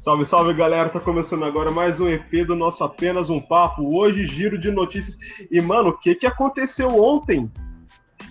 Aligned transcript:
Salve, 0.00 0.24
salve 0.24 0.54
galera, 0.54 0.88
tá 0.88 0.98
começando 0.98 1.44
agora 1.44 1.70
mais 1.70 2.00
um 2.00 2.08
EP 2.08 2.46
do 2.46 2.56
nosso 2.56 2.82
Apenas 2.82 3.28
um 3.28 3.38
Papo. 3.38 3.94
Hoje, 3.94 4.24
giro 4.24 4.56
de 4.56 4.70
notícias. 4.70 5.18
E, 5.50 5.60
mano, 5.60 5.90
o 5.90 5.98
que 5.98 6.14
que 6.14 6.26
aconteceu 6.26 6.88
ontem? 6.88 7.52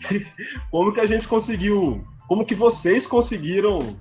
Como 0.71 0.91
que 0.91 0.99
a 0.99 1.05
gente 1.05 1.27
conseguiu. 1.27 2.03
Como 2.27 2.43
que 2.43 2.55
vocês 2.55 3.05
conseguiram. 3.05 3.95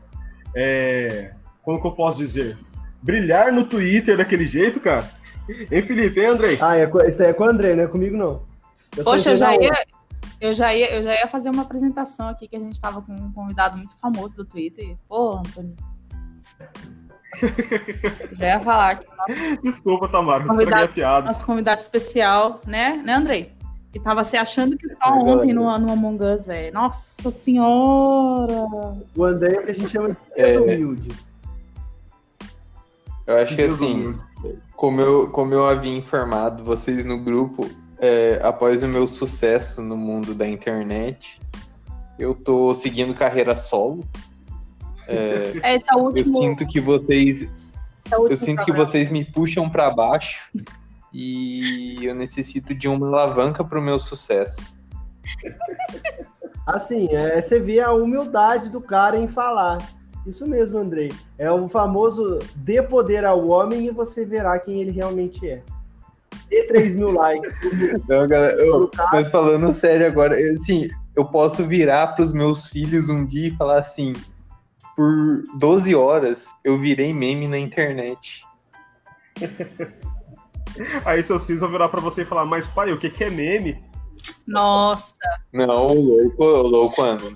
É, 0.56 1.34
como 1.62 1.78
que 1.78 1.86
eu 1.86 1.92
posso 1.92 2.16
dizer? 2.16 2.56
Brilhar 3.02 3.52
no 3.52 3.66
Twitter 3.66 4.16
daquele 4.16 4.46
jeito, 4.46 4.80
cara? 4.80 5.06
Hein, 5.46 5.86
Felipe? 5.86 6.20
Hein, 6.20 6.26
Andrei? 6.26 6.58
Ah, 6.62 6.74
é, 6.74 6.90
isso 7.06 7.22
aí 7.22 7.28
é 7.28 7.34
com 7.34 7.44
o 7.44 7.50
André, 7.50 7.74
não 7.74 7.84
é 7.84 7.86
comigo, 7.86 8.16
não. 8.16 8.46
Eu 8.96 9.04
Poxa, 9.04 9.32
eu 9.32 9.36
já, 9.36 9.54
ia, 9.54 9.74
eu, 10.40 10.54
já 10.54 10.74
ia, 10.74 10.90
eu 10.90 11.02
já 11.02 11.14
ia 11.14 11.26
fazer 11.26 11.50
uma 11.50 11.64
apresentação 11.64 12.28
aqui 12.28 12.48
que 12.48 12.56
a 12.56 12.60
gente 12.60 12.80
tava 12.80 13.02
com 13.02 13.12
um 13.12 13.30
convidado 13.30 13.76
muito 13.76 13.94
famoso 14.00 14.34
do 14.34 14.44
Twitter. 14.46 14.96
Pô, 15.06 15.36
Antônio. 15.36 15.76
Já 18.32 18.46
ia 18.46 18.60
falar 18.60 18.96
que 18.96 19.06
nosso... 19.06 19.62
Desculpa, 19.62 20.08
Tamara, 20.08 20.44
convidado, 20.44 20.92
piada. 20.92 21.26
Nosso 21.26 21.44
convidado 21.44 21.80
especial, 21.80 22.60
né, 22.66 23.00
né, 23.04 23.14
Andrei? 23.14 23.52
Que 23.92 23.98
tava 23.98 24.24
se 24.24 24.36
achando 24.36 24.76
que 24.76 24.88
só 24.88 25.04
é 25.04 25.10
ontem 25.10 25.52
no, 25.52 25.78
no 25.78 25.92
Among 25.92 26.22
Us, 26.22 26.46
velho. 26.46 26.72
Nossa 26.74 27.30
senhora! 27.30 28.52
O 29.16 29.24
André 29.24 29.56
é 29.56 29.62
que 29.62 29.70
a 29.70 29.74
gente 29.74 29.88
chama 29.90 30.10
de 30.10 30.16
é... 30.36 30.58
humilde. 30.58 31.08
Eu 33.26 33.36
acho 33.36 33.54
que 33.54 33.62
assim, 33.62 34.18
como 34.74 35.00
eu, 35.02 35.28
como 35.28 35.52
eu 35.52 35.66
havia 35.66 35.94
informado 35.94 36.64
vocês 36.64 37.04
no 37.04 37.18
grupo, 37.18 37.68
é, 37.98 38.40
após 38.42 38.82
o 38.82 38.88
meu 38.88 39.06
sucesso 39.06 39.82
no 39.82 39.96
mundo 39.96 40.34
da 40.34 40.48
internet, 40.48 41.38
eu 42.18 42.34
tô 42.34 42.72
seguindo 42.72 43.12
carreira 43.12 43.54
solo. 43.54 44.02
É, 45.08 45.74
Esse 45.74 45.86
é 45.90 45.96
o 45.96 46.00
último... 46.00 46.36
Eu 46.36 46.42
sinto 46.42 46.66
que 46.66 46.78
vocês, 46.78 47.42
é 47.42 48.14
eu 48.14 48.36
sinto 48.36 48.64
que 48.64 48.72
vocês 48.72 49.08
me 49.08 49.24
puxam 49.24 49.68
para 49.68 49.90
baixo 49.90 50.48
e 51.12 51.96
eu 52.02 52.14
necessito 52.14 52.74
de 52.74 52.86
uma 52.86 53.06
alavanca 53.06 53.64
para 53.64 53.78
o 53.78 53.82
meu 53.82 53.98
sucesso. 53.98 54.78
Assim, 56.66 57.08
é, 57.14 57.40
você 57.40 57.58
vê 57.58 57.80
a 57.80 57.90
humildade 57.92 58.68
do 58.68 58.80
cara 58.80 59.16
em 59.16 59.26
falar. 59.26 59.78
Isso 60.26 60.46
mesmo, 60.46 60.78
Andrei. 60.78 61.10
É 61.38 61.50
o 61.50 61.66
famoso 61.68 62.38
dê 62.54 62.82
poder 62.82 63.24
ao 63.24 63.48
homem 63.48 63.86
e 63.86 63.90
você 63.90 64.26
verá 64.26 64.58
quem 64.58 64.82
ele 64.82 64.90
realmente 64.90 65.48
é. 65.48 65.62
Dê 66.50 66.64
3 66.64 66.94
mil 66.94 67.12
likes. 67.12 67.54
Não, 68.06 68.28
galera, 68.28 68.54
eu, 68.60 68.90
mas 69.10 69.30
falando 69.30 69.72
sério 69.72 70.06
agora, 70.06 70.36
assim, 70.52 70.88
eu 71.16 71.24
posso 71.24 71.64
virar 71.64 72.08
para 72.08 72.24
os 72.24 72.32
meus 72.34 72.68
filhos 72.68 73.08
um 73.08 73.24
dia 73.24 73.48
e 73.48 73.56
falar 73.56 73.78
assim: 73.78 74.12
por 74.98 75.44
12 75.54 75.94
horas 75.94 76.48
eu 76.64 76.76
virei 76.76 77.14
meme 77.14 77.46
na 77.46 77.56
internet. 77.56 78.44
Aí 81.06 81.22
seus 81.22 81.46
filhos 81.46 81.60
vão 81.60 81.70
virar 81.70 81.88
pra 81.88 82.00
você 82.00 82.22
e 82.22 82.24
falar, 82.24 82.44
mas 82.44 82.66
pai, 82.66 82.92
o 82.92 82.98
que, 82.98 83.08
que 83.08 83.22
é 83.22 83.30
meme? 83.30 83.80
Nossa! 84.44 85.14
Não, 85.52 85.86
louco, 85.86 86.44
louco, 86.44 87.00
André. 87.00 87.28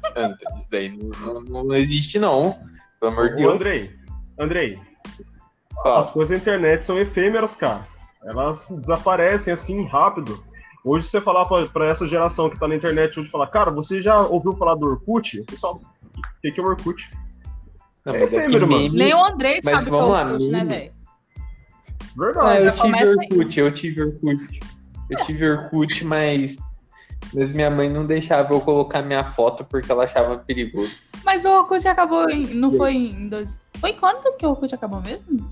Isso 0.57 0.69
daí 0.73 0.91
não, 0.91 1.41
não, 1.45 1.65
não, 1.65 1.77
existe, 1.77 2.19
não. 2.19 2.59
Pelo 2.99 3.13
amor 3.13 3.29
de 3.31 3.37
Deus. 3.37 3.55
Andrei, 3.55 3.91
Andrei, 4.37 4.81
ah. 5.85 6.01
as 6.01 6.11
coisas 6.11 6.31
da 6.37 6.43
internet 6.43 6.85
são 6.85 6.99
efêmeras, 6.99 7.55
cara. 7.55 7.87
Elas 8.25 8.67
desaparecem 8.71 9.53
assim 9.53 9.87
rápido. 9.87 10.43
Hoje 10.85 11.07
você 11.07 11.21
falar 11.21 11.45
pra, 11.45 11.65
pra 11.67 11.87
essa 11.87 12.09
geração 12.09 12.51
que 12.51 12.59
tá 12.59 12.67
na 12.67 12.75
internet 12.75 13.21
hoje 13.21 13.31
falar, 13.31 13.47
cara, 13.47 13.71
você 13.71 14.01
já 14.01 14.21
ouviu 14.21 14.53
falar 14.55 14.75
do 14.75 14.87
Orkut? 14.87 15.39
O 15.41 15.47
pessoal, 15.47 15.77
o 15.77 16.41
que, 16.41 16.51
que 16.51 16.61
é 16.61 16.63
o 16.63 16.67
Orkut? 16.67 17.09
Não, 18.05 18.15
é 18.15 18.25
efêmero, 18.25 18.69
mano. 18.69 18.93
Nem 18.93 19.15
o 19.15 19.25
Andrei 19.25 19.61
mas 19.65 19.79
sabe 19.79 19.91
vamos 19.91 20.11
lá, 20.11 20.25
Orkut, 20.25 20.49
né, 20.49 20.65
velho? 20.65 20.93
Verdade. 22.17 22.49
Ah, 22.49 22.61
eu 22.61 22.73
tive 22.75 23.05
Orkut, 23.05 23.61
eu 23.61 23.73
tive 23.73 24.03
Orkut. 24.03 24.61
Eu 25.11 25.19
tive 25.25 25.51
Orkut, 25.51 26.05
mas, 26.05 26.57
mas 27.33 27.53
minha 27.53 27.71
mãe 27.71 27.89
não 27.89 28.05
deixava 28.05 28.53
eu 28.55 28.61
colocar 28.61 29.03
minha 29.03 29.25
foto 29.25 29.65
porque 29.65 29.91
ela 29.91 30.05
achava 30.05 30.39
perigoso. 30.39 31.07
Mas 31.25 31.45
o 31.45 31.51
Orkut 31.51 31.87
acabou 31.87 32.29
em. 32.29 32.55
Não 32.55 32.73
foi 32.73 32.93
em. 32.95 33.29
Dois... 33.29 33.59
Foi 33.79 33.93
quando 33.93 34.37
que 34.37 34.45
o 34.45 34.51
Orkut 34.51 34.75
acabou 34.75 35.01
mesmo? 35.01 35.49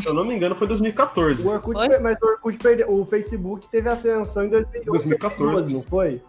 se 0.00 0.06
eu 0.06 0.14
não 0.14 0.24
me 0.24 0.34
engano, 0.36 0.54
foi 0.54 0.68
2014. 0.68 1.46
O 1.46 1.50
Orkut, 1.50 1.76
foi? 1.76 1.98
mas 1.98 2.16
o 2.22 2.26
Orkut 2.26 2.58
perdeu. 2.58 2.92
O 2.92 3.04
Facebook 3.04 3.66
teve 3.70 3.88
ascensão 3.88 4.44
em 4.44 4.50
2014, 4.50 5.74
não 5.74 5.82
foi? 5.82 6.20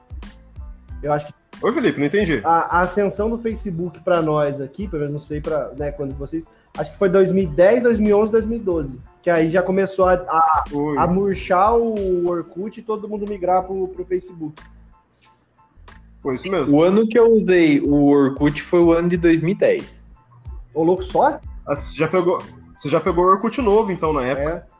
Eu 1.02 1.14
acho 1.14 1.28
que 1.28 1.34
Oi, 1.60 1.74
Felipe, 1.74 2.00
não 2.00 2.06
entendi. 2.06 2.40
A, 2.44 2.78
a 2.78 2.82
ascensão 2.82 3.30
do 3.30 3.38
Facebook 3.40 4.00
para 4.04 4.22
nós 4.22 4.62
aqui, 4.62 4.88
pelo 4.88 5.02
menos 5.02 5.14
não 5.14 5.20
sei 5.20 5.42
para 5.42 5.72
né, 5.76 5.92
quando 5.92 6.14
vocês, 6.14 6.48
acho 6.78 6.92
que 6.92 6.98
foi 6.98 7.10
2010, 7.10 7.84
2011, 7.84 8.32
2012, 8.32 9.00
que 9.24 9.30
aí 9.30 9.50
já 9.50 9.64
começou 9.64 10.06
a, 10.06 10.14
a, 10.14 10.64
a 11.00 11.08
murchar 11.08 11.76
o 11.76 12.28
Orkut 12.28 12.80
e 12.80 12.84
todo 12.84 13.10
mundo 13.10 13.28
migrar 13.28 13.64
pro, 13.64 13.88
pro 13.88 14.06
Facebook. 14.06 14.62
Foi 16.22 16.36
isso 16.36 16.50
mesmo. 16.52 16.78
O 16.78 16.84
ano 16.84 17.08
que 17.08 17.18
eu 17.18 17.34
usei 17.34 17.80
o 17.82 18.06
Orkut 18.06 18.62
foi 18.62 18.80
o 18.80 18.92
ano 18.92 19.10
de 19.10 19.18
2010. 19.18 20.06
Ô, 20.76 20.84
louco, 20.84 21.04
só? 21.04 21.40
Ah, 21.66 21.76
você 21.76 21.96
já 21.98 22.08
pegou, 22.08 22.40
você 22.76 22.88
já 22.88 23.00
pegou 23.00 23.26
o 23.26 23.30
Orkut 23.30 23.60
novo, 23.62 23.92
então, 23.92 24.14
na 24.14 24.24
época? 24.24 24.68
É. 24.72 24.77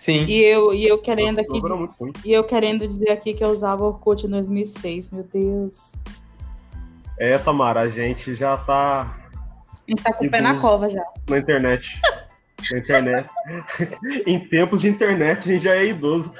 Sim. 0.00 0.24
E 0.24 0.42
eu, 0.42 0.72
e 0.72 0.88
eu 0.88 0.96
querendo 0.96 1.40
aqui. 1.40 1.60
E 2.24 2.32
eu 2.32 2.42
querendo 2.42 2.88
dizer 2.88 3.10
aqui 3.10 3.34
que 3.34 3.44
eu 3.44 3.50
usava 3.50 3.84
Orkut 3.84 4.26
em 4.26 4.30
2006, 4.30 5.10
meu 5.10 5.24
Deus. 5.24 5.92
É, 7.18 7.36
Tamara, 7.36 7.80
a 7.80 7.88
gente 7.90 8.34
já 8.34 8.56
tá. 8.56 9.14
A 9.70 9.90
gente 9.90 10.02
tá 10.02 10.10
com 10.14 10.24
o 10.24 10.30
pé 10.30 10.40
na 10.40 10.58
cova 10.58 10.88
já. 10.88 11.04
Na 11.28 11.36
internet. 11.36 12.00
na 12.70 12.78
internet. 12.78 13.28
em 14.26 14.40
tempos 14.40 14.80
de 14.80 14.88
internet, 14.88 15.40
a 15.40 15.52
gente 15.52 15.64
já 15.64 15.76
é 15.76 15.88
idoso. 15.88 16.32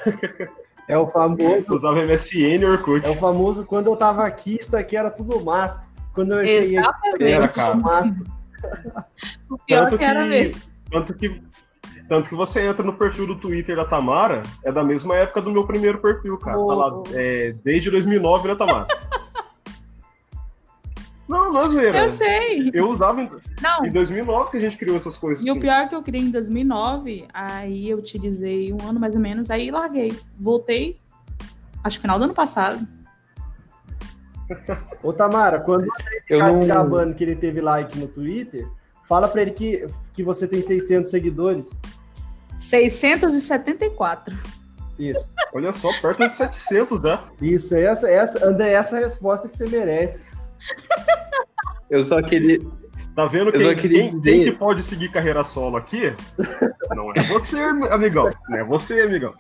É 0.89 0.97
o 0.97 1.09
famoso. 1.09 1.67
Usava 1.69 2.07
MSN 2.07 2.63
e 2.63 2.65
Orkut. 2.65 3.07
É 3.07 3.11
o 3.11 3.17
famoso 3.17 3.67
quando 3.67 3.89
eu 3.89 3.97
tava 3.97 4.25
aqui, 4.25 4.57
isso 4.59 4.75
aqui 4.75 4.97
era 4.97 5.11
tudo 5.11 5.39
mato. 5.45 5.87
Quando 6.15 6.33
eu 6.33 6.45
cheguei 6.47 6.79
aqui, 6.79 7.25
era 7.25 7.47
tudo 7.47 7.83
mato. 7.83 8.25
o 9.51 9.59
pior 9.59 9.81
tanto 9.81 9.91
que, 9.91 9.99
que 9.99 10.05
era 10.05 10.25
mesmo. 10.25 10.63
Tanto 10.91 11.15
que 11.15 11.50
tanto 12.11 12.29
que 12.29 12.35
você 12.35 12.63
entra 12.63 12.83
no 12.83 12.93
perfil 12.93 13.25
do 13.25 13.37
Twitter 13.37 13.77
da 13.77 13.85
Tamara, 13.85 14.43
é 14.65 14.73
da 14.73 14.83
mesma 14.83 15.15
época 15.15 15.41
do 15.41 15.53
meu 15.53 15.65
primeiro 15.65 15.99
perfil, 15.99 16.37
cara. 16.39 16.59
Oh. 16.59 16.67
Tá 16.67 16.75
lá, 16.75 17.03
é, 17.15 17.55
desde 17.63 17.89
2009, 17.89 18.49
né, 18.49 18.57
Tamara? 18.57 18.89
não, 21.29 21.53
não 21.53 21.67
é 21.67 21.69
zoeira. 21.69 21.99
Eu 22.01 22.09
sei. 22.09 22.71
Eu 22.75 22.91
usava 22.91 23.23
em, 23.23 23.31
não. 23.63 23.87
em 23.87 23.93
2009 23.93 24.51
que 24.51 24.57
a 24.57 24.61
gente 24.61 24.77
criou 24.77 24.97
essas 24.97 25.17
coisas. 25.17 25.47
E 25.47 25.49
assim. 25.49 25.57
o 25.57 25.63
pior 25.63 25.83
é 25.83 25.87
que 25.87 25.95
eu 25.95 26.03
criei 26.03 26.25
em 26.25 26.33
2009, 26.33 27.29
aí 27.33 27.89
eu 27.89 27.99
utilizei 27.99 28.73
um 28.73 28.89
ano 28.89 28.99
mais 28.99 29.15
ou 29.15 29.21
menos, 29.21 29.49
aí 29.49 29.71
larguei. 29.71 30.13
Voltei, 30.37 30.99
acho 31.85 31.99
que 31.99 32.03
final 32.03 32.19
do 32.19 32.25
ano 32.25 32.35
passado. 32.35 32.89
Ô 35.01 35.13
Tamara, 35.13 35.61
quando 35.61 35.87
você 35.87 36.23
ficar 36.23 36.51
não... 36.51 36.67
gabando 36.67 37.15
que 37.15 37.23
ele 37.23 37.37
teve 37.37 37.61
like 37.61 37.97
no 37.97 38.09
Twitter, 38.09 38.69
fala 39.09 39.29
pra 39.29 39.43
ele 39.43 39.53
que, 39.53 39.87
que 40.13 40.25
você 40.25 40.49
tem 40.49 40.61
600 40.61 41.09
seguidores. 41.09 41.71
674. 42.61 44.37
Isso. 44.99 45.27
Olha 45.55 45.73
só, 45.73 45.91
perto 46.01 46.29
de 46.29 46.37
700, 46.37 47.01
né? 47.01 47.19
Isso, 47.41 47.75
essa, 47.75 48.09
essa, 48.09 48.47
André, 48.47 48.73
essa 48.73 48.97
é 48.97 49.03
a 49.03 49.07
resposta 49.09 49.49
que 49.49 49.57
você 49.57 49.67
merece. 49.67 50.23
Eu 51.89 52.03
só 52.03 52.23
queria. 52.23 52.61
Tá 53.17 53.27
vendo 53.27 53.51
quem, 53.51 53.75
quem, 53.75 54.11
dizer... 54.11 54.23
quem, 54.23 54.45
que 54.45 54.53
pode 54.53 54.83
seguir 54.85 55.11
carreira 55.11 55.43
solo 55.43 55.77
aqui? 55.77 56.15
Não 56.95 57.11
é 57.13 57.23
você, 57.23 57.59
amigão. 57.91 58.31
Não 58.49 58.59
é 58.59 58.63
você, 58.63 59.01
amigão. 59.01 59.35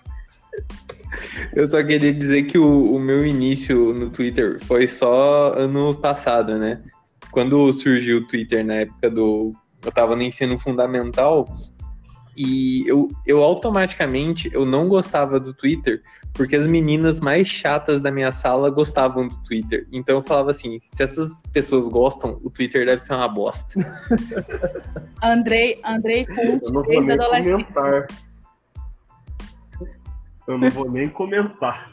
Eu 1.54 1.68
só 1.68 1.82
queria 1.82 2.12
dizer 2.12 2.44
que 2.44 2.58
o, 2.58 2.94
o 2.94 2.98
meu 2.98 3.24
início 3.24 3.92
no 3.92 4.10
Twitter 4.10 4.58
foi 4.64 4.88
só 4.88 5.52
ano 5.52 5.94
passado, 5.94 6.58
né? 6.58 6.82
Quando 7.30 7.72
surgiu 7.72 8.18
o 8.18 8.26
Twitter 8.26 8.64
na 8.64 8.74
época 8.74 9.10
do. 9.10 9.52
Eu 9.84 9.92
tava 9.92 10.16
no 10.16 10.22
ensino 10.22 10.58
fundamental, 10.58 11.48
e 12.40 12.88
eu, 12.88 13.08
eu 13.26 13.42
automaticamente 13.42 14.50
eu 14.52 14.64
não 14.64 14.88
gostava 14.88 15.38
do 15.38 15.52
Twitter 15.52 16.02
porque 16.32 16.56
as 16.56 16.66
meninas 16.66 17.20
mais 17.20 17.48
chatas 17.48 18.00
da 18.00 18.10
minha 18.10 18.32
sala 18.32 18.70
gostavam 18.70 19.28
do 19.28 19.36
Twitter. 19.42 19.86
Então 19.92 20.16
eu 20.16 20.22
falava 20.22 20.50
assim, 20.50 20.80
se 20.92 21.02
essas 21.02 21.34
pessoas 21.52 21.88
gostam, 21.88 22.40
o 22.42 22.48
Twitter 22.48 22.86
deve 22.86 23.02
ser 23.02 23.14
uma 23.14 23.28
bosta. 23.28 23.74
Andrei, 25.22 25.80
Andrei 25.84 26.24
Cult, 26.24 26.62
desde 26.88 27.10
a 27.10 27.14
adolescência. 27.14 27.66
Comentar. 27.74 28.06
Eu 30.46 30.58
não 30.58 30.70
vou 30.70 30.90
nem 30.90 31.10
comentar. 31.10 31.90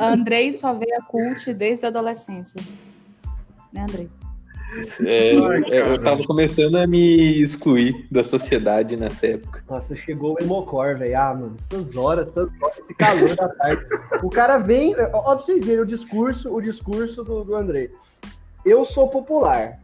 Andrei 0.00 0.52
só 0.52 0.74
veio 0.74 0.96
a 0.98 1.02
cult 1.02 1.52
desde 1.54 1.84
a 1.84 1.88
adolescência. 1.88 2.60
Né, 3.72 3.82
Andrei? 3.82 4.10
É, 5.04 5.32
é, 5.32 5.92
eu 5.92 6.02
tava 6.02 6.24
começando 6.24 6.76
a 6.76 6.86
me 6.86 7.40
excluir 7.40 8.06
da 8.10 8.24
sociedade 8.24 8.96
nessa 8.96 9.26
época. 9.26 9.62
Nossa, 9.68 9.94
chegou 9.94 10.34
o 10.34 10.42
Emocor, 10.42 10.98
velho. 10.98 11.18
Ah, 11.18 11.34
mano, 11.34 11.56
essas 11.70 11.96
horas, 11.96 12.28
essas 12.28 12.48
horas, 12.60 12.78
esse 12.78 12.94
calor 12.94 13.34
da 13.36 13.48
tarde. 13.48 13.86
O 14.22 14.28
cara 14.28 14.58
vem, 14.58 14.94
ó, 15.12 15.34
pra 15.34 15.44
vocês 15.44 15.64
verem 15.64 15.82
o 15.82 15.86
discurso, 15.86 16.52
o 16.52 16.60
discurso 16.60 17.22
do, 17.22 17.44
do 17.44 17.54
André. 17.54 17.90
Eu 18.64 18.84
sou 18.84 19.08
popular. 19.08 19.80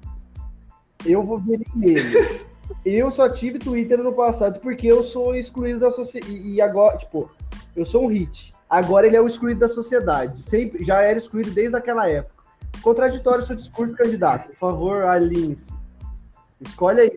Eu 1.06 1.23
vou 1.23 1.38
ver 1.38 1.61
nele. 1.75 2.43
Eu 2.84 3.11
só 3.11 3.29
tive 3.29 3.58
Twitter 3.58 3.99
no 3.99 4.12
passado 4.12 4.58
porque 4.61 4.87
eu 4.87 5.02
sou 5.02 5.34
excluído 5.34 5.79
da 5.79 5.90
sociedade. 5.90 6.37
E 6.37 6.61
agora, 6.61 6.96
tipo, 6.96 7.31
eu 7.76 7.84
sou 7.84 8.05
um 8.05 8.08
hit. 8.08 8.52
Agora 8.69 9.06
ele 9.06 9.17
é 9.17 9.20
o 9.20 9.26
excluído 9.26 9.61
da 9.61 9.69
sociedade. 9.69 10.43
Sempre, 10.43 10.84
já 10.84 11.02
era 11.02 11.19
excluído 11.19 11.50
desde 11.50 11.76
aquela 11.76 12.08
época. 12.08 12.31
Contraditório 12.81 13.45
seu 13.45 13.57
discurso, 13.57 13.97
candidato. 13.97 14.49
Por 14.49 14.57
favor, 14.57 15.05
alinhe-se. 15.05 15.73
Escolhe 16.61 17.01
aí. 17.01 17.13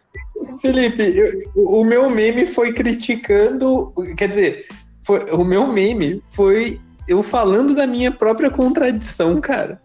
Felipe, 0.62 1.04
eu, 1.04 1.52
o 1.56 1.84
meu 1.84 2.10
meme 2.10 2.48
foi 2.48 2.74
criticando. 2.74 3.94
Quer 4.18 4.30
dizer, 4.30 4.68
foi, 5.04 5.32
o 5.32 5.44
meu 5.44 5.68
meme 5.68 6.24
foi 6.32 6.80
eu 7.08 7.22
falando 7.22 7.76
da 7.76 7.86
minha 7.86 8.12
própria 8.12 8.50
contradição, 8.50 9.40
cara. 9.40 9.80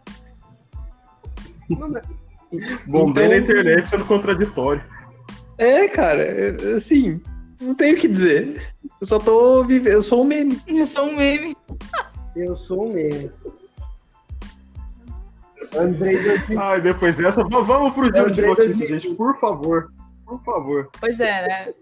Bom, 2.86 3.10
então, 3.10 3.28
na 3.28 3.36
internet 3.36 3.88
sendo 3.88 4.04
contraditório. 4.06 4.82
É, 5.58 5.86
cara, 5.88 6.56
assim, 6.74 7.20
não 7.60 7.74
tenho 7.74 7.96
o 7.96 8.00
que 8.00 8.08
dizer. 8.08 8.62
Eu 9.00 9.06
só 9.06 9.18
tô 9.18 9.62
vivendo, 9.64 9.92
eu 9.92 10.02
sou 10.02 10.22
um 10.22 10.24
meme. 10.24 10.58
Eu 10.66 10.86
sou 10.86 11.04
um 11.04 11.16
meme. 11.16 11.56
Eu 12.34 12.56
sou 12.56 12.88
um 12.88 12.92
meme. 12.92 13.30
Andrei 15.76 16.18
Ai, 16.58 16.80
depois 16.80 17.16
dessa, 17.16 17.44
vamos 17.44 17.92
pro 17.94 18.10
dia 18.10 18.30
de 18.30 18.42
notícias, 18.42 18.88
gente, 18.88 19.14
por 19.14 19.38
favor. 19.38 19.92
Por 20.26 20.42
favor. 20.42 20.90
Pois 21.00 21.18
é, 21.20 21.46
né? 21.46 21.74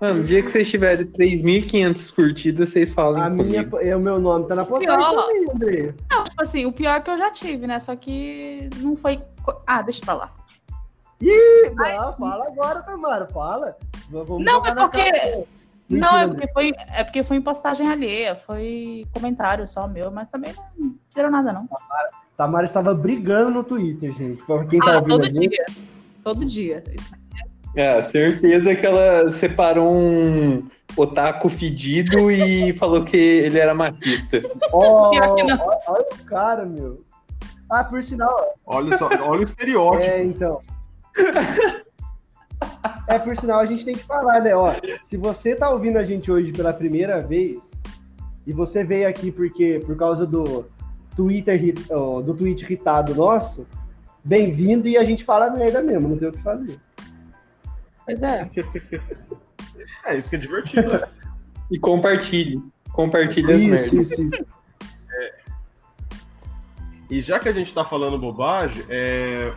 Mano, 0.00 0.20
no 0.20 0.24
dia 0.24 0.42
que 0.42 0.50
vocês 0.50 0.68
tiverem 0.68 1.06
3.500 1.06 2.14
curtidas, 2.14 2.68
vocês 2.68 2.90
falam. 2.90 3.22
A 3.22 3.30
minha, 3.30 3.66
é, 3.80 3.96
o 3.96 4.00
meu 4.00 4.18
nome 4.18 4.46
tá 4.46 4.54
na 4.54 4.64
postagem 4.64 4.96
pior, 4.96 5.26
também, 5.26 5.50
André. 5.54 5.94
Não, 6.10 6.24
tipo 6.24 6.42
assim, 6.42 6.66
o 6.66 6.72
pior 6.72 6.96
é 6.96 7.00
que 7.00 7.10
eu 7.10 7.16
já 7.16 7.30
tive, 7.30 7.66
né? 7.66 7.78
Só 7.80 7.94
que 7.94 8.68
não 8.78 8.96
foi. 8.96 9.22
Ah, 9.66 9.82
deixa 9.82 10.04
pra 10.04 10.14
lá. 10.14 10.32
Ih, 11.20 11.70
não, 11.74 12.12
fala 12.16 12.46
agora, 12.46 12.82
Tamara, 12.82 13.26
fala. 13.28 13.76
Vamos 14.10 14.44
não, 14.44 14.66
é 14.66 14.74
porque. 14.74 15.46
Não, 15.88 16.16
é 16.16 16.26
porque, 16.26 16.48
foi, 16.52 16.72
é 16.92 17.04
porque 17.04 17.22
foi 17.22 17.36
em 17.36 17.42
postagem 17.42 17.88
alheia, 17.88 18.34
foi 18.34 19.06
comentário 19.12 19.68
só 19.68 19.86
meu, 19.86 20.10
mas 20.10 20.28
também 20.30 20.52
não 20.76 20.94
gerou 21.14 21.30
nada, 21.30 21.52
não. 21.52 21.66
Tamara, 21.66 22.10
Tamara 22.36 22.64
estava 22.64 22.94
brigando 22.94 23.50
no 23.50 23.64
Twitter, 23.64 24.12
gente. 24.14 24.42
Quem 24.70 24.80
tá 24.80 24.98
ah, 24.98 25.02
todo 25.02 25.30
dia. 25.30 25.66
Todo 26.22 26.44
dia. 26.44 26.82
É, 27.76 28.02
certeza 28.02 28.74
que 28.74 28.86
ela 28.86 29.30
separou 29.30 29.92
um 29.92 30.68
otaku 30.96 31.48
fedido 31.48 32.30
e 32.30 32.72
falou 32.78 33.04
que 33.04 33.16
ele 33.16 33.58
era 33.58 33.74
machista. 33.74 34.40
Oh, 34.72 35.10
olha, 35.12 35.60
olha 35.86 36.06
o 36.12 36.24
cara, 36.24 36.64
meu. 36.64 37.04
Ah, 37.68 37.84
por 37.84 38.02
sinal. 38.02 38.54
Olha 38.66 38.96
só, 38.96 39.08
olha 39.08 39.40
o 39.40 39.42
estereótipo. 39.44 40.04
É, 40.04 40.22
então. 40.22 40.60
É, 43.06 43.18
por 43.18 43.36
sinal, 43.36 43.60
a 43.60 43.66
gente 43.66 43.84
tem 43.84 43.94
que 43.94 44.04
falar, 44.04 44.40
né? 44.40 44.54
Ó, 44.54 44.72
se 45.04 45.16
você 45.16 45.54
tá 45.54 45.70
ouvindo 45.70 45.98
a 45.98 46.04
gente 46.04 46.30
hoje 46.30 46.52
pela 46.52 46.72
primeira 46.72 47.20
vez 47.20 47.70
e 48.46 48.52
você 48.52 48.82
veio 48.82 49.08
aqui 49.08 49.30
porque 49.30 49.80
por 49.84 49.96
causa 49.96 50.26
do 50.26 50.66
Twitter 51.14 51.74
do 52.24 52.34
tweet 52.34 52.64
irritado 52.64 53.14
nosso, 53.14 53.66
bem-vindo 54.24 54.88
e 54.88 54.96
a 54.96 55.04
gente 55.04 55.24
fala 55.24 55.50
merda 55.50 55.82
mesmo, 55.82 56.08
não 56.08 56.16
tem 56.16 56.28
o 56.28 56.32
que 56.32 56.42
fazer. 56.42 56.80
Pois 58.06 58.22
é. 58.22 58.50
é, 60.06 60.16
isso 60.16 60.30
que 60.30 60.36
é 60.36 60.38
divertido. 60.38 60.92
Né? 60.92 61.08
e 61.70 61.78
compartilhe. 61.78 62.62
Compartilhe 62.92 63.52
as 63.52 63.64
merdas. 63.64 63.92
Isso, 63.92 64.22
isso. 64.22 64.46
É. 65.10 65.34
E 67.10 67.22
já 67.22 67.38
que 67.38 67.48
a 67.48 67.52
gente 67.52 67.72
tá 67.74 67.84
falando 67.84 68.18
bobagem, 68.18 68.84
é, 68.88 69.52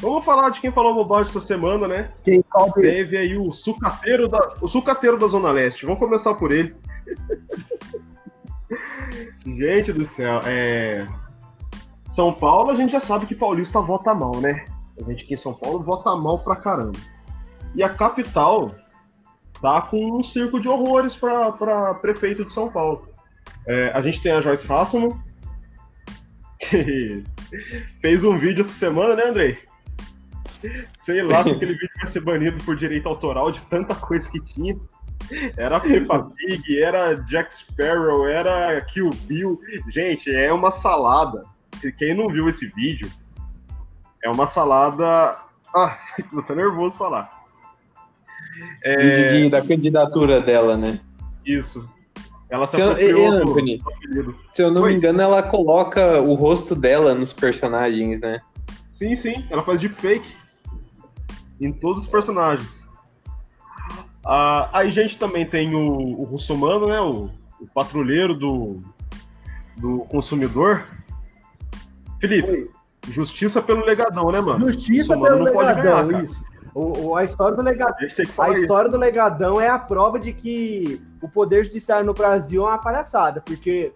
Vamos 0.00 0.24
falar 0.24 0.50
de 0.50 0.60
quem 0.60 0.72
falou 0.72 0.94
bobagem 0.94 1.30
essa 1.30 1.40
semana, 1.40 1.86
né? 1.86 2.10
Quem 2.24 2.42
Teve 2.74 3.18
aí 3.18 3.36
o 3.36 3.52
sucateiro 3.52 4.28
da, 4.28 4.54
o 4.60 4.66
sucateiro 4.66 5.18
da 5.18 5.26
Zona 5.26 5.52
Leste. 5.52 5.84
Vamos 5.84 6.00
começar 6.00 6.34
por 6.34 6.52
ele. 6.52 6.74
gente 9.44 9.92
do 9.92 10.06
céu, 10.06 10.40
é... 10.46 11.06
São 12.08 12.32
Paulo, 12.32 12.70
a 12.70 12.74
gente 12.74 12.92
já 12.92 13.00
sabe 13.00 13.26
que 13.26 13.34
paulista 13.34 13.80
vota 13.80 14.14
mal, 14.14 14.40
né? 14.40 14.64
A 14.98 15.04
gente 15.04 15.24
aqui 15.24 15.34
em 15.34 15.36
São 15.36 15.52
Paulo 15.52 15.82
vota 15.82 16.14
mal 16.16 16.38
pra 16.38 16.56
caramba. 16.56 16.98
E 17.74 17.82
a 17.82 17.88
capital 17.88 18.74
tá 19.60 19.82
com 19.82 20.18
um 20.18 20.22
circo 20.22 20.58
de 20.58 20.68
horrores 20.68 21.14
para 21.14 21.94
prefeito 21.94 22.44
de 22.44 22.52
São 22.52 22.70
Paulo. 22.70 23.06
É, 23.66 23.92
a 23.92 24.00
gente 24.00 24.22
tem 24.22 24.32
a 24.32 24.40
Joyce 24.40 24.66
Fassman, 24.66 25.10
que 26.58 27.22
fez 28.00 28.24
um 28.24 28.36
vídeo 28.36 28.62
essa 28.62 28.72
semana, 28.72 29.14
né, 29.14 29.24
Andrei? 29.24 29.69
Sei 30.98 31.22
lá 31.22 31.42
se 31.42 31.50
aquele 31.50 31.72
vídeo 31.72 31.90
vai 32.00 32.06
ser 32.06 32.20
banido 32.20 32.62
por 32.64 32.76
direito 32.76 33.08
autoral 33.08 33.50
de 33.50 33.60
tanta 33.62 33.94
coisa 33.94 34.30
que 34.30 34.40
tinha. 34.40 34.76
Era 35.56 35.80
Peppa 35.80 36.30
Pig, 36.36 36.82
era 36.82 37.14
Jack 37.14 37.54
Sparrow, 37.54 38.26
era 38.26 38.80
Kill 38.82 39.10
Bill. 39.24 39.60
Gente, 39.88 40.34
é 40.34 40.52
uma 40.52 40.70
salada. 40.70 41.44
Quem 41.96 42.14
não 42.14 42.28
viu 42.28 42.48
esse 42.48 42.66
vídeo, 42.66 43.10
é 44.22 44.28
uma 44.30 44.46
salada. 44.46 45.38
Ah, 45.74 45.98
tô 46.30 46.40
até 46.40 46.54
nervoso 46.54 46.98
falar. 46.98 47.40
É... 48.82 48.96
Vídeo 48.96 49.28
de, 49.44 49.50
da 49.50 49.62
candidatura 49.62 50.40
dela, 50.40 50.76
né? 50.76 51.00
Isso. 51.44 51.88
Ela 52.50 52.66
se, 52.66 52.80
eu, 52.80 52.90
Anthony, 53.32 53.80
se 54.50 54.60
eu 54.60 54.72
não 54.72 54.82
Oi? 54.82 54.90
me 54.90 54.96
engano, 54.96 55.20
ela 55.20 55.40
coloca 55.40 56.20
o 56.20 56.34
rosto 56.34 56.74
dela 56.74 57.14
nos 57.14 57.32
personagens, 57.32 58.20
né? 58.20 58.40
Sim, 58.88 59.14
sim. 59.14 59.46
Ela 59.48 59.62
faz 59.62 59.80
deepfake 59.80 60.39
em 61.60 61.72
todos 61.72 62.02
os 62.02 62.08
personagens. 62.08 62.82
Ah, 64.24 64.68
aí 64.72 64.88
a 64.88 64.90
gente 64.90 65.18
também 65.18 65.46
tem 65.46 65.74
o, 65.74 66.20
o 66.20 66.24
Russomano, 66.24 66.88
né? 66.88 67.00
O, 67.00 67.30
o, 67.60 67.66
patrulheiro 67.74 68.34
do, 68.34 68.78
do 69.76 70.00
consumidor. 70.06 70.86
Felipe, 72.20 72.50
Oi. 72.50 72.70
justiça 73.08 73.62
pelo 73.62 73.84
legadão, 73.84 74.30
né, 74.30 74.40
mano? 74.40 74.66
Justiça 74.66 75.18
pelo 75.18 75.44
legadão, 75.44 76.08
ganhar, 76.08 76.24
isso. 76.24 76.44
O, 76.74 77.08
o, 77.08 77.16
a 77.16 77.24
história 77.24 77.56
do 77.56 77.62
legadão. 77.62 77.96
A, 78.38 78.44
a 78.44 78.52
história 78.52 78.88
isso. 78.88 78.92
do 78.92 78.98
legadão 78.98 79.60
é 79.60 79.68
a 79.68 79.78
prova 79.78 80.18
de 80.18 80.32
que 80.32 81.02
o 81.20 81.28
poder 81.28 81.64
judiciário 81.64 82.06
no 82.06 82.14
Brasil 82.14 82.62
é 82.62 82.68
uma 82.68 82.78
palhaçada, 82.78 83.40
porque 83.40 83.92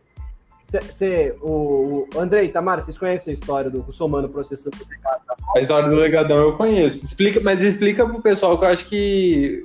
Cê, 0.65 1.37
o, 1.41 2.09
o 2.15 2.19
Andrei, 2.19 2.49
Tamara, 2.49 2.83
vocês 2.83 2.99
conhecem 2.99 3.31
a 3.31 3.35
história 3.35 3.71
do 3.71 3.81
Russomano 3.81 4.29
processando 4.29 4.77
o 4.77 4.89
legado? 4.89 5.23
A 5.55 5.61
história 5.61 5.89
do 5.89 5.95
legadão 5.95 6.39
eu 6.39 6.53
conheço. 6.55 7.05
Explica, 7.05 7.39
mas 7.41 7.61
explica 7.61 8.05
pro 8.05 8.21
pessoal 8.21 8.59
que 8.59 8.65
eu 8.65 8.69
acho 8.69 8.87
que 8.87 9.63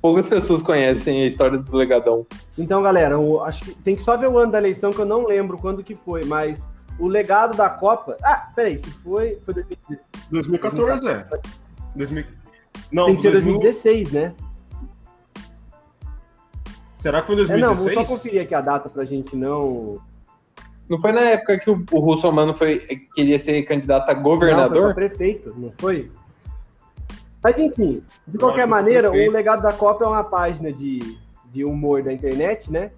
poucas 0.00 0.28
pessoas 0.28 0.62
conhecem 0.62 1.22
a 1.22 1.26
história 1.26 1.58
do 1.58 1.76
legadão. 1.76 2.26
Então, 2.58 2.82
galera, 2.82 3.14
eu 3.14 3.44
acho 3.44 3.64
que 3.64 3.74
tem 3.74 3.94
que 3.94 4.02
só 4.02 4.16
ver 4.16 4.28
o 4.28 4.38
ano 4.38 4.50
da 4.50 4.58
eleição, 4.58 4.92
que 4.92 4.98
eu 4.98 5.06
não 5.06 5.26
lembro 5.26 5.58
quando 5.58 5.84
que 5.84 5.94
foi, 5.94 6.24
mas 6.24 6.66
o 6.98 7.06
legado 7.06 7.56
da 7.56 7.68
Copa. 7.68 8.16
Ah, 8.22 8.50
peraí, 8.54 8.76
se 8.76 8.90
foi. 8.90 9.38
Foi 9.44 9.54
2016. 9.54 10.08
2014, 10.30 11.02
2014. 11.02 11.08
é. 11.08 11.40
2000... 11.94 12.24
Não, 12.90 13.06
tem 13.06 13.16
que 13.16 13.22
ser 13.22 13.32
2016, 13.32 14.12
né? 14.12 14.34
Será 16.94 17.20
que 17.20 17.28
foi 17.28 17.36
2016? 17.36 17.50
É, 17.52 17.66
não, 17.66 17.74
vou 17.74 18.04
só 18.04 18.14
conferir 18.14 18.42
aqui 18.42 18.54
a 18.54 18.60
data 18.60 18.88
pra 18.88 19.04
gente 19.04 19.36
não 19.36 20.00
não 20.90 20.98
foi 20.98 21.12
na 21.12 21.20
época 21.20 21.56
que 21.56 21.70
o, 21.70 21.84
o 21.92 22.00
Russomano 22.00 22.52
foi, 22.52 22.80
queria 23.14 23.38
ser 23.38 23.62
candidato 23.62 24.10
a 24.10 24.14
governador? 24.14 24.88
Não, 24.88 24.94
foi 24.94 24.94
prefeito, 24.94 25.54
não 25.56 25.72
foi? 25.78 26.10
Mas 27.40 27.56
enfim, 27.58 28.02
de 28.26 28.36
qualquer 28.36 28.66
maneira, 28.66 29.08
o 29.08 29.30
Legado 29.30 29.62
da 29.62 29.72
Copa 29.72 30.04
é 30.04 30.08
uma 30.08 30.24
página 30.24 30.72
de, 30.72 31.16
de 31.46 31.64
humor 31.64 32.02
da 32.02 32.12
internet, 32.12 32.70
né? 32.72 32.90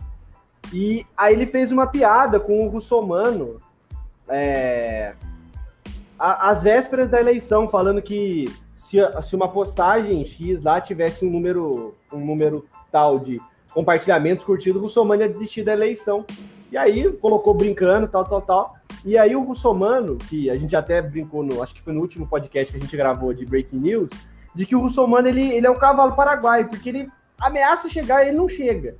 E 0.72 1.06
aí 1.14 1.34
ele 1.34 1.44
fez 1.44 1.70
uma 1.70 1.86
piada 1.86 2.40
com 2.40 2.66
o 2.66 2.68
Russomano 2.70 3.60
é, 4.26 5.14
às 6.18 6.62
vésperas 6.62 7.10
da 7.10 7.20
eleição, 7.20 7.68
falando 7.68 8.00
que 8.00 8.46
se, 8.74 8.96
se 9.22 9.36
uma 9.36 9.48
postagem 9.48 10.24
X 10.24 10.62
lá 10.62 10.80
tivesse 10.80 11.26
um 11.26 11.30
número, 11.30 11.94
um 12.10 12.24
número 12.24 12.64
tal 12.90 13.18
de 13.18 13.38
compartilhamentos 13.74 14.44
curtidos, 14.44 14.80
o 14.80 14.84
Russomano 14.84 15.20
ia 15.20 15.28
desistir 15.28 15.62
da 15.62 15.74
eleição. 15.74 16.24
E 16.72 16.76
aí 16.78 17.12
colocou 17.18 17.52
brincando, 17.52 18.08
tal, 18.08 18.24
tal, 18.24 18.40
tal. 18.40 18.74
E 19.04 19.18
aí 19.18 19.36
o 19.36 19.42
Russomano, 19.42 20.16
que 20.16 20.48
a 20.48 20.56
gente 20.56 20.74
até 20.74 21.02
brincou 21.02 21.42
no, 21.42 21.62
acho 21.62 21.74
que 21.74 21.82
foi 21.82 21.92
no 21.92 22.00
último 22.00 22.26
podcast 22.26 22.72
que 22.72 22.78
a 22.78 22.80
gente 22.80 22.96
gravou 22.96 23.34
de 23.34 23.44
Breaking 23.44 23.76
News, 23.76 24.08
de 24.54 24.64
que 24.64 24.74
o 24.74 24.80
Russomano 24.80 25.28
ele, 25.28 25.52
ele 25.52 25.66
é 25.66 25.70
um 25.70 25.78
cavalo 25.78 26.16
paraguaio, 26.16 26.70
porque 26.70 26.88
ele 26.88 27.10
ameaça 27.38 27.90
chegar 27.90 28.24
e 28.24 28.28
ele 28.28 28.38
não 28.38 28.48
chega. 28.48 28.96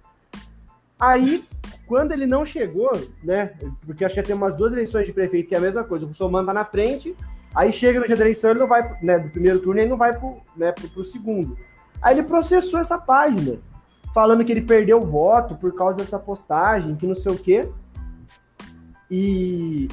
Aí, 1.00 1.43
quando 1.87 2.12
ele 2.12 2.26
não 2.26 2.45
chegou, 2.45 2.93
né? 3.25 3.55
Porque 3.87 4.05
acho 4.05 4.17
que 4.17 4.23
tem 4.23 4.37
umas 4.37 4.55
duas 4.55 4.75
eleições 4.75 5.07
de 5.07 5.12
prefeito 5.14 5.49
que 5.49 5.55
é 5.55 5.59
a 5.59 5.62
mesma 5.62 5.83
coisa. 5.83 6.05
O 6.05 6.09
Russomano 6.09 6.47
tá 6.47 6.52
na 6.52 6.67
frente, 6.67 7.17
aí 7.55 7.73
chega 7.73 7.99
no 7.99 8.07
dia 8.07 8.17
da 8.17 8.25
eleição, 8.25 8.50
ele 8.50 8.61
não 8.61 8.69
vai, 8.69 8.83
né? 9.02 9.19
Do 9.19 9.31
primeiro 9.31 9.61
turno, 9.61 9.81
ele 9.81 9.88
não 9.88 9.97
vai 9.97 10.12
pro, 10.12 10.37
né, 10.55 10.73
pro, 10.73 10.91
pro 10.91 11.05
segundo. 11.05 11.57
Aí 12.02 12.14
ele 12.14 12.23
processou 12.23 12.81
essa 12.81 12.99
página 12.99 13.61
falando 14.12 14.45
que 14.45 14.52
ele 14.52 14.62
perdeu 14.62 15.00
o 15.00 15.07
voto 15.07 15.54
por 15.57 15.75
causa 15.75 15.97
dessa 15.97 16.19
postagem, 16.19 16.95
que 16.97 17.07
não 17.07 17.14
sei 17.14 17.33
o 17.33 17.38
quê. 17.38 17.69
E, 19.11 19.88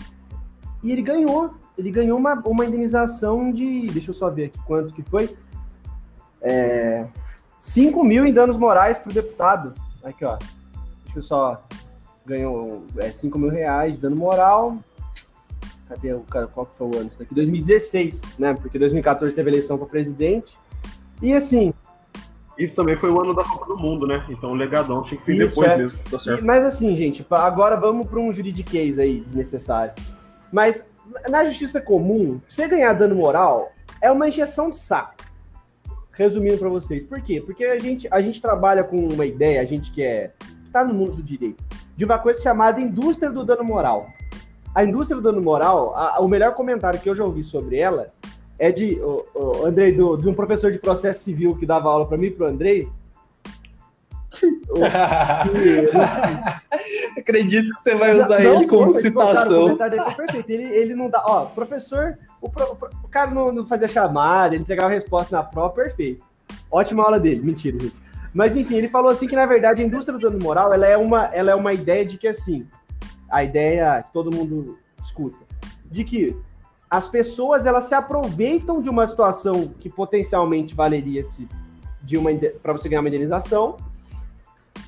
e 0.83 0.91
ele 0.91 1.01
ganhou. 1.01 1.53
ele 1.77 1.91
ganhou 1.91 2.17
uma, 2.17 2.33
uma 2.45 2.65
indenização 2.65 3.51
de. 3.51 3.87
Deixa 3.87 4.09
eu 4.09 4.13
só 4.13 4.29
ver 4.29 4.45
aqui 4.45 4.59
quanto 4.65 4.93
que 4.93 5.03
foi. 5.03 5.35
É, 6.41 7.05
5 7.59 8.03
mil 8.03 8.25
em 8.25 8.33
danos 8.33 8.57
morais 8.57 8.97
para 8.97 9.11
o 9.11 9.13
deputado. 9.13 9.73
Aqui, 10.03 10.23
ó. 10.23 10.37
Deixa 11.05 11.19
eu 11.19 11.23
só. 11.23 11.65
Ganhou 12.25 12.85
é, 12.97 13.11
5 13.11 13.37
mil 13.37 13.49
reais 13.49 13.93
de 13.93 13.99
dano 13.99 14.15
moral. 14.15 14.77
Cadê 15.87 16.13
o 16.13 16.21
cara? 16.21 16.47
Qual 16.47 16.65
que 16.65 16.77
foi 16.77 16.87
o 16.87 16.95
ano? 16.97 17.07
Isso 17.07 17.19
daqui? 17.19 17.33
2016, 17.33 18.21
né? 18.37 18.53
Porque 18.53 18.77
2014 18.77 19.35
teve 19.35 19.49
eleição 19.49 19.77
para 19.77 19.87
presidente. 19.87 20.57
E 21.21 21.33
assim. 21.33 21.73
E 22.59 22.67
também 22.67 22.97
foi 22.97 23.09
o 23.09 23.21
ano 23.21 23.33
da 23.33 23.43
Copa 23.43 23.67
do 23.67 23.77
Mundo, 23.77 24.05
né? 24.05 24.25
Então 24.29 24.51
o 24.51 24.53
legadão 24.53 25.01
tinha 25.03 25.19
que 25.19 25.25
vir 25.25 25.47
depois 25.47 25.71
é. 25.71 25.77
mesmo. 25.77 25.97
Tá 26.11 26.19
certo. 26.19 26.45
Mas 26.45 26.65
assim, 26.65 26.93
gente, 26.95 27.25
agora 27.31 27.77
vamos 27.77 28.05
para 28.05 28.19
um 28.19 28.33
juridiquês 28.33 28.99
aí 28.99 29.21
desnecessário. 29.21 29.93
Mas 30.51 30.85
na 31.29 31.45
justiça 31.45 31.79
comum, 31.79 32.41
você 32.49 32.67
ganhar 32.67 32.91
dano 32.93 33.15
moral 33.15 33.71
é 34.01 34.11
uma 34.11 34.27
injeção 34.27 34.69
de 34.69 34.77
saco. 34.77 35.15
Resumindo 36.11 36.57
para 36.57 36.67
vocês. 36.67 37.05
Por 37.05 37.21
quê? 37.21 37.41
Porque 37.41 37.63
a 37.63 37.79
gente, 37.79 38.07
a 38.11 38.21
gente 38.21 38.41
trabalha 38.41 38.83
com 38.83 39.07
uma 39.07 39.25
ideia, 39.25 39.61
a 39.61 39.65
gente 39.65 39.89
que 39.91 40.03
é 40.03 40.33
está 40.65 40.83
no 40.83 40.93
mundo 40.93 41.13
do 41.13 41.23
direito, 41.23 41.63
de 41.95 42.05
uma 42.05 42.19
coisa 42.19 42.41
chamada 42.43 42.79
indústria 42.79 43.31
do 43.31 43.43
dano 43.43 43.63
moral. 43.63 44.07
A 44.75 44.83
indústria 44.83 45.15
do 45.15 45.23
dano 45.23 45.41
moral, 45.41 45.95
a, 45.95 46.19
o 46.19 46.27
melhor 46.27 46.53
comentário 46.53 46.99
que 46.99 47.09
eu 47.09 47.15
já 47.15 47.23
ouvi 47.23 47.43
sobre 47.43 47.77
ela 47.77 48.09
é 48.59 48.71
de, 48.71 48.99
o, 49.01 49.25
o 49.33 49.65
Andrei, 49.65 49.93
do, 49.93 50.17
de 50.17 50.27
um 50.29 50.33
professor 50.33 50.71
de 50.71 50.77
processo 50.77 51.23
civil 51.23 51.55
que 51.55 51.65
dava 51.65 51.89
aula 51.89 52.05
para 52.05 52.17
mim, 52.17 52.29
para 52.29 52.45
o 52.47 52.49
Andrei, 52.49 52.89
Acredito 57.17 57.73
que 57.75 57.83
você 57.83 57.95
vai 57.95 58.13
usar 58.15 58.41
não, 58.41 58.55
ele 58.55 58.67
como 58.67 58.85
não, 58.87 58.93
citação. 58.93 59.77
Ele, 60.47 60.63
ele 60.63 60.95
não 60.95 61.09
dá. 61.09 61.23
Ó, 61.25 61.45
professor, 61.45 62.17
o, 62.41 62.49
pro, 62.49 62.77
o 63.03 63.07
cara 63.07 63.31
não, 63.31 63.51
não, 63.51 63.65
fazia 63.65 63.87
chamada, 63.87 64.55
ele 64.55 64.61
entregava 64.61 64.89
a 64.89 64.93
resposta 64.93 65.35
na 65.35 65.43
prova, 65.43 65.73
perfeito. 65.73 66.23
Ótima 66.71 67.03
aula 67.03 67.19
dele. 67.19 67.41
Mentira, 67.41 67.77
gente. 67.79 67.95
Mas 68.33 68.55
enfim, 68.55 68.75
ele 68.75 68.87
falou 68.87 69.11
assim 69.11 69.27
que 69.27 69.35
na 69.35 69.45
verdade 69.45 69.81
a 69.81 69.85
indústria 69.85 70.17
do 70.17 70.21
dano 70.21 70.39
moral 70.41 70.71
ela 70.71 70.85
é 70.85 70.95
uma, 70.95 71.25
ela 71.33 71.51
é 71.51 71.55
uma 71.55 71.73
ideia 71.73 72.05
de 72.05 72.17
que 72.17 72.27
assim, 72.27 72.67
a 73.29 73.43
ideia 73.43 74.03
que 74.03 74.13
todo 74.13 74.33
mundo 74.33 74.77
escuta, 75.01 75.37
de 75.89 76.03
que 76.03 76.37
as 76.89 77.07
pessoas 77.07 77.65
elas 77.65 77.85
se 77.85 77.93
aproveitam 77.93 78.81
de 78.81 78.89
uma 78.89 79.05
situação 79.05 79.67
que 79.79 79.89
potencialmente 79.89 80.73
valeria 80.73 81.23
se 81.23 81.47
de 82.01 82.17
uma 82.17 82.31
para 82.61 82.73
você 82.73 82.89
ganhar 82.89 83.01
uma 83.01 83.09
indenização 83.09 83.77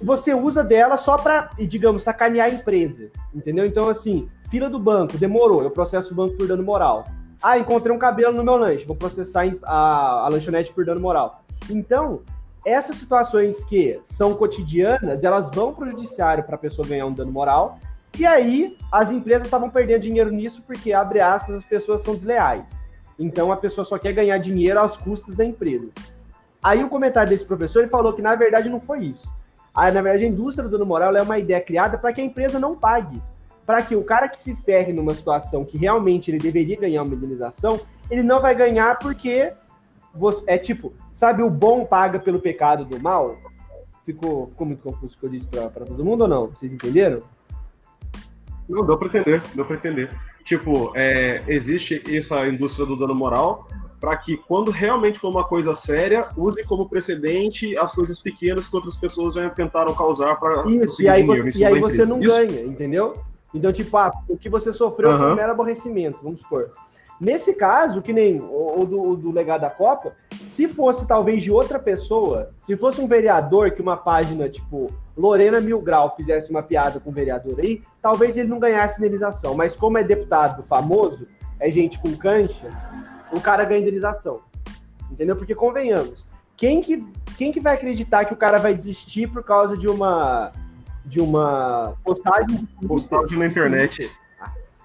você 0.01 0.33
usa 0.33 0.63
dela 0.63 0.97
só 0.97 1.17
para, 1.17 1.51
digamos, 1.57 2.03
sacanear 2.03 2.47
a 2.47 2.53
empresa, 2.53 3.11
entendeu? 3.33 3.65
Então, 3.65 3.87
assim, 3.87 4.27
fila 4.49 4.69
do 4.69 4.79
banco, 4.79 5.17
demorou, 5.17 5.63
eu 5.63 5.71
processo 5.71 6.13
o 6.13 6.15
banco 6.15 6.35
por 6.35 6.47
dano 6.47 6.63
moral. 6.63 7.05
Ah, 7.41 7.57
encontrei 7.57 7.95
um 7.95 7.99
cabelo 7.99 8.35
no 8.35 8.43
meu 8.43 8.55
lanche, 8.55 8.85
vou 8.85 8.95
processar 8.95 9.43
a, 9.63 10.25
a 10.25 10.27
lanchonete 10.29 10.73
por 10.73 10.85
dano 10.85 11.01
moral. 11.01 11.43
Então, 11.69 12.21
essas 12.65 12.97
situações 12.97 13.63
que 13.63 13.99
são 14.03 14.35
cotidianas, 14.35 15.23
elas 15.23 15.49
vão 15.51 15.73
para 15.73 15.85
o 15.85 15.89
judiciário 15.89 16.43
para 16.43 16.55
a 16.55 16.59
pessoa 16.59 16.87
ganhar 16.87 17.05
um 17.05 17.13
dano 17.13 17.31
moral, 17.31 17.79
e 18.17 18.25
aí 18.25 18.77
as 18.91 19.11
empresas 19.11 19.47
estavam 19.47 19.69
perdendo 19.69 20.01
dinheiro 20.01 20.31
nisso 20.31 20.61
porque, 20.65 20.93
abre 20.93 21.19
aspas, 21.19 21.55
as 21.55 21.65
pessoas 21.65 22.01
são 22.01 22.13
desleais. 22.13 22.71
Então 23.17 23.51
a 23.51 23.57
pessoa 23.57 23.85
só 23.85 23.97
quer 23.97 24.13
ganhar 24.13 24.37
dinheiro 24.37 24.79
aos 24.79 24.97
custos 24.97 25.35
da 25.35 25.45
empresa. 25.45 25.89
Aí 26.61 26.83
o 26.83 26.89
comentário 26.89 27.29
desse 27.29 27.45
professor 27.45 27.79
ele 27.79 27.89
falou 27.89 28.13
que 28.13 28.21
na 28.21 28.35
verdade 28.35 28.69
não 28.69 28.79
foi 28.79 29.05
isso. 29.05 29.31
A, 29.73 29.89
na 29.91 30.01
verdade, 30.01 30.25
a 30.25 30.27
indústria 30.27 30.67
do 30.67 30.71
dano 30.71 30.85
moral 30.85 31.15
é 31.15 31.21
uma 31.21 31.39
ideia 31.39 31.61
criada 31.61 31.97
para 31.97 32.11
que 32.11 32.19
a 32.19 32.23
empresa 32.23 32.59
não 32.59 32.75
pague. 32.75 33.21
Para 33.65 33.81
que 33.81 33.95
o 33.95 34.03
cara 34.03 34.27
que 34.27 34.39
se 34.39 34.53
ferre 34.55 34.91
numa 34.91 35.13
situação 35.13 35.63
que 35.63 35.77
realmente 35.77 36.29
ele 36.29 36.37
deveria 36.37 36.77
ganhar 36.77 37.03
uma 37.03 37.15
indenização, 37.15 37.79
ele 38.09 38.21
não 38.21 38.41
vai 38.41 38.53
ganhar 38.53 38.99
porque 38.99 39.53
você, 40.13 40.43
é 40.45 40.57
tipo, 40.57 40.93
sabe, 41.13 41.41
o 41.41 41.49
bom 41.49 41.85
paga 41.85 42.19
pelo 42.19 42.39
pecado 42.39 42.83
do 42.83 42.99
mal? 42.99 43.37
Ficou, 44.05 44.47
ficou 44.47 44.67
muito 44.67 44.83
confuso 44.83 45.15
o 45.15 45.19
que 45.19 45.25
eu 45.25 45.29
disse 45.29 45.47
para 45.47 45.85
todo 45.85 46.03
mundo 46.03 46.21
ou 46.21 46.27
não? 46.27 46.47
Vocês 46.47 46.73
entenderam? 46.73 47.23
Não, 48.69 48.85
deu 48.85 48.97
para 48.97 49.07
entender, 49.07 49.41
deu 49.53 49.65
para 49.65 49.75
entender. 49.75 50.09
Tipo, 50.43 50.91
é, 50.95 51.43
existe 51.47 52.01
essa 52.15 52.47
indústria 52.47 52.85
do 52.85 52.95
dano 52.95 53.13
moral, 53.13 53.67
para 53.99 54.17
que, 54.17 54.35
quando 54.35 54.71
realmente 54.71 55.19
for 55.19 55.29
uma 55.29 55.43
coisa 55.43 55.75
séria, 55.75 56.27
use 56.35 56.63
como 56.65 56.89
precedente 56.89 57.77
as 57.77 57.93
coisas 57.93 58.19
pequenas 58.19 58.67
que 58.67 58.75
outras 58.75 58.97
pessoas 58.97 59.35
já 59.35 59.47
tentaram 59.51 59.93
causar 59.93 60.39
para. 60.39 60.67
Isso, 60.67 61.03
e 61.03 61.07
aí, 61.07 61.23
você, 61.23 61.59
e 61.59 61.63
aí 61.63 61.79
você 61.79 62.05
não 62.05 62.19
Isso. 62.19 62.35
ganha, 62.35 62.61
entendeu? 62.63 63.13
Então, 63.53 63.71
tipo, 63.71 63.95
ah, 63.97 64.11
o 64.27 64.37
que 64.37 64.49
você 64.49 64.73
sofreu 64.73 65.11
uhum. 65.11 65.17
foi 65.17 65.31
um 65.31 65.35
mero 65.35 65.51
aborrecimento, 65.51 66.17
vamos 66.23 66.39
supor. 66.39 66.71
Nesse 67.19 67.53
caso, 67.53 68.01
que 68.01 68.11
nem 68.11 68.41
o, 68.41 68.83
do, 68.83 69.15
do 69.15 69.31
legado 69.31 69.61
da 69.61 69.69
Copa, 69.69 70.15
se 70.51 70.67
fosse 70.67 71.07
talvez 71.07 71.41
de 71.41 71.49
outra 71.49 71.79
pessoa, 71.79 72.51
se 72.59 72.75
fosse 72.75 72.99
um 72.99 73.07
vereador 73.07 73.71
que 73.71 73.81
uma 73.81 73.95
página 73.95 74.49
tipo 74.49 74.91
Lorena 75.15 75.61
Milgrau 75.61 76.13
fizesse 76.13 76.51
uma 76.51 76.61
piada 76.61 76.99
com 76.99 77.09
o 77.09 77.13
vereador 77.13 77.57
aí, 77.57 77.81
talvez 78.01 78.35
ele 78.35 78.49
não 78.49 78.59
ganhasse 78.59 78.99
indenização. 78.99 79.55
Mas 79.55 79.77
como 79.77 79.97
é 79.97 80.03
deputado 80.03 80.61
famoso, 80.63 81.25
é 81.57 81.71
gente 81.71 81.97
com 81.99 82.17
cancha, 82.17 82.67
o 83.33 83.39
cara 83.39 83.63
ganha 83.63 83.79
indenização. 83.79 84.41
Entendeu? 85.09 85.37
Porque 85.37 85.55
convenhamos, 85.55 86.25
quem 86.57 86.81
que, 86.81 87.01
quem 87.37 87.53
que 87.53 87.61
vai 87.61 87.75
acreditar 87.75 88.25
que 88.25 88.33
o 88.33 88.37
cara 88.37 88.57
vai 88.57 88.75
desistir 88.75 89.27
por 89.27 89.45
causa 89.45 89.77
de 89.77 89.87
uma 89.87 90.51
de 91.05 91.21
uma 91.21 91.93
postagem 92.03 92.67
postagem 92.85 93.39
na 93.39 93.45
internet? 93.45 94.11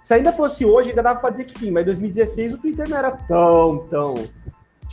Se 0.05 0.15
ainda 0.15 0.31
fosse 0.31 0.65
hoje, 0.65 0.91
ainda 0.91 1.03
dava 1.03 1.19
pra 1.19 1.31
dizer 1.31 1.45
que 1.45 1.59
sim, 1.59 1.73
mas 1.73 1.83
em 1.83 1.87
2016 1.87 2.55
o 2.55 2.59
Twitter 2.59 2.89
não 2.89 2.97
era 2.97 3.11
tão, 3.11 3.79
tão. 3.91 4.15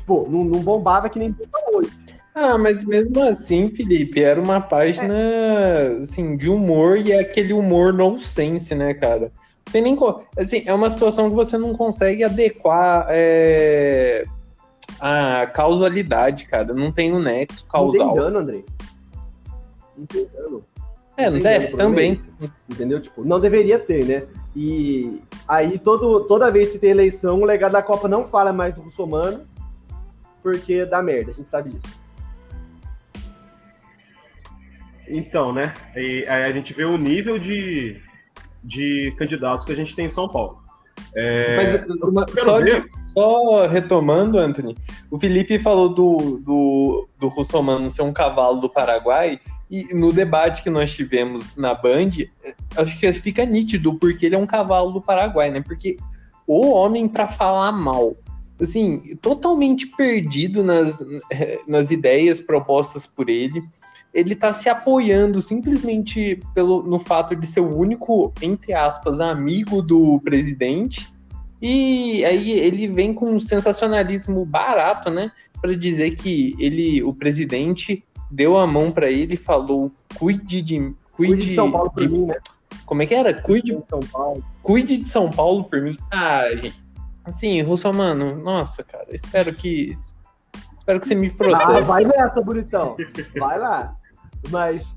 Tipo, 0.03 0.27
não, 0.29 0.43
não 0.43 0.59
bombava 0.59 1.09
que 1.09 1.17
nem 1.17 1.31
bomba 1.31 1.59
hoje. 1.71 1.89
Ah, 2.35 2.57
mas 2.57 2.83
mesmo 2.83 3.21
assim, 3.21 3.69
Felipe, 3.69 4.21
era 4.21 4.41
uma 4.41 4.59
página 4.59 5.13
é. 5.13 5.99
assim, 6.01 6.35
de 6.35 6.49
humor 6.49 6.97
e 6.97 7.13
é 7.13 7.19
aquele 7.19 7.53
humor 7.53 7.93
nonsense, 7.93 8.75
né, 8.75 8.93
cara? 8.93 9.31
Tem 9.71 9.81
nem. 9.81 9.95
Assim, 10.37 10.63
é 10.65 10.73
uma 10.73 10.89
situação 10.89 11.29
que 11.29 11.35
você 11.35 11.57
não 11.57 11.73
consegue 11.73 12.23
adequar 12.23 13.05
é, 13.09 14.25
a 14.99 15.47
causalidade, 15.47 16.45
cara. 16.45 16.73
Não 16.73 16.91
tem 16.91 17.13
um 17.13 17.21
nexo 17.21 17.65
causal. 17.65 18.07
Não 18.07 18.13
tem 18.13 18.23
dano, 18.23 18.39
Andrei. 18.39 18.65
Não 19.97 20.05
tem 20.05 20.27
dano. 20.33 20.63
É, 21.15 21.29
não, 21.29 21.39
tem, 21.39 21.71
também. 21.77 22.19
Entendeu? 22.69 22.99
Tipo, 22.99 23.23
não 23.23 23.39
deveria 23.39 23.79
ter, 23.79 24.03
né? 24.03 24.23
E 24.55 25.21
aí, 25.47 25.79
todo, 25.79 26.21
toda 26.21 26.51
vez 26.51 26.71
que 26.71 26.79
tem 26.79 26.89
eleição, 26.89 27.39
o 27.39 27.45
legado 27.45 27.73
da 27.73 27.81
Copa 27.81 28.07
não 28.07 28.27
fala 28.27 28.51
mais 28.51 28.75
do 28.75 28.81
russomano, 28.81 29.41
porque 30.43 30.85
dá 30.85 31.01
merda, 31.01 31.31
a 31.31 31.33
gente 31.33 31.49
sabe 31.49 31.69
disso. 31.71 32.03
Então, 35.07 35.53
né? 35.53 35.73
E 35.95 36.25
aí 36.27 36.43
a 36.43 36.51
gente 36.51 36.73
vê 36.73 36.83
o 36.83 36.97
nível 36.97 37.39
de, 37.39 38.01
de 38.63 39.13
candidatos 39.17 39.65
que 39.65 39.71
a 39.71 39.75
gente 39.75 39.95
tem 39.95 40.05
em 40.05 40.09
São 40.09 40.27
Paulo. 40.27 40.61
É... 41.15 41.55
Mas 41.55 42.01
uma, 42.01 42.25
só, 42.27 42.59
de, 42.59 42.83
só, 43.13 43.67
retomando, 43.67 44.37
Anthony, 44.37 44.75
o 45.09 45.19
Felipe 45.19 45.59
falou 45.59 45.89
do, 45.89 46.39
do, 46.39 47.09
do 47.19 47.27
Russomano 47.27 47.89
ser 47.89 48.01
um 48.01 48.13
cavalo 48.13 48.59
do 48.59 48.69
Paraguai, 48.69 49.39
e 49.69 49.93
no 49.93 50.11
debate 50.11 50.61
que 50.61 50.69
nós 50.69 50.93
tivemos 50.93 51.55
na 51.55 51.73
Band, 51.73 52.11
acho 52.75 52.99
que 52.99 53.11
fica 53.13 53.45
nítido 53.45 53.97
porque 53.97 54.25
ele 54.25 54.35
é 54.35 54.37
um 54.37 54.45
cavalo 54.45 54.91
do 54.91 55.01
Paraguai, 55.01 55.49
né? 55.49 55.61
Porque 55.61 55.97
o 56.45 56.69
homem 56.71 57.07
para 57.07 57.27
falar 57.27 57.71
mal, 57.71 58.15
assim, 58.59 59.15
totalmente 59.21 59.87
perdido 59.87 60.63
nas, 60.63 60.97
nas 61.67 61.91
ideias 61.91 62.39
propostas 62.39 63.05
por 63.05 63.29
ele 63.29 63.61
ele 64.13 64.33
está 64.33 64.53
se 64.53 64.69
apoiando 64.69 65.41
simplesmente 65.41 66.39
pelo, 66.53 66.83
no 66.83 66.99
fato 66.99 67.35
de 67.35 67.47
ser 67.47 67.61
o 67.61 67.75
único, 67.75 68.31
entre 68.41 68.71
aspas, 68.71 69.19
amigo 69.19 69.81
do 69.81 70.19
presidente. 70.19 71.11
E 71.59 72.23
aí 72.23 72.51
ele 72.51 72.87
vem 72.87 73.13
com 73.13 73.31
um 73.31 73.39
sensacionalismo 73.39 74.45
barato, 74.45 75.09
né? 75.09 75.31
Para 75.59 75.75
dizer 75.75 76.11
que 76.11 76.55
ele, 76.59 77.01
o 77.01 77.13
presidente, 77.13 78.03
deu 78.29 78.57
a 78.57 78.67
mão 78.67 78.91
para 78.91 79.09
ele 79.09 79.33
e 79.33 79.37
falou: 79.37 79.91
cuide 80.15 80.61
de. 80.61 80.93
Cuide, 81.13 81.33
cuide 81.33 81.45
de 81.47 81.55
São 81.55 81.71
Paulo 81.71 81.89
de, 81.89 81.95
por 81.95 82.09
mim, 82.09 82.25
né? 82.25 82.35
Como 82.85 83.01
é 83.01 83.05
que 83.05 83.15
era? 83.15 83.33
Cuide 83.33 83.75
de 83.75 83.83
São 83.89 83.99
Paulo. 83.99 84.43
Cuide 84.61 84.97
de 84.97 85.09
São 85.09 85.29
Paulo 85.31 85.63
por 85.63 85.81
mim. 85.81 85.97
Ah, 86.11 86.43
gente. 86.51 86.82
Assim, 87.25 87.61
Russomano, 87.61 88.35
nossa, 88.35 88.83
cara, 88.83 89.07
espero 89.11 89.53
que. 89.53 89.95
Espero 90.77 90.99
que 90.99 91.07
você 91.07 91.15
me 91.15 91.29
processe. 91.29 91.63
Ah, 91.63 91.81
vai 91.81 92.03
nessa, 92.03 92.41
bonitão. 92.41 92.97
Vai 93.39 93.57
lá. 93.57 93.95
Mas. 94.49 94.95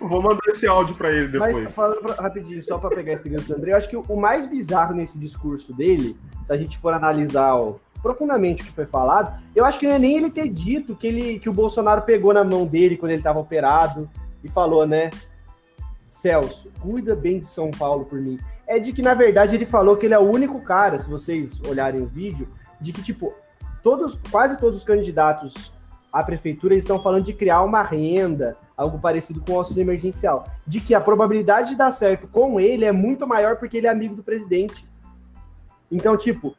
Vou 0.00 0.22
mandar 0.22 0.46
esse 0.48 0.66
áudio 0.66 0.94
para 0.94 1.10
ele 1.10 1.28
depois. 1.28 1.58
Mas 1.62 1.74
falando 1.74 2.00
pra, 2.00 2.14
rapidinho, 2.14 2.62
só 2.62 2.78
para 2.78 2.94
pegar 2.94 3.14
esse 3.14 3.28
gancho 3.28 3.48
do 3.48 3.56
André, 3.56 3.72
eu 3.72 3.76
acho 3.76 3.88
que 3.88 3.96
o 3.96 4.16
mais 4.16 4.46
bizarro 4.46 4.94
nesse 4.94 5.18
discurso 5.18 5.72
dele, 5.72 6.16
se 6.44 6.52
a 6.52 6.56
gente 6.56 6.78
for 6.78 6.92
analisar 6.92 7.54
ó, 7.54 7.76
profundamente 8.02 8.62
o 8.62 8.66
que 8.66 8.72
foi 8.72 8.84
falado, 8.84 9.34
eu 9.56 9.64
acho 9.64 9.78
que 9.78 9.88
não 9.88 9.94
é 9.94 9.98
nem 9.98 10.18
ele 10.18 10.30
ter 10.30 10.48
dito 10.48 10.94
que, 10.94 11.06
ele, 11.06 11.38
que 11.38 11.48
o 11.48 11.52
Bolsonaro 11.54 12.02
pegou 12.02 12.34
na 12.34 12.44
mão 12.44 12.66
dele 12.66 12.98
quando 12.98 13.12
ele 13.12 13.20
estava 13.20 13.40
operado 13.40 14.08
e 14.44 14.48
falou, 14.48 14.86
né? 14.86 15.08
Celso, 16.10 16.70
cuida 16.80 17.16
bem 17.16 17.40
de 17.40 17.46
São 17.46 17.70
Paulo 17.70 18.04
por 18.04 18.20
mim. 18.20 18.38
É 18.66 18.78
de 18.78 18.92
que, 18.92 19.02
na 19.02 19.14
verdade, 19.14 19.54
ele 19.54 19.66
falou 19.66 19.96
que 19.96 20.06
ele 20.06 20.14
é 20.14 20.18
o 20.18 20.30
único 20.30 20.60
cara, 20.60 20.98
se 20.98 21.08
vocês 21.08 21.60
olharem 21.68 22.00
o 22.00 22.06
vídeo, 22.06 22.48
de 22.80 22.92
que, 22.92 23.02
tipo, 23.02 23.34
todos, 23.82 24.18
quase 24.30 24.58
todos 24.58 24.78
os 24.78 24.84
candidatos 24.84 25.72
à 26.12 26.22
prefeitura 26.22 26.74
estão 26.74 26.98
falando 27.02 27.24
de 27.24 27.32
criar 27.32 27.62
uma 27.62 27.82
renda, 27.82 28.56
algo 28.76 28.98
parecido 28.98 29.40
com 29.40 29.52
o 29.52 29.58
auxílio 29.58 29.82
emergencial. 29.82 30.46
De 30.66 30.80
que 30.80 30.94
a 30.94 31.00
probabilidade 31.00 31.70
de 31.70 31.76
dar 31.76 31.90
certo 31.90 32.26
com 32.28 32.58
ele 32.58 32.84
é 32.84 32.92
muito 32.92 33.26
maior 33.26 33.56
porque 33.56 33.76
ele 33.76 33.86
é 33.86 33.90
amigo 33.90 34.14
do 34.14 34.22
presidente. 34.22 34.86
Então, 35.90 36.16
tipo, 36.16 36.56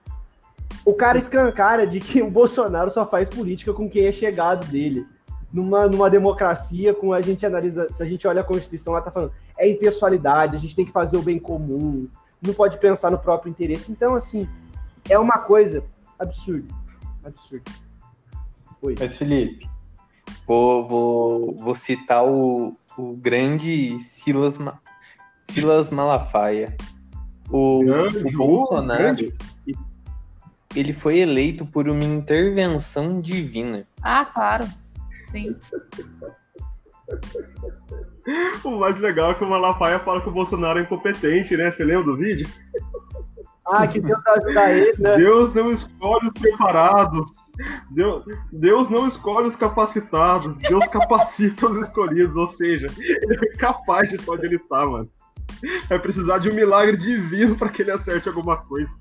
o 0.85 0.93
cara 0.93 1.17
escancara 1.17 1.87
de 1.87 1.99
que 1.99 2.21
o 2.21 2.29
Bolsonaro 2.29 2.91
só 2.91 3.05
faz 3.05 3.27
política 3.29 3.73
com 3.73 3.89
quem 3.89 4.05
é 4.05 4.11
chegado 4.11 4.67
dele. 4.67 5.05
Numa, 5.53 5.87
numa 5.87 6.09
democracia, 6.09 6.93
com 6.93 7.13
a 7.13 7.21
gente 7.21 7.45
analisa, 7.45 7.87
se 7.91 8.03
a 8.03 8.05
gente 8.05 8.27
olha 8.27 8.41
a 8.41 8.43
Constituição, 8.43 8.93
ela 8.93 9.01
tá 9.01 9.11
falando, 9.11 9.31
é 9.57 9.69
impessoalidade, 9.69 10.55
a 10.55 10.59
gente 10.59 10.75
tem 10.75 10.85
que 10.85 10.91
fazer 10.91 11.17
o 11.17 11.21
bem 11.21 11.39
comum, 11.39 12.07
não 12.41 12.53
pode 12.53 12.77
pensar 12.77 13.09
no 13.09 13.17
próprio 13.17 13.49
interesse. 13.49 13.91
Então, 13.91 14.15
assim, 14.15 14.47
é 15.09 15.17
uma 15.17 15.37
coisa 15.37 15.83
absurda. 16.19 16.73
Absurda. 17.23 17.71
Oi. 18.81 18.95
Mas, 18.99 19.17
Felipe, 19.17 19.67
vou, 20.45 20.85
vou, 20.85 21.55
vou 21.55 21.75
citar 21.75 22.25
o, 22.25 22.77
o 22.97 23.15
grande 23.15 23.99
Silas, 23.99 24.59
Silas 25.45 25.91
Malafaia. 25.91 26.75
O, 27.49 27.81
o 27.81 28.37
Bolsonaro, 28.37 29.31
ele 30.75 30.93
foi 30.93 31.19
eleito 31.19 31.65
por 31.65 31.87
uma 31.87 32.03
intervenção 32.03 33.21
divina. 33.21 33.87
Ah, 34.01 34.25
claro. 34.25 34.67
Sim. 35.35 35.53
O 38.63 38.79
mais 38.79 38.97
legal 38.99 39.31
é 39.31 39.35
que 39.35 39.43
o 39.43 39.49
Malafaia 39.49 39.99
fala 39.99 40.21
que 40.21 40.29
o 40.29 40.31
Bolsonaro 40.31 40.79
é 40.79 40.83
incompetente, 40.83 41.57
né? 41.57 41.71
Você 41.71 41.83
lembra 41.83 42.05
do 42.05 42.15
vídeo? 42.15 42.47
Ah, 43.67 43.85
que 43.85 43.99
Deus 43.99 44.23
vai 44.23 44.37
ajudar 44.37 44.71
ele, 44.71 44.95
né? 44.97 45.17
Deus 45.17 45.53
não 45.53 45.73
escolhe 45.73 46.27
os 46.27 46.33
preparados. 46.33 47.31
Deus, 47.91 48.23
Deus 48.51 48.89
não 48.89 49.07
escolhe 49.07 49.47
os 49.47 49.57
capacitados. 49.57 50.57
Deus 50.57 50.87
capacita 50.87 51.67
os 51.67 51.77
escolhidos. 51.77 52.37
Ou 52.37 52.47
seja, 52.47 52.87
ele 52.97 53.45
é 53.45 53.57
capaz 53.57 54.09
de 54.09 54.17
onde 54.29 54.45
ele 54.45 54.59
tá, 54.59 54.85
mano. 54.85 55.09
Vai 55.89 55.99
precisar 55.99 56.37
de 56.37 56.49
um 56.49 56.53
milagre 56.53 56.95
divino 56.95 57.57
para 57.57 57.69
que 57.69 57.81
ele 57.81 57.91
acerte 57.91 58.29
alguma 58.29 58.55
coisa. 58.57 58.91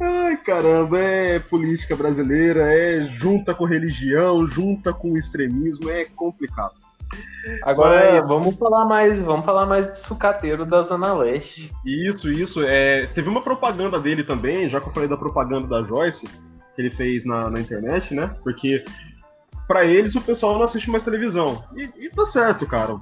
Ai, 0.00 0.36
caramba, 0.38 0.98
é 0.98 1.38
política 1.38 1.94
brasileira, 1.94 2.62
é 2.62 3.04
junta 3.06 3.54
com 3.54 3.64
religião, 3.64 4.46
junta 4.46 4.92
com 4.92 5.16
extremismo, 5.16 5.88
é 5.88 6.04
complicado. 6.04 6.74
Agora 7.62 8.20
Mas... 8.20 8.28
vamos 8.28 8.56
falar 8.56 8.84
mais, 8.86 9.22
vamos 9.22 9.44
falar 9.44 9.66
mais 9.66 9.86
de 9.86 9.98
sucateiro 9.98 10.64
da 10.66 10.82
Zona 10.82 11.14
Leste. 11.14 11.70
Isso, 11.84 12.30
isso. 12.30 12.62
É, 12.62 13.06
teve 13.06 13.28
uma 13.28 13.42
propaganda 13.42 14.00
dele 14.00 14.24
também, 14.24 14.68
já 14.68 14.80
que 14.80 14.88
eu 14.88 14.92
falei 14.92 15.08
da 15.08 15.16
propaganda 15.16 15.66
da 15.66 15.84
Joyce, 15.84 16.26
que 16.26 16.82
ele 16.82 16.90
fez 16.90 17.24
na, 17.24 17.48
na 17.50 17.60
internet, 17.60 18.14
né? 18.14 18.34
Porque 18.42 18.84
para 19.68 19.84
eles 19.84 20.14
o 20.14 20.20
pessoal 20.20 20.54
não 20.54 20.62
assiste 20.62 20.90
mais 20.90 21.04
televisão. 21.04 21.62
E, 21.76 22.06
e 22.06 22.10
tá 22.10 22.26
certo, 22.26 22.66
cara. 22.66 22.96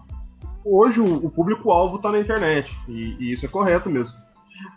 Hoje 0.64 1.00
o, 1.00 1.26
o 1.26 1.30
público-alvo 1.30 1.98
tá 1.98 2.10
na 2.10 2.18
internet. 2.18 2.76
E, 2.88 3.16
e 3.18 3.32
isso 3.32 3.46
é 3.46 3.48
correto 3.48 3.88
mesmo. 3.88 4.16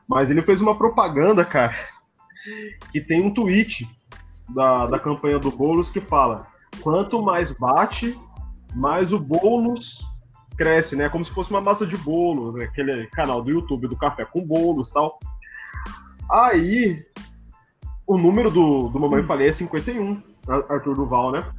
Mas 0.07 0.29
ele 0.29 0.41
fez 0.41 0.61
uma 0.61 0.75
propaganda, 0.75 1.43
cara, 1.43 1.75
que 2.91 3.01
tem 3.01 3.23
um 3.23 3.33
tweet 3.33 3.87
da, 4.49 4.85
da 4.85 4.99
campanha 4.99 5.39
do 5.39 5.51
Boulos 5.51 5.89
que 5.89 5.99
fala: 5.99 6.47
quanto 6.81 7.21
mais 7.21 7.51
bate, 7.51 8.19
mais 8.75 9.11
o 9.11 9.19
Boulos 9.19 10.05
cresce, 10.57 10.95
né? 10.95 11.09
Como 11.09 11.23
se 11.23 11.31
fosse 11.31 11.51
uma 11.51 11.61
massa 11.61 11.85
de 11.85 11.97
bolo, 11.97 12.53
né? 12.53 12.65
aquele 12.65 13.07
canal 13.07 13.41
do 13.41 13.51
YouTube 13.51 13.87
do 13.87 13.97
Café 13.97 14.25
com 14.25 14.45
Bolos 14.45 14.89
tal. 14.89 15.19
Aí, 16.31 17.03
o 18.07 18.17
número 18.17 18.49
do, 18.49 18.87
do 18.89 18.99
Mamãe 18.99 19.23
Falei 19.23 19.49
é 19.49 19.51
51, 19.51 20.21
Arthur 20.69 20.95
Duval, 20.95 21.31
né? 21.31 21.51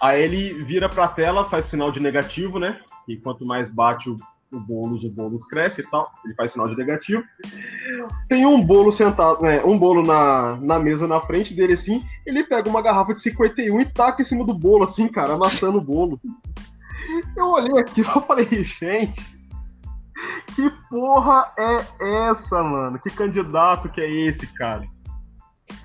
Aí 0.00 0.22
ele 0.22 0.62
vira 0.64 0.88
pra 0.88 1.08
tela, 1.08 1.48
faz 1.48 1.64
sinal 1.64 1.90
de 1.90 2.00
negativo, 2.00 2.58
né? 2.58 2.80
E 3.06 3.16
quanto 3.16 3.44
mais 3.44 3.70
bate 3.70 4.10
o 4.10 4.16
o 4.50 4.60
Boulos, 4.60 5.04
o 5.04 5.10
Boulos 5.10 5.44
cresce 5.46 5.82
e 5.82 5.90
tal, 5.90 6.10
ele 6.24 6.34
faz 6.34 6.52
sinal 6.52 6.68
de 6.68 6.76
negativo. 6.76 7.22
Tem 8.28 8.46
um 8.46 8.64
bolo 8.64 8.90
sentado, 8.90 9.42
né, 9.42 9.62
um 9.64 9.78
bolo 9.78 10.02
na, 10.02 10.56
na 10.56 10.78
mesa 10.78 11.06
na 11.06 11.20
frente 11.20 11.54
dele 11.54 11.74
assim, 11.74 12.02
ele 12.24 12.44
pega 12.44 12.68
uma 12.68 12.82
garrafa 12.82 13.14
de 13.14 13.22
51 13.22 13.80
e 13.80 13.84
taca 13.84 14.22
em 14.22 14.24
cima 14.24 14.44
do 14.44 14.54
bolo 14.54 14.84
assim, 14.84 15.08
cara, 15.08 15.34
amassando 15.34 15.78
o 15.78 15.84
bolo. 15.84 16.20
Eu 17.36 17.46
olhei 17.46 17.78
aqui 17.78 18.00
e 18.02 18.04
falei, 18.04 18.64
gente, 18.64 19.38
que 20.54 20.70
porra 20.90 21.52
é 21.58 22.28
essa, 22.30 22.62
mano? 22.62 22.98
Que 22.98 23.10
candidato 23.10 23.88
que 23.88 24.00
é 24.00 24.10
esse, 24.10 24.46
cara? 24.54 24.84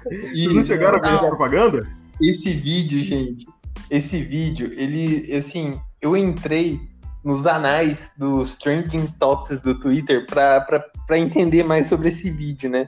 E, 0.10 0.46
Vocês 0.46 0.54
não 0.54 0.66
chegaram 0.66 0.98
a 0.98 1.02
ver 1.02 1.16
essa 1.16 1.28
propaganda? 1.28 1.88
Esse 2.22 2.54
vídeo, 2.54 3.04
gente, 3.04 3.46
esse 3.90 4.22
vídeo, 4.22 4.72
ele, 4.74 5.36
assim, 5.36 5.80
eu 6.02 6.16
entrei 6.16 6.80
nos 7.24 7.48
anais 7.48 8.12
dos 8.18 8.58
trending 8.58 9.08
topics 9.20 9.62
do 9.62 9.80
Twitter 9.80 10.26
para 10.26 11.18
entender 11.18 11.64
mais 11.64 11.88
sobre 11.88 12.10
esse 12.10 12.30
vídeo, 12.30 12.70
né? 12.70 12.86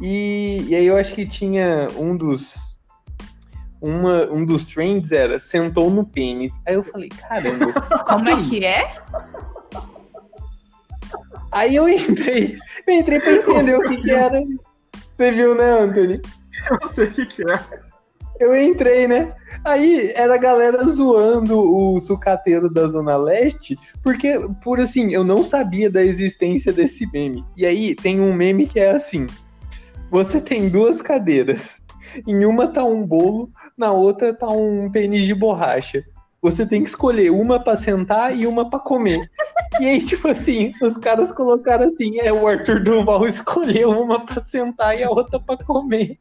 E, 0.00 0.64
e, 0.68 0.74
aí 0.74 0.86
eu 0.86 0.96
acho 0.96 1.14
que 1.14 1.26
tinha 1.26 1.86
um 1.96 2.16
dos 2.16 2.80
uma, 3.80 4.24
um 4.30 4.44
dos 4.44 4.66
trends 4.66 5.12
era 5.12 5.38
sentou 5.38 5.90
no 5.90 6.04
pênis. 6.04 6.52
Aí 6.66 6.74
eu 6.74 6.82
falei, 6.82 7.08
caramba. 7.08 7.72
Como 8.06 8.28
é 8.28 8.42
que 8.42 8.64
é? 8.64 8.96
Aí 11.50 11.76
eu 11.76 11.88
entrei, 11.88 12.58
eu 12.86 12.94
entrei 12.94 13.20
pra 13.20 13.32
entender 13.32 13.76
o 13.76 13.82
que, 13.82 14.00
que 14.00 14.10
era. 14.10 14.40
Você 15.16 15.32
viu, 15.32 15.54
né, 15.54 15.70
Anthony? 15.80 16.20
Eu 16.80 16.88
sei 16.88 17.06
o 17.06 17.10
que, 17.10 17.26
que 17.26 17.42
é. 17.50 17.91
Eu 18.42 18.56
entrei, 18.56 19.06
né? 19.06 19.32
Aí 19.64 20.10
era 20.16 20.34
a 20.34 20.38
galera 20.38 20.82
zoando 20.82 21.60
o 21.60 22.00
sucateiro 22.00 22.68
da 22.68 22.88
Zona 22.88 23.16
Leste, 23.16 23.78
porque, 24.02 24.36
por 24.64 24.80
assim, 24.80 25.14
eu 25.14 25.22
não 25.22 25.44
sabia 25.44 25.88
da 25.88 26.02
existência 26.02 26.72
desse 26.72 27.06
meme. 27.12 27.44
E 27.56 27.64
aí 27.64 27.94
tem 27.94 28.20
um 28.20 28.34
meme 28.34 28.66
que 28.66 28.80
é 28.80 28.90
assim: 28.90 29.28
você 30.10 30.40
tem 30.40 30.68
duas 30.68 31.00
cadeiras. 31.00 31.80
Em 32.26 32.44
uma 32.44 32.66
tá 32.66 32.82
um 32.82 33.06
bolo, 33.06 33.48
na 33.78 33.92
outra 33.92 34.34
tá 34.34 34.48
um 34.48 34.90
pênis 34.90 35.24
de 35.24 35.34
borracha. 35.36 36.04
Você 36.42 36.66
tem 36.66 36.82
que 36.82 36.88
escolher 36.88 37.30
uma 37.30 37.60
para 37.60 37.76
sentar 37.76 38.36
e 38.36 38.44
uma 38.44 38.68
para 38.68 38.80
comer. 38.80 39.30
E 39.80 39.86
aí, 39.86 40.04
tipo 40.04 40.28
assim, 40.28 40.74
os 40.82 40.98
caras 40.98 41.32
colocaram 41.32 41.86
assim: 41.86 42.20
é, 42.20 42.30
o 42.30 42.46
Arthur 42.46 42.82
Duval 42.82 43.26
escolheu 43.26 43.88
uma 43.90 44.20
para 44.20 44.38
sentar 44.38 44.98
e 44.98 45.02
a 45.02 45.08
outra 45.08 45.40
para 45.40 45.64
comer. 45.64 46.18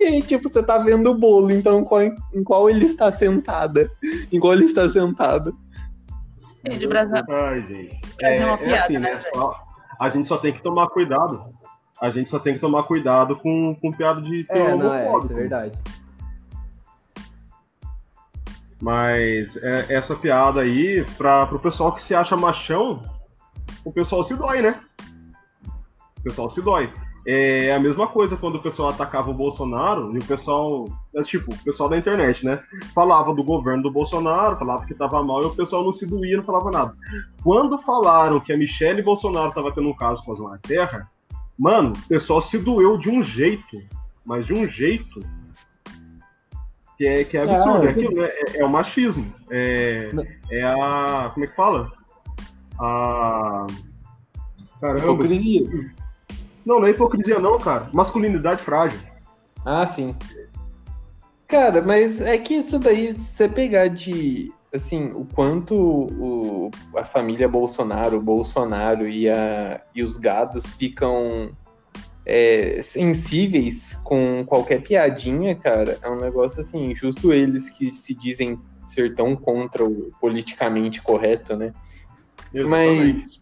E 0.00 0.04
aí, 0.04 0.22
tipo, 0.22 0.48
você 0.48 0.62
tá 0.62 0.78
vendo 0.78 1.10
o 1.10 1.14
bolo, 1.14 1.50
então 1.50 1.84
qual, 1.84 2.02
em 2.02 2.44
qual 2.44 2.70
ele 2.70 2.84
está 2.84 3.12
sentada? 3.12 3.90
Em 4.32 4.40
qual 4.40 4.54
ele 4.54 4.64
está 4.64 4.88
sentado? 4.88 5.56
É 6.64 6.70
de 6.70 6.86
Brasil. 6.86 7.24
Ai, 7.28 7.66
gente. 7.66 8.00
É, 8.20 8.44
uma 8.44 8.54
é 8.54 8.56
piada, 8.56 8.82
assim, 8.82 8.98
né? 8.98 9.12
né 9.12 9.18
só, 9.18 9.54
a 10.00 10.08
gente 10.10 10.28
só 10.28 10.38
tem 10.38 10.52
que 10.52 10.62
tomar 10.62 10.88
cuidado. 10.88 11.54
A 12.00 12.10
gente 12.10 12.30
só 12.30 12.38
tem 12.38 12.54
que 12.54 12.60
tomar 12.60 12.84
cuidado 12.84 13.36
com, 13.36 13.74
com 13.80 13.92
piada 13.92 14.22
de 14.22 14.46
É, 14.48 14.76
não, 14.76 14.94
é, 14.94 15.18
isso 15.18 15.32
é 15.32 15.34
verdade. 15.34 15.78
Mas 18.80 19.56
é, 19.56 19.94
essa 19.94 20.14
piada 20.14 20.60
aí, 20.60 21.04
pra, 21.16 21.46
pro 21.46 21.58
pessoal 21.58 21.92
que 21.92 22.02
se 22.02 22.14
acha 22.14 22.36
machão, 22.36 23.02
o 23.84 23.92
pessoal 23.92 24.22
se 24.22 24.34
dói, 24.34 24.62
né? 24.62 24.80
O 26.18 26.22
pessoal 26.22 26.48
se 26.48 26.62
dói. 26.62 26.92
É 27.30 27.74
a 27.74 27.78
mesma 27.78 28.06
coisa 28.06 28.38
quando 28.38 28.54
o 28.54 28.62
pessoal 28.62 28.88
atacava 28.88 29.30
o 29.30 29.34
Bolsonaro 29.34 30.16
e 30.16 30.18
o 30.18 30.24
pessoal, 30.24 30.86
é, 31.14 31.22
tipo, 31.22 31.52
o 31.52 31.58
pessoal 31.62 31.90
da 31.90 31.98
internet, 31.98 32.42
né? 32.42 32.58
Falava 32.94 33.34
do 33.34 33.44
governo 33.44 33.82
do 33.82 33.90
Bolsonaro, 33.90 34.56
falava 34.56 34.86
que 34.86 34.94
tava 34.94 35.22
mal 35.22 35.42
e 35.42 35.44
o 35.44 35.54
pessoal 35.54 35.84
não 35.84 35.92
se 35.92 36.06
doía, 36.06 36.38
não 36.38 36.42
falava 36.42 36.70
nada. 36.70 36.96
Quando 37.42 37.78
falaram 37.80 38.40
que 38.40 38.50
a 38.50 38.56
Michelle 38.56 39.02
Bolsonaro 39.02 39.52
tava 39.52 39.70
tendo 39.72 39.90
um 39.90 39.94
caso 39.94 40.24
com 40.24 40.32
a 40.32 40.36
Zona 40.36 40.58
Terra, 40.66 41.06
mano, 41.58 41.92
o 41.92 42.08
pessoal 42.08 42.40
se 42.40 42.56
doeu 42.56 42.96
de 42.96 43.10
um 43.10 43.22
jeito, 43.22 43.78
mas 44.24 44.46
de 44.46 44.54
um 44.54 44.66
jeito 44.66 45.20
que 46.96 47.06
é, 47.06 47.24
que 47.24 47.36
é 47.36 47.42
absurdo. 47.42 47.88
É, 47.88 47.90
aquilo, 47.90 48.22
né? 48.22 48.26
é, 48.26 48.60
é 48.60 48.64
o 48.64 48.70
machismo. 48.70 49.30
É, 49.50 50.10
é 50.50 50.62
a. 50.62 51.30
Como 51.34 51.44
é 51.44 51.46
que 51.46 51.54
fala? 51.54 51.92
A. 52.80 53.66
Caramba. 54.80 55.02
Hipocrisia. 55.02 55.97
Não, 56.68 56.80
não 56.80 56.86
é 56.86 56.90
hipocrisia, 56.90 57.38
não, 57.38 57.56
cara. 57.56 57.88
Masculinidade 57.94 58.62
frágil. 58.62 59.00
Ah, 59.64 59.86
sim. 59.86 60.14
Cara, 61.46 61.80
mas 61.80 62.20
é 62.20 62.36
que 62.36 62.56
isso 62.56 62.78
daí, 62.78 63.14
você 63.14 63.48
pegar 63.48 63.88
de. 63.88 64.52
Assim, 64.72 65.10
o 65.12 65.24
quanto 65.24 65.74
o, 65.74 66.70
a 66.94 67.06
família 67.06 67.48
Bolsonaro, 67.48 68.18
o 68.18 68.22
Bolsonaro 68.22 69.08
e, 69.08 69.30
a, 69.30 69.80
e 69.94 70.02
os 70.02 70.18
gados 70.18 70.66
ficam 70.66 71.56
é, 72.26 72.82
sensíveis 72.82 73.98
com 74.04 74.44
qualquer 74.44 74.82
piadinha, 74.82 75.56
cara, 75.56 75.98
é 76.02 76.10
um 76.10 76.20
negócio 76.20 76.60
assim, 76.60 76.94
justo 76.94 77.32
eles 77.32 77.70
que 77.70 77.90
se 77.90 78.12
dizem 78.12 78.60
ser 78.84 79.14
tão 79.14 79.34
contra 79.34 79.82
o 79.82 80.12
politicamente 80.20 81.00
correto, 81.00 81.56
né? 81.56 81.72
Exatamente. 82.52 83.14
Mas 83.14 83.37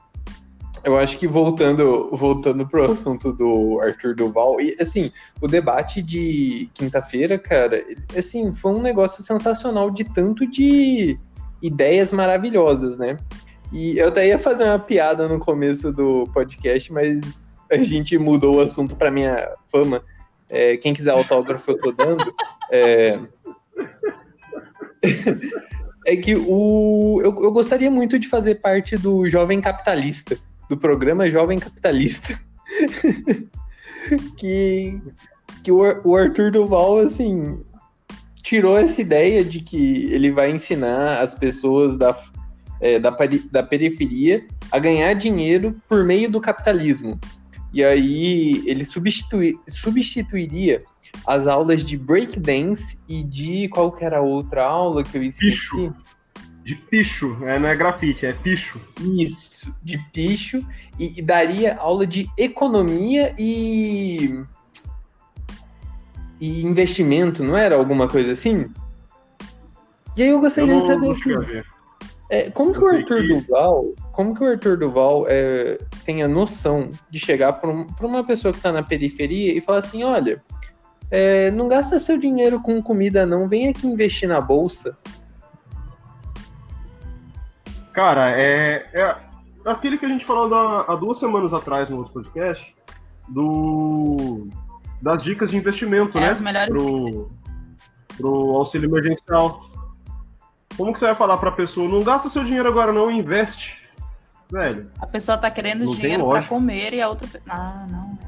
eu 0.85 0.97
acho 0.97 1.19
que 1.19 1.27
voltando 1.27 2.11
voltando 2.13 2.67
pro 2.67 2.91
assunto 2.91 3.33
do 3.33 3.81
Arthur 3.81 4.15
Duval, 4.15 4.61
e 4.61 4.77
assim, 4.81 5.13
o 5.41 5.47
debate 5.47 6.03
de 6.03 6.69
quinta-feira, 6.75 7.39
cara, 7.39 7.85
assim, 8.17 8.55
foi 8.55 8.73
um 8.73 8.83
negócio 8.83 9.23
sensacional 9.23 9.91
de 9.91 10.05
tanto 10.05 10.47
de 10.47 11.19
ideias 11.63 12.13
maravilhosas, 12.13 12.97
né? 12.97 13.17
E 13.73 13.99
eu 13.99 14.09
até 14.09 14.27
ia 14.27 14.39
fazer 14.39 14.65
uma 14.65 14.79
piada 14.79 15.27
no 15.29 15.39
começo 15.39 15.91
do 15.93 16.29
podcast, 16.33 16.93
mas 16.93 17.57
a 17.71 17.77
gente 17.77 18.17
mudou 18.17 18.57
o 18.57 18.61
assunto 18.61 18.95
para 18.95 19.11
minha 19.11 19.51
fama. 19.71 20.03
É, 20.49 20.77
quem 20.77 20.95
quiser 20.95 21.11
autógrafo, 21.11 21.73
eu 21.73 21.79
tô 21.79 21.91
dando. 21.91 22.33
É, 22.71 23.19
é 26.07 26.17
que 26.17 26.37
o, 26.37 27.21
eu, 27.23 27.43
eu 27.43 27.51
gostaria 27.51 27.91
muito 27.91 28.19
de 28.19 28.29
fazer 28.29 28.57
parte 28.57 28.97
do 28.97 29.29
Jovem 29.29 29.61
Capitalista, 29.61 30.39
do 30.69 30.77
programa 30.77 31.29
Jovem 31.29 31.59
Capitalista. 31.59 32.39
que 34.37 35.01
que 35.67 35.73
o, 35.73 36.15
Arthur 36.15 36.53
Duval, 36.53 36.99
assim, 36.99 37.61
tirou 38.41 38.79
essa 38.79 39.01
ideia 39.01 39.45
de 39.45 39.61
que 39.61 40.05
ele 40.13 40.31
vai 40.31 40.53
ensinar 40.53 41.21
as 41.21 41.35
pessoas 41.35 41.97
da, 41.97 42.17
é, 42.81 43.01
da, 43.01 43.11
da 43.51 43.65
periferia 43.65 44.47
a 44.71 44.79
ganhar 44.79 45.13
dinheiro 45.15 45.75
por 45.89 46.05
meio 46.05 46.31
do 46.31 46.41
capitalismo. 46.41 47.19
E 47.73 47.83
aí 47.83 48.63
ele 48.65 48.85
substitui, 48.85 49.59
substituiria 49.67 50.85
as 51.27 51.49
aulas 51.49 51.85
de 51.85 51.97
breakdance 51.97 52.97
e 53.09 53.25
de 53.25 53.69
qual 53.69 53.91
que 53.91 54.05
era 54.05 54.19
a 54.19 54.23
outra 54.23 54.65
aula 54.65 55.03
que 55.03 55.19
eu 55.19 55.25
esqueci? 55.25 55.51
Picho. 55.51 55.95
De 56.65 56.77
picho, 56.77 57.45
é, 57.45 57.59
não 57.59 57.69
é 57.69 57.75
grafite, 57.75 58.25
é 58.25 58.33
picho. 58.33 58.81
Isso, 59.01 59.46
de 59.83 59.99
picho, 60.13 60.67
e, 60.99 61.19
e 61.19 61.23
daria 61.23 61.77
aula 61.77 62.07
de 62.07 62.29
economia 62.37 63.35
e 63.39 64.45
e 66.41 66.63
investimento, 66.65 67.43
não 67.43 67.57
era 67.57 67.77
alguma 67.77 68.07
coisa 68.07 68.33
assim? 68.33 68.71
E 70.17 70.23
aí 70.23 70.29
eu 70.29 70.41
gostaria 70.41 70.75
eu 70.75 70.83
de 70.83 70.87
saber 70.87 71.11
assim, 71.13 71.63
é, 72.29 72.51
como 72.51 72.73
que 72.73 72.81
o 72.81 72.89
Arthur 72.89 73.23
que... 73.23 73.29
Duval, 73.29 73.85
como 74.13 74.35
que 74.35 74.43
o 74.43 74.51
Arthur 74.51 74.77
Duval 74.77 75.27
é, 75.29 75.79
tem 76.05 76.23
a 76.23 76.29
noção 76.29 76.91
de 77.11 77.19
chegar 77.19 77.53
para 77.55 77.71
um, 77.71 77.87
uma 78.01 78.25
pessoa 78.25 78.53
que 78.53 78.59
está 78.59 78.73
na 78.73 78.83
periferia 78.83 79.57
e 79.57 79.61
falar 79.61 79.79
assim, 79.79 80.03
olha, 80.03 80.43
é, 81.11 81.51
não 81.53 81.69
gasta 81.69 81.99
seu 81.99 82.19
dinheiro 82.19 82.61
com 82.61 82.83
comida 82.83 83.25
não, 83.25 83.49
vem 83.49 83.69
aqui 83.69 83.87
investir 83.87 84.29
na 84.29 84.41
bolsa. 84.41 84.97
Cara, 87.93 88.31
é, 88.39 88.87
é 88.93 89.17
aquele 89.67 89.99
que 89.99 90.07
a 90.07 90.09
gente 90.09 90.25
falou 90.25 90.49
da, 90.49 90.93
há 90.93 90.97
duas 90.97 91.19
semanas 91.19 91.53
atrás 91.53 91.91
no 91.91 91.99
outro 91.99 92.13
podcast, 92.13 92.75
do 93.29 94.49
das 95.03 95.23
dicas 95.23 95.51
de 95.51 95.57
investimento, 95.57 96.17
é, 96.17 96.23
né? 96.23 96.31
As 96.31 96.41
melhores 96.41 96.69
pro, 96.69 97.29
pro 98.17 98.57
auxílio 98.57 98.89
emergencial. 98.89 99.67
Como 100.77 100.93
que 100.93 100.99
você 100.99 101.07
vai 101.07 101.15
falar 101.15 101.37
pra 101.39 101.53
pessoa, 101.53 101.89
não 101.89 102.03
gasta 102.03 102.29
seu 102.29 102.45
dinheiro 102.45 102.69
agora, 102.69 102.93
não, 102.93 103.11
investe? 103.11 103.79
Velho. 104.51 104.91
A 105.01 105.07
pessoa 105.07 105.37
tá 105.37 105.51
querendo 105.51 105.87
dinheiro 105.95 106.27
para 106.29 106.45
comer 106.45 106.95
e 106.95 107.03
a 107.03 107.09
outra. 107.09 107.29
Ah, 107.49 107.87
não. 107.91 108.19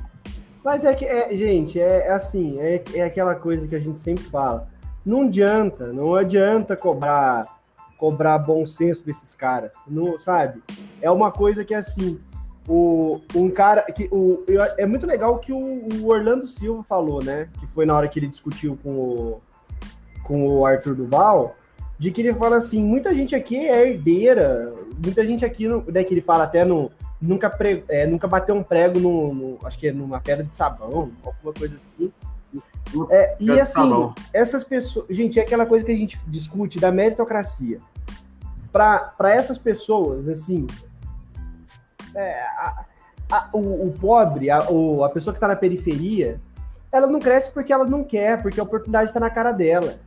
Mas 0.65 0.85
é 0.85 0.95
que, 0.95 1.05
é, 1.05 1.35
gente, 1.37 1.81
é, 1.81 2.09
é 2.09 2.13
assim, 2.13 2.59
é, 2.59 2.83
é 2.95 3.03
aquela 3.03 3.35
coisa 3.35 3.67
que 3.67 3.75
a 3.75 3.79
gente 3.79 3.99
sempre 3.99 4.25
fala. 4.25 4.69
Não 5.07 5.23
adianta, 5.23 5.93
não 5.93 6.15
adianta 6.15 6.77
cobrar 6.77 7.43
cobrar 7.99 8.39
bom 8.39 8.65
senso 8.65 9.05
desses 9.05 9.35
caras, 9.35 9.73
não 9.87 10.17
sabe? 10.19 10.63
É 11.01 11.11
uma 11.11 11.31
coisa 11.31 11.65
que 11.65 11.75
assim, 11.75 12.19
o, 12.69 13.21
um 13.35 13.51
cara 13.51 13.83
que 13.83 14.09
o, 14.13 14.45
é 14.77 14.85
muito 14.85 15.07
legal 15.07 15.35
o 15.35 15.39
que 15.39 15.53
o, 15.53 15.59
o, 15.59 16.09
Orlando 16.09 16.47
Silva 16.47 16.83
falou, 16.83 17.23
né? 17.25 17.49
Que 17.59 17.67
foi 17.69 17.87
na 17.87 17.97
hora 17.97 18.09
que 18.09 18.19
ele 18.19 18.29
discutiu 18.29 18.79
com 18.83 18.91
o, 18.91 19.41
com 20.23 20.47
o 20.47 20.67
Arthur 20.67 20.95
Duval, 20.95 21.57
de 21.99 22.11
que 22.11 22.21
ele 22.21 22.35
fala 22.35 22.57
assim, 22.57 22.83
muita 22.83 23.15
gente 23.15 23.35
aqui 23.35 23.57
é 23.57 23.89
herdeira, 23.89 24.73
muita 25.03 25.27
gente 25.27 25.45
aqui, 25.45 25.67
né, 25.67 26.05
que 26.05 26.15
ele 26.15 26.21
fala 26.21 26.45
até 26.45 26.65
no 26.65 26.91
nunca, 27.21 27.51
pre, 27.51 27.85
é, 27.89 28.07
nunca 28.07 28.29
bateu 28.29 28.55
um 28.55 28.63
prego 28.63 29.01
no, 29.01 29.35
no, 29.35 29.59
acho 29.65 29.79
que 29.79 29.89
é 29.89 29.93
numa 29.93 30.21
pedra 30.21 30.45
de 30.45 30.55
sabão, 30.55 31.11
alguma 31.25 31.53
coisa 31.53 31.77
assim. 31.77 32.13
É, 33.11 33.37
e 33.39 33.61
assim, 33.61 34.13
essas 34.33 34.65
pessoas, 34.65 35.07
gente, 35.11 35.39
é 35.39 35.43
aquela 35.43 35.67
coisa 35.67 35.85
que 35.85 35.93
a 35.93 35.97
gente 35.97 36.19
discute 36.27 36.79
da 36.79 36.91
meritocracia. 36.91 37.79
Para 38.71 39.35
essas 39.35 39.59
pessoas, 39.59 40.29
assim, 40.29 40.67
é, 42.15 42.43
a, 42.43 42.85
a, 43.31 43.49
o, 43.53 43.89
o, 43.89 43.95
pobre, 44.01 44.51
a, 44.51 44.71
o, 44.71 45.05
a 45.05 45.09
pessoa 45.09 45.33
que 45.33 45.39
está 45.39 45.49
na 45.49 45.57
periferia, 45.57 46.41
ela 46.93 47.07
não 47.07 47.21
cresce 47.21 47.51
porque 47.51 47.73
ela 47.73 47.85
não 47.85 48.05
quer, 48.05 48.41
porque 48.43 48.61
a 48.61 48.63
oportunidade 48.63 49.11
está 49.11 49.21
na 49.21 49.31
cara 49.31 49.53
dela. 49.53 49.99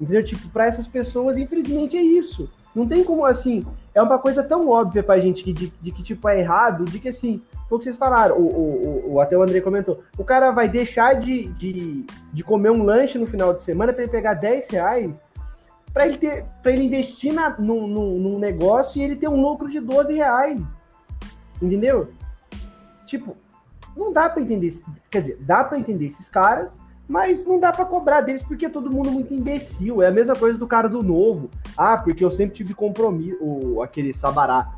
Entendeu? 0.00 0.24
Tipo, 0.24 0.48
para 0.48 0.66
essas 0.66 0.86
pessoas, 0.86 1.36
infelizmente, 1.36 1.96
é 1.96 2.02
isso. 2.02 2.50
Não 2.74 2.86
tem 2.86 3.04
como, 3.04 3.26
assim, 3.26 3.66
é 3.94 4.00
uma 4.00 4.18
coisa 4.18 4.42
tão 4.42 4.68
óbvia 4.68 5.02
pra 5.02 5.18
gente 5.18 5.42
que, 5.42 5.52
de, 5.52 5.72
de 5.80 5.92
que, 5.92 6.02
tipo, 6.02 6.28
é 6.28 6.38
errado, 6.38 6.84
de 6.84 6.98
que, 6.98 7.08
assim, 7.08 7.42
foi 7.68 7.76
o 7.76 7.78
que 7.78 7.84
vocês 7.84 7.96
falaram, 7.96 8.36
o, 8.36 8.42
o, 8.42 9.12
o, 9.14 9.20
até 9.20 9.36
o 9.36 9.42
André 9.42 9.60
comentou, 9.60 10.02
o 10.16 10.24
cara 10.24 10.50
vai 10.52 10.68
deixar 10.68 11.14
de, 11.14 11.48
de, 11.48 12.06
de 12.32 12.44
comer 12.44 12.70
um 12.70 12.84
lanche 12.84 13.18
no 13.18 13.26
final 13.26 13.52
de 13.52 13.62
semana 13.62 13.92
para 13.92 14.02
ele 14.02 14.12
pegar 14.12 14.34
10 14.34 14.68
reais 14.68 15.12
para 15.92 16.06
ele, 16.06 16.18
ter, 16.18 16.44
pra 16.62 16.72
ele 16.72 16.84
investir 16.84 17.32
na, 17.32 17.58
num, 17.58 17.86
num, 17.86 18.18
num 18.18 18.38
negócio 18.38 19.00
e 19.00 19.04
ele 19.04 19.16
ter 19.16 19.28
um 19.28 19.40
lucro 19.40 19.68
de 19.68 19.80
12 19.80 20.14
reais. 20.14 20.60
Entendeu? 21.60 22.10
Tipo, 23.06 23.36
não 23.96 24.12
dá 24.12 24.28
para 24.28 24.42
entender, 24.42 24.72
quer 25.10 25.20
dizer, 25.20 25.38
dá 25.40 25.64
para 25.64 25.78
entender 25.78 26.06
esses 26.06 26.28
caras, 26.28 26.78
mas 27.08 27.44
não 27.44 27.58
dá 27.58 27.72
para 27.72 27.84
cobrar 27.84 28.20
deles 28.20 28.42
porque 28.42 28.66
é 28.66 28.68
todo 28.68 28.90
mundo 28.90 29.10
muito 29.10 29.34
imbecil. 29.34 30.00
É 30.00 30.06
a 30.06 30.12
mesma 30.12 30.36
coisa 30.36 30.56
do 30.56 30.66
cara 30.66 30.88
do 30.88 31.02
novo. 31.02 31.50
Ah, 31.76 31.96
porque 31.96 32.24
eu 32.24 32.30
sempre 32.30 32.54
tive 32.54 32.72
compromisso, 32.72 33.36
o, 33.40 33.82
aquele 33.82 34.12
Sabará. 34.12 34.74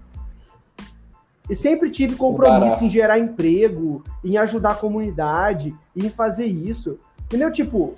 E 1.50 1.54
sempre 1.54 1.90
tive 1.90 2.16
compromisso 2.16 2.84
em 2.84 2.88
gerar 2.88 3.18
emprego, 3.18 4.02
em 4.24 4.38
ajudar 4.38 4.70
a 4.70 4.76
comunidade, 4.76 5.76
em 5.94 6.08
fazer 6.08 6.46
isso. 6.46 6.96
Entendeu? 7.26 7.52
Tipo, 7.52 7.94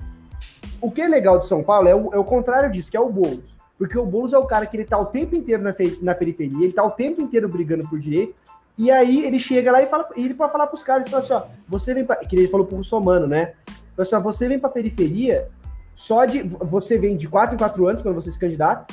o 0.80 0.90
que 0.90 1.00
é 1.00 1.06
legal 1.06 1.38
de 1.38 1.46
São 1.46 1.62
Paulo 1.62 1.88
é 1.88 1.94
o, 1.94 2.12
é 2.12 2.18
o 2.18 2.24
contrário 2.24 2.70
disso, 2.72 2.90
que 2.90 2.96
é 2.96 3.00
o 3.00 3.08
Boulos. 3.08 3.54
Porque 3.78 3.96
o 3.96 4.04
Boulos 4.04 4.32
é 4.32 4.38
o 4.38 4.46
cara 4.46 4.66
que 4.66 4.76
ele 4.76 4.84
tá 4.84 4.98
o 4.98 5.06
tempo 5.06 5.36
inteiro 5.36 5.62
na, 5.62 5.74
na 6.02 6.14
periferia, 6.14 6.64
ele 6.64 6.72
tá 6.72 6.84
o 6.84 6.90
tempo 6.90 7.20
inteiro 7.20 7.48
brigando 7.48 7.88
por 7.88 7.98
direito, 7.98 8.34
e 8.76 8.90
aí 8.90 9.24
ele 9.24 9.38
chega 9.38 9.70
lá 9.70 9.82
e 9.82 9.86
fala, 9.86 10.08
e 10.16 10.24
ele 10.24 10.34
pode 10.34 10.50
falar 10.50 10.66
pros 10.66 10.82
caras, 10.82 11.02
ele 11.02 11.10
fala 11.10 11.22
assim, 11.22 11.32
ó, 11.32 11.42
você 11.68 11.94
vem 11.94 12.04
pra, 12.04 12.16
que 12.16 12.34
ele 12.34 12.48
falou 12.48 12.66
pro 12.66 12.76
russomano, 12.76 13.26
né? 13.26 13.52
Assim, 13.96 14.16
ó, 14.16 14.20
você 14.20 14.48
vem 14.48 14.58
pra 14.58 14.68
periferia, 14.68 15.46
só 15.94 16.24
de, 16.24 16.42
você 16.42 16.98
vem 16.98 17.16
de 17.16 17.28
4 17.28 17.54
em 17.54 17.58
4 17.58 17.86
anos, 17.86 18.02
quando 18.02 18.16
você 18.16 18.30
se 18.30 18.38
candidata, 18.38 18.92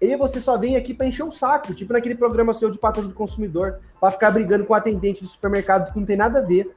e 0.00 0.16
você 0.16 0.40
só 0.40 0.56
vem 0.56 0.76
aqui 0.76 0.94
para 0.94 1.06
encher 1.06 1.24
o 1.24 1.30
saco, 1.30 1.74
tipo 1.74 1.92
naquele 1.92 2.14
programa 2.14 2.54
seu 2.54 2.70
de 2.70 2.78
patrão 2.78 3.06
do 3.06 3.12
consumidor, 3.12 3.80
para 4.00 4.12
ficar 4.12 4.30
brigando 4.30 4.64
com 4.64 4.72
o 4.72 4.76
atendente 4.76 5.20
do 5.20 5.28
supermercado 5.28 5.92
que 5.92 5.98
não 5.98 6.06
tem 6.06 6.16
nada 6.16 6.38
a 6.38 6.42
ver. 6.42 6.70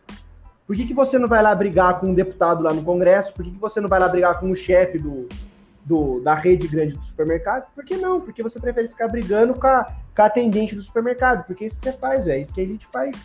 Por 0.67 0.75
que, 0.75 0.85
que 0.85 0.93
você 0.93 1.19
não 1.19 1.27
vai 1.27 1.41
lá 1.41 1.53
brigar 1.53 1.99
com 1.99 2.07
um 2.07 2.13
deputado 2.13 2.63
lá 2.63 2.73
no 2.73 2.83
Congresso? 2.83 3.33
Por 3.33 3.43
que, 3.45 3.51
que 3.51 3.59
você 3.59 3.79
não 3.79 3.89
vai 3.89 3.99
lá 3.99 4.07
brigar 4.07 4.39
com 4.39 4.49
o 4.49 4.55
chefe 4.55 4.97
do, 4.97 5.27
do, 5.85 6.19
da 6.21 6.35
rede 6.35 6.67
grande 6.67 6.93
do 6.93 7.03
supermercado? 7.03 7.67
Por 7.73 7.83
que 7.83 7.97
não? 7.97 8.21
Porque 8.21 8.43
você 8.43 8.59
prefere 8.59 8.87
ficar 8.87 9.07
brigando 9.07 9.53
com 9.53 9.67
a, 9.67 9.85
com 10.15 10.21
a 10.21 10.25
atendente 10.25 10.75
do 10.75 10.81
supermercado, 10.81 11.45
porque 11.45 11.63
é 11.63 11.67
isso 11.67 11.77
que 11.77 11.83
você 11.83 11.93
faz, 11.93 12.27
é 12.27 12.39
isso 12.39 12.53
que 12.53 12.61
a 12.61 12.65
gente 12.65 12.87
faz. 12.87 13.15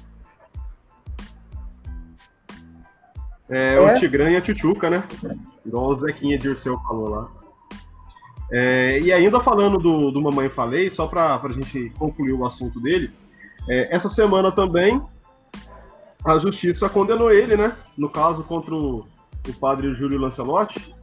É, 3.48 3.74
é. 3.74 3.80
o 3.80 3.98
Tigrã 3.98 4.30
e 4.30 4.36
a 4.36 4.40
Tchutchuca, 4.40 4.90
né? 4.90 5.04
Igual 5.64 5.88
o 5.88 5.94
Zequinha 5.94 6.38
Dirceu 6.38 6.78
falou 6.78 7.08
lá. 7.08 7.28
É, 8.50 9.00
e 9.00 9.12
ainda 9.12 9.40
falando 9.40 9.78
do, 9.78 10.10
do 10.10 10.22
Mamãe 10.22 10.48
Falei, 10.48 10.88
só 10.88 11.06
para 11.06 11.36
a 11.36 11.52
gente 11.52 11.90
concluir 11.98 12.32
o 12.32 12.44
assunto 12.46 12.80
dele, 12.80 13.10
é, 13.68 13.94
essa 13.94 14.08
semana 14.08 14.52
também 14.52 15.02
a 16.24 16.38
justiça 16.38 16.88
condenou 16.88 17.32
ele, 17.32 17.56
né? 17.56 17.76
No 17.96 18.08
caso 18.08 18.42
contra 18.44 18.74
o, 18.74 19.06
o 19.48 19.52
padre 19.60 19.94
Júlio 19.94 20.18
Lancelotti, 20.18 20.94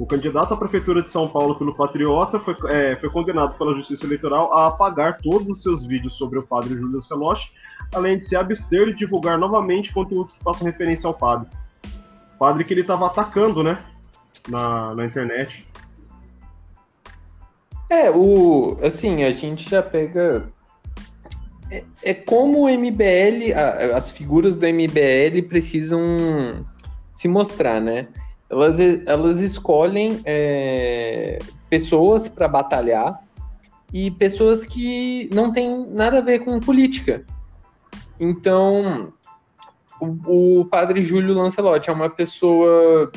o 0.00 0.06
candidato 0.06 0.54
à 0.54 0.56
prefeitura 0.56 1.02
de 1.02 1.10
São 1.10 1.28
Paulo 1.28 1.54
pelo 1.56 1.74
Patriota 1.74 2.40
foi, 2.40 2.56
é, 2.70 2.96
foi 2.96 3.10
condenado 3.10 3.58
pela 3.58 3.74
Justiça 3.74 4.06
Eleitoral 4.06 4.50
a 4.54 4.68
apagar 4.68 5.18
todos 5.18 5.46
os 5.46 5.62
seus 5.62 5.84
vídeos 5.86 6.14
sobre 6.14 6.38
o 6.38 6.42
padre 6.42 6.74
Júlio 6.74 7.02
Celoche, 7.02 7.50
além 7.94 8.16
de 8.16 8.24
se 8.24 8.34
abster 8.34 8.86
de 8.86 8.94
divulgar 8.94 9.36
novamente 9.36 9.92
conteúdos 9.92 10.32
que 10.32 10.42
façam 10.42 10.66
referência 10.66 11.06
ao 11.06 11.12
padre. 11.12 11.50
Padre 12.38 12.64
que 12.64 12.72
ele 12.72 12.80
estava 12.80 13.08
atacando, 13.08 13.62
né? 13.62 13.78
Na, 14.48 14.94
na 14.94 15.04
internet. 15.04 15.68
É, 17.90 18.10
o. 18.10 18.78
Assim, 18.82 19.22
a 19.22 19.30
gente 19.32 19.68
já 19.68 19.82
pega. 19.82 20.48
É, 21.70 21.84
é 22.02 22.14
como 22.14 22.60
o 22.60 22.68
MBL, 22.70 23.52
as 23.94 24.10
figuras 24.10 24.56
do 24.56 24.66
MBL 24.66 25.46
precisam 25.46 26.64
se 27.14 27.28
mostrar, 27.28 27.82
né? 27.82 28.08
Elas, 28.50 28.80
elas 29.06 29.40
escolhem 29.40 30.20
é, 30.24 31.38
pessoas 31.68 32.28
para 32.28 32.48
batalhar 32.48 33.22
e 33.92 34.10
pessoas 34.10 34.64
que 34.64 35.30
não 35.32 35.52
têm 35.52 35.86
nada 35.90 36.18
a 36.18 36.20
ver 36.20 36.40
com 36.40 36.58
política. 36.60 37.24
Então, 38.18 39.12
o, 40.00 40.60
o 40.60 40.64
padre 40.64 41.02
Júlio 41.02 41.34
Lancelotti 41.34 41.90
é 41.90 41.92
uma 41.92 42.10
pessoa 42.10 43.10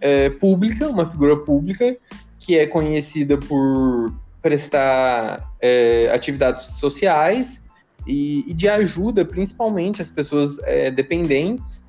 é, 0.00 0.30
pública, 0.30 0.88
uma 0.88 1.06
figura 1.06 1.36
pública, 1.36 1.96
que 2.38 2.56
é 2.56 2.66
conhecida 2.66 3.36
por 3.36 4.12
prestar 4.40 5.52
é, 5.60 6.10
atividades 6.14 6.66
sociais 6.78 7.62
e, 8.06 8.44
e, 8.46 8.54
de 8.54 8.68
ajuda, 8.68 9.24
principalmente, 9.24 10.00
às 10.00 10.10
pessoas 10.10 10.58
é, 10.60 10.90
dependentes. 10.90 11.84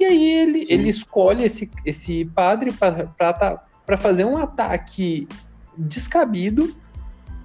E 0.00 0.04
aí 0.06 0.32
ele, 0.32 0.66
ele 0.70 0.88
escolhe 0.88 1.44
esse, 1.44 1.70
esse 1.84 2.24
padre 2.24 2.72
para 2.72 3.98
fazer 3.98 4.24
um 4.24 4.38
ataque 4.38 5.28
descabido 5.76 6.74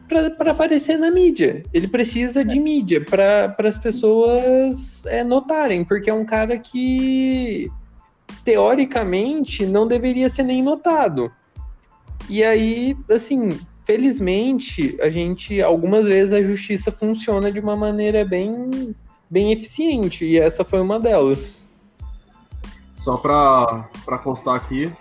para 0.08 0.52
aparecer 0.52 0.98
na 0.98 1.12
mídia. 1.12 1.64
Ele 1.74 1.86
precisa 1.86 2.46
de 2.46 2.58
mídia 2.58 3.04
para 3.04 3.54
as 3.60 3.78
pessoas 3.78 5.06
é, 5.08 5.22
notarem, 5.22 5.84
porque 5.84 6.10
é 6.10 6.14
um 6.14 6.24
cara 6.24 6.58
que 6.58 7.70
teoricamente 8.46 9.66
não 9.66 9.86
deveria 9.86 10.30
ser 10.30 10.44
nem 10.44 10.64
notado. 10.64 11.30
E 12.30 12.42
aí, 12.42 12.96
assim, 13.10 13.60
felizmente, 13.86 14.98
a 15.02 15.10
gente 15.10 15.62
algumas 15.62 16.08
vezes 16.08 16.32
a 16.32 16.42
justiça 16.42 16.90
funciona 16.90 17.52
de 17.52 17.60
uma 17.60 17.76
maneira 17.76 18.24
bem 18.24 18.96
bem 19.30 19.52
eficiente 19.52 20.24
e 20.24 20.38
essa 20.38 20.64
foi 20.64 20.80
uma 20.80 21.00
delas. 21.00 21.65
Só 22.96 23.18
para 23.18 24.18
constar 24.24 24.56
aqui, 24.56 24.92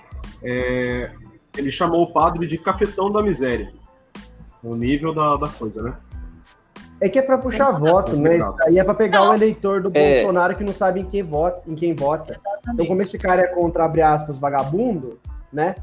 é, 0.43 1.11
ele 1.57 1.71
chamou 1.71 2.03
o 2.03 2.13
padre 2.13 2.47
de 2.47 2.59
cafetão 2.59 3.11
da 3.11 3.23
miséria. 3.23 3.73
O 4.63 4.75
nível 4.75 5.15
da, 5.15 5.37
da 5.37 5.49
coisa, 5.49 5.83
né? 5.83 5.95
É 7.01 7.09
que 7.09 7.19
é 7.19 7.23
para 7.23 7.39
puxar 7.39 7.75
é 7.75 7.79
voto, 7.79 8.17
né? 8.17 8.39
Aí 8.63 8.79
é 8.79 8.85
para 8.85 8.95
pegar 8.95 9.21
não. 9.21 9.31
o 9.31 9.35
eleitor 9.35 9.81
do 9.81 9.91
é. 9.95 10.23
Bolsonaro 10.23 10.57
que 10.57 10.65
não 10.65 10.73
sabe 10.73 11.01
em 11.01 11.05
quem 11.05 11.23
vota. 11.23 11.63
Em 11.71 11.75
quem 11.75 11.95
vota. 11.95 12.33
Exatamente. 12.33 12.73
Então, 12.73 12.87
como 12.87 13.03
esse 13.03 13.19
cara 13.19 13.43
é 13.43 13.47
contra, 13.49 13.85
abre 13.85 14.03
aspas, 14.03 14.39
vagabundo, 14.39 15.19
né? 15.53 15.77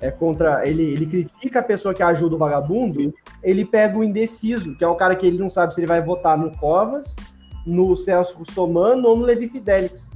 É 0.00 0.10
contra. 0.10 0.66
Ele, 0.66 0.82
ele 0.82 1.06
critica 1.06 1.60
a 1.60 1.62
pessoa 1.62 1.94
que 1.94 2.02
ajuda 2.02 2.34
o 2.34 2.38
vagabundo, 2.38 3.12
ele 3.42 3.64
pega 3.64 3.96
o 3.96 4.04
indeciso, 4.04 4.74
que 4.74 4.84
é 4.84 4.88
o 4.88 4.96
cara 4.96 5.14
que 5.14 5.26
ele 5.26 5.38
não 5.38 5.48
sabe 5.48 5.72
se 5.72 5.80
ele 5.80 5.86
vai 5.86 6.02
votar 6.02 6.36
no 6.36 6.50
Covas, 6.58 7.14
no 7.64 7.94
Celso 7.96 8.42
Somano 8.50 9.08
ou 9.08 9.16
no 9.16 9.24
Levi 9.24 9.48
Fidelix. 9.48 10.09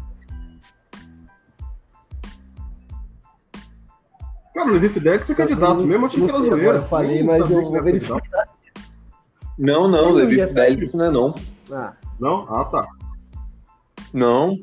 Cara, 4.54 4.68
o 4.68 4.72
Levi 4.72 4.88
Fidelix 4.88 5.28
é 5.28 5.34
candidato, 5.34 5.82
mesmo 5.82 6.06
achei 6.06 6.24
que 6.24 6.30
era 6.30 6.40
zoeira. 6.40 6.78
Eu 6.78 6.82
falei, 6.84 7.22
mas 7.24 7.50
eu 7.50 7.62
vou 7.62 7.82
verificar. 7.82 8.48
Não, 9.58 9.88
não, 9.88 10.10
o 10.10 10.14
Levi 10.14 10.46
Fidelix 10.46 10.94
não 10.94 11.04
é 11.04 11.10
não. 11.10 11.34
Ah. 11.72 11.92
Não? 12.20 12.46
Ah, 12.48 12.64
tá. 12.64 12.86
Não. 14.12 14.60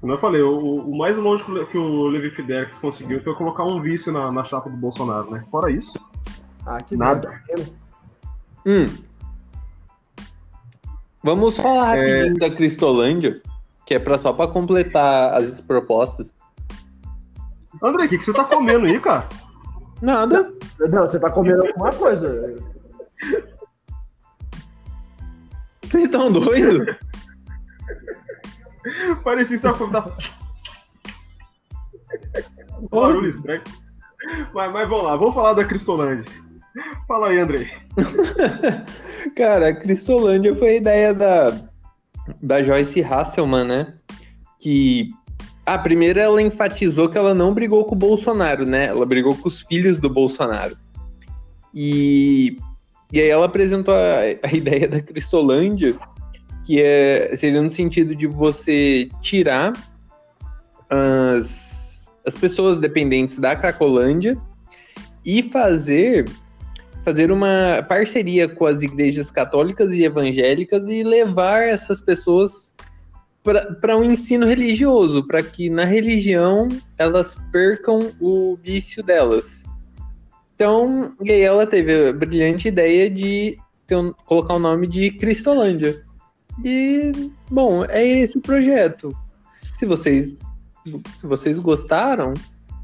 Como 0.00 0.12
eu 0.12 0.18
falei, 0.18 0.42
o, 0.42 0.78
o 0.78 0.98
mais 0.98 1.16
longe 1.16 1.44
que 1.66 1.78
o 1.78 2.08
Levi 2.08 2.30
Fidelix 2.30 2.76
conseguiu 2.78 3.22
foi 3.22 3.34
colocar 3.34 3.64
um 3.64 3.80
vice 3.80 4.10
na, 4.10 4.32
na 4.32 4.42
chapa 4.42 4.68
do 4.68 4.76
Bolsonaro, 4.76 5.30
né? 5.30 5.44
Fora 5.50 5.70
isso, 5.70 6.00
ah, 6.66 6.78
nada. 6.90 7.40
Hum. 8.66 8.86
Vamos 11.22 11.56
falar 11.56 11.98
é... 11.98 12.30
da 12.30 12.50
Cristolândia, 12.50 13.40
que 13.86 13.94
é 13.94 13.98
pra, 13.98 14.18
só 14.18 14.32
para 14.32 14.50
completar 14.50 15.34
as 15.34 15.60
propostas. 15.60 16.26
André, 17.82 18.04
o 18.04 18.08
que, 18.08 18.18
que 18.18 18.24
você 18.24 18.32
tá 18.32 18.44
comendo 18.44 18.86
aí, 18.86 19.00
cara? 19.00 19.28
Nada. 20.02 20.52
Não, 20.78 21.02
você 21.02 21.18
tá 21.18 21.30
comendo 21.30 21.66
alguma 21.66 21.90
coisa. 21.92 22.56
Vocês 25.82 26.04
estão 26.04 26.30
doidos? 26.30 26.96
Parecia 29.24 29.56
que 29.56 29.62
você 29.62 29.72
tava 29.72 29.78
comendo. 29.78 30.14
Barulho 32.90 33.28
estranho. 33.28 33.62
Mas, 34.52 34.72
mas 34.72 34.88
vamos 34.88 35.04
lá, 35.04 35.16
vamos 35.16 35.34
falar 35.34 35.54
da 35.54 35.64
Cristolândia. 35.64 36.24
Fala 37.06 37.28
aí, 37.28 37.38
Andrei. 37.38 37.68
Cara, 39.36 39.68
a 39.68 39.74
Cristolândia 39.74 40.54
foi 40.54 40.68
a 40.68 40.76
ideia 40.76 41.14
da, 41.14 41.60
da 42.40 42.62
Joyce 42.62 43.02
Hasselman, 43.02 43.64
né? 43.64 43.94
Que 44.60 45.10
a 45.74 45.78
primeira 45.78 46.20
ela 46.20 46.42
enfatizou 46.42 47.08
que 47.08 47.16
ela 47.16 47.34
não 47.34 47.54
brigou 47.54 47.84
com 47.84 47.94
o 47.94 47.98
Bolsonaro, 47.98 48.66
né? 48.66 48.86
Ela 48.86 49.06
brigou 49.06 49.36
com 49.36 49.48
os 49.48 49.60
filhos 49.60 50.00
do 50.00 50.10
Bolsonaro. 50.10 50.76
E, 51.74 52.56
e 53.12 53.20
aí 53.20 53.28
ela 53.28 53.46
apresentou 53.46 53.94
a, 53.94 54.20
a 54.42 54.52
ideia 54.54 54.88
da 54.88 55.00
Cristolândia, 55.00 55.94
que 56.64 56.80
é, 56.80 57.34
seria 57.36 57.62
no 57.62 57.70
sentido 57.70 58.16
de 58.16 58.26
você 58.26 59.08
tirar 59.20 59.72
as, 60.88 62.12
as 62.26 62.34
pessoas 62.34 62.78
dependentes 62.78 63.38
da 63.38 63.54
Cracolândia 63.54 64.36
e 65.24 65.42
fazer 65.42 66.28
fazer 67.04 67.32
uma 67.32 67.84
parceria 67.88 68.46
com 68.46 68.66
as 68.66 68.82
igrejas 68.82 69.30
católicas 69.30 69.90
e 69.90 70.04
evangélicas 70.04 70.86
e 70.86 71.02
levar 71.02 71.62
essas 71.62 71.98
pessoas 71.98 72.74
para 73.42 73.96
um 73.96 74.04
ensino 74.04 74.46
religioso, 74.46 75.26
para 75.26 75.42
que 75.42 75.70
na 75.70 75.84
religião 75.84 76.68
elas 76.98 77.36
percam 77.50 78.12
o 78.20 78.56
vício 78.62 79.02
delas. 79.02 79.64
Então, 80.54 81.10
e 81.22 81.32
aí 81.32 81.40
ela 81.40 81.66
teve 81.66 82.08
a 82.08 82.12
brilhante 82.12 82.68
ideia 82.68 83.08
de 83.08 83.58
um, 83.90 84.12
colocar 84.12 84.54
o 84.54 84.58
nome 84.58 84.86
de 84.86 85.10
Cristolândia. 85.12 86.04
E, 86.62 87.12
bom, 87.50 87.84
é 87.86 88.04
esse 88.04 88.36
o 88.36 88.42
projeto. 88.42 89.16
Se 89.76 89.86
vocês, 89.86 90.34
se 91.18 91.26
vocês 91.26 91.58
gostaram, 91.58 92.34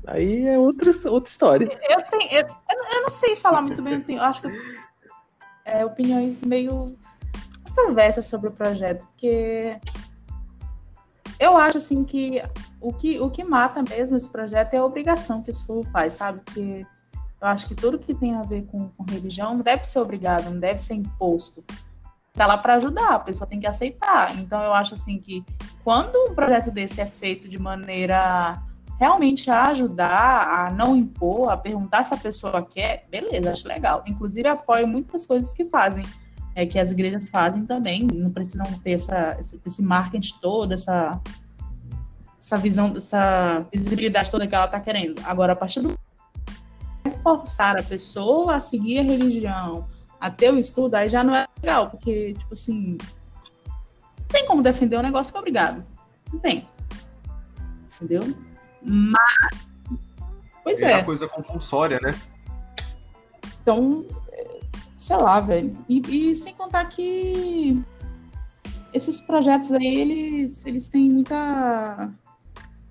aí 0.06 0.46
é 0.46 0.58
outra, 0.58 0.90
outra 1.10 1.30
história. 1.30 1.68
Eu, 1.88 2.02
tenho, 2.04 2.32
eu, 2.32 2.46
eu 2.46 3.02
não 3.02 3.10
sei 3.10 3.36
falar 3.36 3.60
muito 3.60 3.82
bem, 3.82 3.94
eu, 3.94 4.00
tenho, 4.00 4.18
eu 4.20 4.24
acho 4.24 4.40
que 4.40 4.48
é, 5.66 5.84
opiniões 5.84 6.40
meio 6.40 6.96
controversas 7.62 8.24
sobre 8.24 8.48
o 8.48 8.52
projeto, 8.52 9.04
porque 9.04 9.76
eu 11.38 11.56
acho 11.56 11.78
assim 11.78 12.04
que 12.04 12.42
o 12.80 12.92
que, 12.92 13.20
o 13.20 13.30
que 13.30 13.44
mata 13.44 13.82
mesmo 13.82 14.16
esse 14.16 14.28
projeto 14.28 14.74
é 14.74 14.78
a 14.78 14.84
obrigação 14.84 15.42
que 15.42 15.50
esse 15.50 15.64
povo 15.64 15.88
faz, 15.90 16.14
sabe? 16.14 16.40
Porque 16.40 16.86
eu 17.40 17.48
acho 17.48 17.68
que 17.68 17.74
tudo 17.74 17.98
que 17.98 18.14
tem 18.14 18.34
a 18.34 18.42
ver 18.42 18.66
com, 18.66 18.88
com 18.88 19.04
religião 19.04 19.58
deve 19.58 19.84
ser 19.84 19.98
obrigado, 19.98 20.50
não 20.50 20.58
deve 20.58 20.78
ser 20.78 20.94
imposto. 20.94 21.64
Tá 22.32 22.46
lá 22.46 22.58
para 22.58 22.74
ajudar, 22.74 23.14
a 23.14 23.18
pessoa 23.18 23.48
tem 23.48 23.60
que 23.60 23.66
aceitar. 23.66 24.36
Então 24.38 24.62
eu 24.62 24.72
acho 24.72 24.94
assim 24.94 25.18
que 25.18 25.44
quando 25.84 26.16
um 26.16 26.34
projeto 26.34 26.70
desse 26.70 27.00
é 27.00 27.06
feito 27.06 27.48
de 27.48 27.58
maneira 27.58 28.62
realmente 28.98 29.50
a 29.50 29.66
ajudar, 29.66 30.48
a 30.48 30.70
não 30.70 30.96
impor, 30.96 31.50
a 31.50 31.56
perguntar 31.56 32.02
se 32.02 32.14
a 32.14 32.16
pessoa 32.16 32.62
quer, 32.62 33.06
beleza, 33.10 33.52
acho 33.52 33.68
legal. 33.68 34.02
Inclusive 34.06 34.48
apoio 34.48 34.86
muitas 34.86 35.26
coisas 35.26 35.52
que 35.52 35.66
fazem 35.66 36.04
é, 36.56 36.64
que 36.64 36.78
as 36.78 36.90
igrejas 36.90 37.28
fazem 37.28 37.66
também, 37.66 38.08
não 38.14 38.30
precisam 38.30 38.66
ter 38.82 38.92
essa, 38.92 39.36
esse, 39.38 39.60
esse 39.64 39.82
marketing 39.82 40.34
todo, 40.40 40.72
essa, 40.72 41.20
essa 42.40 42.56
visão, 42.56 42.94
essa 42.96 43.66
visibilidade 43.70 44.30
toda 44.30 44.46
que 44.46 44.54
ela 44.54 44.64
está 44.64 44.80
querendo. 44.80 45.20
Agora, 45.26 45.52
a 45.52 45.56
partir 45.56 45.82
do 45.82 45.94
forçar 47.22 47.78
a 47.78 47.82
pessoa 47.82 48.56
a 48.56 48.60
seguir 48.60 49.00
a 49.00 49.02
religião, 49.02 49.86
a 50.18 50.30
ter 50.30 50.50
o 50.50 50.58
estudo, 50.58 50.94
aí 50.94 51.10
já 51.10 51.22
não 51.22 51.36
é 51.36 51.46
legal, 51.62 51.90
porque, 51.90 52.32
tipo 52.32 52.54
assim, 52.54 52.96
não 53.66 54.26
tem 54.28 54.46
como 54.46 54.62
defender 54.62 54.98
um 54.98 55.02
negócio 55.02 55.30
que 55.30 55.36
é 55.36 55.40
obrigado. 55.40 55.84
Não 56.32 56.40
tem. 56.40 56.66
Entendeu? 57.96 58.34
Mas. 58.82 59.66
Pois 60.64 60.80
é. 60.80 60.92
É 60.92 60.96
uma 60.96 61.04
coisa 61.04 61.28
compulsória, 61.28 62.00
né? 62.02 62.12
Então, 63.60 64.06
sei 65.06 65.16
lá, 65.16 65.38
velho. 65.38 65.72
E, 65.88 66.02
e, 66.08 66.34
sem 66.34 66.52
contar 66.52 66.84
que 66.86 67.80
esses 68.92 69.20
projetos 69.20 69.70
aí, 69.70 70.00
eles, 70.00 70.66
eles 70.66 70.88
têm 70.88 71.08
muita 71.08 72.10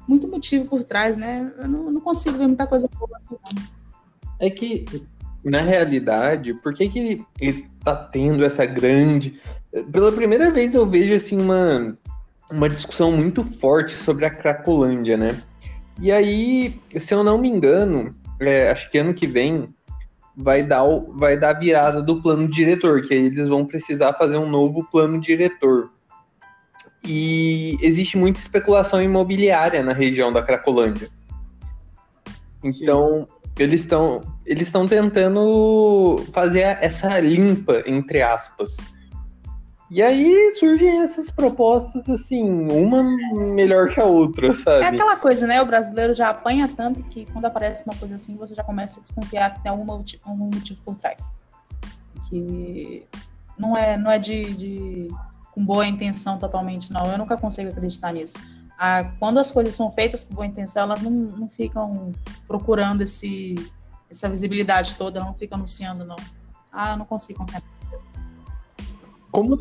muito 0.07 0.27
motivo 0.27 0.65
por 0.65 0.83
trás, 0.83 1.17
né? 1.17 1.51
Eu 1.57 1.67
não, 1.67 1.91
não 1.91 1.99
consigo 1.99 2.37
ver 2.37 2.47
muita 2.47 2.65
coisa 2.65 2.87
boa 2.97 3.17
assim. 3.17 3.35
É 4.39 4.49
que, 4.49 4.85
na 5.43 5.61
realidade, 5.61 6.53
por 6.53 6.73
que, 6.73 6.87
que 6.87 7.25
ele 7.41 7.69
tá 7.83 7.95
tendo 7.95 8.45
essa 8.45 8.65
grande. 8.65 9.37
Pela 9.91 10.11
primeira 10.11 10.51
vez 10.51 10.73
eu 10.73 10.85
vejo 10.85 11.13
assim 11.13 11.41
uma, 11.41 11.97
uma 12.49 12.69
discussão 12.69 13.11
muito 13.11 13.43
forte 13.43 13.91
sobre 13.91 14.25
a 14.25 14.29
Cracolândia, 14.29 15.17
né? 15.17 15.41
E 15.99 16.11
aí, 16.11 16.79
se 16.97 17.13
eu 17.13 17.23
não 17.23 17.37
me 17.37 17.49
engano, 17.49 18.15
é, 18.39 18.69
acho 18.71 18.89
que 18.89 18.97
ano 18.97 19.13
que 19.13 19.27
vem 19.27 19.67
vai 20.35 20.63
dar, 20.63 20.83
vai 21.13 21.37
dar 21.37 21.51
a 21.51 21.59
virada 21.59 22.01
do 22.01 22.21
plano 22.21 22.47
diretor, 22.47 23.01
que 23.01 23.13
aí 23.13 23.25
eles 23.25 23.47
vão 23.47 23.65
precisar 23.65 24.13
fazer 24.13 24.37
um 24.37 24.49
novo 24.49 24.83
plano 24.91 25.19
diretor. 25.19 25.89
E 27.07 27.77
existe 27.81 28.17
muita 28.17 28.39
especulação 28.39 29.01
imobiliária 29.01 29.83
na 29.83 29.93
região 29.93 30.33
da 30.33 30.41
Cracolândia. 30.41 31.09
Então, 32.63 33.27
eles 33.57 33.81
estão 33.81 34.21
eles 34.45 34.67
estão 34.67 34.87
tentando 34.87 36.23
fazer 36.33 36.77
essa 36.81 37.19
limpa 37.19 37.83
entre 37.85 38.21
aspas. 38.21 38.77
E 39.91 40.01
aí 40.01 40.51
surgem 40.51 41.01
essas 41.01 41.29
propostas 41.29 42.09
assim, 42.09 42.43
uma 42.43 43.03
melhor 43.53 43.89
que 43.89 43.99
a 43.99 44.05
outra, 44.05 44.51
sabe? 44.53 44.83
É 44.83 44.87
aquela 44.87 45.15
coisa, 45.15 45.45
né? 45.45 45.61
O 45.61 45.65
brasileiro 45.65 46.13
já 46.13 46.29
apanha 46.29 46.67
tanto 46.67 47.03
que 47.03 47.25
quando 47.27 47.45
aparece 47.45 47.85
uma 47.85 47.95
coisa 47.95 48.15
assim, 48.15 48.35
você 48.35 48.55
já 48.55 48.63
começa 48.63 48.99
a 48.99 49.01
desconfiar 49.01 49.53
que 49.53 49.61
tem 49.61 49.71
algum 49.71 49.85
motivo, 49.85 50.23
algum 50.25 50.45
motivo 50.45 50.81
por 50.83 50.95
trás. 50.95 51.29
Que 52.29 53.05
não 53.57 53.77
é, 53.77 53.95
não 53.95 54.09
é 54.09 54.17
de, 54.17 54.55
de 54.55 55.07
com 55.51 55.63
boa 55.63 55.85
intenção 55.85 56.39
totalmente, 56.39 56.91
não. 56.91 57.05
Eu 57.11 57.17
nunca 57.17 57.37
consigo 57.37 57.69
acreditar 57.69 58.11
nisso 58.11 58.37
a, 58.77 59.05
quando 59.19 59.39
as 59.39 59.51
coisas 59.51 59.73
são 59.75 59.91
feitas 59.91 60.23
com 60.23 60.35
boa 60.35 60.45
intenção, 60.45 60.83
elas 60.83 61.01
não, 61.01 61.11
não 61.11 61.49
ficam 61.49 62.11
procurando 62.47 63.01
esse, 63.01 63.55
essa 64.09 64.29
visibilidade 64.29 64.95
toda, 64.95 65.19
elas 65.19 65.29
não 65.29 65.37
ficam 65.37 65.57
anunciando, 65.57 66.05
não. 66.05 66.15
Ah, 66.71 66.91
eu 66.91 66.97
não 66.97 67.05
consigo 67.05 67.39
confiar 67.39 67.61
nessa 67.89 68.05
Como, 69.31 69.57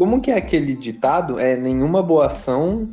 como 0.00 0.18
que 0.18 0.30
é 0.30 0.36
aquele 0.38 0.74
ditado? 0.74 1.38
É 1.38 1.58
nenhuma 1.58 2.02
boa 2.02 2.24
ação. 2.24 2.88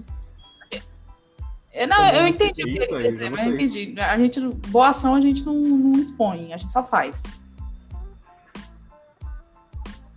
É, 1.71 1.87
não, 1.87 2.05
eu 2.09 2.27
entendi 2.27 2.61
o 2.61 2.65
que 2.65 2.71
ele 2.71 2.85
quer 2.85 3.11
dizer, 3.11 3.31
mas 3.31 3.47
eu 3.47 3.53
entendi. 3.53 3.95
A 3.97 4.17
gente, 4.17 4.41
boa 4.67 4.89
ação 4.89 5.15
a 5.15 5.21
gente 5.21 5.45
não, 5.45 5.53
não 5.53 5.97
expõe, 5.97 6.51
a 6.51 6.57
gente 6.57 6.69
só 6.69 6.83
faz. 6.83 7.23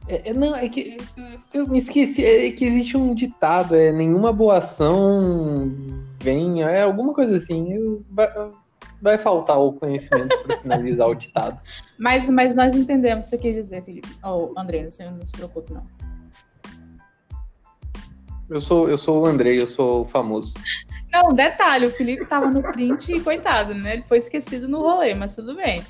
É, 0.09 0.31
é, 0.31 0.33
não, 0.33 0.57
é 0.57 0.69
que 0.69 0.97
eu 1.55 1.69
me 1.69 1.79
esqueci, 1.79 2.25
é 2.25 2.51
que 2.51 2.65
existe 2.65 2.97
um 2.97 3.15
ditado, 3.15 3.77
é 3.77 3.93
nenhuma 3.93 4.33
boa 4.33 4.59
ação 4.59 5.73
vem, 6.21 6.65
é 6.65 6.83
alguma 6.83 7.15
coisa 7.15 7.37
assim. 7.37 7.73
Eu, 7.73 8.03
vai, 8.11 8.29
vai 9.01 9.17
faltar 9.17 9.61
o 9.61 9.75
conhecimento 9.75 10.37
para 10.43 10.61
finalizar 10.61 11.07
o 11.07 11.15
ditado. 11.15 11.61
Mas, 11.97 12.29
mas 12.31 12.55
nós 12.55 12.75
entendemos 12.75 13.27
o 13.27 13.31
que 13.31 13.37
você 13.37 13.43
quer 13.43 13.53
dizer, 13.53 13.85
Felipe. 13.85 14.09
Ou 14.25 14.55
oh, 14.57 14.59
André, 14.59 14.91
você 14.91 15.05
não 15.05 15.25
se 15.25 15.33
preocupe, 15.33 15.73
não. 15.75 15.85
Eu 18.51 18.61
sou, 18.61 18.89
eu 18.89 18.99
sou 18.99 19.23
o 19.23 19.27
André, 19.27 19.55
eu 19.55 19.67
sou 19.67 20.05
famoso. 20.07 20.55
Não, 21.13 21.33
detalhe, 21.33 21.87
o 21.87 21.91
Felipe 21.91 22.27
tava 22.27 22.51
no 22.51 22.63
print 22.63 23.13
e 23.15 23.21
coitado, 23.21 23.75
né? 23.75 23.95
Ele 23.95 24.05
foi 24.09 24.19
esquecido 24.19 24.69
no 24.69 24.81
rolê, 24.81 25.15
mas 25.15 25.37
tudo 25.37 25.55
bem. 25.55 25.85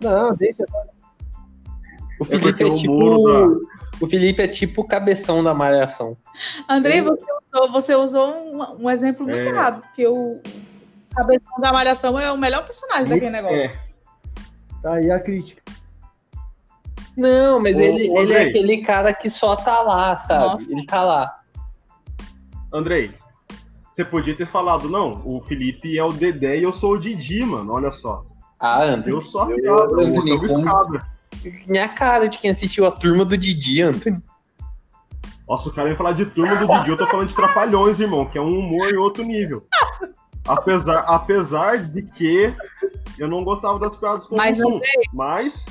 Não, 0.00 0.34
deixa. 0.34 0.64
O 2.18 2.24
Felipe 2.24 2.64
é, 2.64 2.68
é 2.68 2.74
tipo. 2.74 3.68
O 4.00 4.08
Felipe 4.08 4.42
é 4.42 4.48
tipo 4.48 4.80
o 4.80 4.88
cabeção 4.88 5.44
da 5.44 5.54
malhação. 5.54 6.16
Andrei, 6.68 7.02
você 7.02 7.26
usou, 7.52 7.72
você 7.72 7.94
usou 7.94 8.28
um, 8.28 8.84
um 8.84 8.90
exemplo 8.90 9.26
muito 9.26 9.38
é. 9.38 9.48
errado, 9.48 9.82
porque 9.82 10.06
o 10.06 10.40
cabeção 11.14 11.60
da 11.60 11.72
malhação 11.72 12.18
é 12.18 12.32
o 12.32 12.38
melhor 12.38 12.64
personagem 12.64 13.08
daquele 13.08 13.30
negócio. 13.30 13.66
É. 13.66 13.78
Tá 14.82 14.94
aí 14.94 15.10
a 15.10 15.20
crítica. 15.20 15.62
Não, 17.16 17.60
mas 17.60 17.76
ô, 17.76 17.80
ele, 17.80 18.10
ô, 18.10 18.18
ele 18.18 18.32
é 18.32 18.42
aquele 18.42 18.78
cara 18.78 19.12
que 19.12 19.30
só 19.30 19.54
tá 19.56 19.80
lá, 19.82 20.16
sabe? 20.16 20.44
Nossa. 20.44 20.72
Ele 20.72 20.86
tá 20.86 21.04
lá. 21.04 21.40
Andrei, 22.72 23.14
você 23.88 24.04
podia 24.04 24.36
ter 24.36 24.48
falado, 24.48 24.88
não, 24.88 25.22
o 25.24 25.40
Felipe 25.42 25.96
é 25.96 26.04
o 26.04 26.12
Dedé 26.12 26.58
e 26.58 26.64
eu 26.64 26.72
sou 26.72 26.94
o 26.94 26.98
Didi, 26.98 27.44
mano, 27.44 27.72
olha 27.72 27.90
só. 27.90 28.24
Ah, 28.58 28.82
André. 28.82 29.12
Eu 29.12 29.20
sou 29.20 29.42
a 29.42 29.46
piada, 29.46 29.62
eu, 29.62 30.00
eu, 30.00 30.14
eu, 30.14 30.26
eu, 30.26 30.44
eu, 30.44 31.14
minha 31.66 31.88
cara 31.88 32.28
de 32.28 32.38
quem 32.38 32.50
assistiu 32.50 32.86
a 32.86 32.90
turma 32.90 33.24
do 33.24 33.36
Didi, 33.36 33.82
Anthony. 33.82 34.22
Nossa, 35.48 35.68
o 35.68 35.72
cara 35.72 35.90
ia 35.90 35.96
falar 35.96 36.12
de 36.12 36.24
turma 36.26 36.56
do 36.56 36.66
Didi, 36.66 36.90
eu 36.90 36.96
tô 36.96 37.06
falando 37.06 37.28
de 37.28 37.34
Trapalhões, 37.34 38.00
irmão, 38.00 38.24
que 38.26 38.38
é 38.38 38.40
um 38.40 38.58
humor 38.58 38.90
em 38.90 38.96
outro 38.96 39.22
nível. 39.22 39.66
Apesar, 40.46 41.00
apesar 41.00 41.78
de 41.78 42.02
que 42.02 42.54
eu 43.18 43.28
não 43.28 43.44
gostava 43.44 43.78
das 43.78 43.96
piadas 43.96 44.26
com 44.26 44.36
mas, 44.36 44.58
o 44.60 44.80
mas. 45.12 45.64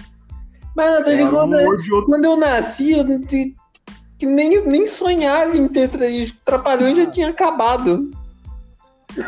Mas, 0.76 1.00
Anthony, 1.00 1.30
quando, 1.30 1.56
um 1.56 1.68
outro... 1.68 2.06
quando 2.06 2.26
eu 2.26 2.36
nasci, 2.36 2.92
eu 2.92 3.06
nem, 4.26 4.66
nem 4.66 4.88
sonhava 4.88 5.56
em 5.56 5.68
ter 5.68 5.88
Trapalhões, 6.44 6.98
já 6.98 7.06
tinha 7.06 7.30
acabado. 7.30 8.10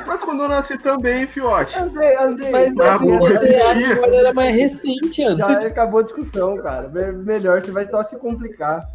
Mas 0.07 0.23
quando 0.23 0.41
eu 0.43 0.49
nasci 0.49 0.79
também, 0.79 1.27
fiote. 1.27 1.77
Andrei, 1.77 2.17
Andrei. 2.17 2.51
Mas 2.51 2.75
ah, 2.79 2.97
você 2.97 3.57
agora 3.57 4.15
era 4.15 4.33
mais 4.33 4.55
recente, 4.55 5.21
Andrei. 5.23 5.61
Já 5.61 5.67
acabou 5.67 5.99
a 5.99 6.03
discussão, 6.03 6.57
cara. 6.57 6.89
Melhor, 6.89 7.61
você 7.61 7.71
vai 7.71 7.85
só 7.85 8.01
se 8.01 8.17
complicar. 8.17 8.89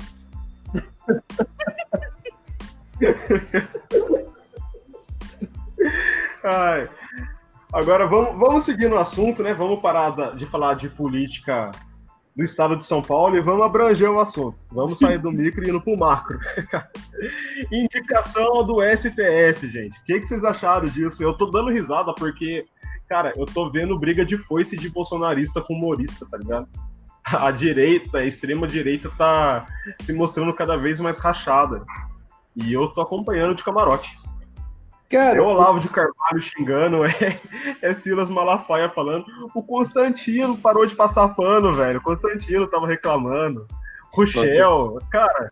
Ai. 6.42 6.88
Agora 7.72 8.08
vamos, 8.08 8.36
vamos 8.36 8.64
seguir 8.64 8.88
no 8.88 8.98
assunto, 8.98 9.44
né? 9.44 9.54
Vamos 9.54 9.80
parar 9.80 10.34
de 10.34 10.44
falar 10.46 10.74
de 10.74 10.88
política 10.88 11.70
do 12.36 12.44
estado 12.44 12.76
de 12.76 12.84
São 12.84 13.02
Paulo 13.02 13.36
e 13.36 13.40
vamos 13.40 13.64
abranger 13.64 14.10
o 14.10 14.20
assunto. 14.20 14.56
Vamos 14.70 14.98
sair 14.98 15.18
do 15.18 15.30
micro 15.30 15.64
e 15.64 15.68
indo 15.68 15.80
pro 15.80 15.96
macro. 15.96 16.38
Indicação 17.70 18.64
do 18.64 18.80
STF, 18.82 19.68
gente. 19.68 19.98
O 19.98 20.04
que, 20.04 20.20
que 20.20 20.26
vocês 20.26 20.44
acharam 20.44 20.86
disso? 20.86 21.22
Eu 21.22 21.34
tô 21.34 21.46
dando 21.46 21.70
risada 21.70 22.14
porque, 22.14 22.66
cara, 23.08 23.32
eu 23.36 23.46
tô 23.46 23.70
vendo 23.70 23.98
briga 23.98 24.24
de 24.24 24.38
foice 24.38 24.76
de 24.76 24.88
bolsonarista 24.88 25.60
com 25.60 25.74
humorista, 25.74 26.26
tá 26.30 26.38
ligado? 26.38 26.68
A 27.24 27.50
direita, 27.50 28.18
a 28.18 28.24
extrema 28.24 28.66
direita 28.66 29.10
tá 29.16 29.66
se 30.00 30.12
mostrando 30.12 30.54
cada 30.54 30.76
vez 30.76 30.98
mais 30.98 31.18
rachada. 31.18 31.84
E 32.56 32.72
eu 32.72 32.88
tô 32.88 33.02
acompanhando 33.02 33.54
de 33.54 33.62
camarote. 33.62 34.10
Cara, 35.10 35.36
é 35.36 35.40
o 35.40 35.48
Olavo 35.48 35.80
de 35.80 35.88
Carvalho 35.88 36.40
xingando, 36.40 37.02
é, 37.04 37.40
é 37.82 37.92
Silas 37.94 38.30
Malafaia 38.30 38.88
falando. 38.88 39.24
O 39.52 39.60
Constantino 39.60 40.56
parou 40.56 40.86
de 40.86 40.94
passar 40.94 41.28
pano, 41.30 41.72
velho. 41.72 41.98
O 41.98 42.02
Constantino 42.02 42.68
tava 42.68 42.86
reclamando. 42.86 43.66
Rochel, 44.12 44.98
cara. 45.10 45.50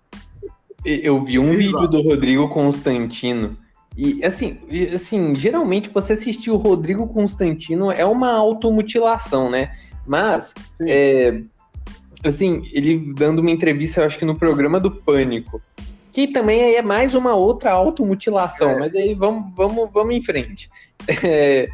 Eu 0.84 1.20
vi 1.24 1.40
um 1.40 1.56
vídeo 1.56 1.88
do 1.88 2.00
Rodrigo 2.02 2.48
Constantino. 2.48 3.56
E 3.96 4.24
assim, 4.24 4.60
assim, 4.94 5.34
geralmente 5.34 5.88
você 5.88 6.12
assistir 6.12 6.52
o 6.52 6.56
Rodrigo 6.56 7.08
Constantino 7.08 7.90
é 7.90 8.04
uma 8.04 8.30
automutilação, 8.30 9.50
né? 9.50 9.72
Mas, 10.06 10.54
é, 10.82 11.42
assim, 12.22 12.62
ele 12.72 13.12
dando 13.12 13.40
uma 13.40 13.50
entrevista, 13.50 14.00
eu 14.00 14.06
acho 14.06 14.18
que 14.18 14.24
no 14.24 14.36
programa 14.36 14.78
do 14.78 14.92
Pânico, 14.92 15.60
que 16.10 16.28
também 16.28 16.62
aí 16.62 16.74
é 16.76 16.82
mais 16.82 17.14
uma 17.14 17.34
outra 17.34 17.72
automutilação, 17.72 18.70
é. 18.70 18.78
mas 18.78 18.94
aí 18.94 19.14
vamos, 19.14 19.52
vamos, 19.54 19.90
vamos 19.92 20.14
em 20.14 20.22
frente. 20.22 20.68
É, 21.24 21.68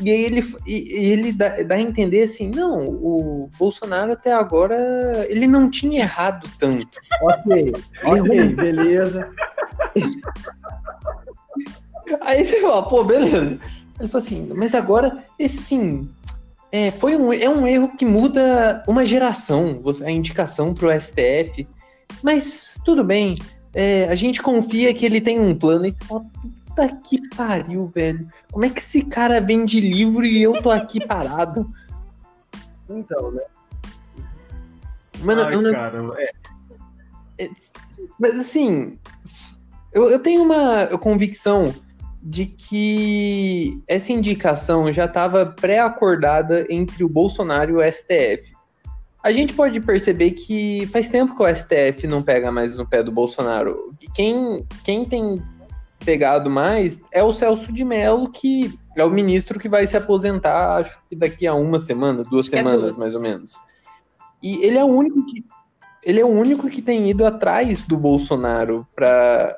e 0.00 0.10
aí 0.10 0.24
ele, 0.24 0.54
e, 0.66 1.12
ele 1.12 1.32
dá, 1.32 1.62
dá, 1.62 1.74
a 1.74 1.80
entender 1.80 2.22
assim, 2.22 2.48
não, 2.48 2.88
o 2.88 3.50
Bolsonaro 3.58 4.12
até 4.12 4.32
agora 4.32 5.26
ele 5.28 5.46
não 5.46 5.70
tinha 5.70 6.00
errado 6.00 6.48
tanto. 6.58 6.98
Ok, 7.22 7.72
ok, 8.04 8.48
beleza. 8.54 9.28
Aí 12.20 12.44
você 12.44 12.60
fala, 12.60 12.88
pô, 12.88 13.04
beleza. 13.04 13.58
Ele 13.98 14.08
falou 14.08 14.24
assim, 14.24 14.48
mas 14.54 14.74
agora, 14.74 15.24
esse 15.38 15.58
sim, 15.58 16.08
é, 16.72 16.90
foi 16.90 17.16
um, 17.16 17.32
é 17.32 17.48
um 17.48 17.66
erro 17.66 17.96
que 17.96 18.06
muda 18.06 18.82
uma 18.86 19.04
geração, 19.04 19.82
a 20.04 20.10
indicação 20.10 20.72
para 20.72 20.88
o 20.88 21.00
STF. 21.00 21.66
Mas 22.22 22.80
tudo 22.84 23.04
bem, 23.04 23.36
é, 23.74 24.04
a 24.04 24.14
gente 24.14 24.42
confia 24.42 24.92
que 24.94 25.06
ele 25.06 25.20
tem 25.20 25.38
um 25.38 25.54
plano 25.54 25.86
e 25.86 25.94
fala, 26.04 26.24
puta 26.66 26.88
que 27.04 27.28
pariu, 27.28 27.90
velho. 27.94 28.26
Como 28.50 28.64
é 28.64 28.70
que 28.70 28.80
esse 28.80 29.02
cara 29.02 29.40
vende 29.40 29.80
livro 29.80 30.24
e 30.24 30.42
eu 30.42 30.60
tô 30.62 30.70
aqui 30.70 31.04
parado? 31.04 31.70
Então, 32.88 33.30
né? 33.30 33.42
Mano, 35.22 35.42
Ai, 35.42 35.54
eu 35.54 35.62
não... 35.62 36.18
é. 36.18 36.30
é. 37.38 37.50
Mas 38.18 38.36
assim, 38.36 38.98
eu, 39.92 40.08
eu 40.08 40.18
tenho 40.18 40.42
uma 40.42 40.86
convicção 40.98 41.72
de 42.22 42.46
que 42.46 43.82
essa 43.86 44.12
indicação 44.12 44.92
já 44.92 45.06
estava 45.06 45.46
pré-acordada 45.46 46.66
entre 46.68 47.02
o 47.02 47.08
Bolsonaro 47.08 47.70
e 47.70 47.74
o 47.74 47.92
STF 47.92 48.59
a 49.22 49.32
gente 49.32 49.52
pode 49.52 49.80
perceber 49.80 50.32
que 50.32 50.86
faz 50.92 51.08
tempo 51.08 51.36
que 51.36 51.42
o 51.42 51.54
STF 51.54 52.06
não 52.06 52.22
pega 52.22 52.50
mais 52.50 52.76
no 52.76 52.86
pé 52.86 53.02
do 53.02 53.12
Bolsonaro. 53.12 53.94
Quem, 54.14 54.66
quem 54.82 55.04
tem 55.04 55.42
pegado 56.04 56.48
mais 56.48 57.00
é 57.12 57.22
o 57.22 57.32
Celso 57.32 57.72
de 57.72 57.84
Mello, 57.84 58.30
que 58.30 58.78
é 58.96 59.04
o 59.04 59.10
ministro 59.10 59.58
que 59.58 59.68
vai 59.68 59.86
se 59.86 59.96
aposentar, 59.96 60.78
acho 60.78 61.00
que 61.08 61.14
daqui 61.14 61.46
a 61.46 61.54
uma 61.54 61.78
semana, 61.78 62.24
duas 62.24 62.46
acho 62.46 62.56
é 62.56 62.58
semanas, 62.58 62.96
mais 62.96 63.14
ou 63.14 63.20
menos. 63.20 63.52
E 64.42 64.64
ele 64.64 64.78
é 64.78 64.84
o 64.84 64.88
único 64.88 65.24
que 65.26 65.44
ele 66.02 66.18
é 66.18 66.24
o 66.24 66.28
único 66.28 66.68
que 66.70 66.80
tem 66.80 67.10
ido 67.10 67.26
atrás 67.26 67.82
do 67.82 67.94
Bolsonaro 67.98 68.86
para 68.96 69.54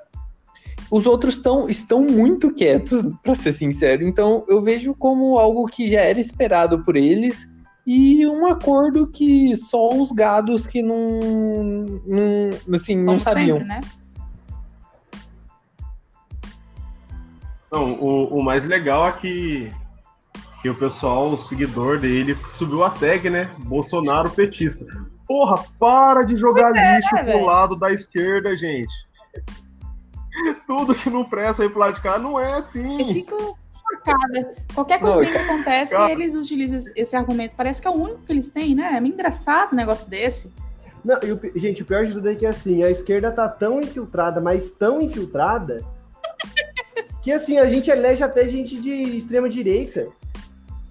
os 0.90 1.06
outros 1.06 1.38
tão, 1.38 1.68
estão 1.68 2.02
muito 2.02 2.52
quietos, 2.52 3.04
para 3.22 3.36
ser 3.36 3.52
sincero. 3.52 4.02
Então 4.02 4.44
eu 4.48 4.60
vejo 4.60 4.92
como 4.92 5.38
algo 5.38 5.66
que 5.66 5.88
já 5.88 6.00
era 6.00 6.20
esperado 6.20 6.84
por 6.84 6.96
eles 6.96 7.48
e 7.86 8.26
um 8.26 8.46
acordo 8.46 9.06
que 9.06 9.56
só 9.56 9.90
os 9.94 10.12
gados 10.12 10.66
que 10.66 10.82
não, 10.82 11.20
não 12.06 12.74
assim, 12.74 12.96
não 12.96 13.06
Como 13.14 13.20
sabiam. 13.20 13.58
Sempre, 13.58 13.68
né? 13.68 13.80
Não, 17.70 17.94
o, 17.94 18.38
o 18.38 18.44
mais 18.44 18.64
legal 18.64 19.08
é 19.08 19.12
que 19.12 19.72
que 20.62 20.70
o 20.70 20.74
pessoal, 20.76 21.32
o 21.32 21.36
seguidor 21.36 21.98
dele, 21.98 22.38
subiu 22.48 22.84
a 22.84 22.90
tag, 22.90 23.28
né? 23.28 23.50
Bolsonaro 23.64 24.30
petista. 24.30 24.86
Porra, 25.26 25.64
para 25.76 26.22
de 26.22 26.36
jogar 26.36 26.72
é, 26.76 26.96
lixo 26.96 27.14
né, 27.16 27.24
pro 27.24 27.44
lado 27.44 27.74
da 27.74 27.92
esquerda, 27.92 28.56
gente. 28.56 28.94
Tudo 30.66 30.94
que 30.94 31.10
não 31.10 31.24
presta 31.24 31.64
aí 31.64 31.68
pro 31.68 31.80
lado 31.80 31.96
de 31.96 32.00
cá 32.00 32.16
não 32.16 32.38
é 32.38 32.58
assim. 32.58 33.00
Eu 33.00 33.12
fico 33.12 33.58
chocada. 33.90 34.54
Qualquer 34.74 35.00
coisa 35.00 35.30
que 35.30 35.38
acontece, 35.38 35.92
cara... 35.92 36.12
eles 36.12 36.34
utilizam 36.34 36.80
esse 36.94 37.16
argumento. 37.16 37.54
Parece 37.56 37.80
que 37.80 37.88
é 37.88 37.90
o 37.90 37.94
único 37.94 38.22
que 38.22 38.32
eles 38.32 38.50
têm, 38.50 38.74
né? 38.74 38.92
É 38.96 39.00
meio 39.00 39.14
engraçado 39.14 39.72
um 39.72 39.76
negócio 39.76 40.08
desse. 40.08 40.52
Não, 41.04 41.18
e 41.22 41.32
o, 41.32 41.40
gente, 41.56 41.82
o 41.82 41.86
pior 41.86 42.06
de 42.06 42.12
tudo 42.12 42.30
é 42.30 42.34
que 42.34 42.46
assim, 42.46 42.82
a 42.82 42.90
esquerda 42.90 43.30
tá 43.32 43.48
tão 43.48 43.80
infiltrada, 43.80 44.40
mas 44.40 44.70
tão 44.70 45.00
infiltrada, 45.00 45.82
que 47.22 47.32
assim, 47.32 47.58
a 47.58 47.66
gente 47.66 47.90
elege 47.90 48.22
até 48.22 48.48
gente 48.48 48.80
de 48.80 48.90
extrema 48.90 49.48
direita. 49.48 50.08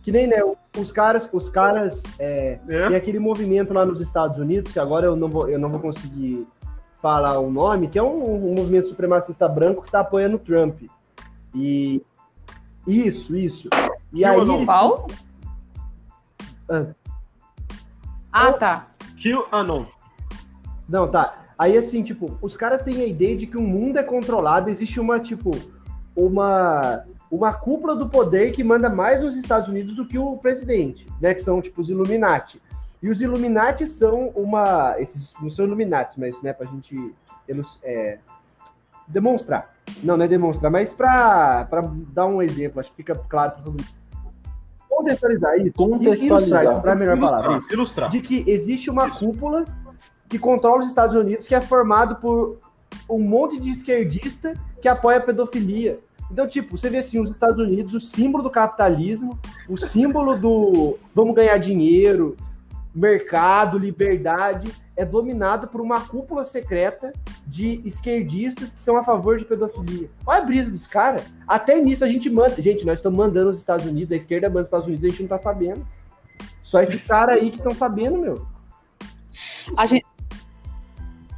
Que 0.04 0.12
nem, 0.12 0.26
né, 0.26 0.38
os 0.78 0.92
caras, 0.92 1.30
os 1.32 1.48
caras, 1.48 2.02
é, 2.18 2.58
é. 2.68 2.88
tem 2.88 2.96
aquele 2.96 3.20
movimento 3.20 3.72
lá 3.72 3.86
nos 3.86 4.02
Estados 4.02 4.40
Unidos, 4.40 4.74
que 4.74 4.80
agora 4.80 5.06
eu 5.06 5.16
não 5.16 5.30
vou, 5.30 5.48
eu 5.48 5.60
não 5.60 5.70
vou 5.70 5.80
conseguir 5.80 6.48
falar 7.00 7.40
o 7.40 7.52
nome, 7.52 7.88
que 7.88 8.00
é 8.00 8.04
um, 8.04 8.52
um 8.52 8.56
movimento 8.56 8.88
supremacista 8.88 9.48
branco 9.48 9.84
que 9.84 9.92
tá 9.92 10.00
apoiando 10.00 10.38
o 10.38 10.40
Trump. 10.40 10.82
E 11.54 12.02
isso, 12.88 13.36
isso. 13.38 13.70
E 14.12 14.26
aí 14.26 14.40
eles... 14.40 14.66
Qual? 14.66 15.08
Ah. 16.70 16.86
ah, 18.32 18.54
tá. 18.54 18.88
Kill 19.18 19.46
Anon. 19.52 19.86
Não, 20.88 21.10
tá. 21.10 21.46
Aí, 21.58 21.78
assim, 21.78 22.02
tipo, 22.02 22.38
os 22.42 22.58
caras 22.58 22.82
têm 22.82 23.02
a 23.02 23.06
ideia 23.06 23.38
de 23.38 23.46
que 23.46 23.58
o 23.58 23.62
mundo 23.62 24.00
é 24.00 24.04
controlado, 24.04 24.70
existe 24.70 25.00
uma, 25.00 25.20
tipo, 25.20 25.52
uma, 26.16 27.04
uma 27.30 27.54
cúpula 27.54 27.96
do 27.96 28.10
poder 28.10 28.52
que 28.52 28.64
manda 28.64 28.90
mais 28.90 29.22
nos 29.22 29.36
Estados 29.36 29.70
Unidos 29.70 29.96
do 29.96 30.06
que 30.06 30.18
o 30.18 30.38
presidente, 30.38 31.08
né? 31.22 31.34
Que 31.34 31.42
são, 31.42 31.62
tipo, 31.62 31.80
os 31.80 31.90
Illuminati. 31.90 32.62
E 33.02 33.10
os 33.10 33.22
Illuminati 33.22 33.88
são 33.88 34.30
uma. 34.30 34.96
Esses 35.00 35.34
não 35.42 35.50
são 35.50 35.66
Illuminati, 35.66 36.20
mas, 36.20 36.42
né, 36.42 36.52
pra 36.54 36.68
gente 36.68 37.14
eles, 37.48 37.80
é, 37.84 38.18
demonstrar. 39.08 39.71
Não, 40.04 40.18
não 40.18 40.26
é 40.26 40.28
demonstrar, 40.28 40.72
mas 40.72 40.94
pra 40.94 41.68
dar 42.14 42.26
um 42.26 42.42
exemplo, 42.42 42.80
acho 42.80 42.90
que 42.92 42.98
fica 42.98 43.16
claro 43.16 43.52
pra 43.52 43.62
todo 43.62 43.72
mundo. 43.72 43.86
Contextualizar 44.90 45.58
isso. 45.58 45.74
Contextualizar. 45.74 46.64
Ilustrar, 46.64 46.82
pra 46.82 46.96
melhor 46.96 47.18
ilustrar, 47.18 47.42
palavra. 47.44 47.68
Ilustrar. 47.72 48.10
De 48.10 48.22
que 48.22 48.44
existe 48.48 48.90
uma 48.90 49.08
isso. 49.08 49.20
cúpula 49.20 49.66
que 50.28 50.40
controla 50.40 50.82
os 50.82 50.88
Estados 50.88 51.16
Unidos, 51.16 51.48
que 51.48 51.56
é 51.56 51.62
formado 51.62 52.16
por 52.16 52.60
um 53.10 53.20
monte 53.20 53.60
de 53.60 53.70
esquerdista 53.70 54.54
que 54.82 54.88
apoia 54.88 55.18
a 55.18 55.22
pedofilia. 55.22 56.00
Então, 56.32 56.48
tipo, 56.48 56.78
você 56.78 56.90
vê 56.90 57.00
assim, 57.00 57.20
os 57.20 57.30
Estados 57.30 57.58
Unidos, 57.58 57.94
o 57.94 58.00
símbolo 58.00 58.44
do 58.44 58.50
capitalismo, 58.50 59.38
o 59.68 59.76
símbolo 59.78 60.38
do 60.38 60.98
vamos 61.14 61.36
ganhar 61.36 61.58
dinheiro, 61.58 62.38
mercado, 62.96 63.78
liberdade, 63.78 64.72
é 65.02 65.06
dominado 65.06 65.68
por 65.68 65.82
uma 65.82 66.00
cúpula 66.00 66.44
secreta 66.44 67.12
de 67.48 67.82
esquerdistas 67.84 68.72
que 68.72 68.80
são 68.80 68.98
a 68.98 69.04
favor 69.04 69.36
de 69.38 69.46
pedofilia. 69.46 70.08
Olha 70.28 70.44
a 70.44 70.46
brisa 70.46 70.70
dos 70.70 70.86
caras. 70.86 71.26
Até 71.48 71.82
nisso 71.82 72.06
a 72.06 72.08
gente 72.08 72.30
manda. 72.30 72.62
Gente, 72.62 72.86
nós 72.86 73.00
estamos 73.00 73.18
mandando 73.18 73.50
os 73.50 73.58
Estados 73.58 73.88
Unidos, 73.88 74.12
a 74.12 74.16
esquerda 74.16 74.48
manda 74.48 74.62
os 74.62 74.68
Estados 74.68 74.86
Unidos, 74.86 75.04
a 75.04 75.10
gente 75.10 75.24
não 75.24 75.30
tá 75.30 75.40
sabendo. 75.40 75.86
Só 76.62 76.82
esse 76.82 77.00
cara 77.00 77.34
aí 77.34 77.50
que 77.50 77.58
estão 77.58 77.74
sabendo, 77.74 78.20
meu. 78.20 78.46
A 79.76 79.88
gente, 79.88 80.06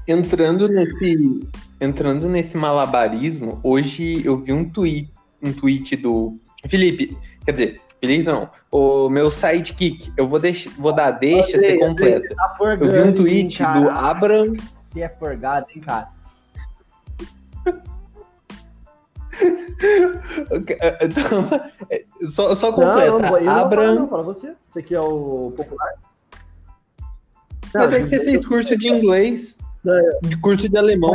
entrando 0.05 0.67
nesse 0.67 1.47
entrando 1.79 2.27
nesse 2.27 2.57
malabarismo, 2.57 3.59
hoje 3.63 4.25
eu 4.25 4.37
vi 4.37 4.51
um 4.51 4.69
tweet, 4.69 5.11
um 5.41 5.53
tweet 5.53 5.95
do 5.95 6.37
Felipe, 6.67 7.17
quer 7.45 7.51
dizer, 7.53 7.81
Felipe 8.03 8.25
não, 8.25 8.49
o 8.69 9.07
meu 9.07 9.31
sidekick, 9.31 10.11
eu 10.17 10.27
vou, 10.27 10.37
deixar, 10.37 10.69
vou 10.71 10.91
dar 10.91 11.11
deixa, 11.11 11.57
você 11.57 11.77
completa. 11.77 12.35
Tá 12.35 12.57
eu 12.59 12.91
vi 12.91 12.99
um 12.99 13.13
tweet 13.13 13.63
hein, 13.63 13.81
do 13.81 13.89
Abraham. 13.89 14.57
Se 14.91 15.01
é 15.01 15.07
forgado, 15.07 15.67
hein, 15.73 15.79
cara? 15.79 16.09
então, 21.01 21.47
só, 22.29 22.53
só 22.53 22.73
completa. 22.73 23.19
Não, 23.19 23.19
não, 23.19 23.37
eu 23.37 23.49
Abraham. 23.49 23.95
Não, 23.95 24.09
fala 24.09 24.23
você. 24.23 24.53
Você 24.69 24.83
que 24.83 24.93
é 24.93 24.99
o 24.99 25.53
popular. 25.55 25.93
Mas 27.73 27.93
aí 27.93 28.05
você 28.05 28.19
fez 28.21 28.45
curso 28.45 28.77
de 28.77 28.89
inglês. 28.89 29.57
De 30.23 30.35
curso 30.41 30.67
de 30.67 30.77
alemão. 30.77 31.13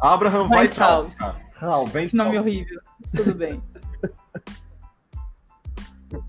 Abraham 0.00 0.48
Weintraub. 0.50 1.10
Weintraub. 1.20 1.90
Que 2.08 2.16
nome 2.16 2.38
horrível. 2.38 2.80
Tudo 3.12 3.34
bem. 3.34 3.60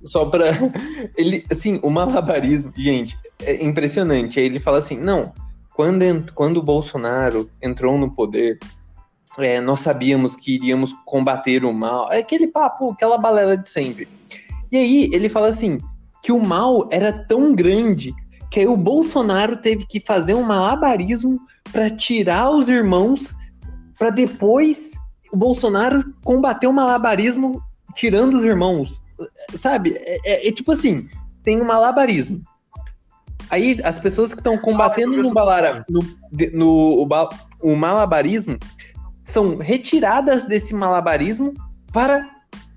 Só 0.05 0.25
pra. 0.25 0.45
Ele, 1.17 1.45
assim, 1.51 1.79
o 1.83 1.89
malabarismo, 1.89 2.71
gente, 2.75 3.17
é 3.41 3.63
impressionante. 3.63 4.39
Aí 4.39 4.45
ele 4.45 4.59
fala 4.59 4.79
assim: 4.79 4.97
não, 4.97 5.33
quando, 5.73 6.31
quando 6.33 6.57
o 6.57 6.63
Bolsonaro 6.63 7.49
entrou 7.61 7.97
no 7.97 8.11
poder, 8.11 8.59
é, 9.37 9.59
nós 9.59 9.81
sabíamos 9.81 10.35
que 10.35 10.55
iríamos 10.55 10.93
combater 11.05 11.65
o 11.65 11.73
mal. 11.73 12.11
É 12.11 12.19
aquele 12.19 12.47
papo, 12.47 12.91
aquela 12.91 13.17
balela 13.17 13.57
de 13.57 13.69
sempre. 13.69 14.07
E 14.71 14.77
aí 14.77 15.09
ele 15.13 15.29
fala 15.29 15.47
assim: 15.47 15.79
que 16.21 16.31
o 16.31 16.43
mal 16.43 16.87
era 16.91 17.13
tão 17.13 17.53
grande 17.53 18.13
que 18.49 18.61
aí 18.61 18.67
o 18.67 18.77
Bolsonaro 18.77 19.57
teve 19.57 19.85
que 19.85 19.99
fazer 19.99 20.33
um 20.33 20.43
malabarismo 20.43 21.39
para 21.71 21.89
tirar 21.89 22.49
os 22.49 22.69
irmãos, 22.69 23.35
para 23.97 24.09
depois 24.09 24.93
o 25.31 25.37
Bolsonaro 25.37 26.05
combater 26.23 26.67
o 26.67 26.73
malabarismo 26.73 27.61
tirando 27.95 28.35
os 28.35 28.43
irmãos. 28.43 29.01
Sabe? 29.57 29.95
É, 29.95 30.19
é, 30.25 30.47
é 30.47 30.51
tipo 30.51 30.71
assim, 30.71 31.09
tem 31.43 31.61
um 31.61 31.65
malabarismo. 31.65 32.43
Aí 33.49 33.79
as 33.83 33.99
pessoas 33.99 34.33
que 34.33 34.39
estão 34.39 34.57
combatendo 34.57 35.21
no, 35.21 35.31
balara, 35.31 35.85
no, 35.87 36.01
no 36.51 37.03
o, 37.03 37.29
o 37.61 37.75
malabarismo 37.75 38.57
são 39.23 39.57
retiradas 39.57 40.43
desse 40.43 40.73
malabarismo 40.73 41.53
para 41.93 42.27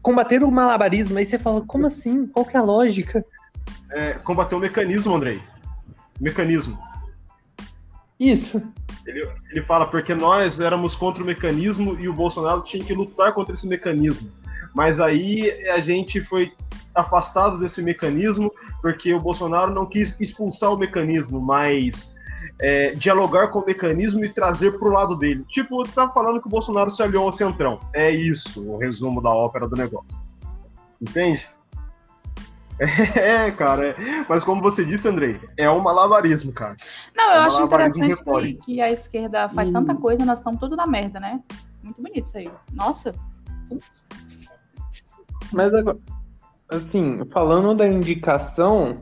combater 0.03 0.43
o 0.43 0.51
malabarismo. 0.51 1.19
Aí 1.19 1.25
você 1.25 1.39
fala, 1.39 1.63
como 1.63 1.87
assim? 1.87 2.27
Qual 2.27 2.45
que 2.45 2.57
é 2.57 2.61
a 2.61 2.63
lógica? 2.63 3.25
É, 3.91 4.13
combater 4.15 4.55
o 4.55 4.61
mecanismo, 4.61 5.15
Andrei 5.15 5.41
mecanismo. 6.21 6.79
Isso. 8.19 8.63
Ele, 9.07 9.29
ele 9.51 9.63
fala 9.63 9.87
porque 9.87 10.15
nós 10.15 10.59
éramos 10.59 10.95
contra 10.95 11.23
o 11.23 11.27
mecanismo 11.27 11.99
e 11.99 12.09
o 12.09 12.13
Bolsonaro 12.13 12.63
tinha 12.63 12.85
que 12.85 12.93
lutar 12.93 13.33
contra 13.33 13.55
esse 13.55 13.67
mecanismo. 13.67 14.31
Mas 14.75 15.01
aí 15.01 15.51
a 15.71 15.81
gente 15.81 16.21
foi 16.21 16.53
afastado 16.95 17.59
desse 17.59 17.81
mecanismo 17.83 18.53
porque 18.83 19.15
o 19.15 19.21
Bolsonaro 19.21 19.73
não 19.73 19.87
quis 19.87 20.19
expulsar 20.21 20.73
o 20.73 20.79
mecanismo, 20.79 21.41
mas 21.41 22.15
é, 22.61 22.91
dialogar 22.91 23.49
com 23.49 23.61
o 23.61 23.67
mecanismo 23.67 24.25
e 24.25 24.29
trazer 24.29 24.79
para 24.79 24.89
o 24.89 24.93
lado 24.93 25.17
dele. 25.17 25.45
Tipo, 25.49 25.83
tá 25.85 26.09
falando 26.09 26.41
que 26.41 26.47
o 26.47 26.51
Bolsonaro 26.51 26.91
se 26.91 27.03
aliou 27.03 27.27
ao 27.27 27.33
Centrão. 27.33 27.79
É 27.93 28.11
isso 28.11 28.69
o 28.69 28.79
resumo 28.79 29.23
da 29.23 29.31
ópera 29.31 29.69
do 29.69 29.77
negócio. 29.77 30.17
Entende? 31.01 31.47
É, 32.81 33.51
cara. 33.51 33.89
É. 33.89 34.25
Mas 34.29 34.45
como 34.45 34.63
você 34.63 34.85
disse, 34.85 35.09
Andrei, 35.09 35.41
é 35.57 35.69
um 35.69 35.81
malabarismo, 35.81 36.53
cara. 36.53 36.77
Não, 37.13 37.33
eu 37.33 37.39
é 37.39 37.41
um 37.41 37.43
acho 37.43 37.63
interessante 37.65 38.23
que, 38.23 38.55
que, 38.55 38.81
a 38.81 38.89
esquerda 38.89 39.49
faz 39.49 39.71
hum. 39.71 39.73
tanta 39.73 39.97
coisa, 39.97 40.25
nós 40.25 40.39
estamos 40.39 40.61
tudo 40.61 40.77
na 40.77 40.87
merda, 40.87 41.19
né? 41.19 41.43
Muito 41.83 42.01
bonito 42.01 42.27
isso 42.27 42.39
aí. 42.39 42.49
Nossa. 42.73 43.13
Mas 45.53 45.75
agora, 45.75 45.99
assim, 46.69 47.23
falando 47.31 47.75
da 47.75 47.87
indicação, 47.87 48.99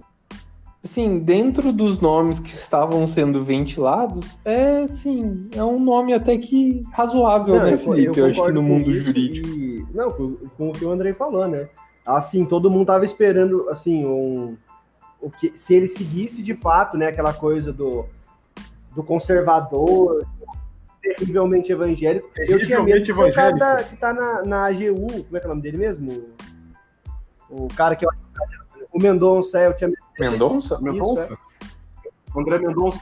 assim, 0.84 1.18
dentro 1.18 1.72
dos 1.72 2.00
nomes 2.00 2.38
que 2.38 2.50
estavam 2.50 3.06
sendo 3.08 3.44
ventilados, 3.44 4.38
é, 4.44 4.82
assim, 4.82 5.48
é 5.52 5.62
um 5.64 5.80
nome 5.80 6.12
até 6.12 6.38
que 6.38 6.82
razoável, 6.92 7.56
Não, 7.56 7.64
né, 7.64 7.76
Felipe? 7.76 8.18
Eu, 8.18 8.26
eu 8.26 8.30
acho 8.30 8.44
que 8.44 8.52
no 8.52 8.62
mundo 8.62 8.94
jurídico. 8.94 9.48
E... 9.48 9.84
Não, 9.92 10.10
com 10.10 10.68
o 10.70 10.72
que 10.72 10.84
o 10.84 10.90
Andrei 10.90 11.12
falou, 11.12 11.48
né? 11.48 11.68
assim, 12.06 12.44
todo 12.44 12.70
mundo 12.70 12.86
tava 12.86 13.04
esperando, 13.04 13.68
assim, 13.68 14.04
um, 14.04 14.56
o 15.20 15.30
que, 15.30 15.52
se 15.56 15.74
ele 15.74 15.88
seguisse 15.88 16.42
de 16.42 16.54
fato, 16.54 16.96
né, 16.96 17.08
aquela 17.08 17.32
coisa 17.32 17.72
do, 17.72 18.06
do 18.94 19.02
conservador, 19.02 20.24
terrivelmente 21.14 21.72
evangélico. 21.72 22.30
Eu 22.36 22.58
tinha 22.64 22.82
medo 22.82 23.00
de 23.00 23.14
ser 23.14 23.22
o 23.22 23.32
cara 23.32 23.56
da, 23.56 23.82
que 23.82 23.96
tá 23.96 24.12
na, 24.12 24.42
na 24.42 24.66
AGU, 24.66 25.24
como 25.24 25.36
é 25.36 25.40
que 25.40 25.46
é 25.46 25.46
o 25.46 25.48
nome 25.48 25.62
dele 25.62 25.78
mesmo? 25.78 26.24
O, 27.48 27.64
o 27.64 27.68
cara 27.68 27.94
que 27.94 28.04
eu 28.04 28.10
o 28.96 28.98
Mendonça, 28.98 29.58
é, 29.58 29.66
eu 29.66 29.76
tinha 29.76 29.88
medo. 29.88 30.02
Mendonça? 30.18 30.80
Mendonça? 30.80 31.24
É. 31.24 32.08
André 32.38 32.58
Mendonça. 32.58 33.00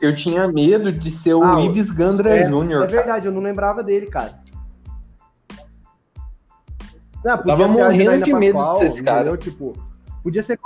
Eu 0.00 0.14
tinha 0.14 0.46
medo 0.46 0.92
de 0.92 1.10
ser 1.10 1.34
o 1.34 1.42
ah, 1.42 1.60
Ives 1.60 1.90
Gandra 1.90 2.36
é, 2.36 2.44
Jr. 2.44 2.84
É 2.84 2.86
verdade, 2.86 3.26
eu 3.26 3.32
não 3.32 3.40
lembrava 3.40 3.82
dele, 3.82 4.06
cara. 4.06 4.40
Não, 7.24 7.38
Tava 7.38 7.68
morrendo 7.68 8.24
de 8.24 8.32
medo 8.32 8.54
Pascoal, 8.54 8.72
de 8.72 8.78
ser 8.78 8.84
esse 8.86 9.02
cara. 9.02 9.20
Entendeu? 9.20 9.36
Tipo, 9.36 9.72
podia 10.22 10.42
ser. 10.42 10.58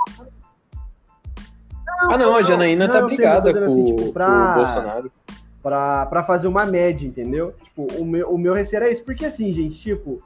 Não, 1.85 2.11
ah, 2.11 2.17
não, 2.17 2.35
a 2.35 2.43
Janaína 2.43 2.87
não, 2.87 2.93
tá 2.93 3.05
brigada 3.05 3.53
com, 3.53 3.63
assim, 3.65 3.95
tipo, 3.95 4.13
pra, 4.13 4.27
com, 4.27 4.59
o 4.59 4.63
Bolsonaro. 4.63 5.11
Pra 5.67 6.23
fazer 6.23 6.47
uma 6.47 6.65
média, 6.65 7.05
entendeu? 7.05 7.53
Tipo, 7.63 7.87
o 7.99 8.05
meu, 8.05 8.29
o 8.31 8.37
meu 8.37 8.53
receio 8.53 8.83
era 8.83 8.91
isso. 8.91 9.03
Porque 9.03 9.25
assim, 9.25 9.53
gente, 9.53 9.77
tipo, 9.79 10.19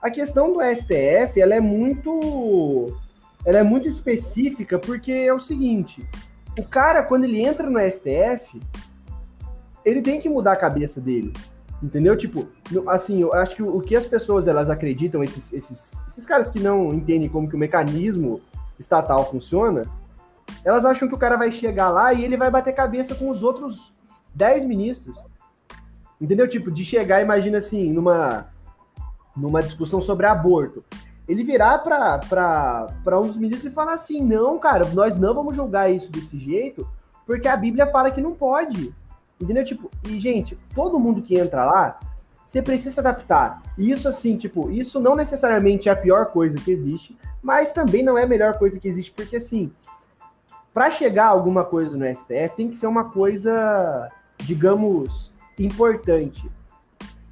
A 0.00 0.10
questão 0.10 0.52
do 0.52 0.60
STF, 0.60 1.40
ela 1.40 1.54
é 1.54 1.60
muito 1.60 2.96
ela 3.44 3.58
é 3.58 3.62
muito 3.62 3.88
específica 3.88 4.78
porque 4.78 5.10
é 5.10 5.32
o 5.32 5.40
seguinte, 5.40 6.06
o 6.58 6.62
cara 6.62 7.02
quando 7.02 7.24
ele 7.24 7.40
entra 7.40 7.68
no 7.68 7.80
STF, 7.80 8.60
ele 9.84 10.02
tem 10.02 10.20
que 10.20 10.28
mudar 10.28 10.52
a 10.52 10.56
cabeça 10.56 11.00
dele. 11.00 11.32
Entendeu? 11.82 12.16
Tipo, 12.16 12.48
assim, 12.88 13.22
eu 13.22 13.32
acho 13.32 13.54
que 13.54 13.62
o, 13.62 13.80
que 13.80 13.94
as 13.94 14.04
pessoas 14.04 14.48
elas 14.48 14.68
acreditam, 14.68 15.22
esses, 15.22 15.52
esses, 15.52 15.98
esses 16.08 16.26
caras 16.26 16.50
que 16.50 16.58
não 16.58 16.92
entendem 16.92 17.28
como 17.28 17.48
que 17.48 17.54
o 17.54 17.58
mecanismo 17.58 18.40
estatal 18.78 19.30
funciona, 19.30 19.82
elas 20.64 20.84
acham 20.84 21.08
que 21.08 21.14
o 21.14 21.18
cara 21.18 21.36
vai 21.36 21.52
chegar 21.52 21.88
lá 21.88 22.12
e 22.12 22.24
ele 22.24 22.36
vai 22.36 22.50
bater 22.50 22.74
cabeça 22.74 23.14
com 23.14 23.30
os 23.30 23.44
outros 23.44 23.92
10 24.38 24.64
ministros. 24.64 25.14
Entendeu? 26.20 26.48
Tipo, 26.48 26.70
de 26.70 26.84
chegar, 26.84 27.20
imagina 27.20 27.58
assim, 27.58 27.92
numa, 27.92 28.46
numa 29.36 29.60
discussão 29.60 30.00
sobre 30.00 30.26
aborto. 30.26 30.84
Ele 31.28 31.44
virar 31.44 31.78
para 31.78 33.20
um 33.20 33.26
dos 33.26 33.36
ministros 33.36 33.70
e 33.70 33.74
falar 33.74 33.92
assim: 33.92 34.22
não, 34.22 34.58
cara, 34.58 34.86
nós 34.94 35.16
não 35.16 35.34
vamos 35.34 35.54
julgar 35.54 35.92
isso 35.92 36.10
desse 36.10 36.38
jeito, 36.38 36.88
porque 37.26 37.46
a 37.46 37.56
Bíblia 37.56 37.86
fala 37.86 38.10
que 38.10 38.20
não 38.20 38.32
pode. 38.32 38.94
Entendeu? 39.40 39.64
Tipo, 39.64 39.90
e, 40.08 40.18
gente, 40.18 40.56
todo 40.74 40.98
mundo 40.98 41.22
que 41.22 41.36
entra 41.36 41.64
lá, 41.64 41.98
você 42.46 42.62
precisa 42.62 42.92
se 42.92 43.00
adaptar. 43.00 43.62
E 43.76 43.90
isso, 43.90 44.08
assim, 44.08 44.36
tipo, 44.36 44.70
isso 44.70 44.98
não 44.98 45.14
necessariamente 45.14 45.88
é 45.88 45.92
a 45.92 45.96
pior 45.96 46.26
coisa 46.26 46.56
que 46.58 46.70
existe, 46.70 47.16
mas 47.42 47.72
também 47.72 48.02
não 48.02 48.16
é 48.16 48.22
a 48.22 48.26
melhor 48.26 48.58
coisa 48.58 48.80
que 48.80 48.88
existe, 48.88 49.12
porque, 49.12 49.36
assim, 49.36 49.70
para 50.72 50.90
chegar 50.90 51.26
a 51.26 51.30
alguma 51.30 51.64
coisa 51.64 51.96
no 51.96 52.06
STF, 52.06 52.56
tem 52.56 52.70
que 52.70 52.76
ser 52.76 52.86
uma 52.86 53.10
coisa, 53.10 54.10
digamos, 54.40 55.32
importante. 55.58 56.50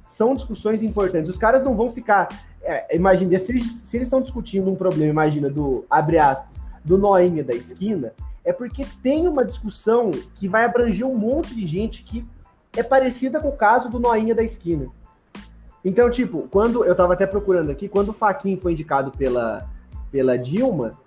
São 0.05 0.35
discussões 0.35 0.81
importantes. 0.83 1.29
Os 1.29 1.37
caras 1.37 1.63
não 1.63 1.75
vão 1.75 1.91
ficar. 1.91 2.27
É, 2.61 2.95
imagina, 2.95 3.37
se 3.37 3.51
eles, 3.51 3.71
se 3.71 3.97
eles 3.97 4.07
estão 4.07 4.21
discutindo 4.21 4.69
um 4.69 4.75
problema, 4.75 5.09
imagina, 5.09 5.49
do, 5.49 5.85
abre 5.89 6.17
aspas, 6.17 6.61
do 6.83 6.97
noinha 6.97 7.43
da 7.43 7.53
esquina, 7.53 8.13
é 8.43 8.53
porque 8.53 8.85
tem 9.03 9.27
uma 9.27 9.43
discussão 9.43 10.09
que 10.35 10.47
vai 10.47 10.63
abranger 10.63 11.05
um 11.05 11.17
monte 11.17 11.53
de 11.53 11.67
gente 11.67 12.01
que 12.01 12.25
é 12.77 12.83
parecida 12.83 13.41
com 13.41 13.49
o 13.49 13.57
caso 13.57 13.89
do 13.89 13.99
Noinha 13.99 14.33
da 14.33 14.43
esquina. 14.43 14.87
Então, 15.83 16.09
tipo, 16.09 16.47
quando 16.49 16.85
eu 16.85 16.95
tava 16.95 17.13
até 17.13 17.25
procurando 17.25 17.71
aqui, 17.71 17.89
quando 17.89 18.09
o 18.09 18.13
Faquin 18.13 18.55
foi 18.55 18.71
indicado 18.71 19.11
pela, 19.11 19.67
pela 20.11 20.37
Dilma, 20.37 20.97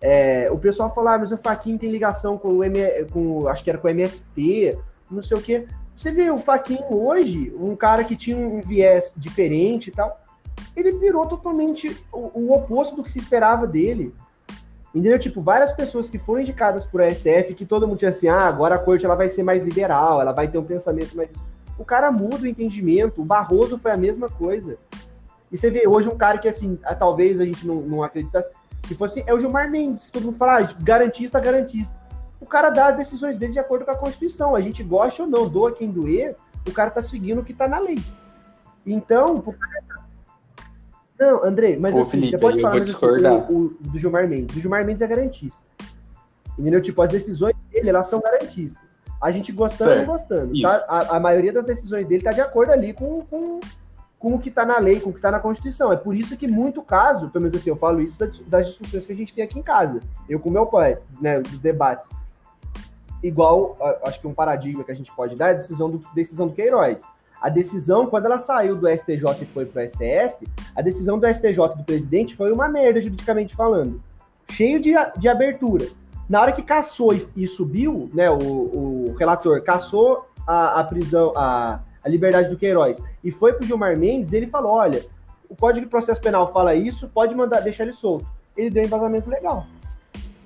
é, 0.00 0.50
o 0.50 0.58
pessoal 0.58 0.92
falou, 0.92 1.10
ah, 1.10 1.18
mas 1.18 1.30
o 1.30 1.38
Faquin 1.38 1.78
tem 1.78 1.90
ligação 1.90 2.36
com 2.36 2.48
o 2.48 2.64
M, 2.64 2.78
com, 3.12 3.46
acho 3.48 3.62
que 3.62 3.70
era 3.70 3.78
com 3.78 3.86
o 3.86 3.90
MST, 3.90 4.76
não 5.10 5.22
sei 5.22 5.36
o 5.36 5.42
quê. 5.42 5.66
Você 5.96 6.10
vê 6.10 6.30
o 6.30 6.38
Faquin 6.38 6.80
hoje, 6.90 7.54
um 7.58 7.76
cara 7.76 8.04
que 8.04 8.16
tinha 8.16 8.36
um 8.36 8.60
viés 8.60 9.12
diferente 9.16 9.88
e 9.88 9.92
tal, 9.92 10.20
ele 10.76 10.92
virou 10.92 11.26
totalmente 11.26 12.04
o, 12.12 12.30
o 12.34 12.52
oposto 12.52 12.96
do 12.96 13.02
que 13.02 13.12
se 13.12 13.18
esperava 13.18 13.66
dele. 13.66 14.14
Entendeu? 14.94 15.18
Tipo, 15.18 15.42
várias 15.42 15.72
pessoas 15.72 16.08
que 16.08 16.18
foram 16.18 16.40
indicadas 16.40 16.84
por 16.84 17.02
STF, 17.02 17.54
que 17.54 17.66
todo 17.66 17.86
mundo 17.86 17.98
tinha 17.98 18.10
assim, 18.10 18.28
ah, 18.28 18.46
agora 18.46 18.76
a 18.76 18.78
corte 18.78 19.04
ela 19.04 19.16
vai 19.16 19.28
ser 19.28 19.42
mais 19.42 19.64
liberal, 19.64 20.20
ela 20.20 20.32
vai 20.32 20.46
ter 20.46 20.56
um 20.56 20.64
pensamento 20.64 21.16
mais. 21.16 21.30
O 21.76 21.84
cara 21.84 22.12
muda 22.12 22.42
o 22.42 22.46
entendimento. 22.46 23.20
O 23.20 23.24
Barroso 23.24 23.76
foi 23.76 23.90
a 23.90 23.96
mesma 23.96 24.28
coisa. 24.28 24.76
E 25.50 25.58
você 25.58 25.68
vê 25.68 25.86
hoje 25.88 26.08
um 26.08 26.16
cara 26.16 26.38
que, 26.38 26.46
assim, 26.46 26.78
talvez 26.98 27.40
a 27.40 27.44
gente 27.44 27.66
não, 27.66 27.76
não 27.76 28.02
acreditasse, 28.04 28.48
que 28.82 28.94
fosse, 28.94 29.24
é 29.26 29.34
o 29.34 29.40
Gilmar 29.40 29.68
Mendes, 29.68 30.06
que 30.06 30.12
todo 30.12 30.26
mundo 30.26 30.36
fala, 30.36 30.60
ah, 30.60 30.74
garantista, 30.80 31.40
garantista. 31.40 31.94
O 32.44 32.46
cara 32.46 32.68
dá 32.68 32.88
as 32.88 32.96
decisões 32.98 33.38
dele 33.38 33.54
de 33.54 33.58
acordo 33.58 33.86
com 33.86 33.90
a 33.90 33.96
Constituição. 33.96 34.54
A 34.54 34.60
gente 34.60 34.82
gosta 34.82 35.22
ou 35.22 35.28
não, 35.28 35.48
doa 35.48 35.72
quem 35.72 35.90
doer, 35.90 36.36
o 36.68 36.72
cara 36.72 36.90
tá 36.90 37.02
seguindo 37.02 37.40
o 37.40 37.44
que 37.44 37.54
tá 37.54 37.66
na 37.66 37.78
lei. 37.78 37.98
Então, 38.84 39.40
cara 39.40 40.04
não, 41.18 41.42
André, 41.42 41.78
mas 41.80 41.94
Ô, 41.94 42.02
assim, 42.02 42.10
Felipe, 42.10 42.32
você 42.32 42.38
pode 42.38 42.60
falar 42.60 42.80
mas, 42.80 42.94
assim, 42.94 43.06
o, 43.48 43.56
o, 43.56 43.76
do 43.80 43.98
Gilmar 43.98 44.28
Mendes. 44.28 44.54
O 44.54 44.60
Gilmar 44.60 44.84
Mendes 44.84 45.00
é 45.00 45.06
garantista. 45.06 45.64
Entendeu? 46.58 46.82
Tipo, 46.82 47.00
as 47.00 47.10
decisões 47.10 47.54
dele, 47.72 47.88
elas 47.88 48.08
são 48.08 48.20
garantistas. 48.20 48.84
A 49.22 49.30
gente 49.30 49.50
gostando 49.52 49.92
ou 49.92 49.96
não 49.96 50.04
gostando. 50.04 50.60
Tá? 50.60 50.84
A, 50.86 51.16
a, 51.16 51.20
maioria 51.20 51.50
das 51.50 51.64
decisões 51.64 52.06
dele 52.06 52.22
tá 52.22 52.32
de 52.32 52.42
acordo 52.42 52.72
ali 52.72 52.92
com, 52.92 53.22
com, 53.22 53.58
com 54.18 54.34
o 54.34 54.38
que 54.38 54.50
tá 54.50 54.66
na 54.66 54.78
lei, 54.78 55.00
com 55.00 55.08
o 55.08 55.12
que 55.14 55.20
tá 55.20 55.30
na 55.30 55.40
Constituição. 55.40 55.90
É 55.90 55.96
por 55.96 56.14
isso 56.14 56.36
que 56.36 56.46
muito 56.46 56.82
caso, 56.82 57.30
pelo 57.30 57.44
menos 57.44 57.58
assim, 57.58 57.70
eu 57.70 57.76
falo 57.76 58.02
isso 58.02 58.18
das, 58.18 58.38
das 58.40 58.66
discussões 58.66 59.06
que 59.06 59.12
a 59.12 59.16
gente 59.16 59.32
tem 59.32 59.44
aqui 59.44 59.58
em 59.58 59.62
casa. 59.62 60.00
Eu 60.28 60.38
com 60.38 60.50
meu 60.50 60.66
pai, 60.66 60.98
né, 61.22 61.40
dos 61.40 61.58
debates. 61.58 62.06
Igual, 63.26 63.76
acho 64.04 64.20
que 64.20 64.26
um 64.26 64.34
paradigma 64.34 64.84
que 64.84 64.92
a 64.92 64.94
gente 64.94 65.10
pode 65.14 65.34
dar 65.34 65.48
é 65.48 65.50
a 65.50 65.54
decisão 65.54 65.90
do, 65.90 65.98
decisão 66.14 66.46
do 66.46 66.52
Queiroz 66.52 67.02
a 67.44 67.50
decisão, 67.50 68.06
quando 68.06 68.24
ela 68.24 68.38
saiu 68.38 68.74
do 68.74 68.88
STJ 68.88 69.42
e 69.42 69.44
foi 69.44 69.66
para 69.66 69.84
o 69.84 69.86
STF, 69.86 70.48
a 70.74 70.80
decisão 70.80 71.18
do 71.18 71.26
STJ 71.26 71.76
do 71.76 71.84
presidente 71.84 72.34
foi 72.34 72.50
uma 72.50 72.70
merda, 72.70 73.02
juridicamente 73.02 73.54
falando. 73.54 74.00
Cheio 74.50 74.80
de, 74.80 74.94
de 75.18 75.28
abertura. 75.28 75.86
Na 76.26 76.40
hora 76.40 76.52
que 76.52 76.62
caçou 76.62 77.12
e, 77.12 77.28
e 77.36 77.46
subiu, 77.46 78.08
né, 78.14 78.30
o, 78.30 78.38
o 78.38 79.14
relator 79.18 79.60
caçou 79.62 80.26
a, 80.46 80.80
a 80.80 80.84
prisão, 80.84 81.34
a, 81.36 81.80
a 82.02 82.08
liberdade 82.08 82.48
do 82.48 82.56
Queiroz 82.56 82.98
e 83.22 83.30
foi 83.30 83.52
para 83.52 83.64
o 83.64 83.66
Gilmar 83.66 83.94
Mendes, 83.94 84.32
ele 84.32 84.46
falou: 84.46 84.72
olha, 84.72 85.04
o 85.46 85.54
Código 85.54 85.84
de 85.84 85.90
Processo 85.90 86.22
Penal 86.22 86.50
fala 86.50 86.74
isso, 86.74 87.10
pode 87.12 87.34
mandar 87.34 87.60
deixar 87.60 87.84
ele 87.84 87.92
solto. 87.92 88.26
Ele 88.56 88.70
deu 88.70 88.84
embasamento 88.84 89.28
legal. 89.28 89.66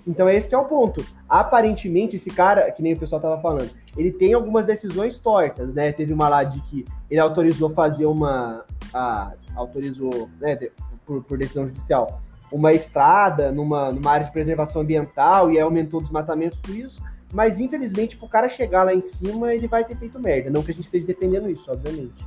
Então 0.08 0.26
esse 0.28 0.54
é 0.54 0.58
o 0.58 0.64
ponto. 0.64 1.04
Aparentemente, 1.28 2.16
esse 2.16 2.30
cara, 2.30 2.72
que 2.72 2.82
nem 2.82 2.94
o 2.94 2.98
pessoal 2.98 3.20
tava 3.20 3.38
falando, 3.42 3.70
ele 3.94 4.10
tem 4.10 4.32
algumas 4.32 4.64
decisões 4.64 5.18
tortas, 5.18 5.74
né? 5.74 5.92
Teve 5.92 6.14
uma 6.14 6.30
lá 6.30 6.42
de 6.44 6.58
que 6.62 6.86
ele 7.10 7.20
autorizou 7.20 7.68
fazer 7.68 8.06
uma. 8.06 8.64
A, 8.94 9.32
autorizou, 9.54 10.30
né, 10.40 10.56
por, 11.04 11.22
por, 11.24 11.36
decisão 11.36 11.66
judicial, 11.66 12.22
uma 12.50 12.72
estrada 12.72 13.52
numa, 13.52 13.92
numa 13.92 14.10
área 14.10 14.24
de 14.24 14.32
preservação 14.32 14.80
ambiental 14.80 15.52
e 15.52 15.60
aumentou 15.60 16.00
o 16.00 16.02
desmatamento, 16.02 16.56
tudo 16.62 16.78
isso. 16.78 17.02
Mas 17.30 17.60
infelizmente, 17.60 18.16
para 18.16 18.26
o 18.26 18.30
cara 18.30 18.48
chegar 18.48 18.84
lá 18.84 18.94
em 18.94 19.02
cima, 19.02 19.52
ele 19.52 19.68
vai 19.68 19.84
ter 19.84 19.94
feito 19.94 20.18
merda. 20.18 20.48
Não 20.48 20.62
que 20.62 20.70
a 20.70 20.74
gente 20.74 20.84
esteja 20.84 21.06
defendendo 21.06 21.50
isso, 21.50 21.70
obviamente. 21.70 22.26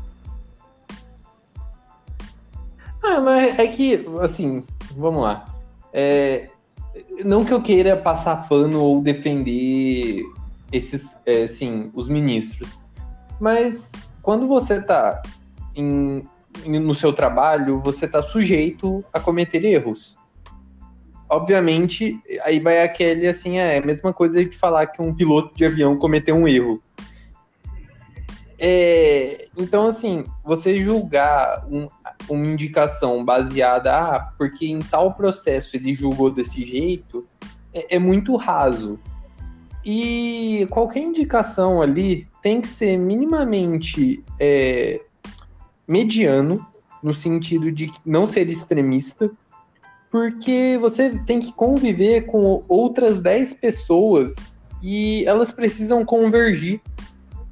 Ah, 3.01 3.19
mas 3.19 3.57
é 3.57 3.65
que, 3.65 4.05
assim, 4.19 4.63
vamos 4.95 5.23
lá. 5.23 5.45
É, 5.91 6.51
não 7.24 7.45
que 7.45 7.54
eu 7.54 7.62
queira 7.62 7.97
passar 7.97 8.47
pano 8.47 8.82
ou 8.82 9.02
defender 9.02 10.24
esses, 10.72 11.18
é, 11.26 11.45
sim, 11.47 11.91
os 11.93 12.08
ministros, 12.08 12.80
mas 13.39 13.91
quando 14.22 14.47
você 14.47 14.76
está 14.76 15.22
no 16.66 16.95
seu 16.95 17.14
trabalho, 17.14 17.80
você 17.80 18.06
está 18.06 18.22
sujeito 18.22 19.04
a 19.12 19.20
cometer 19.20 19.64
erros. 19.64 20.16
Obviamente, 21.30 22.20
aí 22.43 22.60
vai 22.60 22.84
aquele 22.84 23.28
assim, 23.28 23.58
é 23.58 23.78
a 23.78 23.86
mesma 23.86 24.12
coisa 24.12 24.43
de 24.43 24.58
falar 24.58 24.88
que 24.88 25.02
um 25.02 25.14
piloto 25.14 25.56
de 25.56 25.66
avião 25.66 25.97
cometeu 25.97 26.36
um 26.36 26.47
erro. 26.47 26.82
É, 28.60 29.47
então, 29.58 29.88
assim, 29.88 30.24
você 30.43 30.80
julgar 30.80 31.66
um, 31.68 31.88
uma 32.30 32.45
indicação 32.45 33.24
baseada, 33.24 33.93
ah, 33.93 34.34
porque 34.38 34.67
em 34.67 34.80
tal 34.80 35.13
processo 35.13 35.76
ele 35.76 35.93
julgou 35.93 36.32
desse 36.32 36.63
jeito, 36.65 37.26
é, 37.74 37.95
é 37.95 37.99
muito 37.99 38.36
raso. 38.36 38.99
E 39.84 40.67
qualquer 40.69 41.01
indicação 41.01 41.82
ali 41.82 42.28
tem 42.41 42.61
que 42.61 42.67
ser 42.67 42.97
minimamente 42.97 44.24
é, 44.39 45.01
mediano, 45.88 46.65
no 47.01 47.13
sentido 47.13 47.72
de 47.72 47.91
não 48.05 48.28
ser 48.28 48.47
extremista, 48.49 49.32
porque 50.11 50.78
você 50.80 51.17
tem 51.26 51.39
que 51.39 51.51
conviver 51.53 52.26
com 52.26 52.63
outras 52.67 53.19
10 53.19 53.55
pessoas 53.55 54.36
e 54.84 55.24
elas 55.26 55.51
precisam 55.51 56.05
convergir. 56.05 56.82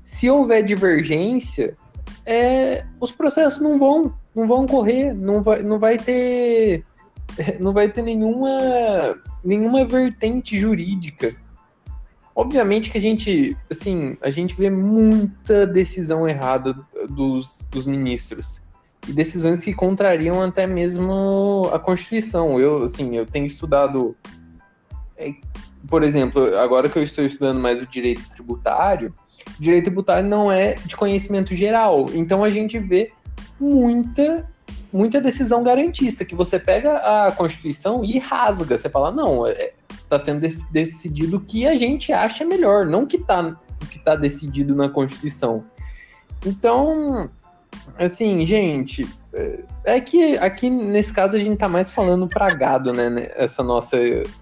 Se 0.03 0.29
houver 0.29 0.63
divergência, 0.63 1.75
é, 2.29 2.85
os 2.99 3.11
processos 3.11 3.59
não 3.59 3.79
vão, 3.79 4.13
não 4.35 4.47
vão 4.47 4.67
correr, 4.67 5.15
não 5.15 5.41
vai, 5.41 5.63
não 5.63 5.79
vai 5.79 5.97
ter, 5.97 6.85
não 7.59 7.73
vai 7.73 7.89
ter 7.89 8.03
nenhuma, 8.03 9.19
nenhuma 9.43 9.83
vertente 9.83 10.55
jurídica. 10.55 11.35
Obviamente 12.35 12.91
que 12.91 12.99
a 12.99 13.01
gente, 13.01 13.57
assim, 13.69 14.15
a 14.21 14.29
gente 14.29 14.55
vê 14.55 14.69
muita 14.69 15.65
decisão 15.65 16.29
errada 16.29 16.77
dos, 17.09 17.65
dos 17.71 17.87
ministros 17.87 18.61
e 19.07 19.11
decisões 19.11 19.65
que 19.65 19.73
contrariam 19.73 20.39
até 20.43 20.67
mesmo 20.67 21.67
a 21.73 21.79
Constituição. 21.79 22.59
Eu, 22.59 22.83
assim, 22.83 23.17
eu 23.17 23.25
tenho 23.25 23.47
estudado, 23.47 24.15
é, 25.17 25.33
por 25.87 26.03
exemplo, 26.03 26.55
agora 26.59 26.87
que 26.89 26.99
eu 26.99 27.03
estou 27.03 27.25
estudando 27.25 27.59
mais 27.59 27.81
o 27.81 27.87
direito 27.87 28.29
tributário, 28.29 29.11
direito 29.59 29.85
tributário 29.85 30.27
não 30.27 30.51
é 30.51 30.75
de 30.85 30.95
conhecimento 30.95 31.55
geral. 31.55 32.07
Então 32.13 32.43
a 32.43 32.49
gente 32.49 32.77
vê 32.79 33.11
muita 33.59 34.47
muita 34.91 35.21
decisão 35.21 35.63
garantista 35.63 36.25
que 36.25 36.35
você 36.35 36.57
pega 36.57 36.97
a 36.97 37.31
Constituição 37.31 38.03
e 38.03 38.17
rasga. 38.17 38.77
Você 38.77 38.89
fala, 38.89 39.11
não, 39.11 39.47
está 39.47 39.61
é, 39.61 39.73
tá 40.09 40.19
sendo 40.19 40.47
de 40.47 40.57
decidido 40.71 41.37
o 41.37 41.41
que 41.41 41.67
a 41.67 41.75
gente 41.75 42.11
acha 42.11 42.43
melhor, 42.43 42.85
não 42.85 43.05
que 43.05 43.17
está 43.17 43.55
o 43.81 43.85
que 43.85 43.99
tá 43.99 44.15
decidido 44.15 44.75
na 44.75 44.89
Constituição. 44.89 45.63
Então, 46.45 47.29
Assim, 47.97 48.45
gente, 48.45 49.07
é 49.83 49.99
que 49.99 50.37
aqui 50.37 50.69
nesse 50.69 51.13
caso 51.13 51.35
a 51.35 51.39
gente 51.39 51.57
tá 51.57 51.67
mais 51.67 51.91
falando 51.91 52.27
pra 52.27 52.53
gado, 52.53 52.93
né? 52.93 53.29
Essa 53.35 53.63
nossa, 53.63 53.97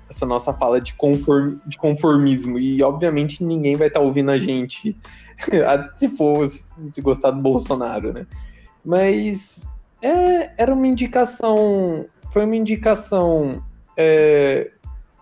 essa 0.09 0.25
nossa 0.25 0.53
fala 0.53 0.79
de, 0.79 0.93
conform, 0.93 1.57
de 1.65 1.77
conformismo. 1.77 2.57
E 2.57 2.81
obviamente 2.81 3.43
ninguém 3.43 3.75
vai 3.75 3.87
estar 3.87 3.99
tá 3.99 4.05
ouvindo 4.05 4.31
a 4.31 4.37
gente 4.37 4.95
se 5.95 6.09
for 6.09 6.47
se 6.47 7.01
gostar 7.01 7.31
do 7.31 7.41
Bolsonaro, 7.41 8.13
né? 8.13 8.25
Mas 8.85 9.65
é, 10.01 10.51
era 10.57 10.73
uma 10.73 10.87
indicação. 10.87 12.05
Foi 12.31 12.45
uma 12.45 12.55
indicação 12.55 13.63
é, 13.95 14.71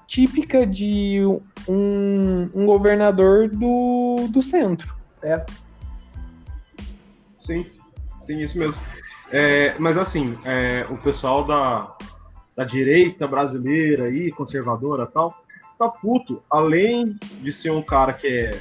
típica 0.08 0.66
de 0.66 1.22
um, 1.68 2.50
um 2.54 2.66
governador 2.66 3.50
do, 3.50 4.28
do 4.30 4.42
centro. 4.42 4.94
É. 5.24 5.44
Sim, 7.42 7.66
sim, 8.26 8.42
isso 8.42 8.58
mesmo. 8.58 8.82
É, 9.32 9.76
mas 9.80 9.98
assim, 9.98 10.38
é, 10.46 10.86
o 10.90 10.98
pessoal 10.98 11.46
da, 11.46 11.96
da 12.56 12.64
direita 12.64 13.28
brasileira 13.28 14.06
aí, 14.06 14.32
conservadora 14.32 15.06
tal, 15.06 15.36
tá 15.78 15.90
puto. 15.90 16.42
Além 16.50 17.18
de 17.42 17.52
ser 17.52 17.72
um 17.72 17.82
cara 17.82 18.14
que 18.14 18.28
é, 18.28 18.60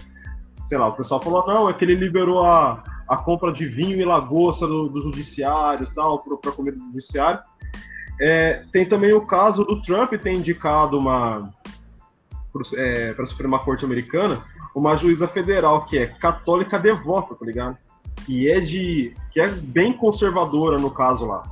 sei 0.63 0.79
lá, 0.79 0.89
o 0.89 0.97
pessoal 0.97 1.23
falou, 1.23 1.47
não, 1.47 1.69
é 1.69 1.75
que 1.75 1.85
ele 1.85 1.95
liberou 1.95 2.45
a, 2.45 2.83
a 3.09 3.17
compra 3.17 3.53
de 3.53 3.67
vinho 3.67 4.01
e 4.01 4.05
lagosta 4.05 4.67
do, 4.67 4.89
do 4.89 5.01
judiciário 5.01 5.87
e 5.91 5.95
tal, 5.95 6.19
para 6.19 6.53
comida 6.53 6.77
do 6.77 6.85
judiciário. 6.87 7.41
É, 8.21 8.65
tem 8.73 8.87
também 8.87 9.13
o 9.13 9.27
caso 9.27 9.65
do 9.65 9.83
Trump 9.83 10.13
ter 10.15 10.33
indicado 10.33 10.99
uma 10.99 11.51
é, 12.77 13.13
para 13.13 13.25
a 13.25 13.27
Suprema 13.27 13.59
Corte 13.59 13.85
Americana 13.85 14.43
uma 14.75 14.97
juíza 14.97 15.29
federal 15.29 15.85
que 15.85 15.99
é 15.99 16.07
católica 16.07 16.79
devota, 16.79 17.35
tá 17.35 17.47
ligado? 17.47 17.79
Que 18.25 18.51
é 18.51 18.61
de 18.61 19.15
que 19.33 19.41
é 19.41 19.49
bem 19.49 19.93
conservadora 19.93 20.79
no 20.79 20.91
caso 20.91 21.27
lá. 21.27 21.43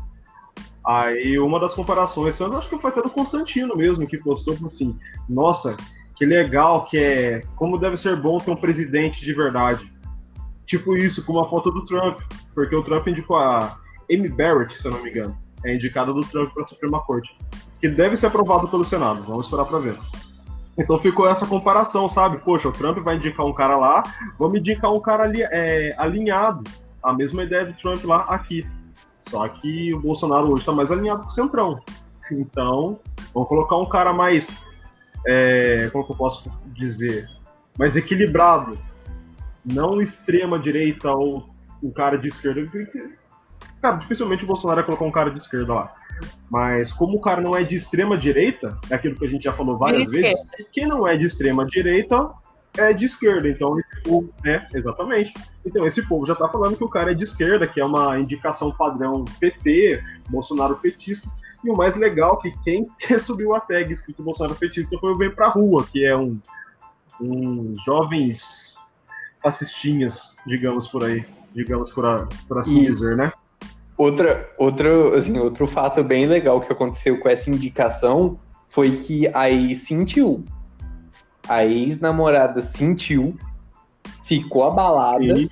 Aí 0.85 1.39
uma 1.39 1.61
das 1.61 1.75
comparações, 1.75 2.39
eu 2.41 2.57
acho 2.57 2.69
que 2.69 2.79
foi 2.79 2.91
até 2.91 3.03
do 3.03 3.11
Constantino 3.11 3.77
mesmo 3.77 4.07
que 4.07 4.19
postou 4.19 4.57
assim, 4.65 4.99
nossa, 5.29 5.77
que 6.17 6.27
legal 6.27 6.87
que 6.87 6.99
é, 6.99 7.43
como 7.57 7.79
deve 7.79 7.97
ser 7.97 8.17
bom 8.17 8.39
ter 8.39 8.51
um 8.51 8.57
presidente 8.57 9.25
de 9.25 9.33
verdade. 9.33 9.93
Tipo 10.67 10.97
isso, 10.97 11.25
com 11.25 11.35
uma 11.35 11.49
foto 11.49 11.71
do 11.71 11.85
Trump, 11.85 12.21
porque 12.55 12.75
o 12.75 12.83
Trump 12.83 13.07
indicou 13.07 13.37
a 13.37 13.79
Amy 14.11 14.29
Barrett, 14.29 14.77
se 14.77 14.87
eu 14.87 14.93
não 14.93 15.03
me 15.03 15.11
engano, 15.11 15.37
é 15.65 15.75
indicada 15.75 16.13
do 16.13 16.21
Trump 16.21 16.53
para 16.53 16.65
a 16.65 16.67
Suprema 16.67 17.01
Corte, 17.01 17.37
que 17.81 17.89
deve 17.89 18.17
ser 18.17 18.27
aprovado 18.27 18.69
pelo 18.69 18.85
Senado. 18.85 19.23
Vamos 19.23 19.47
esperar 19.47 19.67
para 19.67 19.79
ver. 19.79 19.97
Então 20.77 20.99
ficou 20.99 21.29
essa 21.29 21.47
comparação, 21.47 22.09
sabe? 22.09 22.39
Poxa, 22.39 22.69
o 22.69 22.73
Trump 22.73 22.99
vai 22.99 23.17
indicar 23.17 23.45
um 23.45 23.53
cara 23.53 23.77
lá, 23.77 24.03
vamos 24.39 24.59
indicar 24.59 24.93
um 24.93 25.01
cara 25.01 25.25
ali, 25.25 25.43
é, 25.43 25.95
alinhado. 25.99 26.63
A 27.03 27.13
mesma 27.13 27.43
ideia 27.43 27.67
do 27.67 27.73
Trump 27.75 28.05
lá 28.05 28.23
aqui. 28.29 28.67
Só 29.21 29.47
que 29.49 29.95
o 29.95 30.01
Bolsonaro 30.01 30.51
hoje 30.51 30.63
está 30.63 30.73
mais 30.73 30.91
alinhado 30.91 31.23
com 31.23 31.29
o 31.29 31.31
Centrão. 31.31 31.81
Então, 32.31 32.99
vamos 33.35 33.49
colocar 33.49 33.77
um 33.77 33.89
cara 33.89 34.13
mais. 34.13 34.57
É, 35.27 35.89
como 35.93 36.05
que 36.05 36.13
eu 36.13 36.17
posso 36.17 36.51
dizer? 36.67 37.29
Mais 37.79 37.97
equilibrado. 37.97 38.79
Não 39.65 40.01
extrema 40.01 40.59
direita 40.59 41.11
ou 41.11 41.49
um 41.83 41.91
cara 41.91 42.17
de 42.17 42.29
esquerda. 42.29 42.69
Cara, 43.81 43.97
dificilmente 43.97 44.45
o 44.45 44.47
Bolsonaro 44.47 44.77
vai 44.77 44.85
colocar 44.85 45.05
um 45.05 45.11
cara 45.11 45.31
de 45.31 45.39
esquerda 45.39 45.75
lá. 45.75 45.91
Mas 46.51 46.93
como 46.93 47.17
o 47.17 47.21
cara 47.21 47.41
não 47.41 47.57
é 47.57 47.63
de 47.63 47.75
extrema 47.75 48.17
direita, 48.17 48.79
é 48.91 48.95
aquilo 48.95 49.17
que 49.17 49.25
a 49.25 49.29
gente 49.29 49.45
já 49.45 49.53
falou 49.53 49.79
várias 49.79 50.09
vezes, 50.09 50.39
quem 50.73 50.87
não 50.87 51.07
é 51.07 51.17
de 51.17 51.25
extrema 51.25 51.65
direita 51.65 52.31
é 52.77 52.93
de 52.93 53.05
esquerda. 53.05 53.49
Então, 53.49 53.79
esse 53.79 54.03
povo, 54.03 54.33
né? 54.45 54.67
Exatamente. 54.73 55.35
Então, 55.65 55.87
esse 55.87 56.03
povo 56.03 56.27
já 56.27 56.35
tá 56.35 56.49
falando 56.49 56.77
que 56.77 56.85
o 56.85 56.89
cara 56.89 57.13
é 57.13 57.15
de 57.15 57.25
esquerda, 57.25 57.67
que 57.67 57.81
é 57.81 57.85
uma 57.85 58.19
indicação 58.19 58.73
padrão 58.73 59.25
PT, 59.39 60.03
Bolsonaro 60.29 60.77
petista. 60.77 61.29
E 61.65 61.71
o 61.71 61.77
mais 61.77 61.97
legal 61.97 62.41
é 62.45 62.51
que 62.51 62.63
quem 62.63 62.89
subiu 63.19 63.55
a 63.55 63.61
tag 63.61 63.93
escrito 63.93 64.23
Bolsonaro 64.23 64.57
petista 64.57 64.97
foi 64.99 65.13
o 65.13 65.19
Vem 65.19 65.31
Pra 65.31 65.49
Rua, 65.49 65.87
que 65.91 66.05
é 66.05 66.17
um, 66.17 66.41
um 67.21 67.73
jovens 67.85 68.77
fascistinhas, 69.43 70.37
digamos 70.47 70.89
por 70.89 71.05
aí. 71.05 71.25
Digamos 71.55 71.93
por, 71.93 72.07
a, 72.07 72.27
por 72.49 72.59
assim 72.59 72.81
Isso. 72.81 72.93
dizer, 72.93 73.17
né? 73.17 73.33
Outra, 74.03 74.51
outro, 74.59 75.15
assim, 75.15 75.39
outro 75.39 75.65
fato 75.65 76.03
bem 76.03 76.27
legal 76.27 76.61
que 76.61 76.73
aconteceu 76.73 77.21
com 77.21 77.29
essa 77.29 77.49
indicação 77.49 78.37
foi 78.67 78.91
que 78.91 79.29
a 79.33 79.49
ex 79.49 79.79
sentiu. 79.79 80.45
A 81.49 81.65
ex-namorada 81.65 82.61
sentiu, 82.63 83.37
ficou 84.25 84.65
abalada 84.65 85.23
e, 85.25 85.49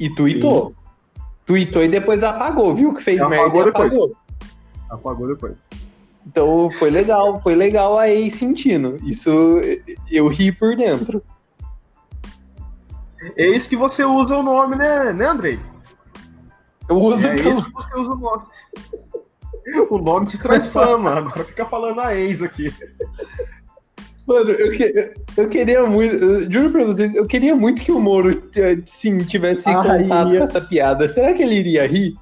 e 0.00 0.10
tuitou. 0.10 0.70
Sim. 0.70 1.22
Tuitou 1.46 1.84
e 1.84 1.88
depois 1.88 2.24
apagou, 2.24 2.74
viu? 2.74 2.92
Que 2.92 3.04
fez 3.04 3.20
apagou 3.20 3.44
merda 3.44 3.58
e 3.58 3.64
depois. 3.66 3.92
apagou. 3.92 4.16
Apagou 4.90 5.28
depois. 5.28 5.54
Então 6.26 6.68
foi 6.72 6.90
legal, 6.90 7.40
foi 7.40 7.54
legal 7.54 8.00
a 8.00 8.08
ex 8.08 8.34
sentindo. 8.34 8.98
Isso 9.04 9.30
eu 10.10 10.26
ri 10.26 10.50
por 10.50 10.74
dentro. 10.74 11.22
Eis 13.36 13.64
que 13.64 13.76
você 13.76 14.04
usa 14.04 14.36
o 14.36 14.42
nome, 14.42 14.74
né, 14.74 15.12
né 15.12 15.26
Andrei? 15.26 15.60
Eu 16.88 16.96
uso 16.96 17.26
é 17.26 17.34
pelo... 17.34 17.64
que 17.64 17.72
você 17.72 17.94
usa 17.98 18.12
o 18.12 18.16
nome. 18.16 18.42
O 19.90 19.98
nome 19.98 20.26
te 20.26 20.38
transforma, 20.38 21.10
agora 21.10 21.44
fica 21.44 21.64
falando 21.66 22.00
a 22.00 22.14
ex 22.14 22.40
aqui. 22.40 22.72
Mano, 24.26 24.50
eu, 24.50 24.72
que, 24.72 25.14
eu 25.36 25.48
queria 25.48 25.84
muito, 25.86 26.14
eu 26.16 26.50
juro 26.50 26.70
pra 26.70 26.84
vocês, 26.84 27.14
eu 27.14 27.26
queria 27.26 27.54
muito 27.54 27.82
que 27.82 27.92
o 27.92 28.00
Moro 28.00 28.50
sim, 28.86 29.18
tivesse 29.18 29.68
ah, 29.68 29.82
contato 29.82 30.32
ia. 30.32 30.38
com 30.38 30.44
essa 30.44 30.60
piada. 30.60 31.08
Será 31.08 31.32
que 31.32 31.42
ele 31.42 31.54
iria 31.54 31.86
rir? 31.86 32.16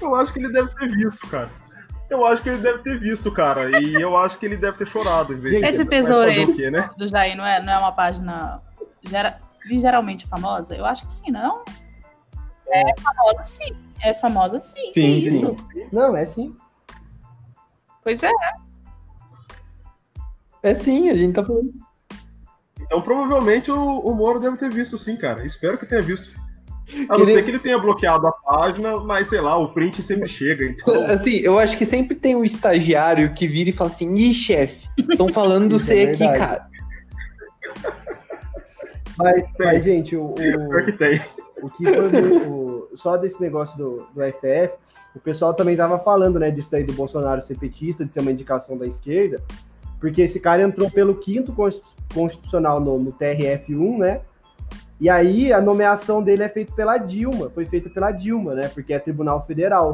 Eu 0.00 0.14
acho 0.14 0.32
que 0.32 0.38
ele 0.38 0.52
deve 0.52 0.68
ter 0.74 0.90
visto, 0.90 1.26
cara. 1.28 1.50
Eu 2.10 2.26
acho 2.26 2.42
que 2.42 2.48
ele 2.48 2.58
deve 2.58 2.78
ter 2.78 2.98
visto, 2.98 3.30
cara. 3.30 3.80
E 3.80 3.94
eu 3.94 4.16
acho 4.16 4.38
que 4.38 4.46
ele 4.46 4.56
deve 4.56 4.78
ter 4.78 4.86
chorado. 4.86 5.34
Em 5.34 5.38
vez 5.38 5.62
Esse 5.62 5.84
tesoureiro 5.84 6.54
né? 6.70 6.90
do 6.96 7.06
Jair 7.06 7.36
não 7.36 7.44
é, 7.44 7.62
não 7.62 7.72
é 7.72 7.78
uma 7.78 7.92
página 7.92 8.60
gera, 9.02 9.38
geralmente 9.66 10.26
famosa? 10.26 10.74
Eu 10.74 10.84
acho 10.84 11.06
que 11.06 11.12
sim, 11.12 11.30
não? 11.30 11.62
É 12.70 13.00
famosa 13.00 13.44
sim. 13.44 13.76
É 14.02 14.14
famosa 14.14 14.60
sim. 14.60 14.92
Sim, 14.94 15.20
sim. 15.20 15.56
Não, 15.92 16.16
é 16.16 16.24
sim. 16.24 16.54
Pois 18.02 18.22
é. 18.22 18.32
É 20.62 20.74
sim, 20.74 21.08
a 21.08 21.14
gente 21.14 21.34
tá 21.34 21.44
falando. 21.44 21.72
Então 22.80 23.02
provavelmente 23.02 23.70
o, 23.70 23.98
o 24.00 24.14
Moro 24.14 24.40
deve 24.40 24.56
ter 24.56 24.70
visto 24.70 24.96
sim, 24.96 25.16
cara. 25.16 25.44
Espero 25.44 25.78
que 25.78 25.86
tenha 25.86 26.02
visto. 26.02 26.38
A 27.08 27.18
não 27.18 27.26
ser 27.26 27.44
que 27.44 27.50
ele 27.50 27.58
tenha 27.58 27.78
bloqueado 27.78 28.26
a 28.26 28.32
página, 28.32 28.96
mas 28.98 29.28
sei 29.28 29.40
lá, 29.40 29.58
o 29.58 29.68
print 29.68 30.02
sempre 30.02 30.28
chega. 30.28 30.64
Então... 30.64 31.04
Assim, 31.06 31.36
eu 31.36 31.58
acho 31.58 31.76
que 31.76 31.84
sempre 31.84 32.16
tem 32.16 32.34
um 32.34 32.44
estagiário 32.44 33.34
que 33.34 33.46
vira 33.46 33.68
e 33.70 33.72
fala 33.72 33.90
assim: 33.90 34.14
ih, 34.14 34.32
chefe, 34.32 34.88
estão 34.98 35.28
falando 35.28 35.68
do 35.70 35.78
você 35.78 36.04
é 36.04 36.10
aqui, 36.10 36.26
cara. 36.26 36.66
Mas, 39.18 39.44
mas, 39.58 39.84
gente, 39.84 40.16
o. 40.16 40.32
o... 40.32 40.84
que 40.84 40.92
tem. 40.92 41.20
O 41.62 41.68
que 41.68 41.84
foi 41.84 42.48
o, 42.48 42.88
só 42.94 43.16
desse 43.16 43.40
negócio 43.40 43.76
do, 43.76 44.06
do 44.14 44.22
STF, 44.32 44.74
o 45.14 45.20
pessoal 45.20 45.54
também 45.54 45.76
tava 45.76 45.98
falando, 45.98 46.38
né, 46.38 46.50
disso 46.50 46.74
aí 46.74 46.84
do 46.84 46.92
Bolsonaro 46.92 47.40
ser 47.40 47.58
petista, 47.58 48.04
de 48.04 48.12
ser 48.12 48.20
uma 48.20 48.30
indicação 48.30 48.76
da 48.76 48.86
esquerda, 48.86 49.42
porque 50.00 50.22
esse 50.22 50.38
cara 50.38 50.62
entrou 50.62 50.90
pelo 50.90 51.16
quinto 51.16 51.52
constitucional 52.14 52.80
no, 52.80 52.98
no 52.98 53.12
TRF1, 53.12 53.98
né? 53.98 54.20
E 55.00 55.08
aí 55.08 55.52
a 55.52 55.60
nomeação 55.60 56.22
dele 56.22 56.42
é 56.42 56.48
feita 56.48 56.72
pela 56.74 56.98
Dilma, 56.98 57.50
foi 57.50 57.64
feita 57.66 57.88
pela 57.88 58.10
Dilma, 58.10 58.54
né? 58.54 58.68
Porque 58.68 58.92
é 58.92 58.98
Tribunal 58.98 59.44
Federal. 59.46 59.92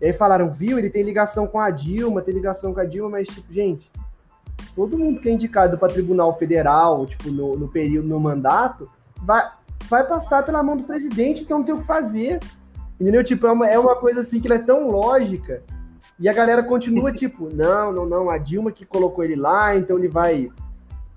E 0.00 0.06
aí 0.06 0.12
falaram, 0.12 0.50
viu, 0.50 0.78
ele 0.78 0.90
tem 0.90 1.02
ligação 1.02 1.46
com 1.46 1.60
a 1.60 1.70
Dilma, 1.70 2.22
tem 2.22 2.34
ligação 2.34 2.74
com 2.74 2.80
a 2.80 2.84
Dilma, 2.84 3.10
mas, 3.10 3.28
tipo, 3.28 3.52
gente, 3.52 3.88
todo 4.74 4.98
mundo 4.98 5.20
que 5.20 5.28
é 5.28 5.32
indicado 5.32 5.78
para 5.78 5.92
Tribunal 5.92 6.36
Federal, 6.38 7.06
tipo, 7.06 7.30
no, 7.30 7.56
no 7.56 7.68
período, 7.68 8.08
no 8.08 8.18
mandato, 8.18 8.90
vai, 9.22 9.48
vai 9.92 10.06
passar 10.06 10.42
pela 10.42 10.62
mão 10.62 10.74
do 10.74 10.84
presidente, 10.84 11.42
então 11.42 11.58
não 11.58 11.64
tem 11.66 11.74
o 11.74 11.78
que 11.78 11.86
fazer. 11.86 12.40
Entendeu? 12.98 13.22
Tipo, 13.22 13.46
é 13.46 13.52
uma, 13.52 13.68
é 13.68 13.78
uma 13.78 13.94
coisa 13.94 14.22
assim 14.22 14.40
que 14.40 14.46
ela 14.46 14.54
é 14.54 14.58
tão 14.58 14.88
lógica. 14.88 15.62
E 16.18 16.30
a 16.30 16.32
galera 16.32 16.62
continua, 16.62 17.12
tipo, 17.12 17.54
não, 17.54 17.92
não, 17.92 18.06
não, 18.06 18.30
a 18.30 18.38
Dilma 18.38 18.72
que 18.72 18.86
colocou 18.86 19.22
ele 19.22 19.36
lá, 19.36 19.76
então 19.76 19.98
ele 19.98 20.08
vai. 20.08 20.50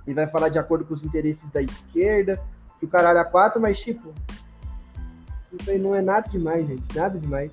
Ele 0.05 0.13
vai 0.13 0.27
falar 0.27 0.49
de 0.49 0.59
acordo 0.59 0.83
com 0.83 0.93
os 0.93 1.03
interesses 1.03 1.49
da 1.49 1.61
esquerda, 1.61 2.39
que 2.77 2.85
o 2.85 2.89
caralho 2.89 3.19
é 3.19 3.23
quatro, 3.23 3.61
mas 3.61 3.79
tipo. 3.79 4.13
Isso 5.57 5.71
aí 5.71 5.79
não 5.79 5.95
é 5.95 6.01
nada 6.01 6.27
demais, 6.29 6.67
gente. 6.67 6.83
Nada 6.93 7.17
demais. 7.17 7.49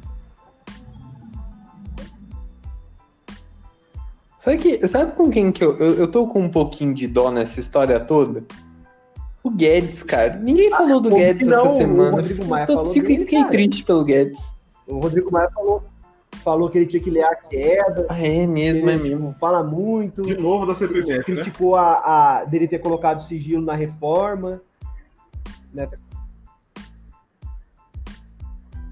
Sabe, 4.37 4.57
que, 4.57 4.89
sabe 4.89 5.13
com 5.13 5.31
quem 5.31 5.53
que 5.53 5.63
eu, 5.63 5.77
eu, 5.77 5.95
eu 5.95 6.09
tô 6.09 6.27
com 6.27 6.41
um 6.41 6.51
pouquinho 6.51 6.93
de 6.93 7.07
dó 7.07 7.31
nessa 7.31 7.61
história 7.61 8.01
toda? 8.01 8.45
O 9.45 9.51
Guedes, 9.51 10.03
cara. 10.03 10.37
Ninguém 10.37 10.73
ah, 10.73 10.77
falou 10.77 11.01
do 11.01 11.11
Guedes 11.11 11.49
não, 11.49 11.67
essa 11.67 11.75
semana. 11.77 12.13
O 12.13 12.17
Rodrigo 12.17 12.45
Maia 12.45 12.67
Tô, 12.67 12.77
falou 12.77 12.93
fiquei, 12.93 13.17
dele, 13.17 13.25
fiquei 13.25 13.45
triste 13.45 13.85
pelo 13.85 14.05
Guedes. 14.05 14.57
O 14.87 15.01
Rodrigo 15.01 15.33
Maia 15.33 15.51
falou, 15.51 15.83
falou 16.45 16.71
que 16.71 16.79
ele 16.79 16.87
tinha 16.87 17.03
que 17.03 17.11
ler 17.11 17.25
a 17.25 17.35
queda. 17.35 18.07
Ah, 18.09 18.19
é 18.21 18.47
mesmo, 18.47 18.89
é 18.89 18.97
mesmo. 18.97 19.35
Fala 19.41 19.65
muito. 19.65 20.23
De 20.23 20.37
novo 20.37 20.65
da 20.65 20.77
CPMF, 20.77 21.13
né? 21.13 21.23
Criticou 21.23 21.77
né? 21.77 21.83
a, 21.83 22.39
a, 22.41 22.45
dele 22.45 22.69
ter 22.69 22.79
colocado 22.79 23.21
sigilo 23.21 23.65
na 23.65 23.75
reforma. 23.75 24.63
Né? 25.75 25.89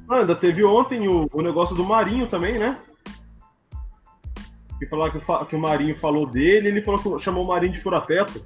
Ah, 0.08 0.16
ainda 0.16 0.34
teve 0.34 0.64
ontem 0.64 1.06
o, 1.06 1.28
o 1.32 1.42
negócio 1.42 1.76
do 1.76 1.84
Marinho 1.84 2.26
também, 2.26 2.58
né? 2.58 2.76
Que 4.80 4.86
falar 4.86 5.10
que, 5.10 5.18
o, 5.18 5.44
que 5.46 5.54
o 5.54 5.60
Marinho 5.60 5.96
falou 5.96 6.26
dele, 6.26 6.68
ele 6.68 6.82
falou 6.82 7.00
que 7.00 7.22
chamou 7.22 7.44
o 7.44 7.46
Marinho 7.46 7.74
de 7.74 7.80
furateto. 7.80 8.44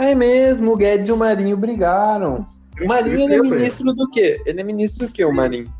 É 0.00 0.14
mesmo, 0.14 0.72
o 0.72 0.76
Guedes 0.76 1.10
e 1.10 1.12
o 1.12 1.16
Marinho 1.16 1.58
brigaram. 1.58 2.48
O 2.80 2.88
Marinho 2.88 3.20
ele 3.20 3.34
é 3.34 3.42
ministro 3.42 3.92
do 3.92 4.08
quê? 4.08 4.42
Ele 4.46 4.58
é 4.58 4.64
ministro 4.64 5.06
do 5.06 5.12
quê, 5.12 5.26
o 5.26 5.34
Marinho? 5.34 5.70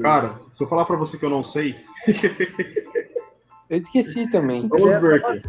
Cara, 0.00 0.36
se 0.56 0.62
eu 0.62 0.68
falar 0.68 0.84
pra 0.84 0.94
você 0.94 1.18
que 1.18 1.24
eu 1.24 1.30
não 1.30 1.42
sei. 1.42 1.74
eu 3.68 3.78
esqueci 3.78 4.30
também. 4.30 4.68
Vamos 4.70 5.00
ver 5.00 5.24
aqui. 5.24 5.42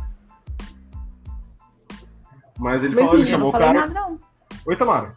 Mas 2.57 2.83
ele 2.83 2.95
Mas 2.95 3.05
falou, 3.05 3.19
ele 3.19 3.29
chamou 3.29 3.49
o 3.49 3.51
cara. 3.51 3.73
Nada, 3.73 3.93
não. 3.93 4.17
Oi, 4.65 4.75
Tamara. 4.75 5.13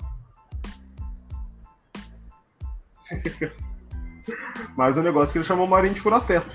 Mas 4.76 4.98
o 4.98 5.02
negócio 5.02 5.30
é 5.30 5.32
que 5.32 5.38
ele 5.38 5.46
chamou 5.46 5.64
o 5.64 5.70
Marinho 5.70 5.94
de 5.94 6.00
furateto. 6.02 6.54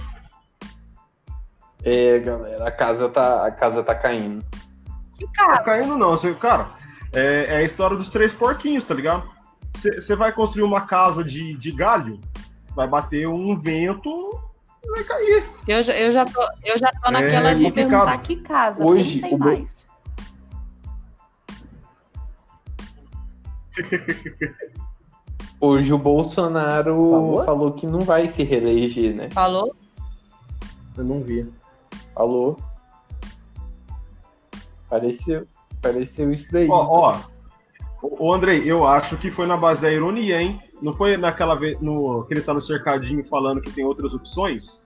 É, 1.84 2.20
galera, 2.20 2.68
a 2.68 2.72
casa 2.72 3.10
tá, 3.10 3.44
a 3.48 3.50
casa 3.50 3.84
tá 3.84 3.96
caindo. 3.96 4.46
Cara? 5.34 5.58
Tá 5.58 5.64
caindo 5.64 5.98
não, 5.98 6.12
você, 6.12 6.34
cara. 6.34 6.70
É, 7.14 7.46
é, 7.50 7.58
a 7.58 7.64
história 7.64 7.96
dos 7.96 8.10
três 8.10 8.34
porquinhos, 8.34 8.84
tá 8.84 8.94
ligado? 8.94 9.24
Você 9.74 10.16
vai 10.16 10.32
construir 10.32 10.64
uma 10.64 10.82
casa 10.82 11.24
de, 11.24 11.56
de 11.56 11.72
galho, 11.72 12.20
vai 12.76 12.88
bater 12.88 13.28
um 13.28 13.60
vento, 13.60 14.40
vai 14.90 15.04
cair. 15.04 15.46
Eu, 15.68 15.84
já, 15.84 15.94
eu, 15.94 16.12
já, 16.12 16.26
tô, 16.26 16.42
eu 16.64 16.78
já 16.78 16.92
tô 16.92 17.12
naquela 17.12 17.52
é 17.52 17.56
de 17.56 17.72
perguntar 17.72 18.18
que 18.20 18.38
casa, 18.38 18.84
Hoje, 18.84 19.22
não 19.22 19.30
tem 19.30 19.38
mais. 19.38 19.88
Hoje 25.60 25.94
o 25.94 25.98
Bolsonaro 25.98 26.94
falou? 26.94 27.44
falou? 27.44 27.74
que 27.74 27.88
não 27.88 28.02
vai 28.02 28.28
se 28.28 28.44
reeleger, 28.44 29.16
né? 29.16 29.30
Falou? 29.32 29.76
Eu 30.98 31.04
não 31.04 31.22
vi. 31.22 31.50
Falou. 32.14 32.58
Pareceu, 34.90 35.48
pareceu 35.82 36.32
isso 36.32 36.52
daí. 36.52 36.68
Ó, 36.70 37.12
ó. 37.12 37.20
Ô, 38.02 38.34
Andrei, 38.34 38.64
eu 38.70 38.86
acho 38.86 39.18
que 39.18 39.32
foi 39.32 39.48
na 39.48 39.58
base 39.58 39.82
da 39.82 39.92
ironia, 39.92 40.42
hein? 40.42 40.60
Não 40.82 40.94
foi 40.94 41.18
naquela 41.18 41.56
vez 41.56 41.80
no, 41.82 42.24
que 42.26 42.34
ele 42.34 42.42
tá 42.42 42.54
no 42.54 42.62
cercadinho 42.62 43.24
falando 43.24 43.62
que 43.62 43.72
tem 43.72 43.84
outras 43.84 44.14
opções? 44.14 44.82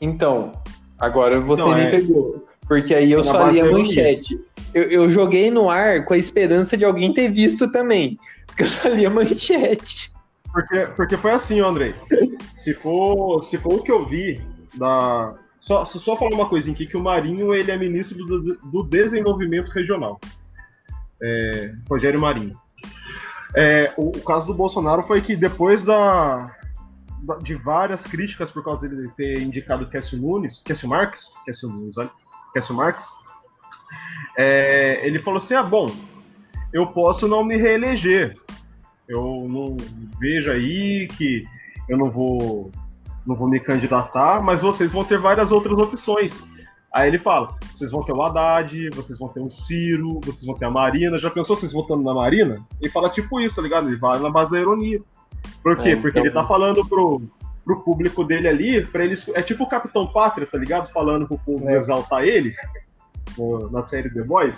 Então, 0.00 0.52
agora 0.98 1.40
você 1.40 1.62
então, 1.62 1.74
me 1.74 1.82
é... 1.82 1.90
pegou. 1.90 2.46
Porque 2.66 2.94
aí 2.94 3.12
eu 3.12 3.22
só 3.22 3.48
li 3.50 3.60
a 3.60 3.70
manchete. 3.70 4.42
Eu, 4.72 4.84
eu, 4.84 5.08
joguei 5.08 5.50
no 5.50 5.70
ar 5.70 6.04
com 6.04 6.14
a 6.14 6.18
esperança 6.18 6.76
de 6.76 6.84
alguém 6.84 7.12
ter 7.12 7.28
visto 7.28 7.70
também. 7.70 8.18
Porque 8.46 8.62
eu 8.62 8.66
só 8.66 8.88
li 8.88 9.04
a 9.04 9.10
manchete. 9.10 10.12
Porque, 10.52 10.86
porque 10.96 11.16
foi 11.16 11.32
assim, 11.32 11.60
Andrei. 11.60 11.94
Se 12.54 12.72
for, 12.74 13.42
se 13.42 13.58
for 13.58 13.74
o 13.74 13.82
que 13.82 13.92
eu 13.92 14.04
vi 14.04 14.40
da, 14.74 15.34
só, 15.64 15.82
só 15.86 16.14
falar 16.14 16.34
uma 16.34 16.46
coisinha 16.46 16.74
aqui, 16.74 16.84
que 16.84 16.96
o 16.96 17.02
Marinho 17.02 17.54
ele 17.54 17.70
é 17.70 17.76
ministro 17.78 18.18
do, 18.26 18.54
do 18.56 18.82
Desenvolvimento 18.82 19.70
Regional. 19.70 20.20
É, 21.22 21.74
Rogério 21.88 22.20
Marinho. 22.20 22.54
É, 23.56 23.94
o, 23.96 24.08
o, 24.08 24.20
caso 24.20 24.46
do 24.46 24.52
Bolsonaro 24.52 25.02
foi 25.04 25.22
que 25.22 25.34
depois 25.34 25.80
da, 25.80 26.54
da, 27.22 27.36
de 27.36 27.54
várias 27.54 28.02
críticas 28.02 28.50
por 28.50 28.62
causa 28.62 28.86
dele 28.86 29.10
ter 29.16 29.40
indicado 29.40 29.88
Cássio 29.88 30.18
Nunes, 30.18 30.60
Cássio 30.60 30.86
Marques, 30.86 31.30
Cássio 31.46 31.70
Nunes, 31.70 31.96
olha, 31.96 32.10
Cássio 32.52 32.74
Marques, 32.74 33.06
é, 34.36 35.00
ele 35.06 35.18
falou 35.18 35.38
assim, 35.38 35.54
ah, 35.54 35.62
bom, 35.62 35.86
eu 36.74 36.88
posso 36.88 37.26
não 37.26 37.42
me 37.42 37.56
reeleger, 37.56 38.36
eu 39.08 39.46
não 39.48 39.78
vejo 40.20 40.50
aí 40.50 41.08
que 41.16 41.46
eu 41.88 41.96
não 41.96 42.10
vou 42.10 42.70
não 43.26 43.34
vou 43.34 43.48
me 43.48 43.58
candidatar, 43.60 44.42
mas 44.42 44.60
vocês 44.60 44.92
vão 44.92 45.04
ter 45.04 45.18
várias 45.18 45.50
outras 45.52 45.78
opções. 45.78 46.42
Aí 46.94 47.08
ele 47.08 47.18
fala: 47.18 47.56
vocês 47.74 47.90
vão 47.90 48.04
ter 48.04 48.12
o 48.12 48.22
Haddad, 48.22 48.90
vocês 48.90 49.18
vão 49.18 49.28
ter 49.28 49.40
o 49.40 49.50
Ciro, 49.50 50.20
vocês 50.24 50.44
vão 50.44 50.54
ter 50.54 50.66
a 50.66 50.70
Marina. 50.70 51.18
Já 51.18 51.28
pensou 51.28 51.56
vocês 51.56 51.72
votando 51.72 52.04
na 52.04 52.14
Marina? 52.14 52.64
Ele 52.80 52.90
fala 52.90 53.10
tipo 53.10 53.40
isso, 53.40 53.56
tá 53.56 53.62
ligado? 53.62 53.88
Ele 53.88 53.96
vai 53.96 54.18
na 54.20 54.30
base 54.30 54.52
da 54.52 54.60
ironia. 54.60 55.02
Por 55.62 55.76
quê? 55.76 55.90
É, 55.90 55.96
Porque 55.96 56.18
então... 56.18 56.22
ele 56.22 56.30
tá 56.30 56.46
falando 56.46 56.86
pro, 56.86 57.22
pro 57.64 57.80
público 57.80 58.22
dele 58.22 58.46
ali, 58.46 58.86
para 58.86 59.04
eles. 59.04 59.28
É 59.34 59.42
tipo 59.42 59.64
o 59.64 59.68
Capitão 59.68 60.06
Pátria, 60.06 60.46
tá 60.46 60.56
ligado? 60.56 60.92
Falando 60.92 61.26
pro 61.26 61.38
povo 61.38 61.68
é. 61.68 61.76
exaltar 61.76 62.22
ele 62.22 62.54
na 63.72 63.82
série 63.82 64.08
The 64.10 64.22
Boys. 64.22 64.56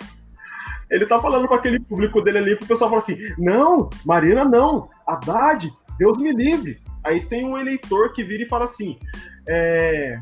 Ele 0.91 1.05
tá 1.05 1.19
falando 1.19 1.47
com 1.47 1.55
aquele 1.55 1.79
público 1.79 2.21
dele 2.21 2.37
ali, 2.37 2.55
pro 2.55 2.67
pessoal 2.67 2.89
falar 2.89 3.01
assim: 3.01 3.17
não, 3.37 3.89
Marina 4.05 4.45
não, 4.45 4.89
Haddad, 5.07 5.71
Deus 5.97 6.17
me 6.19 6.31
livre. 6.31 6.79
Aí 7.07 7.21
tem 7.21 7.45
um 7.45 7.57
eleitor 7.57 8.11
que 8.11 8.23
vira 8.23 8.43
e 8.43 8.49
fala 8.49 8.65
assim: 8.65 8.99
é, 9.47 10.19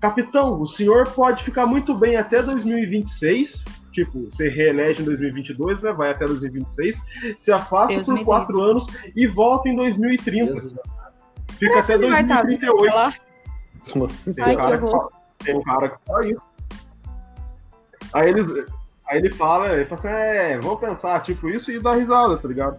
Capitão, 0.00 0.60
o 0.60 0.66
senhor 0.66 1.08
pode 1.10 1.42
ficar 1.42 1.66
muito 1.66 1.94
bem 1.94 2.16
até 2.16 2.40
2026. 2.42 3.64
Tipo, 3.92 4.28
você 4.28 4.48
reelege 4.48 5.02
em 5.02 5.04
2022, 5.04 5.82
né? 5.82 5.92
Vai 5.92 6.12
até 6.12 6.24
2026. 6.24 7.00
Se 7.36 7.50
afasta 7.50 7.94
Deus 7.94 8.06
por 8.06 8.24
quatro 8.24 8.60
anos 8.62 8.86
e 9.16 9.26
volta 9.26 9.68
em 9.68 9.74
2030. 9.74 10.52
Deus 10.52 10.72
Fica 11.58 11.74
Deus 11.74 11.88
até 11.88 11.98
2038. 11.98 12.94
Tá 12.94 13.12
Nossa, 13.96 14.34
tem, 14.34 14.44
Ai, 14.44 14.54
um 14.54 14.56
cara 14.56 14.78
que, 14.78 15.44
tem 15.44 15.56
um 15.56 15.62
cara 15.62 15.88
que 15.88 15.96
fala 16.06 16.26
isso. 16.26 16.42
Aí, 18.12 18.28
eles, 18.28 18.46
aí 19.08 19.18
ele 19.18 19.32
fala, 19.32 19.74
ele 19.74 19.84
fala 19.86 20.00
assim, 20.00 20.08
é, 20.08 20.58
vamos 20.60 20.78
pensar, 20.78 21.20
tipo, 21.22 21.48
isso 21.48 21.72
e 21.72 21.80
dá 21.80 21.94
risada, 21.94 22.36
tá 22.36 22.46
ligado? 22.46 22.78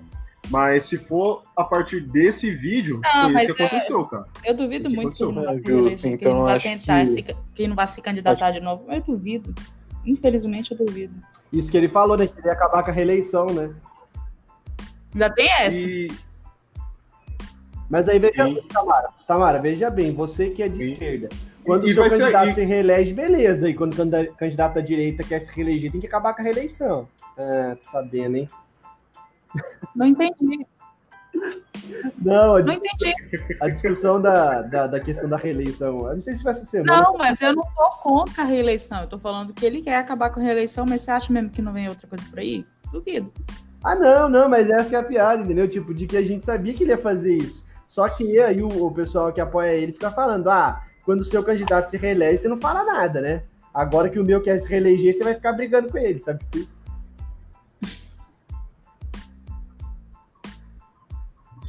Mas 0.50 0.86
se 0.86 0.98
for 0.98 1.44
a 1.56 1.64
partir 1.64 2.02
desse 2.02 2.50
vídeo, 2.56 3.02
não, 3.04 3.32
foi 3.32 3.44
isso 3.44 3.54
que 3.54 3.64
aconteceu, 3.64 4.02
é, 4.02 4.10
cara. 4.10 4.26
Eu 4.46 4.54
duvido 4.56 4.90
muito 4.90 5.16
que, 5.16 5.34
não 5.34 5.50
é 5.50 5.58
justo, 5.60 6.08
então 6.08 6.18
que 6.18 6.26
ele 6.26 6.34
não 6.34 6.44
vai 6.44 6.60
tentar, 6.60 7.06
que... 7.06 7.12
Se, 7.12 7.24
que 7.54 7.68
não 7.68 7.76
vai 7.76 7.88
se 7.88 8.02
candidatar 8.02 8.46
acho... 8.48 8.54
de 8.54 8.60
novo. 8.62 8.86
Eu 8.92 9.02
duvido. 9.02 9.54
Infelizmente, 10.06 10.72
eu 10.72 10.78
duvido. 10.78 11.14
Isso 11.52 11.70
que 11.70 11.78
ele 11.78 11.88
falou, 11.88 12.18
né? 12.18 12.26
Que 12.26 12.40
ele 12.40 12.48
ia 12.48 12.54
acabar 12.54 12.84
com 12.84 12.90
a 12.90 12.94
reeleição, 12.94 13.48
né? 13.48 13.74
Ainda 15.14 15.30
tem 15.30 15.52
essa. 15.52 15.80
E... 15.80 16.12
Mas 17.90 18.08
aí 18.08 18.20
veja 18.20 18.44
bem, 18.44 18.62
Tamara. 18.64 19.10
Tamara, 19.28 19.60
veja 19.60 19.90
bem, 19.90 20.14
você 20.14 20.50
que 20.50 20.64
é 20.64 20.68
de 20.68 20.78
Sim. 20.78 20.94
esquerda. 20.94 21.30
Quando 21.64 21.88
e 21.88 21.92
o 21.92 21.94
seu 21.94 22.10
candidato 22.10 22.54
se 22.54 22.64
reelege, 22.64 23.14
beleza. 23.14 23.70
E 23.70 23.74
quando 23.74 23.94
o 23.94 24.36
candidato 24.36 24.80
à 24.80 24.82
direita 24.82 25.24
quer 25.24 25.40
se 25.40 25.52
reeleger, 25.52 25.92
tem 25.92 26.02
que 26.02 26.08
acabar 26.08 26.34
com 26.34 26.42
a 26.42 26.44
reeleição. 26.44 27.08
Ah, 27.38 27.76
tô 27.76 27.90
sabendo, 27.90 28.38
hein? 28.38 28.48
Não 29.96 30.06
entendi. 30.06 30.66
Não, 32.22 32.56
a, 32.56 32.64
não 32.64 32.74
entendi. 32.74 33.14
A 33.62 33.70
discussão 33.70 34.22
da, 34.22 34.62
da, 34.62 34.88
da, 34.88 35.00
questão 35.00 35.30
da 35.30 35.38
reeleição. 35.38 36.08
Eu 36.08 36.16
não 36.16 36.22
sei 36.22 36.36
se 36.36 36.44
vai 36.44 36.54
ser 36.54 36.66
semana. 36.66 37.02
Não, 37.02 37.18
mas 37.18 37.42
eu 37.42 37.56
não 37.56 37.64
tô 37.64 37.90
contra 38.02 38.44
a 38.44 38.46
reeleição. 38.46 39.02
Eu 39.02 39.08
tô 39.08 39.20
falando 39.20 39.54
que 39.54 39.66
ele 39.66 39.82
quer 39.82 39.98
acabar 39.98 40.30
com 40.30 40.40
a 40.40 40.44
reeleição, 40.44 40.86
mas 40.88 41.02
você 41.02 41.12
acha 41.12 41.32
mesmo 41.32 41.50
que 41.50 41.62
não 41.62 41.74
vem 41.74 41.90
outra 41.90 42.08
coisa 42.08 42.24
por 42.30 42.40
aí? 42.40 42.66
Duvido. 42.92 43.32
Ah, 43.84 43.96
não, 43.96 44.30
não, 44.30 44.50
mas 44.50 44.70
essa 44.70 44.96
é 44.96 45.00
a 45.00 45.04
piada, 45.04 45.42
entendeu? 45.42 45.68
Tipo, 45.68 45.94
de 45.94 46.06
que 46.06 46.18
a 46.18 46.24
gente 46.24 46.44
sabia 46.44 46.74
que 46.74 46.84
ele 46.84 46.92
ia 46.92 46.98
fazer 46.98 47.36
isso. 47.36 47.64
Só 47.88 48.08
que 48.10 48.40
aí 48.40 48.62
o, 48.62 48.86
o 48.86 48.92
pessoal 48.92 49.32
que 49.32 49.42
apoia 49.42 49.74
ele 49.74 49.94
fica 49.94 50.12
falando: 50.12 50.50
ah, 50.50 50.84
quando 51.06 51.22
o 51.22 51.26
seu 51.26 51.44
candidato 51.44 51.90
se 51.90 51.98
reelege, 51.98 52.40
você 52.40 52.48
não 52.48 52.60
fala 52.60 52.84
nada, 52.84 53.22
né? 53.22 53.44
Agora 53.74 54.10
que 54.10 54.20
o 54.20 54.26
meu 54.26 54.42
quer 54.42 54.60
se 54.60 54.68
reeleger, 54.68 55.14
você 55.14 55.24
vai 55.24 55.34
ficar 55.34 55.54
brigando 55.54 55.90
com 55.90 55.98
ele, 55.98 56.22
sabe 56.22 56.44
por 56.46 56.60
isso? 56.60 56.78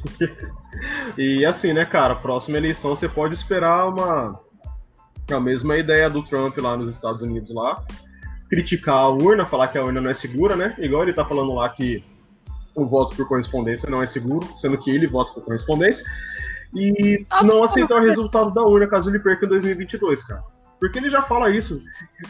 e 1.17 1.45
assim, 1.45 1.73
né, 1.73 1.85
cara, 1.85 2.15
próxima 2.15 2.57
eleição 2.57 2.95
você 2.95 3.07
pode 3.07 3.33
esperar 3.33 3.87
uma 3.87 4.39
a 5.31 5.39
mesma 5.39 5.77
ideia 5.77 6.09
do 6.09 6.23
Trump 6.23 6.57
lá 6.57 6.75
nos 6.75 6.93
Estados 6.93 7.21
Unidos 7.21 7.53
lá, 7.53 7.81
criticar 8.49 8.95
a 8.95 9.09
urna, 9.09 9.45
falar 9.45 9.69
que 9.69 9.77
a 9.77 9.83
urna 9.83 10.01
não 10.01 10.09
é 10.09 10.13
segura, 10.13 10.55
né? 10.55 10.75
Igual 10.77 11.03
ele 11.03 11.13
tá 11.13 11.23
falando 11.23 11.53
lá 11.53 11.69
que 11.69 12.03
o 12.75 12.85
voto 12.85 13.15
por 13.15 13.27
correspondência 13.27 13.89
não 13.89 14.01
é 14.01 14.05
seguro, 14.05 14.45
sendo 14.55 14.77
que 14.77 14.89
ele 14.89 15.07
vota 15.07 15.33
por 15.33 15.43
correspondência, 15.43 16.05
e 16.73 17.25
não 17.43 17.63
aceitar 17.63 18.01
o 18.01 18.05
resultado 18.05 18.53
da 18.53 18.63
urna 18.63 18.87
caso 18.87 19.09
ele 19.09 19.19
perca 19.19 19.45
em 19.45 19.49
2022, 19.49 20.23
cara. 20.23 20.43
Porque 20.79 20.97
ele 20.97 21.09
já 21.09 21.21
fala 21.21 21.49
isso. 21.49 21.81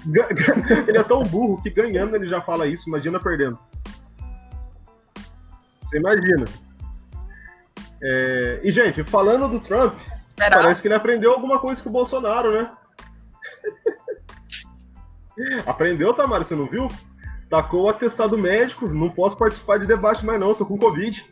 ele 0.88 0.98
é 0.98 1.04
tão 1.04 1.24
burro 1.24 1.62
que 1.62 1.70
ganhando 1.70 2.16
ele 2.16 2.28
já 2.28 2.42
fala 2.42 2.68
isso, 2.68 2.90
imagina 2.90 3.20
perdendo. 3.20 3.58
Você 5.82 5.98
imagina. 5.98 6.46
É... 8.02 8.60
E, 8.64 8.72
gente, 8.72 9.04
falando 9.04 9.48
do 9.48 9.60
Trump, 9.60 10.00
Será? 10.38 10.58
parece 10.58 10.82
que 10.82 10.88
ele 10.88 10.96
aprendeu 10.96 11.32
alguma 11.32 11.60
coisa 11.60 11.82
com 11.82 11.90
o 11.90 11.94
Bolsonaro, 11.94 12.52
né? 12.52 12.72
aprendeu, 15.66 16.14
Tamara, 16.14 16.44
você 16.44 16.56
não 16.56 16.66
viu? 16.66 16.88
Tacou 17.50 17.84
o 17.84 17.90
atestado 17.90 18.38
médico, 18.38 18.88
não 18.88 19.10
posso 19.10 19.38
participar 19.38 19.78
de 19.78 19.86
debate 19.86 20.26
mais 20.26 20.40
não, 20.40 20.56
tô 20.56 20.66
com 20.66 20.78
Covid. 20.78 21.26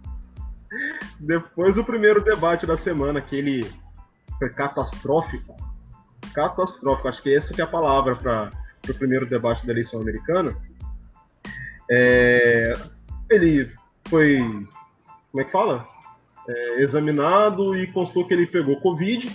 Depois 1.18 1.74
do 1.74 1.84
primeiro 1.84 2.22
debate 2.22 2.64
da 2.66 2.76
semana, 2.76 3.20
que 3.20 3.36
ele 3.36 3.70
foi 4.38 4.48
catastrófico, 4.50 5.56
catastrófico, 6.32 7.08
acho 7.08 7.22
que 7.22 7.34
essa 7.34 7.52
que 7.52 7.60
é 7.60 7.64
a 7.64 7.66
palavra 7.66 8.16
para 8.16 8.50
o 8.88 8.94
primeiro 8.94 9.26
debate 9.26 9.66
da 9.66 9.72
eleição 9.72 10.00
americana, 10.00 10.56
é... 11.90 12.72
ele 13.30 13.70
foi 14.08 14.40
como 15.30 15.42
é 15.42 15.44
que 15.44 15.52
fala? 15.52 15.88
é, 16.50 16.82
examinado 16.82 17.76
e 17.76 17.86
constou 17.92 18.26
que 18.26 18.34
ele 18.34 18.46
pegou 18.46 18.80
Covid 18.80 19.30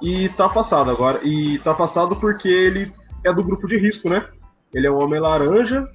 e 0.00 0.28
tá 0.30 0.46
afastado 0.46 0.90
agora. 0.90 1.20
E 1.22 1.58
tá 1.58 1.72
afastado 1.72 2.16
porque 2.16 2.48
ele 2.48 2.92
é 3.24 3.32
do 3.32 3.42
grupo 3.42 3.66
de 3.66 3.76
risco, 3.76 4.08
né? 4.08 4.26
Ele 4.72 4.86
é 4.86 4.90
um 4.90 5.02
homem 5.02 5.20
laranja, 5.20 5.88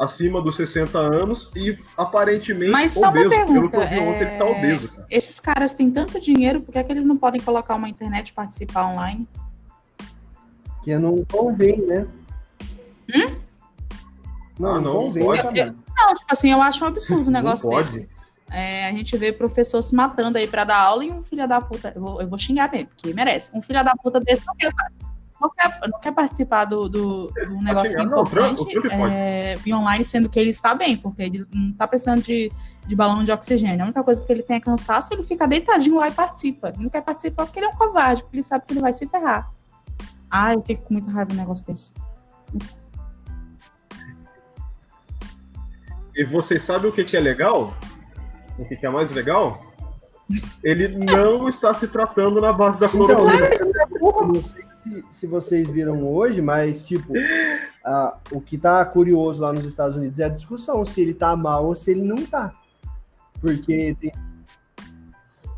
acima 0.00 0.40
dos 0.40 0.56
60 0.56 0.98
anos 0.98 1.50
e 1.56 1.78
aparentemente 1.96 2.70
Mas 2.70 2.92
só 2.92 3.08
obeso. 3.08 3.26
uma 3.26 3.30
pergunta, 3.30 3.60
Pelo 3.60 3.70
que 3.70 3.76
eu 3.76 3.88
vi 3.88 4.00
ontem, 4.00 4.20
ele 4.22 4.38
tá 4.38 4.44
é, 4.44 4.58
obeso, 4.58 4.88
cara. 4.88 5.06
Esses 5.10 5.40
caras 5.40 5.74
têm 5.74 5.90
tanto 5.90 6.20
dinheiro, 6.20 6.60
por 6.62 6.72
que, 6.72 6.78
é 6.78 6.84
que 6.84 6.92
eles 6.92 7.04
não 7.04 7.16
podem 7.16 7.40
colocar 7.40 7.74
uma 7.74 7.88
internet 7.88 8.28
e 8.28 8.32
participar 8.32 8.86
online? 8.86 9.26
Que 10.84 10.96
não 10.96 11.24
convém, 11.30 11.78
né? 11.84 12.06
Não, 14.58 14.76
Ah, 14.76 14.80
não, 14.80 14.80
não, 14.80 14.92
convém, 15.04 15.24
pode. 15.24 15.42
Tamara. 15.42 15.85
Não, 15.96 16.14
tipo 16.14 16.30
assim, 16.30 16.52
eu 16.52 16.60
acho 16.60 16.84
um 16.84 16.88
absurdo 16.88 17.24
Não 17.30 17.32
negócio 17.32 17.68
pode. 17.68 17.88
desse. 17.88 18.08
É, 18.50 18.86
a 18.88 18.92
gente 18.92 19.16
vê 19.16 19.32
professor 19.32 19.82
se 19.82 19.94
matando 19.94 20.38
aí 20.38 20.46
pra 20.46 20.62
dar 20.62 20.78
aula 20.78 21.04
e 21.04 21.10
um 21.10 21.22
filho 21.22 21.48
da 21.48 21.60
puta. 21.60 21.92
Eu 21.94 22.00
vou, 22.00 22.20
eu 22.20 22.28
vou 22.28 22.38
xingar 22.38 22.70
mesmo, 22.70 22.88
porque 22.88 23.12
merece. 23.12 23.50
Um 23.52 23.60
filho 23.60 23.84
da 23.84 23.94
puta 23.96 24.20
desse 24.20 24.46
não 24.46 24.54
quer, 24.54 24.72
não 25.40 25.50
quer, 25.50 25.80
não 25.88 26.00
quer 26.00 26.12
participar 26.12 26.64
do, 26.64 26.88
do, 26.88 27.26
do 27.26 27.60
negócio 27.60 27.90
xingar, 27.90 28.04
não, 28.04 28.18
o 28.18 28.22
importante 28.22 28.78
o 28.78 29.06
é, 29.06 29.56
vir 29.56 29.74
online, 29.74 30.04
sendo 30.04 30.28
que 30.28 30.38
ele 30.38 30.50
está 30.50 30.74
bem, 30.74 30.96
porque 30.96 31.22
ele 31.22 31.46
não 31.52 31.72
tá 31.72 31.88
precisando 31.88 32.22
de, 32.22 32.52
de 32.86 32.94
balão 32.94 33.24
de 33.24 33.32
oxigênio. 33.32 33.82
A 33.82 33.84
única 33.84 34.04
coisa 34.04 34.24
que 34.24 34.32
ele 34.32 34.42
tem 34.42 34.56
é 34.56 34.60
cansaço, 34.60 35.12
ele 35.12 35.24
fica 35.24 35.48
deitadinho 35.48 35.96
lá 35.96 36.08
e 36.08 36.12
participa. 36.12 36.68
Ele 36.68 36.84
não 36.84 36.90
quer 36.90 37.02
participar 37.02 37.46
porque 37.46 37.58
ele 37.58 37.66
é 37.66 37.70
um 37.70 37.76
covarde, 37.76 38.22
porque 38.22 38.36
ele 38.36 38.44
sabe 38.44 38.64
que 38.64 38.72
ele 38.74 38.80
vai 38.80 38.92
se 38.92 39.08
ferrar. 39.08 39.50
Ai, 40.30 40.54
eu 40.54 40.62
fico 40.62 40.84
com 40.84 40.94
muita 40.94 41.10
raiva 41.10 41.32
um 41.32 41.36
negócio 41.36 41.66
desse. 41.66 41.94
E 46.16 46.24
vocês 46.24 46.62
sabem 46.62 46.90
o 46.90 46.92
que, 46.92 47.04
que 47.04 47.16
é 47.16 47.20
legal? 47.20 47.74
O 48.58 48.64
que, 48.64 48.76
que 48.76 48.86
é 48.86 48.90
mais 48.90 49.10
legal? 49.10 49.62
Ele 50.64 50.88
não 50.88 51.48
está 51.48 51.72
se 51.74 51.86
tratando 51.86 52.40
na 52.40 52.52
base 52.52 52.80
da 52.80 52.86
Então, 52.86 52.98
cloroquina. 53.00 53.48
eu 54.00 54.26
não 54.26 54.42
sei 54.42 54.62
se, 54.82 55.04
se 55.10 55.26
vocês 55.26 55.70
viram 55.70 56.02
hoje, 56.08 56.40
mas, 56.40 56.84
tipo, 56.84 57.12
ah, 57.84 58.16
o 58.32 58.40
que 58.40 58.56
tá 58.58 58.84
curioso 58.84 59.42
lá 59.42 59.52
nos 59.52 59.64
Estados 59.64 59.96
Unidos 59.96 60.18
é 60.18 60.24
a 60.24 60.28
discussão 60.30 60.84
se 60.84 61.00
ele 61.00 61.14
tá 61.14 61.36
mal 61.36 61.66
ou 61.66 61.74
se 61.76 61.90
ele 61.90 62.02
não 62.02 62.16
tá. 62.26 62.52
Porque 63.40 63.94
tem. 64.00 64.12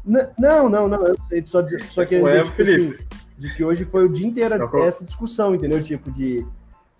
N- 0.05 0.29
Não, 0.39 0.69
não, 0.69 0.89
não, 0.89 1.07
eu 1.07 1.17
sei, 1.23 1.43
só, 1.47 1.61
dizer- 1.63 1.83
só 1.85 2.05
querendo 2.05 2.25
Ué, 2.25 2.43
tipo 2.43 2.63
assim, 2.63 2.95
de 3.39 3.55
que 3.55 3.65
hoje 3.65 3.85
foi 3.85 4.05
o 4.05 4.09
dia 4.09 4.27
inteiro 4.27 4.69
Tá 4.71 4.79
essa 4.81 5.05
discussão, 5.05 5.55
entendeu? 5.55 5.83
Tipo, 5.83 6.11
de 6.11 6.45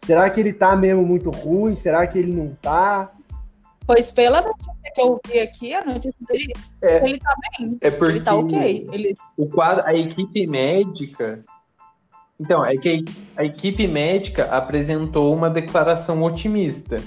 será 0.05 0.31
que 0.31 0.39
ele 0.41 0.53
tá 0.53 0.77
mesmo 0.77 1.05
muito 1.05 1.29
ruim? 1.31 1.75
Será 1.75 2.07
que 2.07 2.19
ele 2.19 2.33
não 2.33 2.51
tá? 2.63 3.11
Pois 3.89 4.13
pela 4.13 4.43
notícia 4.43 4.93
que 4.95 5.01
eu 5.01 5.19
vi 5.27 5.41
aqui, 5.41 5.73
a 5.73 5.83
notícia 5.83 6.27
dele, 6.29 6.53
É. 6.83 7.09
ele 7.09 7.19
tá 7.19 7.35
bem. 7.59 7.79
É 7.81 7.91
porque 7.91 8.13
Ele 8.17 8.21
tá 8.21 8.35
ok. 8.35 8.87
Ele, 8.93 9.15
o 9.35 9.47
quadro, 9.49 9.83
a 9.87 9.95
equipe 9.95 10.47
médica. 10.47 11.43
Então, 12.39 12.63
é 12.63 12.77
que 12.77 13.03
a 13.35 13.45
equipe 13.45 13.89
médica 13.89 14.45
apresentou 14.55 15.35
uma 15.35 15.49
declaração 15.49 16.23
otimista. 16.23 17.03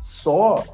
Só 0.00 0.64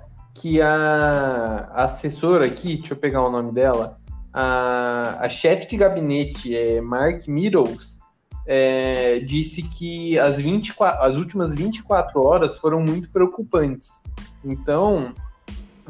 que 0.40 0.62
a 0.62 1.72
assessora 1.74 2.46
aqui, 2.46 2.76
deixa 2.76 2.92
eu 2.94 2.96
pegar 2.96 3.26
o 3.26 3.30
nome 3.30 3.50
dela, 3.50 3.98
a, 4.32 5.16
a 5.18 5.28
chefe 5.28 5.66
de 5.66 5.76
gabinete, 5.76 6.56
é 6.56 6.80
Mark 6.80 7.26
Meadows, 7.26 7.98
é, 8.46 9.18
disse 9.18 9.60
que 9.62 10.16
as, 10.20 10.36
24, 10.36 11.02
as 11.02 11.16
últimas 11.16 11.52
24 11.52 12.24
horas 12.24 12.56
foram 12.58 12.80
muito 12.80 13.10
preocupantes. 13.10 14.04
Então, 14.44 15.12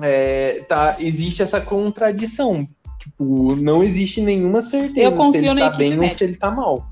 é, 0.01 0.65
tá, 0.69 0.97
existe 0.99 1.43
essa 1.43 1.61
contradição. 1.61 2.67
Tipo, 2.99 3.57
não 3.57 3.83
existe 3.83 4.21
nenhuma 4.21 4.63
certeza 4.63 5.01
Eu 5.09 5.17
confio 5.17 5.41
se 5.43 5.49
ele 5.49 5.61
na 5.61 5.71
tá 5.71 5.77
bem 5.77 5.93
ou 5.95 5.99
médica. 5.99 6.19
se 6.19 6.25
ele 6.25 6.37
tá 6.37 6.51
mal. 6.51 6.87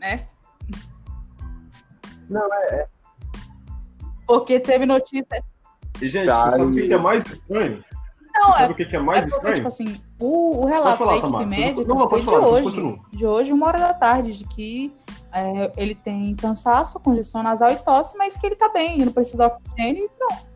né? 0.00 0.26
Não, 2.28 2.48
Porque 4.26 4.58
teve 4.58 4.86
notícia. 4.86 5.44
E, 6.00 6.10
gente, 6.10 6.24
você 6.24 6.50
sabe 6.50 6.62
o 6.64 6.70
que, 6.72 6.92
é 6.92 6.96
mais 6.98 7.24
estranho? 7.26 7.84
Não, 8.34 8.46
Você 8.46 8.56
é, 8.56 8.58
sabe 8.58 8.72
o 8.72 8.76
que, 8.76 8.96
é 8.96 8.98
mais 8.98 9.18
é 9.18 9.28
porque, 9.28 9.36
estranho? 9.36 9.56
tipo 9.56 9.68
assim, 9.68 10.00
o, 10.18 10.62
o 10.62 10.66
relato 10.66 10.98
falar, 10.98 11.12
da 11.12 11.18
equipe 11.18 11.32
Tamara. 11.32 11.46
médica 11.46 11.88
Não, 11.88 11.98
não, 11.98 12.08
foi 12.08 12.24
pode 12.24 12.24
de 12.24 12.30
falar, 12.30 12.52
hoje. 12.52 12.64
continua. 12.64 12.98
De 13.12 13.26
hoje, 13.26 13.52
uma 13.52 13.66
hora 13.66 13.78
da 13.78 13.94
tarde, 13.94 14.36
de 14.36 14.44
que 14.44 14.92
é, 15.32 15.72
ele 15.76 15.94
tem 15.94 16.34
cansaço, 16.34 16.98
congestão 16.98 17.42
nasal 17.42 17.70
e 17.70 17.76
tosse, 17.76 18.16
mas 18.16 18.36
que 18.36 18.46
ele 18.46 18.56
tá 18.56 18.68
bem, 18.70 18.94
ele 18.94 19.04
não 19.04 19.12
precisa 19.12 19.48
de 19.48 19.54
oxigênio 19.54 20.04
e 20.04 20.08
pronto. 20.08 20.53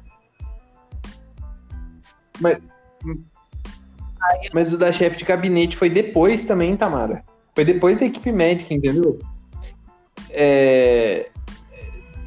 Mas 4.52 4.72
o 4.72 4.78
da 4.78 4.92
chefe 4.92 5.18
de 5.18 5.24
gabinete 5.24 5.76
foi 5.76 5.88
depois 5.88 6.44
também, 6.44 6.76
Tamara. 6.76 7.22
Foi 7.54 7.64
depois 7.64 7.98
da 7.98 8.06
equipe 8.06 8.32
médica, 8.32 8.74
entendeu? 8.74 9.18
É, 10.30 11.30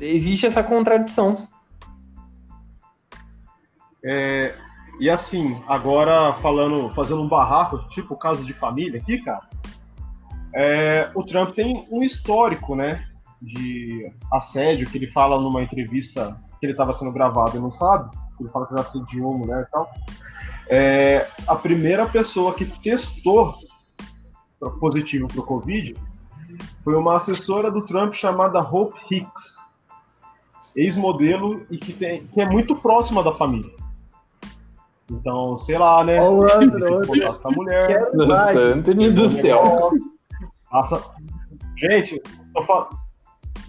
Existe 0.02 0.48
essa 0.48 0.64
contradição. 0.64 1.48
É, 4.04 4.56
e 5.00 5.08
assim, 5.08 5.62
agora 5.68 6.34
falando, 6.42 6.90
fazendo 6.96 7.22
um 7.22 7.28
barraco, 7.28 7.88
tipo 7.90 8.18
caso 8.18 8.44
de 8.44 8.52
família 8.52 9.00
aqui, 9.00 9.20
cara, 9.22 9.48
é, 10.56 11.12
o 11.14 11.24
Trump 11.24 11.54
tem 11.54 11.88
um 11.92 12.02
histórico, 12.02 12.76
né, 12.76 13.08
de 13.40 14.12
assédio, 14.34 14.90
que 14.90 14.98
ele 14.98 15.12
fala 15.12 15.40
numa 15.40 15.62
entrevista 15.62 16.36
que 16.60 16.66
ele 16.66 16.74
estava 16.74 16.94
sendo 16.94 17.12
gravado 17.12 17.56
e 17.56 17.60
não 17.60 17.70
sabe, 17.70 18.10
ele 18.42 18.50
fala 18.50 18.68
que 18.68 18.76
já 18.76 18.82
assediou 18.82 19.32
uma 19.32 19.40
mulher 19.40 19.66
e 19.68 19.72
tal. 19.72 19.92
É, 20.70 21.28
a 21.48 21.56
primeira 21.56 22.06
pessoa 22.06 22.54
que 22.54 22.66
testou 22.66 23.56
pro- 24.60 24.72
positivo 24.80 25.28
para 25.28 25.40
o 25.40 25.44
Covid 25.46 25.96
foi 26.84 26.96
uma 26.96 27.18
assessora 27.18 27.70
do 27.70 27.86
Trump 27.86 28.14
chamada 28.14 28.60
Hope 28.60 29.00
Hicks, 29.10 29.56
ex-modelo 30.76 31.66
e 31.70 31.78
que, 31.78 31.94
tem, 31.94 32.26
que 32.28 32.40
é 32.42 32.46
muito 32.50 32.76
próxima 32.76 33.22
da 33.24 33.34
família. 33.34 33.72
Então, 35.10 35.58
sei 35.58 35.78
lá, 35.78 36.04
né? 36.06 36.22
Ó, 36.22 36.32
o 36.38 36.46
Tem 36.46 36.56
Andro, 36.68 36.86
que 36.86 36.94
Andro. 36.94 37.08
contar 37.08 37.34
com 37.40 37.48
a 37.50 37.52
mulher. 37.52 38.10
Anthony 38.74 39.12
do 39.12 39.28
céu. 39.28 39.92
Passa- 40.70 41.04
Gente, 41.78 42.22
tô 42.54 42.64
fa- 42.64 42.88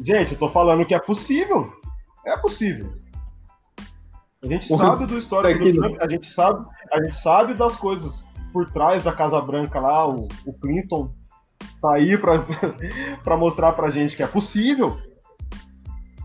Gente, 0.01 0.33
eu 0.33 0.39
tô 0.39 0.49
falando 0.49 0.85
que 0.85 0.95
é 0.95 0.99
possível. 1.01 1.73
É 2.25 2.37
possível. 2.37 2.93
A 4.43 4.47
gente 4.47 4.77
sabe 4.77 5.07
do 5.07 5.17
histórico 5.17 5.65
do 5.65 5.73
não. 5.73 5.89
Trump, 5.89 6.03
a 6.03 6.09
gente 6.09 6.27
sabe, 6.31 6.67
a 6.93 7.03
gente 7.03 7.17
sabe 7.17 7.55
das 7.55 7.77
coisas 7.77 8.27
por 8.53 8.71
trás 8.73 9.05
da 9.05 9.13
Casa 9.13 9.41
Branca 9.41 9.79
lá, 9.79 10.09
o, 10.09 10.27
o 10.45 10.53
Clinton 10.53 11.13
tá 11.81 11.95
aí 11.95 12.19
pra, 12.19 12.45
pra 13.23 13.37
mostrar 13.37 13.73
pra 13.73 13.89
gente 13.89 14.17
que 14.17 14.23
é 14.23 14.27
possível. 14.27 14.99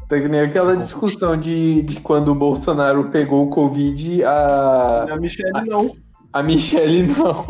Tá 0.10 0.20
que 0.20 0.28
nem 0.28 0.42
aquela 0.42 0.76
discussão 0.76 1.38
de, 1.38 1.82
de 1.84 2.00
quando 2.00 2.30
o 2.30 2.36
Bolsonaro 2.36 3.10
pegou 3.10 3.46
o 3.46 3.50
Covid, 3.50 4.24
a, 4.24 5.06
E 5.10 5.12
a 5.12 5.18
Michelle 5.18 5.66
não. 5.70 5.96
a 6.32 6.44
Michelle 6.44 7.08
não. 7.08 7.46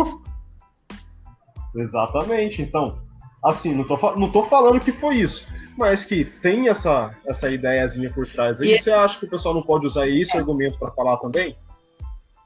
Exatamente. 1.76 2.62
Então, 2.62 2.98
assim, 3.44 3.74
não 3.74 3.84
tô, 3.84 4.16
não 4.16 4.32
tô 4.32 4.44
falando 4.44 4.80
que 4.80 4.92
foi 4.92 5.18
isso, 5.18 5.48
mas 5.78 6.04
que 6.04 6.26
tem 6.26 6.68
essa, 6.68 7.16
essa 7.26 7.50
ideiazinha 7.50 8.10
por 8.12 8.28
trás. 8.28 8.60
aí. 8.60 8.74
E 8.76 8.80
você 8.80 8.92
acha 8.92 9.20
que 9.20 9.26
o 9.26 9.30
pessoal 9.30 9.54
não 9.54 9.62
pode 9.62 9.86
usar 9.86 10.08
esse 10.08 10.36
argumento 10.36 10.78
para 10.80 10.92
falar 10.92 11.18
também? 11.18 11.56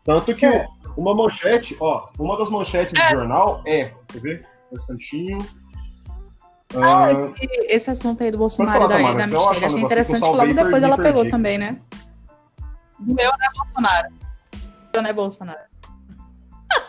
Tanto 0.03 0.35
que 0.35 0.45
É. 0.45 0.67
uma 0.97 1.15
manchete, 1.15 1.77
ó, 1.79 2.09
uma 2.19 2.37
das 2.37 2.49
manchetes 2.49 2.93
do 2.93 3.09
jornal 3.09 3.61
é, 3.65 3.93
quer 4.07 4.19
ver? 4.19 4.47
Um 4.71 4.75
instantinho. 4.75 5.37
Ah, 6.75 7.05
Ah, 7.05 7.11
esse, 7.11 7.33
esse 7.67 7.89
assunto 7.91 8.23
aí 8.23 8.31
do 8.31 8.37
Bolsonaro 8.37 8.79
falar, 8.81 8.85
e 8.85 8.89
da, 8.89 8.95
Tamara, 9.09 9.17
da 9.17 9.27
Michelle, 9.27 9.43
um 9.45 9.49
achei 9.49 9.59
negócio 9.61 9.85
interessante 9.85 10.21
que 10.21 10.25
logo 10.37 10.53
depois 10.53 10.71
perdi, 10.71 10.85
ela 10.85 10.95
perdi. 10.97 11.11
pegou 11.11 11.29
também, 11.29 11.57
né? 11.57 11.77
O 12.99 13.03
meu 13.13 13.15
né, 13.31 13.47
Bolsonaro. 13.55 14.07
O 14.53 14.93
meu, 14.93 15.01
né, 15.03 15.13
Bolsonaro? 15.13 15.59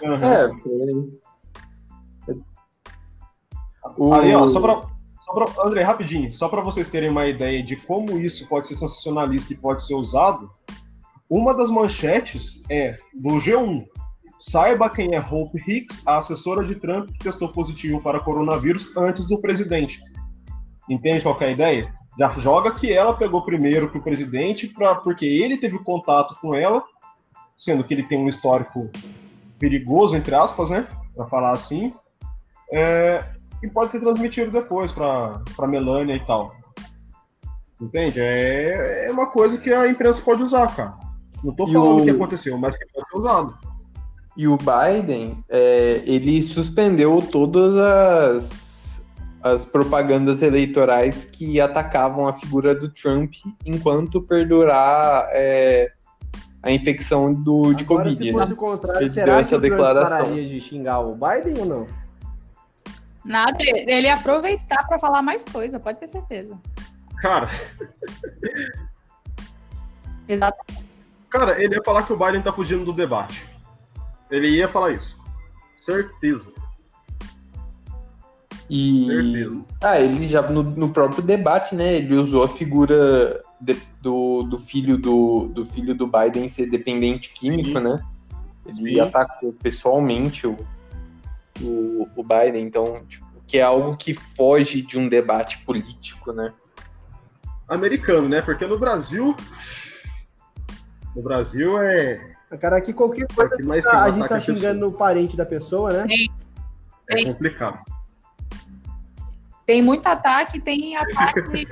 aham. 0.04 0.24
É, 0.24 0.48
porque... 0.48 1.08
O- 3.96 4.14
Aí, 4.14 4.34
ó, 4.34 4.46
só 4.46 4.60
pra, 4.60 4.80
pra- 5.32 5.64
André, 5.64 5.82
rapidinho, 5.82 6.32
só 6.32 6.48
para 6.48 6.60
vocês 6.60 6.88
terem 6.88 7.10
uma 7.10 7.26
ideia 7.26 7.62
de 7.62 7.76
como 7.76 8.18
isso 8.18 8.48
pode 8.48 8.68
ser 8.68 8.74
sensacionalista 8.74 9.52
e 9.52 9.56
pode 9.56 9.86
ser 9.86 9.94
usado, 9.94 10.50
uma 11.28 11.54
das 11.54 11.70
manchetes 11.70 12.62
é 12.70 12.96
do 13.14 13.40
G1. 13.40 13.86
Saiba 14.36 14.90
quem 14.90 15.14
é 15.14 15.20
Hope 15.20 15.62
Hicks, 15.66 16.02
a 16.06 16.18
assessora 16.18 16.64
de 16.64 16.74
Trump 16.74 17.10
que 17.10 17.18
testou 17.18 17.48
positivo 17.48 18.00
para 18.00 18.20
coronavírus 18.20 18.94
antes 18.96 19.26
do 19.26 19.40
presidente. 19.40 19.98
Entende 20.90 21.22
qual 21.22 21.40
é 21.40 21.46
a 21.46 21.50
ideia? 21.50 21.94
Já 22.18 22.28
joga 22.32 22.74
que 22.74 22.92
ela 22.92 23.14
pegou 23.14 23.42
primeiro 23.42 23.90
que 23.90 23.96
o 23.96 24.02
presidente, 24.02 24.68
pra, 24.68 24.96
porque 24.96 25.24
ele 25.24 25.56
teve 25.56 25.78
contato 25.78 26.38
com 26.40 26.54
ela, 26.54 26.82
sendo 27.56 27.82
que 27.84 27.94
ele 27.94 28.02
tem 28.02 28.18
um 28.18 28.28
histórico 28.28 28.90
perigoso, 29.58 30.16
entre 30.16 30.34
aspas, 30.34 30.68
né? 30.70 30.86
Para 31.14 31.24
falar 31.26 31.52
assim. 31.52 31.94
É, 32.70 33.24
e 33.62 33.68
pode 33.68 33.92
ter 33.92 34.00
transmitido 34.00 34.50
depois 34.50 34.92
para 34.92 35.40
para 35.56 35.66
Melania 35.68 36.16
e 36.16 36.26
tal. 36.26 36.54
Entende? 37.80 38.20
É, 38.20 39.06
é 39.06 39.10
uma 39.10 39.30
coisa 39.30 39.58
que 39.58 39.72
a 39.72 39.88
imprensa 39.88 40.22
pode 40.22 40.42
usar, 40.42 40.74
cara. 40.74 40.94
Não 41.42 41.52
tô 41.52 41.66
E 41.68 41.72
falando 41.72 42.00
o- 42.00 42.04
que 42.04 42.10
aconteceu, 42.10 42.56
mas 42.56 42.76
que 42.76 42.84
pode 42.92 43.08
ser 43.10 43.18
usado. 43.18 43.58
E 44.36 44.46
o 44.48 44.56
Biden, 44.56 45.44
é, 45.48 46.02
ele 46.06 46.40
suspendeu 46.42 47.20
todas 47.30 47.76
as, 47.76 49.04
as 49.42 49.64
propagandas 49.64 50.40
eleitorais 50.42 51.24
que 51.26 51.60
atacavam 51.60 52.26
a 52.28 52.32
figura 52.32 52.74
do 52.74 52.88
Trump 52.88 53.32
enquanto 53.66 54.22
perdurar 54.22 55.28
é, 55.32 55.90
a 56.62 56.70
infecção 56.70 57.32
do, 57.34 57.74
de 57.74 57.84
Agora, 57.84 58.04
Covid. 58.04 58.24
se 58.24 58.32
fosse 58.32 58.48
né? 58.48 58.54
o 58.54 58.56
contrário, 58.56 59.02
Ele 59.02 59.10
será 59.10 59.24
deu 59.26 59.34
que 59.34 59.40
essa 59.40 59.56
o 59.56 59.58
Trump 59.60 59.70
declaração. 59.72 60.18
pararia 60.18 60.46
de 60.48 60.60
xingar 60.60 61.00
o 61.00 61.14
Biden 61.14 61.54
ou 61.58 61.66
não? 61.66 61.86
Nada, 63.24 63.56
ele 63.60 64.06
ia 64.06 64.14
aproveitar 64.14 64.86
para 64.86 64.98
falar 64.98 65.22
mais 65.22 65.44
coisa, 65.44 65.78
pode 65.78 65.98
ter 66.00 66.08
certeza. 66.08 66.58
Cara, 67.20 67.48
Exato. 70.28 70.58
cara, 71.30 71.62
ele 71.62 71.74
ia 71.76 71.82
falar 71.84 72.02
que 72.04 72.12
o 72.12 72.16
Biden 72.18 72.42
tá 72.42 72.52
fugindo 72.52 72.84
do 72.84 72.92
debate. 72.92 73.46
Ele 74.30 74.48
ia 74.48 74.66
falar 74.66 74.92
isso. 74.92 75.20
Certeza. 75.74 76.50
E 78.70 79.06
Certeza. 79.06 79.64
ah, 79.82 80.00
ele 80.00 80.26
já 80.26 80.42
no, 80.42 80.62
no 80.62 80.88
próprio 80.88 81.22
debate, 81.22 81.74
né? 81.74 81.94
Ele 81.96 82.14
usou 82.14 82.42
a 82.42 82.48
figura 82.48 83.42
de- 83.60 83.78
do, 84.00 84.42
do 84.44 84.58
filho 84.58 84.96
do, 84.96 85.48
do 85.48 85.66
filho 85.66 85.94
do 85.94 86.06
Biden 86.06 86.48
ser 86.48 86.66
dependente 86.70 87.30
químico, 87.30 87.78
Sim. 87.78 87.84
né? 87.84 88.02
Ele 88.64 88.94
Sim. 88.94 89.00
atacou 89.00 89.52
pessoalmente 89.52 90.46
o, 90.46 90.56
o, 91.62 92.08
o 92.16 92.22
Biden, 92.22 92.64
então, 92.64 93.04
tipo, 93.06 93.26
que 93.46 93.58
é 93.58 93.62
algo 93.62 93.96
que 93.96 94.14
foge 94.14 94.82
de 94.82 94.98
um 94.98 95.08
debate 95.08 95.58
político, 95.58 96.32
né? 96.32 96.52
Americano, 97.68 98.28
né? 98.28 98.42
Porque 98.42 98.66
no 98.66 98.78
Brasil. 98.78 99.34
No 101.14 101.22
Brasil 101.22 101.78
é. 101.80 102.32
Cara, 102.60 102.76
aqui 102.76 102.92
qualquer 102.92 103.26
coisa 103.34 103.54
Aqui 103.54 103.62
mais 103.62 103.86
a, 103.86 104.04
a 104.04 104.10
gente 104.10 104.28
tá 104.28 104.38
xingando 104.38 104.88
o 104.88 104.92
parente 104.92 105.36
da 105.36 105.46
pessoa, 105.46 105.90
né? 105.90 106.06
É 107.08 107.24
complicado. 107.24 107.80
Tem 109.64 109.80
muito 109.80 110.06
ataque, 110.06 110.60
tem 110.60 110.96
ataque. 110.96 111.66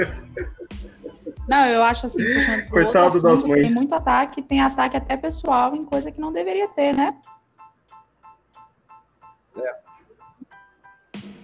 Não, 1.46 1.66
eu 1.66 1.82
acho 1.82 2.06
assim, 2.06 2.24
puxando 2.34 2.68
Coitado 2.68 3.04
outro 3.06 3.22
das 3.22 3.32
assunto, 3.34 3.48
mães. 3.48 3.66
tem 3.66 3.74
muito 3.74 3.94
ataque, 3.94 4.40
tem 4.40 4.60
ataque 4.60 4.96
até 4.96 5.16
pessoal 5.16 5.74
em 5.74 5.84
coisa 5.84 6.10
que 6.12 6.20
não 6.20 6.32
deveria 6.32 6.68
ter, 6.68 6.94
né? 6.94 7.16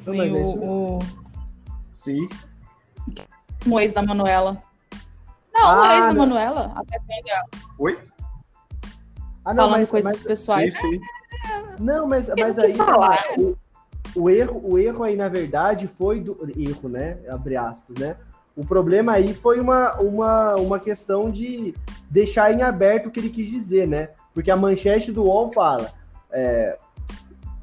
Não, 0.07 0.13
Nem 0.15 0.31
mas 0.31 0.41
é 0.41 0.43
o, 0.43 0.49
isso 0.49 0.59
o, 0.59 0.99
Sim. 1.99 2.29
o 3.69 3.81
ex 3.81 3.93
da 3.93 4.03
Manuela. 4.03 4.57
Não, 5.53 5.63
o 5.63 5.83
Ah, 5.83 5.95
ex 5.97 6.07
da 6.07 6.13
não. 6.15 6.21
Manuela, 6.27 6.73
até 6.77 6.99
pega 7.01 7.43
Oi? 7.79 7.99
Ah, 9.45 9.55
não, 9.55 9.65
falando 9.65 9.81
mas, 9.81 9.91
coisas 9.91 10.13
mas- 10.13 10.23
pessoais. 10.23 10.75
Sim, 10.79 10.93
sim. 10.93 11.01
não, 11.79 12.07
mas, 12.07 12.27
Tem 12.27 12.45
mas 12.45 12.57
o 12.57 12.61
aí 12.61 12.75
falar. 12.75 13.19
o, 13.39 13.57
o 14.17 14.31
erro, 14.31 14.61
o 14.65 14.79
erro 14.79 15.05
aí, 15.05 15.17
na 15.17 15.29
verdade, 15.29 15.89
foi 15.99 16.21
do 16.21 16.37
erro, 16.57 16.89
né? 16.89 17.17
Abre 17.31 17.57
aspas, 17.57 17.97
né? 17.99 18.17
O 18.57 18.65
problema 18.65 19.13
aí 19.13 19.35
foi 19.35 19.61
uma, 19.61 19.93
uma, 20.01 20.55
uma 20.57 20.81
questão 20.81 21.31
de 21.31 21.75
deixar 22.11 22.53
em 22.53 22.63
aberto 22.63 23.07
o 23.07 23.11
que 23.11 23.21
ele 23.21 23.29
quis 23.31 23.51
dizer, 23.51 23.87
né? 23.87 24.11
Porque 24.33 24.51
a 24.51 24.57
manchete 24.57 25.13
do 25.13 25.25
UOL 25.25 25.53
fala: 25.53 25.93
é, 26.31 26.77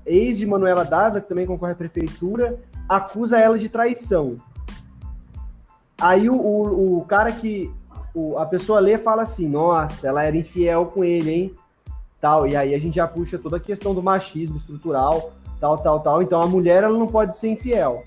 ex 0.06 0.38
de 0.38 0.46
Manuela 0.46 0.84
Dávila, 0.84 1.22
que 1.22 1.30
também 1.30 1.46
concorre 1.46 1.74
à 1.74 1.76
prefeitura, 1.76 2.58
acusa 2.88 3.38
ela 3.38 3.58
de 3.58 3.70
traição. 3.70 4.36
Aí 6.00 6.30
o, 6.30 6.36
o, 6.36 6.98
o 6.98 7.06
cara 7.06 7.32
que. 7.32 7.72
o- 8.14 8.38
a 8.38 8.46
pessoa 8.46 8.80
lê 8.80 8.98
fala 8.98 9.24
assim: 9.24 9.48
nossa, 9.48 10.08
ela 10.08 10.24
era 10.24 10.36
infiel 10.36 10.86
com 10.88 11.04
ele, 11.04 11.32
hein? 11.32 11.56
Tal, 12.20 12.48
e 12.48 12.56
aí 12.56 12.74
a 12.74 12.80
gente 12.80 12.96
já 12.96 13.08
puxa 13.08 13.38
toda 13.38 13.58
a 13.58 13.60
questão 13.60 13.94
do 13.94 14.02
machismo 14.02 14.58
estrutural, 14.58 15.34
tal, 15.60 15.78
tal, 15.78 16.00
tal. 16.00 16.22
Então 16.22 16.42
a 16.42 16.48
mulher 16.48 16.84
ela 16.84 16.98
não 16.98 17.08
pode 17.08 17.38
ser 17.38 17.50
infiel. 17.50 18.04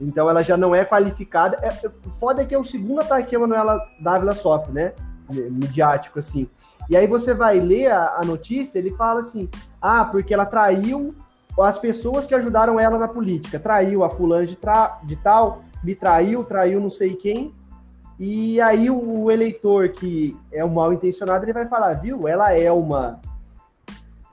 Então 0.00 0.30
ela 0.30 0.42
já 0.42 0.56
não 0.56 0.74
é 0.74 0.84
qualificada. 0.84 1.58
É, 1.60 1.68
é- 1.68 1.90
foda 2.18 2.42
é 2.42 2.44
que 2.44 2.54
é 2.54 2.58
o 2.58 2.64
segundo 2.64 3.00
ataque 3.00 3.28
que 3.30 3.36
a 3.36 3.38
Manuela 3.38 3.80
Dávila 4.00 4.34
sofre, 4.34 4.72
né? 4.72 4.92
Midiático, 5.28 6.18
assim. 6.18 6.48
E 6.88 6.96
aí 6.96 7.06
você 7.06 7.32
vai 7.32 7.60
ler 7.60 7.92
a, 7.92 8.16
a 8.16 8.24
notícia, 8.24 8.78
ele 8.78 8.90
fala 8.96 9.20
assim: 9.20 9.48
ah, 9.80 10.04
porque 10.04 10.34
ela 10.34 10.46
traiu 10.46 11.14
as 11.58 11.78
pessoas 11.78 12.26
que 12.26 12.34
ajudaram 12.34 12.78
ela 12.78 12.98
na 12.98 13.08
política. 13.08 13.58
Traiu 13.58 14.04
a 14.04 14.10
fulana 14.10 14.46
de, 14.46 14.56
tra- 14.56 15.00
de 15.02 15.16
tal, 15.16 15.62
me 15.82 15.94
traiu, 15.94 16.44
traiu 16.44 16.80
não 16.80 16.90
sei 16.90 17.16
quem. 17.16 17.54
E 18.18 18.60
aí 18.60 18.90
o, 18.90 19.22
o 19.22 19.30
eleitor 19.30 19.88
que 19.90 20.36
é 20.52 20.64
um 20.64 20.74
mal 20.74 20.92
intencionado, 20.92 21.44
ele 21.44 21.52
vai 21.52 21.66
falar, 21.66 21.94
viu? 21.94 22.28
Ela 22.28 22.52
é 22.52 22.70
uma 22.70 23.20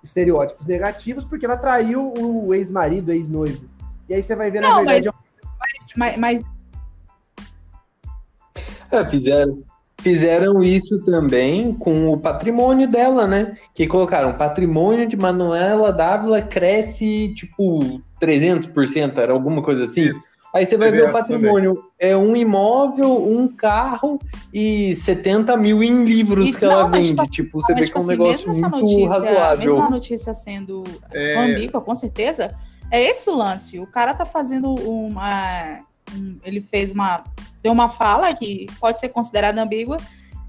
estereótipos 0.04 0.66
negativos 0.66 1.26
porque 1.26 1.46
ela 1.46 1.58
traiu 1.58 2.14
o 2.18 2.54
ex-marido, 2.54 3.12
ex-noivo. 3.12 3.66
E 4.08 4.14
aí 4.14 4.24
você 4.24 4.36
vai 4.36 4.50
ver, 4.52 4.62
na 4.62 4.70
Não, 4.70 4.86
verdade, 4.86 5.10
Mas, 5.96 6.18
mas 6.18 6.42
É, 8.92 9.06
fizeram, 9.06 9.64
fizeram 10.08 10.64
isso 10.64 11.00
também 11.04 11.74
com 11.74 12.08
o 12.14 12.18
patrimônio 12.18 12.88
dela, 12.88 13.28
né? 13.28 13.58
Que 13.76 13.86
colocaram, 13.86 14.32
patrimônio 14.34 15.06
de 15.06 15.18
Manuela 15.18 15.92
Dávila 15.92 16.42
cresce, 16.42 17.34
tipo, 17.36 18.02
300%, 18.22 19.18
era 19.18 19.34
alguma 19.34 19.62
coisa 19.62 19.84
assim. 19.84 20.12
Aí 20.56 20.66
você 20.66 20.78
vai 20.78 20.92
ver 20.92 21.10
o 21.10 21.12
patrimônio, 21.12 21.84
é 22.00 22.16
um 22.16 22.34
imóvel, 22.38 23.22
um 23.28 23.50
carro 23.50 24.18
e 24.54 24.96
70 24.96 25.58
mil 25.58 25.84
em 25.84 26.06
livros 26.06 26.56
E- 26.56 26.58
que 26.58 26.64
ela 26.64 26.84
não, 26.84 26.92
vende. 26.92 27.10
tipo, 27.10 27.30
Tipo, 27.30 27.62
você 27.62 27.74
mas, 27.74 27.82
vê 27.82 27.86
tipo 27.88 27.94
que 27.94 27.98
é 27.98 28.00
um 28.00 28.04
assim, 28.04 28.18
negócio 28.18 28.50
muito 28.50 28.70
notícia, 28.70 29.10
razoável. 29.10 29.74
Mesmo 29.74 29.82
a 29.88 29.90
notícia 29.90 30.34
sendo 30.34 30.84
É. 31.14 31.38
ambígua, 31.52 31.82
com 31.82 31.94
certeza, 31.94 32.56
é 32.90 33.04
esse 33.10 33.30
o 33.30 33.36
lance. 33.36 33.78
O 33.78 33.86
cara 33.88 34.14
tá 34.14 34.26
fazendo 34.26 34.74
uma. 34.74 35.80
Ele 36.44 36.62
fez 36.62 36.92
uma. 36.92 37.24
Deu 37.62 37.72
uma 37.72 37.90
fala 37.90 38.34
que 38.34 38.68
pode 38.80 39.00
ser 39.00 39.10
considerada 39.10 39.62
ambígua, 39.62 39.98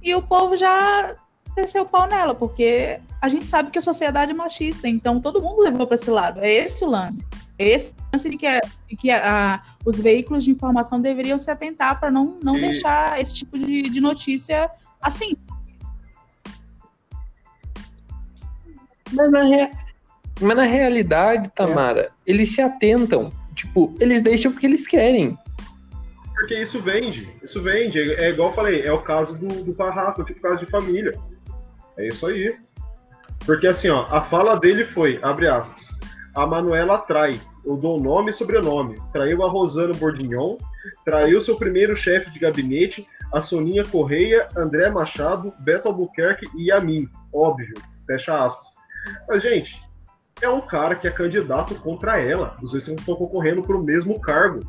e 0.02 0.14
o 0.14 0.22
povo 0.22 0.56
já 0.56 1.16
desceu 1.56 1.82
o 1.82 1.86
pau 1.86 2.06
nela, 2.06 2.34
porque 2.34 3.00
a 3.20 3.28
gente 3.28 3.44
sabe 3.46 3.70
que 3.70 3.78
a 3.78 3.82
sociedade 3.82 4.30
é 4.30 4.34
machista, 4.34 4.86
então 4.88 5.20
todo 5.20 5.42
mundo 5.42 5.60
levou 5.62 5.86
para 5.86 5.96
esse 5.96 6.10
lado. 6.10 6.40
É 6.40 6.52
esse 6.52 6.84
o 6.84 6.88
lance. 6.88 7.26
É 7.58 7.66
esse 7.68 7.92
o 7.94 7.96
lance 8.12 8.30
de 8.30 8.36
que, 8.36 8.46
a- 8.46 8.60
de 8.88 8.96
que 8.96 9.10
a- 9.10 9.60
os 9.84 9.98
veículos 9.98 10.44
de 10.44 10.50
informação 10.52 11.00
deveriam 11.00 11.38
se 11.38 11.50
atentar 11.50 11.98
para 11.98 12.10
não, 12.10 12.38
não 12.42 12.56
E- 12.56 12.60
deixar 12.60 13.20
esse 13.20 13.34
tipo 13.34 13.58
de, 13.58 13.82
de 13.82 14.00
notícia 14.00 14.70
assim. 15.00 15.34
Mas 19.12 19.30
na, 19.30 19.42
rea- 19.42 19.72
mas 20.40 20.56
na 20.56 20.64
realidade, 20.64 21.48
Tamara, 21.50 22.10
eles 22.26 22.54
se 22.54 22.60
atentam. 22.62 23.32
Tipo, 23.54 23.92
eles 23.98 24.22
deixam 24.22 24.52
porque 24.52 24.66
eles 24.66 24.86
querem. 24.86 25.36
Porque 26.38 26.54
isso 26.54 26.80
vende. 26.80 27.28
Isso 27.42 27.60
vende. 27.60 27.98
É, 28.14 28.30
igual 28.30 28.50
eu 28.50 28.54
falei, 28.54 28.82
é 28.82 28.92
o 28.92 29.02
caso 29.02 29.36
do, 29.36 29.64
do 29.64 29.74
Parraco, 29.74 30.24
tipo 30.24 30.40
caso 30.40 30.64
de 30.64 30.70
família. 30.70 31.12
É 31.98 32.06
isso 32.06 32.26
aí. 32.26 32.54
Porque 33.44 33.66
assim, 33.66 33.88
ó, 33.88 34.02
a 34.04 34.22
fala 34.22 34.54
dele 34.58 34.84
foi, 34.84 35.18
abre 35.20 35.48
aspas, 35.48 35.88
a 36.34 36.46
Manuela 36.46 36.98
trai. 36.98 37.40
Eu 37.64 37.76
dou 37.76 38.00
nome 38.00 38.30
e 38.30 38.32
sobrenome. 38.32 39.00
Traiu 39.12 39.44
a 39.44 39.50
Rosana 39.50 39.92
Bordignon, 39.94 40.56
traiu 41.04 41.40
seu 41.40 41.56
primeiro 41.56 41.96
chefe 41.96 42.30
de 42.30 42.38
gabinete, 42.38 43.06
a 43.32 43.42
Soninha 43.42 43.84
Correia, 43.84 44.48
André 44.56 44.88
Machado, 44.90 45.52
Beto 45.58 45.88
Albuquerque 45.88 46.46
e 46.56 46.70
a 46.70 46.80
mim. 46.80 47.08
Óbvio. 47.32 47.74
Fecha 48.06 48.44
aspas. 48.44 48.68
Mas, 49.28 49.42
gente, 49.42 49.82
é 50.40 50.48
um 50.48 50.60
cara 50.60 50.94
que 50.94 51.08
é 51.08 51.10
candidato 51.10 51.74
contra 51.74 52.20
ela. 52.20 52.56
Os 52.62 52.70
dois 52.70 52.86
estão 52.86 53.16
concorrendo 53.16 53.60
para 53.62 53.76
o 53.76 53.82
mesmo 53.82 54.20
cargo. 54.20 54.60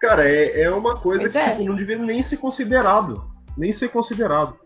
Cara, 0.00 0.26
é, 0.28 0.62
é 0.62 0.70
uma 0.70 0.96
coisa 0.98 1.22
Pois 1.24 1.32
que 1.32 1.38
é. 1.38 1.50
tipo, 1.50 1.64
não 1.64 1.76
devia 1.76 1.98
nem 1.98 2.22
ser 2.22 2.38
considerado. 2.38 3.22
Nem 3.56 3.70
ser 3.70 3.88
considerado. 3.90 4.56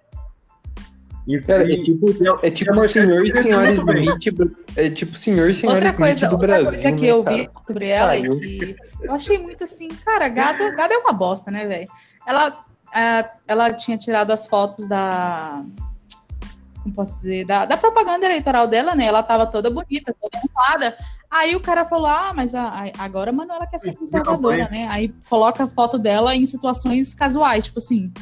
E, 1.26 1.41
Cara, 1.41 1.64
é 1.64 1.70
e- 1.70 1.82
tipo, 1.82 2.07
é 2.43 2.51
tipo 2.51 2.70
a 2.72 2.82
o 2.82 2.89
senhor 2.89 3.24
e 3.24 3.43
senhora. 3.43 3.72
Smith. 3.72 4.53
É 4.76 4.91
tipo 4.91 5.14
senhor 5.16 5.49
e 5.49 5.55
senhora 5.55 5.78
Outra 5.78 5.91
Smith 5.91 6.07
coisa, 6.07 6.28
do 6.28 6.32
outra 6.32 6.47
Brasil. 6.47 6.66
coisa 6.66 6.93
que 6.93 7.03
né, 7.03 7.09
eu 7.11 7.24
cara? 7.24 7.37
vi 7.37 7.51
sobre 7.66 7.87
ela 7.89 8.16
e 8.16 8.28
pariu. 8.28 8.39
que 8.41 8.76
eu 9.03 9.12
achei 9.12 9.39
muito 9.39 9.64
assim, 9.64 9.89
cara, 9.89 10.28
gado, 10.28 10.59
gado 10.76 10.93
é 10.93 10.99
uma 10.99 11.12
bosta, 11.14 11.51
né, 11.51 11.66
velho? 11.66 11.89
Ela, 12.26 12.64
ah, 12.93 13.30
ela 13.49 13.72
tinha 13.72 13.97
tirado 13.97 14.32
as 14.32 14.47
fotos 14.47 14.87
da. 14.87 15.64
Como 16.85 16.95
posso 16.95 17.16
dizer? 17.16 17.45
Da, 17.47 17.64
da 17.64 17.76
propaganda 17.76 18.26
eleitoral 18.26 18.68
dela, 18.68 18.95
né? 18.95 19.07
Ela 19.07 19.22
tava 19.22 19.47
toda 19.47 19.70
bonita, 19.70 20.14
toda 20.20 20.39
arrumada. 20.39 20.97
Aí 21.30 21.57
o 21.57 21.61
cara 21.61 21.85
falou: 21.87 22.07
Ah, 22.07 22.32
mas 22.37 22.55
a- 22.55 22.68
a- 22.68 23.05
agora 23.05 23.30
a 23.30 23.32
Manuela 23.32 23.66
quer 23.66 23.78
ser 23.78 23.97
conservadora, 23.97 24.68
né? 24.70 24.87
Aí 24.91 25.09
coloca 25.28 25.64
a 25.64 25.66
foto 25.66 25.99
dela 25.99 26.37
em 26.37 26.47
situações 26.47 27.14
casuais, 27.14 27.64
tipo 27.64 27.78
assim. 27.78 28.12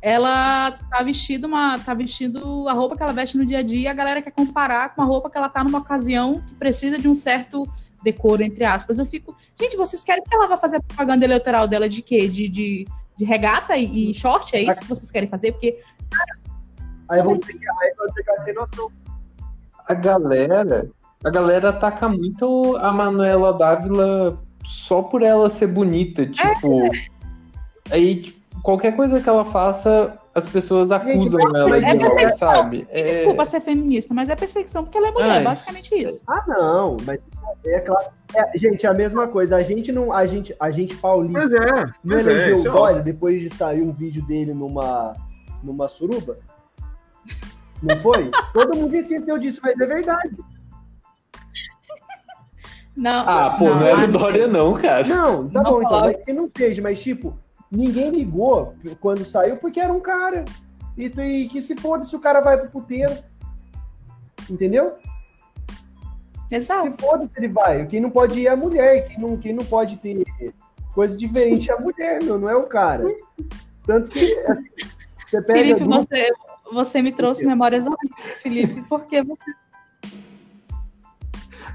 Ela 0.00 0.72
tá 0.90 1.02
vestindo 1.02 1.44
uma. 1.46 1.78
tá 1.78 1.94
vestindo 1.94 2.68
a 2.68 2.72
roupa 2.72 2.96
que 2.96 3.02
ela 3.02 3.12
veste 3.12 3.36
no 3.38 3.46
dia 3.46 3.58
a 3.58 3.62
dia, 3.62 3.80
e 3.80 3.86
a 3.88 3.92
galera 3.94 4.20
quer 4.20 4.32
comparar 4.32 4.94
com 4.94 5.00
a 5.02 5.04
roupa 5.04 5.30
que 5.30 5.38
ela 5.38 5.48
tá 5.48 5.62
numa 5.62 5.78
ocasião 5.78 6.42
que 6.46 6.54
precisa 6.54 6.98
de 6.98 7.08
um 7.08 7.14
certo 7.14 7.66
decoro, 8.02 8.42
entre 8.42 8.64
aspas. 8.64 8.98
Eu 8.98 9.06
fico, 9.06 9.34
gente, 9.58 9.76
vocês 9.76 10.04
querem 10.04 10.22
que 10.22 10.34
ela 10.34 10.46
vá 10.46 10.56
fazer 10.58 10.76
a 10.76 10.82
propaganda 10.82 11.24
eleitoral 11.24 11.66
dela 11.68 11.88
de 11.88 12.02
quê? 12.02 12.28
De, 12.28 12.48
de, 12.48 12.86
de 13.16 13.24
regata 13.24 13.76
e, 13.78 14.10
e 14.10 14.14
short? 14.14 14.54
É 14.54 14.60
isso 14.62 14.80
que 14.80 14.88
vocês 14.88 15.10
querem 15.10 15.28
fazer? 15.28 15.52
Porque 15.52 15.78
aí 17.08 17.22
vão 17.22 17.38
ter 17.38 17.52
que, 17.54 17.68
aí 17.82 17.94
vão 17.96 18.06
ter 18.14 18.22
que 18.24 18.42
ser 18.42 18.52
noção. 18.54 18.90
a 19.86 19.94
galera, 19.94 20.88
a 21.24 21.30
galera 21.30 21.68
ataca 21.70 22.08
muito 22.08 22.76
a 22.80 22.92
Manuela 22.92 23.52
Dávila 23.52 24.38
só 24.64 25.02
por 25.02 25.22
ela 25.22 25.50
ser 25.50 25.66
bonita, 25.68 26.26
tipo. 26.26 26.90
Aí, 27.90 28.22
tipo, 28.22 28.40
qualquer 28.62 28.96
coisa 28.96 29.20
que 29.20 29.28
ela 29.28 29.44
faça, 29.44 30.18
as 30.34 30.48
pessoas 30.48 30.90
acusam 30.90 31.38
Gente, 31.40 31.56
ela 31.56 31.68
mas 31.68 31.84
de 31.84 31.90
é 31.90 31.94
mal, 31.94 32.10
perseguição. 32.10 32.54
sabe? 32.54 32.86
É- 32.90 33.02
Desculpa 33.02 33.44
ser 33.44 33.60
feminista, 33.60 34.14
mas 34.14 34.28
é 34.30 34.34
perseguição 34.34 34.84
porque 34.84 34.96
ela 34.96 35.08
é 35.08 35.10
mulher, 35.12 35.30
Ai. 35.30 35.44
basicamente 35.44 35.94
isso. 35.94 36.22
Ah, 36.26 36.42
não, 36.48 36.96
mas 37.04 37.20
é 37.66 37.80
claro. 37.80 38.06
É, 38.34 38.58
gente, 38.58 38.86
é 38.86 38.88
a 38.88 38.94
mesma 38.94 39.28
coisa. 39.28 39.56
A 39.56 39.60
gente 39.60 39.92
não. 39.92 40.12
A 40.12 40.24
gente, 40.24 40.56
a 40.58 40.70
gente 40.70 40.96
paulista 40.96 41.40
Pois 41.40 41.52
é, 41.52 41.86
não 42.02 42.16
é, 42.16 42.20
elegeu 42.20 42.56
isso 42.56 42.64
o 42.64 42.68
é 42.68 42.72
Dória 42.72 43.02
depois 43.02 43.40
de 43.40 43.54
sair 43.54 43.82
um 43.82 43.92
vídeo 43.92 44.24
dele 44.26 44.54
numa, 44.54 45.14
numa 45.62 45.86
suruba? 45.86 46.38
Não 47.84 48.00
foi? 48.02 48.30
Todo 48.52 48.76
mundo 48.76 48.94
esqueceu 48.96 49.38
disso, 49.38 49.60
mas 49.62 49.78
é 49.78 49.86
verdade. 49.86 50.36
Não, 52.96 53.28
Ah, 53.28 53.56
pô, 53.58 53.64
não, 53.70 53.86
é 53.86 53.92
a- 53.92 54.06
do 54.06 54.18
Dória, 54.18 54.46
não, 54.46 54.74
cara. 54.74 55.06
Não, 55.06 55.48
tá 55.48 55.62
Não 55.62 55.70
bom, 55.72 55.82
então, 55.82 56.00
mas 56.02 56.22
que 56.22 56.32
não 56.32 56.48
seja, 56.48 56.80
mas 56.80 57.00
tipo, 57.00 57.36
ninguém 57.70 58.10
ligou 58.10 58.74
quando 59.00 59.24
saiu 59.24 59.56
porque 59.56 59.80
era 59.80 59.92
um 59.92 60.00
cara. 60.00 60.44
E, 60.96 61.06
e 61.06 61.48
que 61.48 61.60
se 61.60 61.74
foda 61.74 62.04
se 62.04 62.14
o 62.14 62.20
cara 62.20 62.40
vai 62.40 62.56
pro 62.56 62.70
puteiro. 62.70 63.12
Entendeu? 64.48 64.94
Exato. 66.50 66.84
Se 66.92 66.96
foda 66.98 67.26
se 67.26 67.32
ele 67.36 67.48
vai. 67.48 67.84
Quem 67.86 68.00
não 68.00 68.10
pode 68.10 68.38
ir 68.38 68.46
é 68.46 68.50
a 68.50 68.56
mulher. 68.56 69.08
Quem 69.08 69.18
não, 69.18 69.36
quem 69.36 69.52
não 69.52 69.64
pode 69.64 69.96
ter 69.96 70.22
coisa 70.94 71.16
diferente 71.16 71.68
é 71.70 71.74
a 71.74 71.80
mulher, 71.80 72.22
meu, 72.22 72.38
não 72.38 72.48
é 72.48 72.54
o 72.54 72.62
cara. 72.64 73.04
Tanto 73.84 74.08
que 74.08 74.38
assim, 74.46 74.68
você 75.28 75.42
pega. 75.42 75.58
Felipe, 75.58 75.80
grupo- 75.80 75.94
você, 75.96 76.32
você 76.74 77.00
me 77.00 77.12
trouxe 77.12 77.46
memórias 77.46 77.86
horríveis, 77.86 78.42
Felipe, 78.42 78.82
porque 78.88 79.22
você 79.22 79.54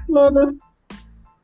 Mano, 0.08 0.56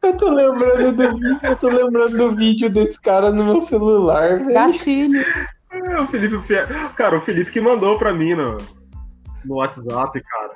eu 0.03 0.17
tô 0.17 0.29
lembrando 0.31 0.93
do 0.93 1.15
vídeo, 1.17 1.39
eu 1.43 1.57
tô 1.57 1.69
lembrando 1.69 2.17
do 2.17 2.35
vídeo 2.35 2.71
desse 2.71 3.01
cara 3.01 3.31
no 3.31 3.45
meu 3.45 3.61
celular, 3.61 4.39
velho. 4.39 4.53
gatilho. 4.55 5.25
É, 5.71 6.01
o 6.01 6.07
Felipe, 6.07 6.41
Fe- 6.43 6.67
cara, 6.97 7.19
o 7.19 7.21
Felipe 7.23 7.51
que 7.51 7.61
mandou 7.61 7.99
pra 7.99 8.13
mim 8.13 8.35
no, 8.35 8.57
no 9.45 9.57
WhatsApp, 9.57 10.21
cara. 10.23 10.53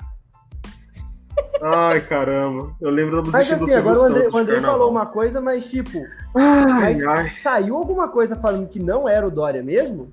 Ai, 1.62 2.00
caramba. 2.00 2.74
Eu 2.80 2.90
lembro 2.90 3.22
do 3.22 3.30
Mas 3.30 3.50
assim, 3.50 3.66
do 3.66 3.76
agora 3.76 3.98
o 4.00 4.02
André, 4.04 4.28
o 4.32 4.36
André 4.36 4.60
falou 4.60 4.90
uma 4.90 5.06
coisa, 5.06 5.40
mas 5.40 5.66
tipo, 5.66 6.04
Ai, 6.34 6.94
mas 6.96 7.06
ai. 7.06 7.30
saiu 7.30 7.76
alguma 7.76 8.08
coisa 8.08 8.34
falando 8.36 8.68
que 8.68 8.78
não 8.78 9.08
era 9.08 9.26
o 9.26 9.30
Dória 9.30 9.62
mesmo? 9.62 10.10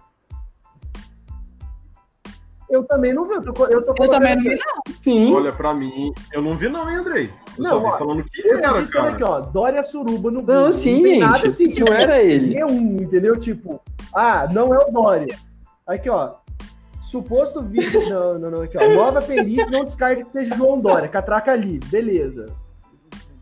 Eu 2.69 2.83
também 2.83 3.13
não 3.13 3.25
vi. 3.25 3.35
Eu 3.35 3.53
tô, 3.53 3.65
eu 3.67 3.81
tô 3.81 4.03
Eu 4.03 4.09
também 4.09 4.35
não 4.35 4.43
vi, 4.43 4.55
não. 4.55 4.95
Sim. 5.01 5.33
Olha, 5.33 5.53
pra 5.53 5.73
mim, 5.73 6.11
eu 6.33 6.41
não 6.41 6.57
vi 6.57 6.67
não, 6.67 6.89
hein, 6.89 6.97
Andrei? 6.97 7.31
Eu 7.57 7.63
Não, 7.63 7.69
só 7.81 7.87
ó, 7.87 7.97
falando 7.97 8.23
que 8.25 8.45
Eu 8.47 8.57
era, 8.57 8.81
tô 8.83 8.91
cara. 8.91 9.09
aqui, 9.11 9.23
ó, 9.23 9.39
Dória 9.39 9.83
Suruba 9.83 10.29
no 10.29 10.41
Não, 10.41 10.45
Google. 10.45 10.73
sim, 10.73 11.01
tem 11.01 11.13
gente. 11.13 11.19
nada 11.19 11.47
assim, 11.47 11.79
não 11.79 11.93
era 11.95 12.21
ele. 12.21 12.53
G1, 12.55 13.01
entendeu? 13.03 13.39
Tipo, 13.39 13.81
ah, 14.13 14.47
não 14.51 14.73
é 14.73 14.77
o 14.79 14.91
Dória. 14.91 15.37
Aqui, 15.87 16.09
ó. 16.09 16.35
Suposto 17.01 17.61
vídeo. 17.61 18.09
Não, 18.09 18.37
não, 18.37 18.51
não. 18.51 18.61
Aqui, 18.63 18.77
ó. 18.77 18.89
Nova 18.93 19.21
perícia 19.21 19.67
não 19.71 19.85
descarta 19.85 20.25
que 20.25 20.31
seja 20.31 20.55
João 20.55 20.79
Dória. 20.79 21.07
Catraca 21.07 21.53
ali. 21.53 21.79
Beleza. 21.85 22.47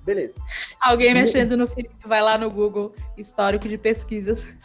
Beleza. 0.05 0.35
Alguém 0.79 1.15
mexendo 1.15 1.57
no 1.57 1.65
Felipe, 1.65 1.95
vai 2.05 2.21
lá 2.21 2.37
no 2.37 2.51
Google, 2.51 2.93
histórico 3.17 3.67
de 3.67 3.75
pesquisas. 3.75 4.55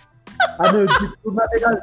Ah, 0.58 0.70
meu, 0.70 0.86
tipo, 0.86 1.32
navegador. 1.32 1.80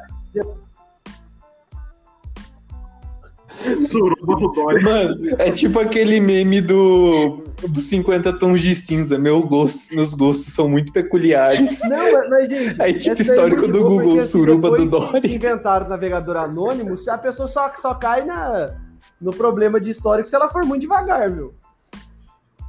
Suruba 3.90 4.36
do 4.36 4.48
Dória. 4.52 4.80
Mano, 4.80 5.16
é 5.38 5.50
tipo 5.50 5.78
aquele 5.80 6.20
meme 6.20 6.60
do 6.60 7.42
dos 7.68 7.84
50 7.86 8.32
tons 8.38 8.60
de 8.60 8.74
cinza. 8.74 9.18
Meu 9.18 9.42
gosto, 9.42 9.94
meus 9.94 10.14
gostos 10.14 10.52
são 10.52 10.68
muito 10.68 10.92
peculiares. 10.92 11.80
Não, 11.80 12.28
mas, 12.30 12.48
gente. 12.48 12.76
Aí, 12.80 12.94
tipo, 12.94 13.20
histórico 13.20 13.62
muito 13.62 13.72
do 13.72 13.82
Google, 13.82 14.00
porque, 14.02 14.18
assim, 14.20 14.30
suruba 14.30 14.70
do 14.70 14.86
Dória. 14.86 15.34
inventaram 15.34 15.86
o 15.86 15.88
navegador 15.88 16.36
anônimo, 16.36 16.96
se 16.96 17.10
a 17.10 17.18
pessoa 17.18 17.48
só, 17.48 17.70
só 17.76 17.94
cai 17.94 18.24
na, 18.24 18.74
no 19.20 19.32
problema 19.32 19.80
de 19.80 19.90
histórico 19.90 20.28
se 20.28 20.36
ela 20.36 20.48
for 20.48 20.64
muito 20.64 20.82
devagar, 20.82 21.30
meu. 21.30 21.54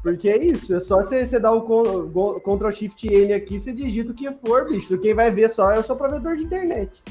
Porque 0.02 0.30
é 0.30 0.44
isso, 0.44 0.74
é 0.74 0.80
só 0.80 0.98
você, 0.98 1.26
você 1.26 1.40
dar 1.40 1.52
o 1.52 1.62
Ctrl 2.40 2.72
Shift 2.72 3.06
N 3.06 3.34
aqui, 3.34 3.60
você 3.60 3.74
digita 3.74 4.12
o 4.12 4.16
que 4.16 4.32
for, 4.32 4.70
bicho. 4.70 4.98
Quem 4.98 5.14
vai 5.14 5.30
ver 5.30 5.50
só 5.50 5.72
é 5.72 5.80
o 5.80 5.84
seu 5.84 5.96
provedor 5.96 6.38
de 6.38 6.44
internet. 6.44 7.04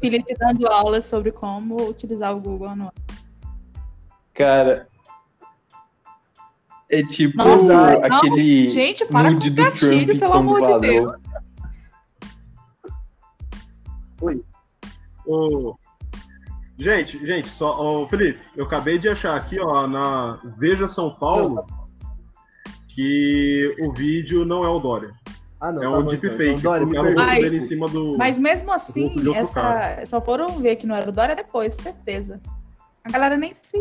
Felipe 0.00 0.34
dando 0.38 0.66
aulas 0.66 1.04
sobre 1.04 1.32
como 1.32 1.88
utilizar 1.88 2.36
o 2.36 2.40
Google 2.40 2.76
no 2.76 2.92
Cara. 4.34 4.88
É 6.90 7.02
tipo 7.04 7.36
Nossa, 7.36 7.64
não, 7.64 8.04
aquele 8.04 8.68
Gente, 8.68 9.06
para 9.06 9.28
com 9.28 9.34
nude 9.34 9.48
os 9.48 9.54
do 9.54 9.62
gatilhos, 9.62 10.18
Trump 10.18 10.18
pelo 10.18 10.32
quando 10.32 10.48
amor 10.48 10.60
de 10.60 10.66
vazou. 10.66 10.80
Deus. 10.80 11.20
Ô, 15.26 15.76
Gente, 16.80 17.24
gente, 17.26 17.50
só. 17.50 17.78
Ô, 17.78 18.06
Felipe, 18.08 18.40
eu 18.56 18.64
acabei 18.64 18.98
de 18.98 19.06
achar 19.06 19.36
aqui, 19.36 19.60
ó, 19.60 19.86
na 19.86 20.40
Veja 20.58 20.88
São 20.88 21.14
Paulo, 21.14 21.66
que 22.88 23.76
o 23.80 23.92
vídeo 23.92 24.46
não 24.46 24.64
é 24.64 24.68
o 24.68 24.80
Dória. 24.80 25.10
Ah, 25.60 25.70
não. 25.70 25.82
É 25.82 25.84
tá 25.84 25.98
um 25.98 26.02
bom, 26.02 26.08
deepfake. 26.08 26.58
então. 26.58 26.76
Então, 26.76 26.92
Dória, 26.92 27.14
me 27.14 27.20
Ai. 27.20 27.42
dele 27.42 27.56
em 27.58 27.60
cima 27.60 27.88
do. 27.88 28.16
Mas 28.16 28.38
mesmo 28.38 28.72
assim, 28.72 29.14
essa... 29.36 30.04
só 30.06 30.20
foram 30.20 30.48
ver 30.58 30.76
que 30.76 30.86
não 30.86 30.96
era 30.96 31.08
o 31.08 31.12
Dória 31.12 31.36
depois, 31.36 31.74
certeza. 31.74 32.40
A 33.04 33.10
galera 33.10 33.36
nem 33.36 33.52
se. 33.52 33.78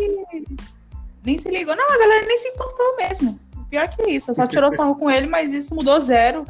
Nem 1.24 1.38
se 1.38 1.50
ligou. 1.50 1.76
Não, 1.76 1.86
a 1.86 1.98
galera 1.98 2.26
nem 2.26 2.38
se 2.38 2.50
importou 2.50 2.98
mesmo. 2.98 3.40
Pior 3.70 3.88
que 3.88 4.10
isso, 4.10 4.34
só 4.34 4.48
tirou 4.48 4.76
sarro 4.76 4.96
com 4.96 5.10
ele, 5.10 5.28
mas 5.28 5.54
isso 5.54 5.76
mudou 5.76 6.00
zero 6.00 6.44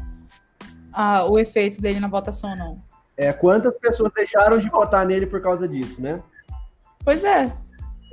ah, 0.93 1.25
o 1.25 1.37
efeito 1.37 1.81
dele 1.81 1.99
na 1.99 2.07
votação, 2.07 2.55
não. 2.55 2.81
É, 3.17 3.33
quantas 3.33 3.77
pessoas 3.77 4.11
deixaram 4.13 4.57
de 4.57 4.69
votar 4.69 5.05
nele 5.05 5.25
por 5.25 5.41
causa 5.41 5.67
disso, 5.67 6.01
né? 6.01 6.21
Pois 7.03 7.23
é. 7.23 7.51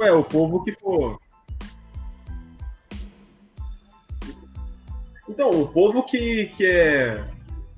Ué, 0.01 0.13
o 0.13 0.25
povo 0.25 0.63
que 0.65 0.73
for. 0.73 1.19
Então, 5.29 5.51
o 5.51 5.67
povo 5.69 6.03
que, 6.05 6.47
que 6.57 6.65
é 6.65 7.25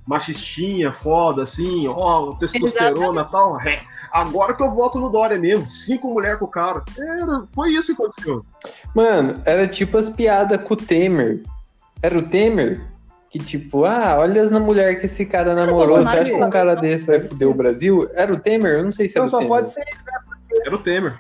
machistinha, 0.07 0.93
foda, 0.93 1.43
assim, 1.43 1.87
ó, 1.87 2.33
testosterona 2.35 3.23
e 3.23 3.31
tal. 3.31 3.61
é, 3.61 3.83
agora 4.13 4.55
que 4.55 4.63
eu 4.63 4.75
voto 4.75 4.99
no 4.99 5.11
Dória 5.11 5.39
mesmo. 5.39 5.71
Cinco 5.71 6.09
mulheres 6.13 6.39
com 6.39 6.47
o 6.47 6.49
cara. 6.49 6.83
Era, 6.99 7.45
foi 7.55 7.71
isso 7.73 7.95
que 7.95 8.03
aconteceu. 8.03 8.45
Mano, 8.95 9.41
era 9.45 9.67
tipo 9.69 9.99
as 9.99 10.09
piadas 10.09 10.61
com 10.63 10.75
o 10.75 10.77
Temer. 10.77 11.43
Era 12.03 12.19
o 12.19 12.23
Temer? 12.23 12.87
Que 13.31 13.39
tipo, 13.39 13.85
ah, 13.85 14.17
olha 14.19 14.43
as 14.43 14.51
na 14.51 14.59
mulher 14.61 14.99
que 14.99 15.05
esse 15.05 15.27
cara 15.27 15.55
namorou. 15.55 15.89
Você 16.03 16.09
acha 16.09 16.25
que 16.25 16.33
um 16.43 16.49
cara 16.49 16.75
desse 16.75 17.07
vai 17.07 17.21
foder 17.21 17.49
o 17.49 17.53
Brasil? 17.55 18.09
Era 18.15 18.33
o 18.33 18.41
Temer? 18.41 18.79
Eu 18.79 18.85
não 18.85 18.93
sei 18.93 19.07
se 19.09 19.19
era 19.19 19.27
Então 19.27 19.39
o 19.39 19.43
só 19.43 19.47
Temer. 19.47 19.61
pode 19.61 19.73
ser. 19.73 19.85
Era 20.65 20.75
o 20.75 20.79
Temer. 20.79 21.19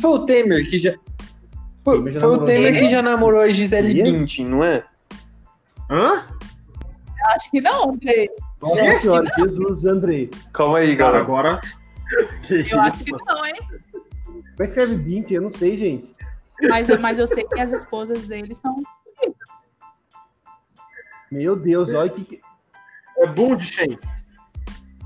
Foi 0.00 0.10
o 0.10 0.18
Temer 0.24 0.68
que 0.70 0.78
já. 0.78 0.94
Foi, 1.84 2.12
já 2.12 2.20
foi 2.20 2.30
o 2.36 2.44
Temer 2.44 2.72
que 2.78 2.88
já 2.90 3.02
namorou 3.02 3.40
a 3.40 3.48
Gisele 3.50 3.90
Ele? 4.00 4.10
Bündchen, 4.10 4.46
não 4.46 4.64
é? 4.64 4.84
Hã? 5.90 6.24
Acho 7.34 7.50
que 7.50 7.60
não, 7.60 7.90
Andrei. 7.90 8.28
Nossa 8.60 8.98
senhora, 8.98 9.30
Jesus, 9.38 9.84
Andrei. 9.84 10.30
Calma 10.52 10.78
aí, 10.78 10.96
Cara, 10.96 11.22
galera. 11.22 11.24
agora. 11.24 11.60
Eu 12.50 12.60
isso, 12.60 12.78
acho 12.78 13.04
que 13.04 13.10
mano? 13.12 13.24
não, 13.26 13.46
hein? 13.46 13.54
Como 13.92 14.42
é 14.60 14.62
que 14.64 14.68
escreve 14.68 14.96
Bink? 14.96 15.34
Eu 15.34 15.42
não 15.42 15.52
sei, 15.52 15.76
gente. 15.76 16.14
Mas, 16.68 16.88
eu- 16.88 16.98
mas 17.00 17.18
eu 17.18 17.26
sei 17.26 17.44
que 17.44 17.58
as 17.60 17.72
esposas 17.72 18.26
dele 18.26 18.54
são. 18.54 18.76
Meu 21.30 21.56
Deus, 21.56 21.92
olha 21.92 22.10
que. 22.10 22.24
que- 22.24 22.40
É 23.18 23.26
Bundchen. 23.26 23.98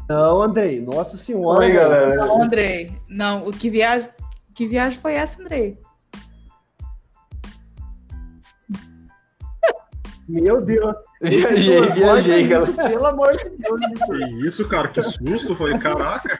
Não, 0.08 0.42
Andrei. 0.42 0.80
Nossa 0.80 1.16
senhora. 1.16 1.60
Oi, 1.60 1.72
galera. 1.72 2.14
Não, 2.16 2.42
Andrei. 2.42 2.92
Não, 3.08 3.46
o 3.46 3.52
que 3.52 3.68
viagem. 3.68 4.10
Que 4.54 4.66
viagem 4.66 4.98
foi 4.98 5.14
essa, 5.14 5.40
Andrei? 5.40 5.78
Meu 10.28 10.60
Deus. 10.60 10.94
Viajei, 11.22 11.80
viajei, 11.92 12.40
isso, 12.42 12.50
galera. 12.50 12.72
Pelo 12.90 13.06
amor 13.06 13.36
de 13.36 13.48
Deus, 13.48 13.80
Vitor. 13.88 14.18
Que 14.18 14.46
isso, 14.46 14.68
cara, 14.68 14.88
que 14.88 15.02
susto. 15.02 15.56
Falei, 15.56 15.78
caraca. 15.78 16.38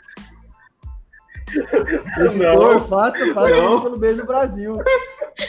Não, 2.36 2.78
faça, 2.80 3.32
faça 3.34 3.56
Não. 3.56 3.80
pelo 3.80 3.98
bem 3.98 4.14
do 4.14 4.26
Brasil. 4.26 4.76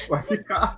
vai 0.09 0.23
ficar. 0.23 0.77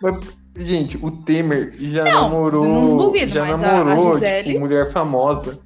Mas, 0.00 0.38
Gente, 0.56 0.96
o 1.00 1.10
Temer 1.10 1.72
já 1.78 2.02
Não, 2.04 2.22
namorou. 2.22 2.64
não 2.66 2.96
duvido, 2.96 3.32
já 3.32 3.44
mas 3.44 3.62
a- 3.62 3.80
a 3.80 3.84
namorou, 3.84 4.14
Gisele- 4.14 4.48
tipo, 4.48 4.58
mulher 4.58 4.90
famosa. 4.90 5.60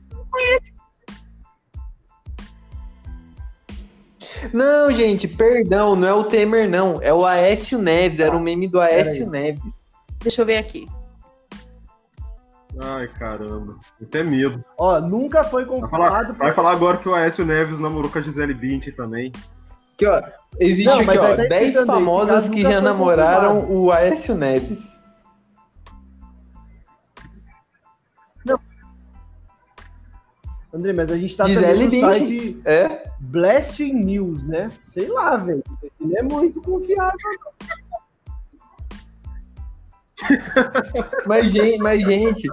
Não, 4.52 4.90
gente, 4.90 5.28
perdão, 5.28 5.94
não 5.94 6.08
é 6.08 6.14
o 6.14 6.24
Temer, 6.24 6.68
não. 6.68 7.00
É 7.02 7.12
o 7.12 7.24
Aécio 7.26 7.78
Neves, 7.80 8.20
era 8.20 8.36
o 8.36 8.40
meme 8.40 8.66
do 8.66 8.80
Aécio 8.80 9.28
Neves. 9.28 9.92
Deixa 10.20 10.42
eu 10.42 10.46
ver 10.46 10.56
aqui. 10.58 10.88
Ai, 12.80 13.06
caramba. 13.08 13.76
Até 14.00 14.22
medo. 14.22 14.64
Ó, 14.78 14.98
nunca 15.00 15.44
foi 15.44 15.64
Vai 15.64 15.78
confirmado. 15.78 16.04
falar, 16.10 16.32
vai 16.32 16.54
falar 16.54 16.70
agora 16.72 16.96
que 16.98 17.08
o 17.08 17.14
Aécio 17.14 17.44
Neves 17.44 17.80
namorou 17.80 18.10
com 18.10 18.18
a 18.18 18.22
Gisele 18.22 18.54
Bündchen 18.54 18.92
também. 18.94 19.30
Aqui, 19.94 20.06
ó, 20.06 20.22
existe 20.58 20.86
Não, 20.88 21.00
aqui, 21.00 21.18
ó, 21.18 21.24
aí 21.26 21.36
tá 21.36 21.42
10 21.42 21.50
explicando, 21.52 21.76
esse 21.78 21.86
famosas 21.86 22.48
que 22.48 22.62
já 22.62 22.80
namoraram 22.80 23.70
o 23.70 23.92
Aécio 23.92 24.34
Neves. 24.34 25.01
André, 30.74 30.92
mas 30.94 31.10
a 31.10 31.18
gente 31.18 31.36
tá 31.36 31.46
Gisele 31.46 31.84
também 31.84 32.00
no 32.02 32.12
site 32.14 32.60
É? 32.64 33.02
Blasting 33.20 33.92
News, 33.92 34.42
né? 34.44 34.70
Sei 34.86 35.06
lá, 35.08 35.36
velho. 35.36 35.62
Não 36.00 36.16
é 36.18 36.22
muito 36.22 36.62
confiável. 36.62 37.12
Mas, 41.26 41.50
gente, 41.50 41.78
mas, 41.78 42.00
gente, 42.02 42.48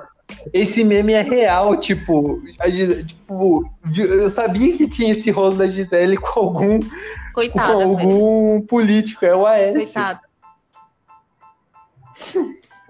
esse 0.51 0.83
meme 0.83 1.13
é 1.13 1.21
real, 1.21 1.77
tipo, 1.77 2.41
a 2.59 2.69
Gis- 2.69 3.05
tipo, 3.05 3.69
eu 3.95 4.29
sabia 4.29 4.75
que 4.75 4.87
tinha 4.89 5.11
esse 5.11 5.29
rolo 5.31 5.55
da 5.55 5.67
Gisele 5.67 6.17
com 6.17 6.39
algum, 6.39 6.79
com 6.79 6.89
Coitada, 7.33 7.77
velho. 7.77 7.89
algum 7.89 8.61
político, 8.61 9.25
é 9.25 9.35
o 9.35 9.45
Aécio. 9.45 9.75
Coitada. 9.83 10.21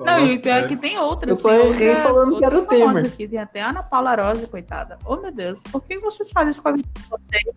Não, 0.05 0.26
e 0.26 0.35
o 0.38 0.41
pior 0.41 0.63
é 0.63 0.67
que 0.67 0.77
tem 0.77 0.97
outras. 0.97 1.30
Eu 1.30 1.35
só 1.41 1.49
tem 1.49 1.67
errei 1.71 1.89
outras- 1.89 2.03
falando 2.07 2.38
que 2.38 2.45
era 2.45 2.57
o 2.57 2.65
Temer. 2.65 3.05
Aqui. 3.05 3.27
Tem 3.27 3.39
até 3.39 3.61
a 3.61 3.69
Ana 3.69 3.84
Paula 3.84 4.15
Rosa, 4.15 4.47
coitada. 4.47 4.97
Oh, 5.05 5.17
meu 5.17 5.31
Deus. 5.31 5.61
Por 5.71 5.81
que 5.84 5.97
vocês 5.99 6.31
fazem 6.31 6.51
isso 6.51 6.61
com 6.63 6.69
a 6.69 6.71
vida 6.73 6.88
de 6.95 7.09
vocês? 7.09 7.55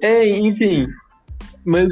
É, 0.00 0.28
enfim. 0.28 0.88
Mas 1.64 1.88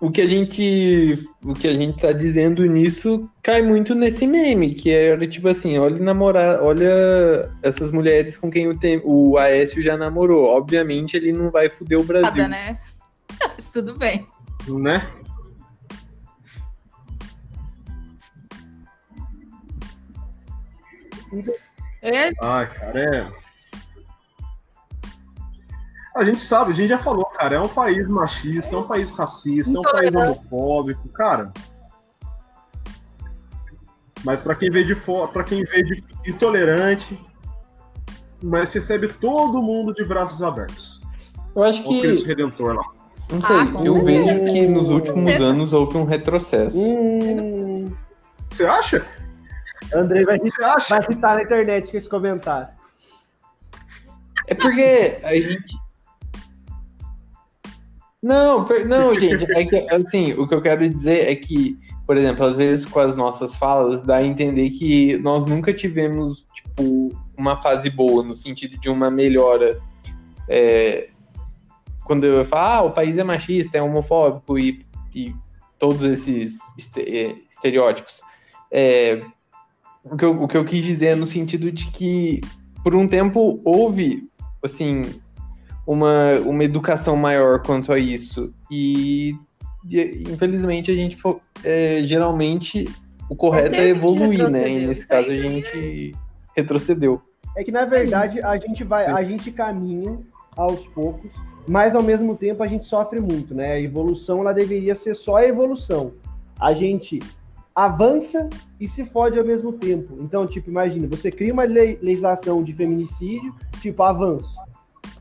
o 0.00 0.10
que 0.10 0.20
a 0.20 0.26
gente 0.26 1.26
o 1.42 1.54
que 1.54 1.66
a 1.66 1.72
gente 1.72 1.98
tá 2.00 2.12
dizendo 2.12 2.64
nisso 2.66 3.30
cai 3.42 3.62
muito 3.62 3.94
nesse 3.94 4.26
meme, 4.26 4.74
que 4.74 4.90
era 4.90 5.26
tipo 5.26 5.48
assim, 5.48 5.78
olha 5.78 5.98
namorar, 5.98 6.60
olha 6.62 7.50
essas 7.62 7.92
mulheres 7.92 8.36
com 8.36 8.50
quem 8.50 8.68
o, 8.68 8.78
Tem- 8.78 9.00
o 9.04 9.38
Aécio 9.38 9.80
já 9.80 9.96
namorou. 9.96 10.44
Obviamente 10.44 11.16
ele 11.16 11.32
não 11.32 11.50
vai 11.50 11.70
foder 11.70 11.98
o 11.98 12.04
Brasil. 12.04 12.28
Nada, 12.30 12.48
né? 12.48 12.78
Mas 13.54 13.68
tudo 13.68 13.96
bem. 13.96 14.26
Né? 14.68 15.08
É, 22.02 22.32
Ai, 22.40 22.72
cara, 22.72 23.00
é. 23.00 23.46
A 26.16 26.24
gente 26.24 26.40
sabe, 26.40 26.72
a 26.72 26.74
gente 26.74 26.88
já 26.88 26.98
falou, 26.98 27.26
cara, 27.26 27.56
é 27.56 27.60
um 27.60 27.68
país 27.68 28.08
machista, 28.08 28.74
é 28.74 28.78
um 28.78 28.86
país 28.86 29.12
racista, 29.12 29.76
é 29.76 29.78
um 29.78 29.82
país 29.82 30.14
homofóbico, 30.14 31.08
cara. 31.10 31.52
Mas 34.24 34.40
pra 34.40 34.54
quem 34.54 34.70
vê 34.70 34.82
de 34.82 34.94
fora, 34.94 35.28
para 35.28 35.44
quem 35.44 35.62
vê 35.64 35.82
de 35.84 36.02
intolerante, 36.26 37.20
mas 38.42 38.72
recebe 38.72 39.08
todo 39.08 39.60
mundo 39.62 39.92
de 39.92 40.04
braços 40.04 40.42
abertos. 40.42 41.00
Eu 41.54 41.62
acho 41.62 41.86
Olha 41.88 41.98
o 41.98 42.00
Cristo 42.02 42.22
que 42.22 42.28
Redentor 42.28 42.74
lá. 42.74 42.82
não 43.30 43.40
sei, 43.42 43.56
Ah, 43.56 43.84
eu 43.84 44.02
vejo 44.02 44.44
que 44.44 44.66
nos 44.66 44.88
últimos 44.88 45.34
anos 45.40 45.72
houve 45.74 45.98
um 45.98 46.04
retrocesso. 46.04 46.78
Hum, 46.80 47.92
Você 48.48 48.64
acha? 48.64 49.06
Andrei 49.94 50.24
vai, 50.24 50.38
Você 50.38 50.62
acha? 50.62 50.88
vai 50.88 51.02
citar 51.12 51.36
na 51.36 51.42
internet 51.42 51.90
com 51.90 51.96
esse 51.96 52.08
comentário. 52.08 52.68
É 54.48 54.54
porque 54.54 55.18
a 55.22 55.34
gente. 55.34 55.76
Não, 58.22 58.64
per- 58.64 58.86
não, 58.88 59.14
gente, 59.14 59.44
é 59.52 59.64
que 59.64 59.76
assim, 59.90 60.32
o 60.32 60.48
que 60.48 60.54
eu 60.54 60.62
quero 60.62 60.88
dizer 60.88 61.30
é 61.30 61.36
que, 61.36 61.78
por 62.06 62.16
exemplo, 62.16 62.44
às 62.44 62.56
vezes 62.56 62.84
com 62.84 62.98
as 62.98 63.14
nossas 63.14 63.54
falas 63.54 64.02
dá 64.02 64.16
a 64.16 64.24
entender 64.24 64.70
que 64.70 65.16
nós 65.18 65.44
nunca 65.44 65.72
tivemos, 65.72 66.46
tipo, 66.54 67.10
uma 67.36 67.60
fase 67.60 67.90
boa, 67.90 68.24
no 68.24 68.34
sentido 68.34 68.78
de 68.80 68.88
uma 68.88 69.10
melhora. 69.10 69.80
É, 70.48 71.08
quando 72.04 72.24
eu 72.24 72.44
falo, 72.44 72.86
ah, 72.86 72.90
o 72.90 72.94
país 72.94 73.18
é 73.18 73.22
machista, 73.24 73.78
é 73.78 73.82
homofóbico 73.82 74.58
e, 74.58 74.84
e 75.14 75.34
todos 75.78 76.02
esses 76.02 76.58
este- 76.76 77.44
estereótipos. 77.48 78.20
É, 78.72 79.22
o, 80.10 80.16
que 80.16 80.24
eu, 80.24 80.42
o 80.42 80.48
que 80.48 80.56
eu 80.56 80.64
quis 80.64 80.84
dizer 80.84 81.06
é 81.06 81.14
no 81.14 81.26
sentido 81.26 81.70
de 81.70 81.86
que, 81.88 82.40
por 82.82 82.94
um 82.94 83.06
tempo, 83.06 83.60
houve, 83.64 84.28
assim, 84.62 85.04
uma, 85.86 86.32
uma 86.44 86.64
educação 86.64 87.16
maior 87.16 87.62
quanto 87.62 87.92
a 87.92 87.98
isso. 87.98 88.52
E, 88.70 89.34
e, 89.90 90.24
infelizmente, 90.28 90.90
a 90.90 90.94
gente, 90.94 91.16
fo- 91.16 91.40
é, 91.64 92.02
geralmente, 92.04 92.88
o 93.28 93.36
correto 93.36 93.74
é 93.76 93.88
evoluir, 93.88 94.50
né? 94.50 94.68
E 94.68 94.86
nesse 94.86 95.06
caso, 95.06 95.30
a 95.30 95.36
gente 95.36 96.14
retrocedeu. 96.56 97.20
É 97.56 97.64
que 97.64 97.72
na 97.72 97.86
verdade 97.86 98.40
a 98.42 98.58
gente 98.58 98.84
vai, 98.84 99.06
a 99.06 99.24
gente 99.24 99.50
caminha 99.50 100.18
aos 100.56 100.86
poucos, 100.88 101.32
mas 101.66 101.94
ao 101.94 102.02
mesmo 102.02 102.36
tempo 102.36 102.62
a 102.62 102.66
gente 102.66 102.86
sofre 102.86 103.18
muito, 103.18 103.54
né? 103.54 103.72
A 103.72 103.80
evolução 103.80 104.40
ela 104.40 104.52
deveria 104.52 104.94
ser 104.94 105.14
só 105.14 105.36
a 105.36 105.46
evolução. 105.46 106.12
A 106.60 106.74
gente 106.74 107.18
avança 107.76 108.48
e 108.80 108.88
se 108.88 109.04
fode 109.04 109.38
ao 109.38 109.44
mesmo 109.44 109.70
tempo. 109.70 110.16
Então, 110.22 110.46
tipo, 110.46 110.70
imagina, 110.70 111.06
você 111.06 111.30
cria 111.30 111.52
uma 111.52 111.64
lei- 111.64 111.98
legislação 112.00 112.64
de 112.64 112.72
feminicídio, 112.72 113.54
tipo, 113.82 114.02
avanço. 114.02 114.56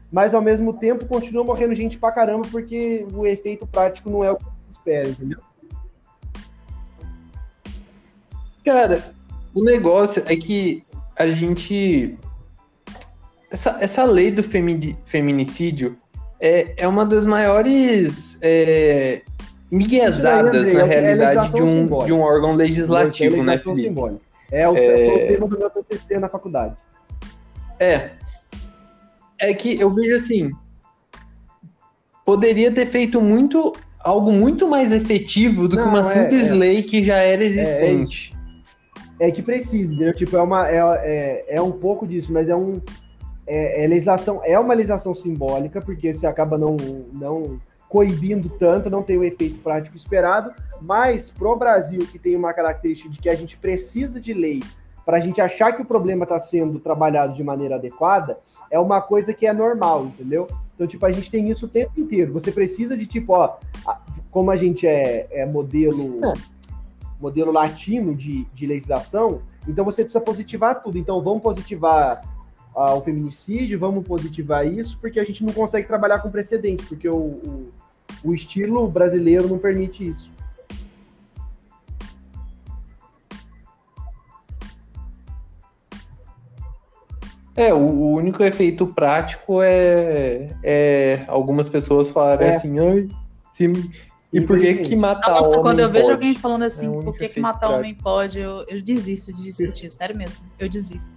Mas 0.10 0.34
ao 0.34 0.42
mesmo 0.42 0.72
tempo 0.72 1.06
continua 1.06 1.44
morrendo 1.44 1.76
gente 1.76 1.98
pra 1.98 2.14
caramba 2.14 2.48
porque 2.50 3.06
o 3.14 3.28
efeito 3.28 3.68
prático 3.68 4.10
não 4.10 4.24
é 4.24 4.32
o 4.32 4.38
que 4.38 4.46
se 4.46 4.72
espera, 4.72 5.10
entendeu? 5.10 5.40
Cara, 8.64 9.04
o 9.54 9.62
negócio 9.62 10.24
é 10.26 10.38
que 10.38 10.82
a 11.20 11.28
gente. 11.28 12.18
Essa, 13.52 13.78
essa 13.82 14.04
lei 14.06 14.32
do 14.32 14.42
femini- 14.42 14.98
feminicídio 15.06 15.98
é, 16.40 16.74
é 16.78 16.88
uma 16.88 17.06
das 17.06 17.26
maiores 17.26 18.40
é, 18.42 19.22
miguezadas, 19.76 20.72
na 20.72 20.84
André, 20.84 20.96
é 20.96 21.00
realidade, 21.02 21.54
de 21.54 21.62
um, 21.62 21.82
simbólica. 21.82 22.06
de 22.08 22.14
um 22.14 22.22
órgão 22.22 22.54
legislativo, 22.54 23.36
É 23.36 23.38
né, 23.40 23.44
legislação 23.54 23.76
Felipe? 23.76 23.88
simbólica. 23.90 24.22
É 24.52 24.70
o, 24.70 24.76
É. 24.78 25.26
tema 25.28 25.48
do 25.48 25.58
meu 25.58 25.70
TCC 25.70 26.20
na 26.20 26.30
faculdade. 26.30 26.76
É. 27.80 28.12
É 29.40 29.54
que 29.54 29.80
eu 29.80 29.90
vejo 29.92 30.16
assim. 30.16 30.50
Poderia 32.26 32.72
ter 32.72 32.86
feito 32.88 33.22
muito. 33.22 33.74
Algo 34.00 34.32
muito 34.32 34.68
mais 34.68 34.92
efetivo 34.92 35.68
do 35.68 35.76
que 35.76 35.82
Não, 35.82 35.90
uma 35.90 36.02
é, 36.02 36.04
simples 36.04 36.52
é. 36.52 36.54
lei 36.54 36.84
que 36.84 37.04
já 37.04 37.18
era 37.18 37.44
existente. 37.44 38.32
É 39.20 39.32
que 39.32 39.42
precisa, 39.42 39.94
entendeu? 39.96 40.14
Tipo, 40.14 40.38
é, 40.38 40.42
uma, 40.42 40.70
é, 40.70 40.78
é, 40.78 41.46
é 41.56 41.62
um 41.62 41.72
pouco 41.72 42.06
disso, 42.06 42.32
mas 42.32 42.48
é 42.48 42.56
um. 42.56 42.80
É, 43.48 43.84
é 43.84 43.88
legislação, 43.88 44.42
é 44.44 44.60
uma 44.60 44.74
legislação 44.76 45.14
simbólica, 45.14 45.82
porque 45.82 46.14
você 46.14 46.28
acaba 46.28 46.56
não, 46.58 46.78
não 47.14 47.60
coibindo 47.96 48.50
tanto, 48.50 48.90
não 48.90 49.02
tem 49.02 49.18
o 49.18 49.24
efeito 49.24 49.58
prático 49.60 49.96
esperado, 49.96 50.52
mas 50.82 51.32
pro 51.32 51.56
Brasil, 51.56 52.06
que 52.12 52.20
tem 52.20 52.36
uma 52.36 52.52
característica 52.52 53.10
de 53.10 53.18
que 53.18 53.30
a 53.30 53.36
gente 53.36 53.56
precisa 53.56 54.20
de 54.20 54.34
lei 54.34 54.62
para 55.06 55.16
a 55.16 55.20
gente 55.22 55.40
achar 55.40 55.72
que 55.72 55.82
o 55.82 55.86
problema 55.86 56.24
está 56.24 56.38
sendo 56.38 56.78
trabalhado 56.78 57.32
de 57.32 57.42
maneira 57.42 57.76
adequada, 57.76 58.38
é 58.70 58.78
uma 58.78 59.02
coisa 59.02 59.34
que 59.34 59.48
é 59.48 59.54
normal, 59.54 60.08
entendeu? 60.08 60.46
Então, 60.76 60.86
tipo, 60.86 61.06
a 61.06 61.12
gente 61.14 61.32
tem 61.32 61.50
isso 61.50 61.68
o 61.68 61.70
tempo 61.70 61.98
inteiro. 61.98 62.34
Você 62.34 62.52
precisa 62.52 62.98
de, 62.98 63.06
tipo, 63.06 63.32
ó, 63.32 63.56
como 64.30 64.52
a 64.52 64.58
gente 64.58 64.86
é, 64.86 65.28
é 65.32 65.46
modelo 65.46 66.20
modelo 67.18 67.54
latino 67.54 68.14
de, 68.14 68.44
de 68.54 68.66
legislação, 68.66 69.40
então 69.66 69.86
você 69.86 70.04
precisa 70.04 70.20
positivar 70.20 70.84
tudo. 70.84 70.98
Então 70.98 71.24
vamos 71.24 71.42
positivar 71.42 72.22
ah, 72.76 72.94
o 72.94 73.02
feminicídio, 73.02 73.80
vamos 73.80 74.06
positivar 74.06 74.68
isso, 74.68 74.98
porque 75.00 75.18
a 75.18 75.24
gente 75.24 75.46
não 75.46 75.54
consegue 75.54 75.88
trabalhar 75.88 76.20
com 76.20 76.30
precedente, 76.30 76.86
porque 76.86 77.08
o, 77.08 77.16
o, 77.16 77.72
o 78.24 78.34
estilo 78.34 78.88
brasileiro 78.88 79.48
não 79.48 79.58
permite 79.58 80.06
isso. 80.08 80.30
É, 87.56 87.74
o, 87.74 87.78
o 87.78 88.14
único 88.16 88.44
efeito 88.44 88.86
prático 88.88 89.62
é, 89.62 90.50
é 90.62 91.24
algumas 91.28 91.70
pessoas 91.70 92.12
falarem 92.12 92.50
É. 92.50 92.56
assim, 92.56 92.78
ai, 92.80 93.08
se, 93.54 93.72
e 94.34 94.42
por 94.42 94.60
que 94.60 94.76
que 94.76 94.96
matar 94.98 95.32
Nossa, 95.32 95.50
homem 95.52 95.62
quando 95.62 95.80
eu 95.80 95.90
vejo 95.90 96.04
pode?" 96.08 96.14
alguém 96.16 96.36
falando 96.36 96.64
assim, 96.64 96.90
É 96.90 97.02
por 97.02 97.18
que, 97.18 97.30
que 97.30 97.40
matar 97.40 97.60
prático. 97.60 97.80
homem 97.80 97.96
pode, 97.96 98.40
eu, 98.40 98.66
eu 98.68 98.82
desisto 98.82 99.32
de 99.32 99.44
discutir, 99.44 99.90
sério 99.90 100.18
mesmo. 100.18 100.44
Eu 100.60 100.68
desisto. 100.68 101.10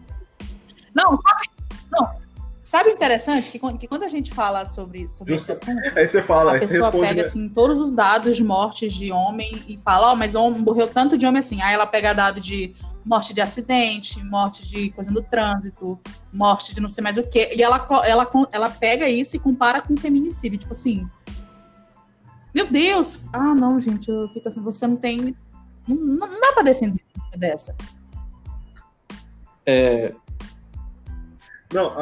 Não, 0.94 1.18
sabe? 1.18 1.48
Não. 1.90 2.27
Sabe 2.68 2.90
o 2.90 2.92
interessante? 2.92 3.50
Que, 3.50 3.58
quando- 3.58 3.78
que 3.78 3.88
quando 3.88 4.02
a 4.02 4.08
gente 4.08 4.30
fala 4.30 4.66
sobre, 4.66 5.08
sobre 5.08 5.34
esse 5.34 5.50
assunto, 5.50 5.80
Aí 5.96 6.06
você 6.06 6.22
fala, 6.22 6.54
a 6.54 6.58
pessoa 6.58 6.90
responde, 6.90 7.08
pega 7.08 7.22
né? 7.22 7.26
assim 7.26 7.48
todos 7.48 7.80
os 7.80 7.94
dados 7.94 8.36
de 8.36 8.44
mortes 8.44 8.92
de 8.92 9.10
homem 9.10 9.64
e 9.66 9.78
fala, 9.78 10.12
ó, 10.12 10.14
mas 10.14 10.34
homem, 10.34 10.60
morreu 10.60 10.86
tanto 10.86 11.16
de 11.16 11.24
homem 11.24 11.38
assim. 11.38 11.62
Aí 11.62 11.72
ela 11.72 11.86
pega 11.86 12.12
dado 12.12 12.42
de 12.42 12.76
morte 13.02 13.32
de 13.32 13.40
acidente, 13.40 14.22
morte 14.22 14.68
de 14.68 14.90
coisa 14.90 15.10
no 15.10 15.22
trânsito, 15.22 15.98
morte 16.30 16.74
de 16.74 16.80
não 16.82 16.90
sei 16.90 17.02
mais 17.02 17.16
o 17.16 17.22
quê. 17.22 17.54
E 17.56 17.62
ela, 17.62 17.86
ela, 18.04 18.30
ela 18.52 18.68
pega 18.68 19.08
isso 19.08 19.34
e 19.34 19.38
compara 19.38 19.80
com 19.80 19.96
feminicídio. 19.96 20.58
Tipo 20.58 20.72
assim. 20.72 21.08
Meu 22.54 22.66
Deus! 22.70 23.24
Ah, 23.32 23.54
não, 23.54 23.80
gente, 23.80 24.10
eu 24.10 24.28
fico 24.28 24.46
assim, 24.46 24.60
você 24.60 24.86
não 24.86 24.96
tem 24.96 25.34
Não, 25.88 25.96
não 25.96 26.38
dá 26.38 26.52
para 26.52 26.64
defender 26.64 27.00
dessa. 27.34 27.74
É... 29.64 30.12
Não, 31.72 31.98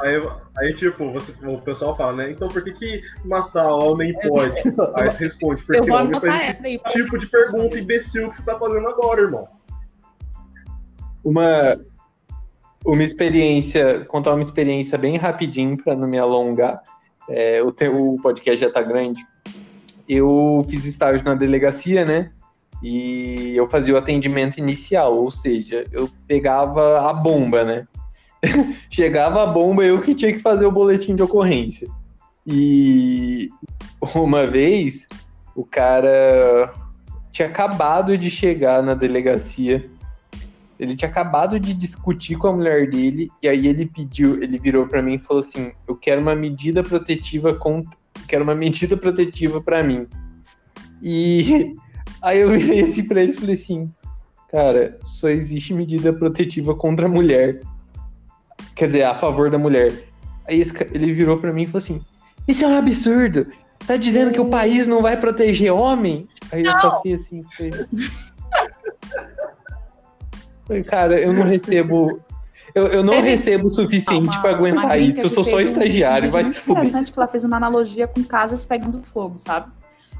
aí, 0.00 0.28
aí, 0.58 0.74
tipo, 0.74 1.12
você, 1.12 1.32
o 1.46 1.60
pessoal 1.60 1.96
fala, 1.96 2.16
né? 2.16 2.30
Então 2.30 2.48
por 2.48 2.62
que, 2.62 2.72
que 2.72 3.00
matar 3.24 3.68
homem 3.68 4.12
pode? 4.28 4.56
Aí 4.94 5.10
você 5.10 5.24
responde, 5.24 5.62
porque 5.62 5.90
homem 5.90 6.20
faz 6.20 6.60
esse 6.60 6.78
tipo 6.90 7.18
de 7.18 7.26
pergunta 7.26 7.78
imbecil 7.78 8.28
que 8.28 8.36
você 8.36 8.42
tá 8.42 8.58
fazendo 8.58 8.86
agora, 8.88 9.22
irmão. 9.22 9.48
Uma, 11.24 11.78
uma 12.84 13.02
experiência, 13.02 14.04
contar 14.06 14.32
uma 14.32 14.42
experiência 14.42 14.96
bem 14.96 15.16
rapidinho 15.16 15.76
para 15.76 15.94
não 15.96 16.06
me 16.06 16.18
alongar. 16.18 16.82
É, 17.28 17.60
o, 17.62 17.74
o 18.14 18.20
podcast 18.20 18.64
já 18.64 18.70
tá 18.70 18.82
grande. 18.82 19.24
Eu 20.08 20.64
fiz 20.68 20.84
estágio 20.84 21.24
na 21.24 21.34
delegacia, 21.34 22.04
né? 22.04 22.30
E 22.82 23.54
eu 23.56 23.66
fazia 23.66 23.94
o 23.94 23.96
atendimento 23.96 24.58
inicial, 24.58 25.16
ou 25.16 25.30
seja, 25.30 25.84
eu 25.90 26.08
pegava 26.28 27.08
a 27.08 27.12
bomba, 27.12 27.64
né? 27.64 27.88
Chegava 28.90 29.42
a 29.42 29.46
bomba, 29.46 29.84
eu 29.84 30.00
que 30.00 30.14
tinha 30.14 30.32
que 30.32 30.38
fazer 30.38 30.66
o 30.66 30.72
boletim 30.72 31.14
de 31.14 31.22
ocorrência. 31.22 31.88
E 32.46 33.48
uma 34.14 34.46
vez, 34.46 35.08
o 35.54 35.64
cara 35.64 36.72
tinha 37.32 37.48
acabado 37.48 38.16
de 38.16 38.30
chegar 38.30 38.82
na 38.82 38.94
delegacia. 38.94 39.90
Ele 40.78 40.94
tinha 40.94 41.08
acabado 41.08 41.58
de 41.58 41.74
discutir 41.74 42.36
com 42.36 42.48
a 42.48 42.52
mulher 42.52 42.88
dele 42.88 43.30
e 43.42 43.48
aí 43.48 43.66
ele 43.66 43.86
pediu, 43.86 44.42
ele 44.42 44.58
virou 44.58 44.86
para 44.86 45.02
mim 45.02 45.14
e 45.14 45.18
falou 45.18 45.40
assim: 45.40 45.72
"Eu 45.88 45.96
quero 45.96 46.20
uma 46.20 46.34
medida 46.34 46.82
protetiva 46.82 47.54
contra, 47.54 47.98
quero 48.28 48.44
uma 48.44 48.54
medida 48.54 48.96
protetiva 48.98 49.60
para 49.60 49.82
mim". 49.82 50.06
E 51.02 51.74
aí 52.20 52.40
eu 52.40 52.50
virei 52.50 52.82
assim 52.82 53.08
para 53.08 53.22
ele 53.22 53.32
e 53.32 53.36
falei 53.36 53.54
assim: 53.54 53.90
"Cara, 54.50 54.98
só 55.02 55.28
existe 55.28 55.72
medida 55.74 56.12
protetiva 56.12 56.74
contra 56.74 57.06
a 57.06 57.08
mulher". 57.08 57.60
Quer 58.76 58.86
dizer, 58.88 59.02
a 59.04 59.14
favor 59.14 59.50
da 59.50 59.58
mulher. 59.58 60.04
Aí 60.46 60.62
ele 60.92 61.12
virou 61.12 61.38
para 61.38 61.52
mim 61.52 61.64
e 61.64 61.66
falou 61.66 61.78
assim: 61.78 62.04
Isso 62.46 62.64
é 62.64 62.68
um 62.68 62.78
absurdo. 62.78 63.48
Tá 63.86 63.96
dizendo 63.96 64.30
que 64.30 64.40
o 64.40 64.48
país 64.48 64.86
não 64.86 65.02
vai 65.02 65.16
proteger 65.16 65.72
homem? 65.72 66.28
Aí 66.52 66.62
não. 66.62 66.72
eu 66.72 66.80
toquei 66.80 67.14
assim. 67.14 67.42
Falei, 70.66 70.84
cara, 70.84 71.18
eu 71.18 71.32
não 71.32 71.44
recebo. 71.44 72.20
Eu, 72.74 72.88
eu 72.88 73.02
não 73.02 73.14
Teve... 73.14 73.30
recebo 73.30 73.68
o 73.68 73.74
suficiente 73.74 74.38
para 74.40 74.50
aguentar 74.50 75.00
isso. 75.00 75.22
Eu 75.22 75.30
sou 75.30 75.42
só 75.42 75.60
estagiário, 75.60 76.28
um 76.28 76.32
vai 76.32 76.44
se 76.44 76.60
fuder. 76.60 76.82
interessante 76.82 77.12
que 77.12 77.18
ela 77.18 77.28
fez 77.28 77.44
uma 77.44 77.56
analogia 77.56 78.06
com 78.06 78.22
casas 78.22 78.66
pegando 78.66 79.02
fogo, 79.02 79.38
sabe? 79.38 79.72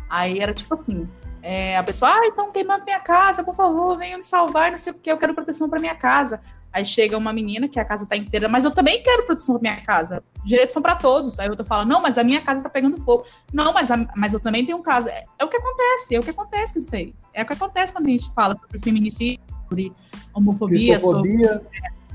Aí 0.08 0.38
era 0.38 0.54
tipo 0.54 0.72
assim: 0.72 1.06
é, 1.42 1.76
a 1.76 1.82
pessoa, 1.82 2.10
ah, 2.10 2.26
então 2.26 2.50
queimando 2.50 2.84
minha 2.84 3.00
casa, 3.00 3.44
por 3.44 3.54
favor, 3.54 3.98
venham 3.98 4.16
me 4.18 4.24
salvar, 4.24 4.70
não 4.70 4.78
sei 4.78 4.92
o 4.92 4.96
que, 4.96 5.10
eu 5.10 5.18
quero 5.18 5.34
proteção 5.34 5.68
para 5.68 5.78
minha 5.78 5.94
casa. 5.94 6.40
Aí 6.76 6.84
chega 6.84 7.16
uma 7.16 7.32
menina 7.32 7.66
que 7.68 7.80
a 7.80 7.84
casa 7.86 8.04
tá 8.04 8.14
inteira, 8.18 8.50
mas 8.50 8.62
eu 8.62 8.70
também 8.70 9.02
quero 9.02 9.24
proteção 9.24 9.58
pra 9.58 9.62
minha 9.72 9.82
casa. 9.82 10.22
Direitos 10.44 10.74
são 10.74 10.82
para 10.82 10.94
todos. 10.94 11.40
Aí 11.40 11.48
outra 11.48 11.64
fala, 11.64 11.86
não, 11.86 12.02
mas 12.02 12.18
a 12.18 12.22
minha 12.22 12.42
casa 12.42 12.62
tá 12.62 12.68
pegando 12.68 12.98
fogo. 12.98 13.24
Não, 13.50 13.72
mas, 13.72 13.90
a, 13.90 13.96
mas 14.14 14.34
eu 14.34 14.40
também 14.40 14.62
tenho 14.62 14.78
casa. 14.82 15.08
É, 15.08 15.24
é, 15.38 15.44
o 15.46 15.48
que 15.48 15.56
acontece, 15.56 16.14
é 16.14 16.20
o 16.20 16.22
que 16.22 16.28
acontece 16.28 16.74
com 16.74 16.78
isso 16.78 16.94
aí. 16.94 17.14
É 17.32 17.42
o 17.42 17.46
que 17.46 17.54
acontece 17.54 17.94
quando 17.94 18.08
a 18.08 18.10
gente 18.10 18.30
fala 18.34 18.54
sobre 18.56 18.78
feminicídio, 18.78 19.42
sobre 19.66 19.90
homofobia, 20.34 21.00
sobre. 21.00 21.46
É, 21.46 21.60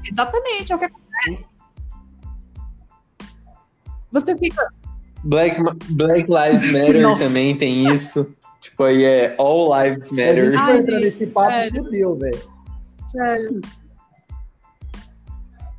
exatamente, 0.05 0.71
é 0.71 0.75
o 0.75 0.77
que 0.77 0.85
acontece. 0.85 1.47
Você 4.11 4.37
fica. 4.37 4.71
Black, 5.23 5.59
Black 5.89 6.27
Lives 6.29 6.71
Matter 6.71 7.17
também 7.17 7.57
tem 7.57 7.91
isso. 7.91 8.31
Tipo, 8.59 8.83
aí 8.83 9.03
é 9.05 9.35
All 9.39 9.71
Lives 9.75 10.11
Matter. 10.11 10.39
A 10.39 10.51
gente 10.51 10.55
vai 10.55 10.77
entrar 10.77 10.99
nesse 10.99 11.25
papo, 11.25 11.83
fudeu, 11.83 12.15
velho. 12.15 12.51
Sério. 13.11 13.61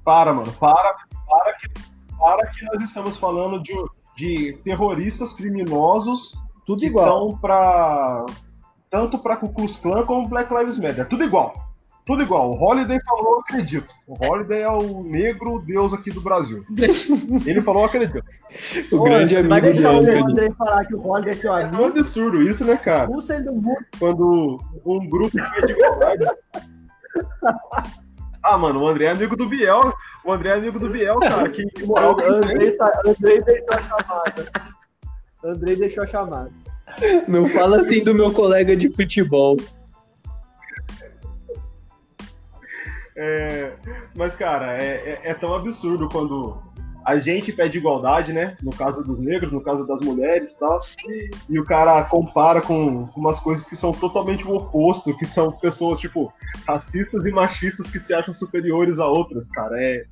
Para, 0.05 0.33
mano, 0.33 0.53
para, 0.53 0.97
para 1.29 1.55
que, 1.55 1.69
para 2.19 2.47
que 2.51 2.65
nós 2.67 2.83
estamos 2.83 3.17
falando 3.17 3.63
de, 3.63 3.75
de 4.17 4.59
terroristas 4.65 5.33
criminosos 5.33 6.37
tudo 6.65 6.85
igual. 6.85 7.39
para 7.41 8.27
tanto 8.89 9.19
para 9.19 9.37
Ku 9.37 9.53
Klux 9.53 9.77
Klan 9.77 10.05
como 10.05 10.29
Black 10.29 10.53
Lives 10.53 10.79
Matter, 10.79 11.09
tudo 11.09 11.25
igual. 11.25 11.53
Tudo 12.05 12.23
igual. 12.23 12.51
O 12.51 12.61
Holiday 12.61 13.01
falou, 13.05 13.35
eu 13.35 13.41
acredito. 13.41 13.89
O 14.09 14.27
Holiday 14.27 14.63
é 14.63 14.69
o 14.69 15.05
negro 15.05 15.63
deus 15.65 15.95
aqui 15.95 16.11
do 16.11 16.21
Brasil. 16.21 16.65
Ele 17.47 17.63
falou, 17.63 17.83
eu 17.83 17.87
acredito. 17.87 18.25
O 18.91 18.99
Pô, 18.99 19.05
grande 19.05 19.37
amigo 19.37 19.49
vai 19.49 19.61
deixar 19.61 19.93
o 19.93 19.99
André 19.99 20.51
falar 20.51 20.85
que 20.85 20.97
o 20.97 21.07
Holiday 21.07 21.33
é 21.33 21.37
seu 21.37 21.55
amigo. 21.55 21.77
É 21.77 21.81
um 21.81 21.85
absurdo 21.85 22.43
isso, 22.43 22.65
né, 22.65 22.77
cara? 22.77 23.09
Quando 24.01 24.61
um 24.85 25.09
grupo 25.09 25.31
de 25.31 25.73
igualdade. 25.73 26.25
Ah, 28.43 28.59
mano, 28.59 28.81
o 28.81 28.89
André 28.89 29.05
é 29.05 29.11
amigo 29.11 29.37
do 29.37 29.49
Biel. 29.49 29.95
O 30.25 30.33
André 30.33 30.51
é 30.51 30.55
amigo 30.55 30.79
do 30.79 30.89
Biel, 30.89 31.21
cara. 31.21 31.49
Que 31.49 31.65
moral 31.87 32.17
que 32.17 32.25
André, 32.25 32.71
André 33.05 33.41
deixou 33.41 33.75
a 33.75 33.83
chamada. 33.83 34.51
Andrei 35.45 35.77
deixou 35.77 36.05
a 36.05 36.07
chamada. 36.07 36.51
Não 37.29 37.49
fala 37.49 37.81
assim 37.81 38.03
do 38.03 38.15
meu 38.15 38.33
colega 38.33 38.77
de 38.77 38.91
futebol. 38.91 39.57
É, 43.15 43.73
mas, 44.17 44.35
cara, 44.35 44.83
é, 44.83 45.21
é, 45.25 45.31
é, 45.31 45.35
tão 45.35 45.55
absurdo 45.55 46.09
quando 46.09 46.59
a 47.05 47.19
gente 47.19 47.53
pede 47.53 47.79
igualdade, 47.79 48.33
né? 48.33 48.57
No 48.63 48.73
caso 48.73 49.03
dos 49.03 49.19
negros, 49.19 49.53
no 49.53 49.61
caso 49.61 49.87
das 49.87 50.01
mulheres 50.01 50.53
e 50.53 50.59
tal. 50.59 50.79
E 51.49 51.59
o 51.59 51.65
cara 51.65 52.03
compara 52.05 52.61
com, 52.61 53.09
umas 53.17 53.41
coisas 53.41 53.67
que 53.67 53.77
são 53.77 53.93
totalmente 53.93 54.47
o 54.47 54.55
oposto, 54.55 55.17
que 55.17 55.27
são 55.27 55.53
pessoas, 55.53 55.99
tipo, 55.99 56.33
racistas 56.67 57.27
e 57.27 57.31
machistas 57.31 57.91
que 57.91 57.99
se 57.99 58.15
acham 58.15 58.33
superiores 58.33 58.99
a 58.99 59.07
outras, 59.07 59.49
cara. 59.51 59.83
É, 59.83 60.05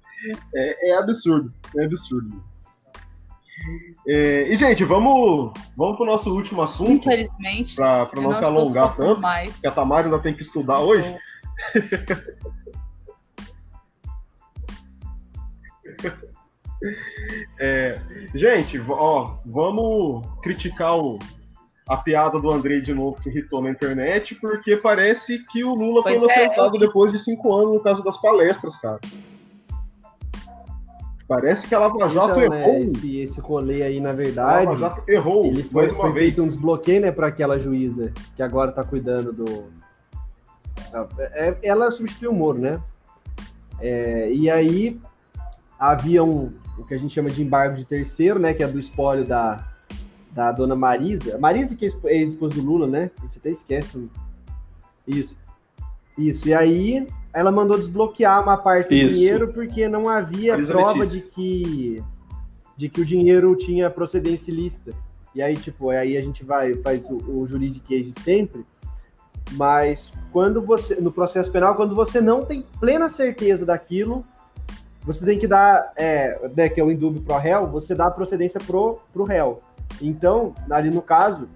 é, 0.55 0.91
é 0.91 0.99
absurdo. 0.99 1.53
É 1.77 1.85
absurdo. 1.85 2.43
É, 4.07 4.49
e, 4.49 4.57
gente, 4.57 4.85
vamos, 4.85 5.53
vamos 5.77 5.97
pro 5.97 6.07
nosso 6.07 6.35
último 6.35 6.63
assunto. 6.63 7.09
Infelizmente. 7.09 7.77
Pra, 7.77 8.07
pra 8.07 8.21
não 8.21 8.33
se 8.33 8.45
alongar 8.45 8.97
tanto. 8.97 9.21
Mais. 9.21 9.61
Que 9.61 9.67
a 9.67 9.71
Tamara 9.71 10.07
ainda 10.07 10.19
tem 10.19 10.35
que 10.35 10.43
estudar 10.43 10.81
estou... 10.81 10.91
hoje. 10.91 11.17
É, 17.59 18.01
gente, 18.35 18.81
ó, 18.89 19.37
vamos 19.45 20.27
criticar 20.43 20.99
o, 20.99 21.19
a 21.89 21.97
piada 21.97 22.39
do 22.39 22.51
Andrei 22.53 22.81
de 22.81 22.95
novo 22.95 23.21
que 23.21 23.29
irritou 23.29 23.63
na 23.63 23.71
internet, 23.71 24.35
porque 24.37 24.77
parece 24.77 25.45
que 25.47 25.63
o 25.63 25.75
Lula 25.75 26.03
pois 26.03 26.23
foi 26.23 26.31
é, 26.31 26.45
inocentado 26.45 26.77
é, 26.77 26.81
depois 26.81 27.13
de 27.13 27.19
cinco 27.19 27.55
anos 27.55 27.75
no 27.75 27.81
caso 27.81 28.03
das 28.03 28.17
palestras, 28.17 28.77
cara. 28.79 29.01
Parece 31.31 31.69
que 31.69 31.75
a 31.75 31.79
Lava 31.79 32.09
Jato 32.09 32.41
então, 32.41 32.43
errou. 32.43 32.73
Né, 32.73 32.81
esse, 32.81 33.21
esse 33.21 33.41
rolê 33.41 33.83
aí, 33.83 34.01
na 34.01 34.13
verdade. 34.13 34.67
A 34.67 34.71
Lava 34.71 34.79
Jato 34.79 35.03
errou. 35.09 35.47
Ele 35.47 35.63
foi, 35.63 35.83
mais 35.83 35.93
uma 35.93 36.01
foi 36.01 36.13
vez. 36.13 36.39
um 36.41 36.49
desbloqueio, 36.49 37.01
né, 37.01 37.13
para 37.13 37.29
aquela 37.29 37.57
juíza 37.57 38.13
que 38.35 38.43
agora 38.43 38.73
tá 38.73 38.83
cuidando 38.83 39.33
do. 39.33 39.65
É, 41.33 41.57
ela 41.63 41.89
substituiu 41.93 42.33
o 42.33 42.35
Moro, 42.35 42.59
né? 42.59 42.81
É, 43.81 44.33
e 44.33 44.51
aí 44.51 45.01
havia 45.79 46.23
um, 46.25 46.51
o 46.79 46.85
que 46.85 46.95
a 46.95 46.99
gente 46.99 47.15
chama 47.15 47.31
de 47.31 47.43
embargo 47.43 47.77
de 47.77 47.85
terceiro, 47.85 48.39
né? 48.39 48.55
Que 48.55 48.63
é 48.63 48.69
do 48.69 48.79
espólio 48.79 49.25
da, 49.25 49.67
da 50.33 50.53
dona 50.53 50.75
Marisa. 50.75 51.39
Marisa 51.39 51.75
que 51.75 51.87
é 51.87 52.17
ex-esposa 52.17 52.55
do 52.55 52.63
Lula, 52.63 52.87
né? 52.87 53.11
A 53.19 53.23
gente 53.23 53.39
até 53.39 53.51
esquece. 53.51 54.09
Isso. 55.07 55.37
Isso. 56.17 56.49
E 56.49 56.55
aí 56.55 57.07
ela 57.33 57.53
mandou 57.53 57.77
desbloquear 57.77 58.43
uma 58.43 58.57
parte 58.57 58.89
do 58.89 58.95
Isso. 58.95 59.15
dinheiro 59.15 59.53
porque 59.53 59.89
não 59.89 60.09
havia 60.09 60.53
Marisa 60.53 60.73
prova 60.73 61.01
Letícia. 61.01 61.21
de 61.21 61.27
que 61.27 62.05
de 62.77 62.89
que 62.89 63.03
o 63.03 63.05
dinheiro 63.05 63.55
tinha 63.57 63.91
procedência 63.91 64.51
ilícita. 64.51 64.93
E 65.35 65.43
aí, 65.43 65.55
tipo, 65.55 65.91
aí 65.91 66.17
a 66.17 66.21
gente 66.23 66.43
vai, 66.43 66.73
faz 66.77 67.05
o, 67.11 67.17
o 67.17 67.47
juridiquês 67.47 68.11
sempre, 68.25 68.65
mas 69.53 70.11
quando 70.33 70.63
você, 70.63 70.95
no 70.95 71.13
processo 71.13 71.53
penal, 71.53 71.75
quando 71.75 71.95
você 71.95 72.23
não 72.23 72.43
tem 72.43 72.65
plena 72.81 73.11
certeza 73.11 73.67
daquilo, 73.67 74.25
você 75.03 75.25
tem 75.25 75.39
que 75.39 75.47
dar, 75.47 75.93
é, 75.97 76.39
né, 76.55 76.69
que 76.69 76.81
é 76.81 76.85
o 76.85 76.91
indúbio 76.91 77.23
pro 77.23 77.37
réu, 77.37 77.67
você 77.67 77.95
dá 77.95 78.07
a 78.07 78.11
procedência 78.11 78.61
pro, 78.61 78.99
pro 79.13 79.25
réu. 79.25 79.59
Então, 80.01 80.55
ali 80.71 80.91
no 80.91 81.03
caso, 81.03 81.49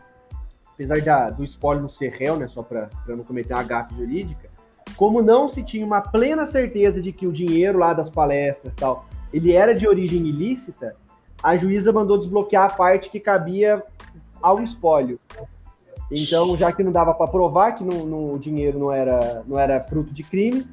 apesar 0.72 1.00
da, 1.02 1.30
do 1.30 1.44
espólio 1.44 1.82
não 1.82 1.88
ser 1.88 2.10
réu, 2.10 2.36
né, 2.36 2.48
só 2.48 2.62
para 2.62 2.88
não 3.06 3.24
cometer 3.24 3.54
uma 3.54 3.62
gafe 3.62 3.94
jurídica, 3.94 4.48
como 4.96 5.22
não 5.22 5.48
se 5.48 5.62
tinha 5.62 5.84
uma 5.84 6.00
plena 6.00 6.46
certeza 6.46 7.00
de 7.00 7.12
que 7.12 7.26
o 7.26 7.32
dinheiro 7.32 7.78
lá 7.78 7.92
das 7.92 8.08
palestras 8.08 8.74
tal, 8.74 9.06
ele 9.32 9.52
era 9.52 9.74
de 9.74 9.86
origem 9.86 10.26
ilícita, 10.26 10.96
a 11.42 11.56
juíza 11.56 11.92
mandou 11.92 12.16
desbloquear 12.16 12.64
a 12.64 12.74
parte 12.74 13.10
que 13.10 13.20
cabia 13.20 13.82
ao 14.40 14.62
espólio. 14.62 15.18
Então, 16.10 16.56
já 16.56 16.70
que 16.70 16.82
não 16.82 16.92
dava 16.92 17.12
para 17.14 17.30
provar 17.30 17.72
que 17.72 17.82
no, 17.82 18.06
no, 18.06 18.34
o 18.34 18.38
dinheiro 18.38 18.78
não 18.78 18.92
era, 18.92 19.42
não 19.46 19.58
era 19.58 19.82
fruto 19.82 20.12
de 20.12 20.22
crime, 20.22 20.66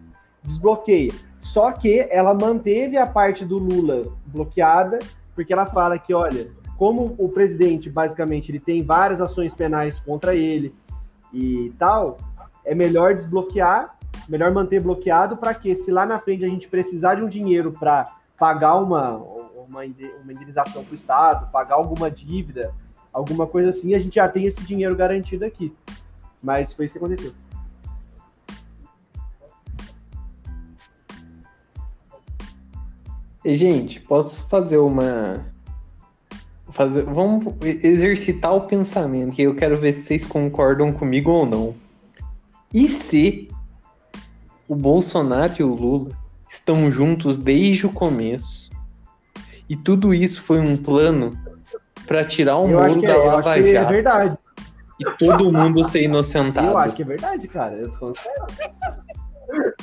desbloqueia. 0.44 1.12
Só 1.42 1.72
que 1.72 2.08
ela 2.10 2.34
manteve 2.34 2.98
a 2.98 3.06
parte 3.06 3.44
do 3.44 3.58
Lula 3.58 4.14
bloqueada, 4.28 5.00
porque 5.36 5.52
ela 5.52 5.66
fala 5.66 5.98
que, 5.98 6.14
olha, 6.14 6.50
como 6.78 7.16
o 7.18 7.30
presidente, 7.30 7.90
basicamente, 7.90 8.52
ele 8.52 8.60
tem 8.60 8.84
várias 8.84 9.20
ações 9.20 9.54
penais 9.54 10.00
contra 10.00 10.36
ele, 10.36 10.74
e 11.34 11.74
tal, 11.78 12.18
é 12.66 12.76
melhor 12.76 13.16
desbloquear, 13.16 13.98
melhor 14.28 14.52
manter 14.52 14.82
bloqueado 14.82 15.38
para 15.38 15.54
que 15.54 15.74
se 15.76 15.92
lá 15.92 16.06
na 16.06 16.20
frente 16.20 16.46
a 16.46 16.50
gente 16.50 16.68
precisar 16.68 17.16
de 17.16 17.24
um 17.24 17.28
dinheiro 17.28 17.72
para 17.72 18.04
pagar 18.38 18.76
uma, 18.76 19.16
uma, 19.16 19.84
uma 20.24 20.34
indenização 20.34 20.84
para 20.84 20.92
o 20.92 20.96
Estado, 20.96 21.52
pagar 21.52 21.76
alguma 21.76 22.10
dívida, 22.10 22.74
alguma 23.14 23.48
coisa 23.48 23.70
assim, 23.70 23.94
a 23.94 24.00
gente 24.00 24.16
já 24.16 24.28
tem 24.28 24.46
esse 24.46 24.64
dinheiro 24.64 24.96
garantido 24.96 25.46
aqui. 25.46 25.74
Mas 26.42 26.74
foi 26.74 26.86
isso 26.86 26.94
que 26.94 26.98
aconteceu. 26.98 27.34
E, 33.44 33.56
gente, 33.56 34.00
posso 34.00 34.48
fazer 34.48 34.78
uma. 34.78 35.46
Fazer... 36.70 37.04
Vamos 37.04 37.54
exercitar 37.64 38.54
o 38.54 38.62
pensamento, 38.62 39.36
que 39.36 39.42
eu 39.42 39.56
quero 39.56 39.78
ver 39.78 39.94
se 39.94 40.04
vocês 40.04 40.26
concordam 40.26 40.94
comigo 40.94 41.32
ou 41.32 41.46
não. 41.46 41.76
E 42.74 42.88
se 42.88 43.50
o 44.68 44.76
Bolsonaro 44.76 45.54
e 45.60 45.64
o 45.64 45.74
Lula 45.74 46.12
estão 46.48 46.90
juntos 46.90 47.38
desde 47.38 47.86
o 47.86 47.92
começo 47.92 48.72
e 49.68 49.76
tudo 49.76 50.14
isso 50.14 50.42
foi 50.42 50.60
um 50.60 50.78
plano 50.78 51.38
para 52.06 52.26
tirar 52.26 52.58
o 52.58 52.68
Moro 52.68 53.02
da 53.02 53.14
é, 53.14 53.18
Lava 53.18 53.58
é 53.58 53.74
Jato? 53.74 53.88
É 53.88 53.94
verdade. 53.94 54.38
E 55.00 55.06
todo 55.18 55.52
mundo 55.52 55.84
ser 55.84 56.04
inocentado. 56.04 56.68
Eu 56.68 56.78
acho 56.78 56.96
que 56.96 57.02
é 57.02 57.06
verdade, 57.06 57.48
cara. 57.48 57.76
Eu 57.76 57.90
tô 57.92 57.98
falando 57.98 58.16
sério. 58.18 59.76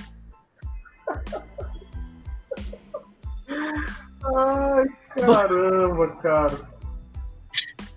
Ai, 4.24 4.86
caramba, 5.16 6.08
cara. 6.22 6.54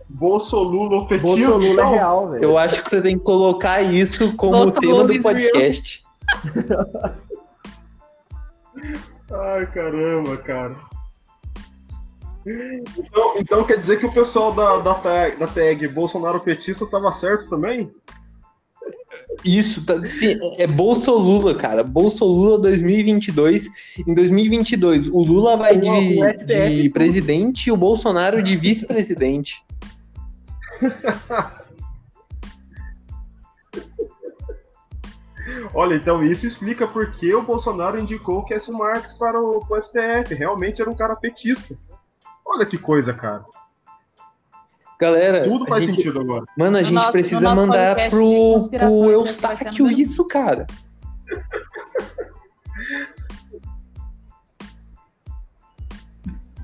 Bolsolula 0.09 0.97
ou 0.97 1.07
petismo? 1.07 1.37
Bolsolula 1.37 1.81
é 1.81 1.85
real, 1.85 2.29
velho. 2.29 2.43
Eu 2.43 2.57
acho 2.57 2.83
que 2.83 2.89
você 2.89 3.01
tem 3.01 3.17
que 3.17 3.23
colocar 3.23 3.81
isso 3.81 4.35
como 4.35 4.71
tema 4.71 5.05
do 5.05 5.21
podcast. 5.21 6.03
Ai, 9.31 9.65
caramba, 9.67 10.37
cara. 10.37 10.75
Então, 12.45 13.33
então, 13.37 13.63
quer 13.63 13.79
dizer 13.79 13.99
que 13.99 14.05
o 14.05 14.13
pessoal 14.13 14.53
da, 14.53 14.79
da, 14.79 14.95
tag, 14.95 15.37
da 15.37 15.47
tag 15.47 15.87
Bolsonaro 15.89 16.39
petista 16.39 16.85
tava 16.87 17.11
certo 17.13 17.47
também? 17.49 17.91
Isso, 19.43 19.85
tá, 19.85 20.03
sim, 20.05 20.37
é 20.57 20.67
Bolso 20.67 21.17
Lula, 21.17 21.55
cara. 21.55 21.83
Bolso 21.83 22.25
Lula 22.25 22.59
2022. 22.59 23.67
Em 24.07 24.13
2022, 24.13 25.07
o 25.07 25.23
Lula 25.23 25.57
vai 25.57 25.77
de, 25.77 26.81
de 26.81 26.89
presidente 26.89 27.67
e 27.67 27.71
o 27.71 27.77
Bolsonaro 27.77 28.43
de 28.43 28.55
vice-presidente. 28.55 29.63
Olha, 35.73 35.95
então 35.95 36.23
isso 36.23 36.45
explica 36.45 36.87
por 36.87 37.11
que 37.11 37.33
o 37.33 37.41
Bolsonaro 37.41 37.99
indicou 37.99 38.39
o 38.39 38.45
Cássio 38.45 38.73
Marques 38.73 39.13
para 39.13 39.39
o, 39.39 39.59
para 39.65 39.79
o 39.79 39.81
STF. 39.81 40.33
Realmente 40.33 40.81
era 40.81 40.89
um 40.89 40.95
cara 40.95 41.15
petista. 41.15 41.77
Olha 42.45 42.65
que 42.65 42.77
coisa, 42.77 43.13
cara. 43.13 43.45
Galera, 45.01 45.45
tudo 45.45 45.65
faz 45.65 45.83
gente, 45.83 45.95
sentido 45.95 46.19
agora. 46.19 46.45
Mano, 46.55 46.77
a 46.77 46.81
no 46.81 46.85
gente 46.85 46.93
nosso, 46.93 47.11
precisa 47.11 47.55
mandar 47.55 47.95
pro, 48.11 48.69
pro 48.69 49.09
Eustáquio 49.09 49.89
isso, 49.89 50.27
cara. 50.27 50.67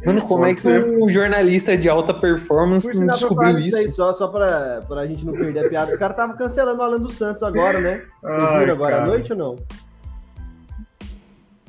Mano, 0.05 0.21
como 0.21 0.45
é 0.45 0.53
que 0.53 0.67
um 0.67 1.09
jornalista 1.09 1.75
de 1.75 1.89
alta 1.89 2.13
performance 2.13 2.95
não 2.95 3.07
descobriu 3.07 3.57
isso? 3.57 3.75
Aí, 3.75 3.89
só, 3.89 4.13
só 4.13 4.27
pra, 4.27 4.83
pra 4.87 5.07
gente 5.07 5.25
não 5.25 5.33
perder 5.33 5.65
a 5.65 5.69
piada. 5.69 5.91
Os 5.91 5.97
caras 5.97 6.13
estavam 6.13 6.37
cancelando 6.37 6.79
o 6.79 6.83
Alan 6.83 6.99
dos 6.99 7.15
Santos 7.15 7.41
agora, 7.41 7.81
né? 7.81 8.05
Vocês 8.21 8.59
viram 8.59 8.73
agora 8.75 9.01
à 9.01 9.05
noite 9.07 9.33
ou 9.33 9.37
não? 9.39 9.55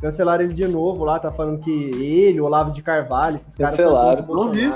Cancelaram 0.02 0.44
ele 0.44 0.52
de 0.52 0.68
novo 0.68 1.02
lá, 1.02 1.18
tá 1.18 1.32
falando 1.32 1.60
que 1.60 1.70
ele, 1.70 2.38
o 2.42 2.44
Olavo 2.44 2.72
de 2.72 2.82
Carvalho, 2.82 3.36
esses 3.36 3.56
caras. 3.56 3.74
Cancelaram. 3.74 4.26
Não 4.26 4.52
vi 4.52 4.70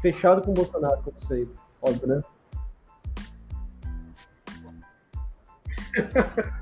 fechado 0.00 0.42
com 0.42 0.50
o 0.50 0.54
Bolsonaro, 0.54 1.02
como 1.02 1.20
sei. 1.20 1.48
Óbvio, 1.82 2.08
né? 2.08 2.22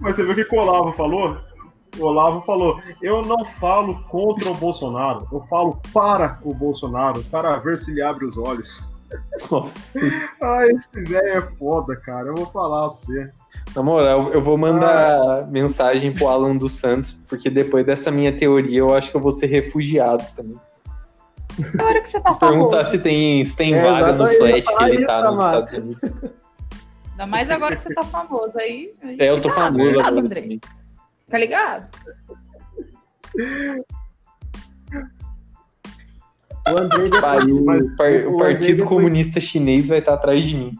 Mas 0.00 0.16
você 0.16 0.22
viu 0.22 0.32
o 0.32 0.48
que 0.48 0.54
o 0.54 0.58
Olavo 0.58 0.92
falou? 0.92 1.38
O 1.98 2.04
Olavo 2.04 2.40
falou: 2.42 2.80
Eu 3.02 3.22
não 3.22 3.44
falo 3.44 4.02
contra 4.04 4.50
o 4.50 4.54
Bolsonaro, 4.54 5.26
eu 5.32 5.40
falo 5.48 5.80
para 5.92 6.38
o 6.42 6.52
Bolsonaro, 6.54 7.22
para 7.24 7.56
ver 7.58 7.76
se 7.78 7.90
ele 7.90 8.02
abre 8.02 8.24
os 8.24 8.36
olhos. 8.36 8.82
Nossa. 9.50 10.00
Ai, 10.42 10.70
esse 10.70 11.02
velho 11.02 11.28
é 11.28 11.42
foda, 11.56 11.94
cara. 11.96 12.28
Eu 12.28 12.34
vou 12.34 12.46
falar 12.46 12.90
pra 12.90 12.98
você. 12.98 13.30
Na 13.74 13.82
moral, 13.82 14.32
eu 14.32 14.42
vou 14.42 14.58
mandar 14.58 15.40
ah. 15.40 15.46
mensagem 15.46 16.12
pro 16.12 16.28
Alan 16.28 16.56
dos 16.56 16.72
Santos, 16.74 17.12
porque 17.28 17.48
depois 17.48 17.86
dessa 17.86 18.10
minha 18.10 18.36
teoria 18.36 18.80
eu 18.80 18.94
acho 18.94 19.10
que 19.10 19.16
eu 19.16 19.20
vou 19.20 19.32
ser 19.32 19.46
refugiado 19.46 20.24
também. 20.34 20.58
Hora 21.80 22.00
que 22.00 22.08
você 22.08 22.20
tá 22.20 22.34
Perguntar 22.34 22.84
se 22.84 22.98
tem, 22.98 23.44
se 23.44 23.56
tem 23.56 23.74
é, 23.74 23.82
vaga 23.82 24.12
no 24.12 24.26
flat 24.28 24.62
que 24.62 24.84
ele 24.84 25.06
tá 25.06 25.22
nos 25.22 25.36
Estados 25.36 25.72
Unidos. 25.74 26.14
Ainda 27.12 27.26
mais 27.26 27.50
agora 27.50 27.76
que 27.76 27.82
você 27.82 27.94
tá 27.94 28.04
famoso 28.04 28.52
aí. 28.58 28.92
É, 29.18 29.30
eu 29.30 29.40
tô 29.40 29.48
famoso 29.50 29.88
ligado, 29.88 30.06
agora. 30.06 30.26
André. 30.26 30.58
Tá 31.28 31.38
ligado? 31.38 31.88
O, 36.66 36.78
André 36.78 37.08
depois, 37.08 38.26
o, 38.26 38.30
o 38.30 38.38
Partido 38.38 38.78
depois... 38.78 38.88
Comunista 38.88 39.40
Chinês 39.40 39.88
vai 39.88 39.98
estar 39.98 40.14
atrás 40.14 40.42
de 40.42 40.56
mim. 40.56 40.74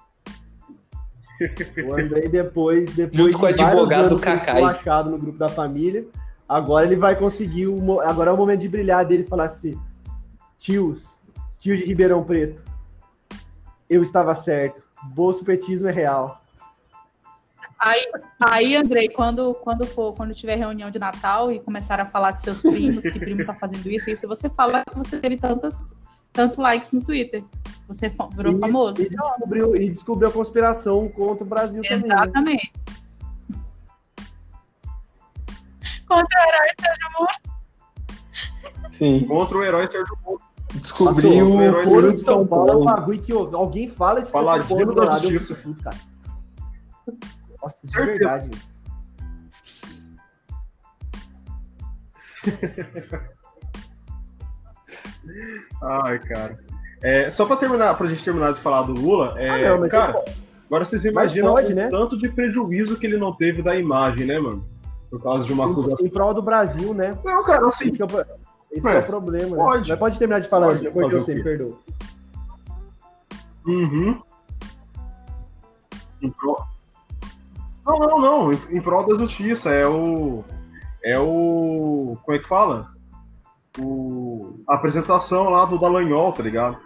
O 1.86 1.92
Andrei 1.92 2.28
depois, 2.28 2.94
depois 2.94 3.16
Junto 3.16 3.38
com 3.38 3.44
o 3.44 3.48
advogado 3.48 4.18
Cacai. 4.18 4.62
achado 4.62 5.10
no 5.10 5.18
grupo 5.18 5.38
da 5.38 5.48
família. 5.48 6.04
Agora 6.48 6.86
ele 6.86 6.96
vai 6.96 7.16
conseguir. 7.16 7.68
O, 7.68 8.00
agora 8.00 8.30
é 8.30 8.32
o 8.32 8.36
momento 8.36 8.60
de 8.60 8.68
brilhar 8.68 9.04
dele 9.04 9.24
e 9.24 9.26
falar 9.26 9.46
assim: 9.46 9.78
tios, 10.58 11.14
tio 11.60 11.76
de 11.76 11.84
Ribeirão 11.84 12.22
Preto, 12.24 12.62
eu 13.88 14.02
estava 14.02 14.34
certo, 14.34 14.82
bolso 15.02 15.44
petismo 15.44 15.88
é 15.88 15.92
real. 15.92 16.44
Aí, 17.78 18.10
aí 18.40 18.76
Andrei, 18.76 19.10
quando, 19.10 19.54
quando 19.56 19.86
for, 19.86 20.14
quando 20.14 20.34
tiver 20.34 20.56
reunião 20.56 20.90
de 20.90 20.98
Natal 20.98 21.52
e 21.52 21.60
começar 21.60 22.00
a 22.00 22.06
falar 22.06 22.32
com 22.32 22.38
seus 22.38 22.62
primos, 22.62 23.02
que 23.02 23.18
primo 23.18 23.44
tá 23.44 23.54
fazendo 23.54 23.86
isso, 23.90 24.08
isso 24.08 24.26
você 24.26 24.48
fala 24.48 24.82
que 24.84 24.96
você 24.96 25.18
teve 25.18 25.36
tantas, 25.36 25.94
tantos 26.32 26.56
likes 26.56 26.92
no 26.92 27.04
Twitter. 27.04 27.44
Você 27.86 28.10
virou 28.34 28.56
e, 28.56 28.58
famoso. 28.58 29.02
E 29.02 29.08
descobriu, 29.10 29.76
e 29.76 29.90
descobriu 29.90 30.28
a 30.30 30.32
conspiração 30.32 31.08
contra 31.10 31.44
o 31.44 31.46
Brasil 31.46 31.82
Exatamente. 31.84 32.32
também. 32.32 32.54
Exatamente. 32.54 32.72
Contra 36.08 36.38
o 36.38 36.48
herói 36.48 36.70
Sérgio 36.80 37.10
Moro. 37.18 37.53
Sim. 38.98 39.26
Contra 39.26 39.58
o 39.58 39.64
herói 39.64 39.86
Sérgio 39.88 40.16
Moro. 40.24 40.40
Descobriu 40.74 41.54
o 41.54 41.82
foro 41.82 42.12
de 42.12 42.18
São 42.18 42.46
Paulo. 42.46 42.84
Paulo. 42.84 43.18
que 43.18 43.32
alguém 43.32 43.88
fala 43.88 44.20
esse 44.20 44.32
Paladino 44.32 44.94
da 44.94 45.18
justiça. 45.18 45.54
Tudo, 45.54 45.82
cara. 45.82 45.96
Nossa, 47.62 47.76
isso 47.84 47.98
é 47.98 48.06
verdade. 48.06 48.50
Ai, 55.82 56.18
cara. 56.18 56.58
É, 57.02 57.30
só 57.30 57.46
pra 57.46 57.56
terminar, 57.56 57.96
pra 57.96 58.08
gente 58.08 58.24
terminar 58.24 58.52
de 58.54 58.60
falar 58.60 58.82
do 58.82 58.92
Lula, 58.92 59.34
é, 59.38 59.66
ah, 59.66 59.76
não, 59.76 59.88
cara, 59.88 60.24
agora 60.66 60.84
vocês 60.84 61.04
imaginam 61.04 61.54
pode, 61.54 61.72
o 61.72 61.76
né? 61.76 61.88
tanto 61.88 62.16
de 62.16 62.28
prejuízo 62.30 62.98
que 62.98 63.06
ele 63.06 63.18
não 63.18 63.32
teve 63.32 63.62
da 63.62 63.76
imagem, 63.76 64.26
né, 64.26 64.38
mano? 64.38 64.66
Por 65.10 65.22
causa 65.22 65.46
de 65.46 65.52
uma 65.52 65.70
acusação. 65.70 66.06
Em 66.06 66.10
prol 66.10 66.34
do 66.34 66.42
Brasil, 66.42 66.94
né? 66.94 67.16
Não, 67.22 67.44
cara, 67.44 67.68
assim. 67.68 67.90
É 67.98 68.04
o, 68.04 68.08
esse 68.74 68.88
é, 68.88 68.96
é 68.96 68.98
o 68.98 69.06
problema. 69.06 69.56
Pode. 69.56 69.82
Né? 69.82 69.88
Mas 69.90 69.98
pode 69.98 70.18
terminar 70.18 70.40
de 70.40 70.48
falar, 70.48 70.68
pode, 70.68 70.80
depois 70.80 71.12
eu 71.12 71.22
sei, 71.22 71.42
perdoa. 71.42 71.78
Uhum. 73.66 74.20
Em 76.20 76.30
prol... 76.30 76.58
Não, 77.86 77.98
não, 77.98 78.18
não. 78.20 78.52
Em, 78.52 78.58
em 78.76 78.80
prol 78.80 79.06
da 79.06 79.18
justiça. 79.18 79.70
É 79.70 79.86
o. 79.86 80.42
É 81.04 81.18
o. 81.18 82.16
Como 82.24 82.36
é 82.36 82.40
que 82.40 82.48
fala? 82.48 82.92
O, 83.78 84.60
a 84.68 84.74
apresentação 84.74 85.50
lá 85.50 85.64
do 85.64 85.78
Dallagnol, 85.78 86.32
tá 86.32 86.42
ligado? 86.42 86.78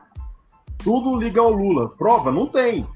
Tudo 0.78 1.16
liga 1.16 1.40
ao 1.40 1.50
Lula. 1.50 1.90
Prova? 1.96 2.30
Não 2.30 2.46
tem. 2.46 2.86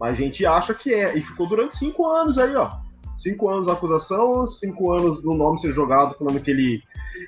Mas 0.00 0.14
a 0.14 0.16
gente 0.16 0.46
acha 0.46 0.72
que 0.74 0.94
é. 0.94 1.16
E 1.16 1.22
ficou 1.22 1.48
durante 1.48 1.76
cinco 1.76 2.06
anos 2.06 2.38
aí, 2.38 2.54
ó. 2.56 2.70
Cinco 3.16 3.48
anos 3.48 3.68
a 3.68 3.72
acusação, 3.72 4.46
cinco 4.46 4.92
anos 4.92 5.22
do 5.22 5.34
nome 5.34 5.60
ser 5.60 5.72
jogado 5.72 6.16
falando 6.16 6.40
que 6.40 6.50
ele 6.50 6.82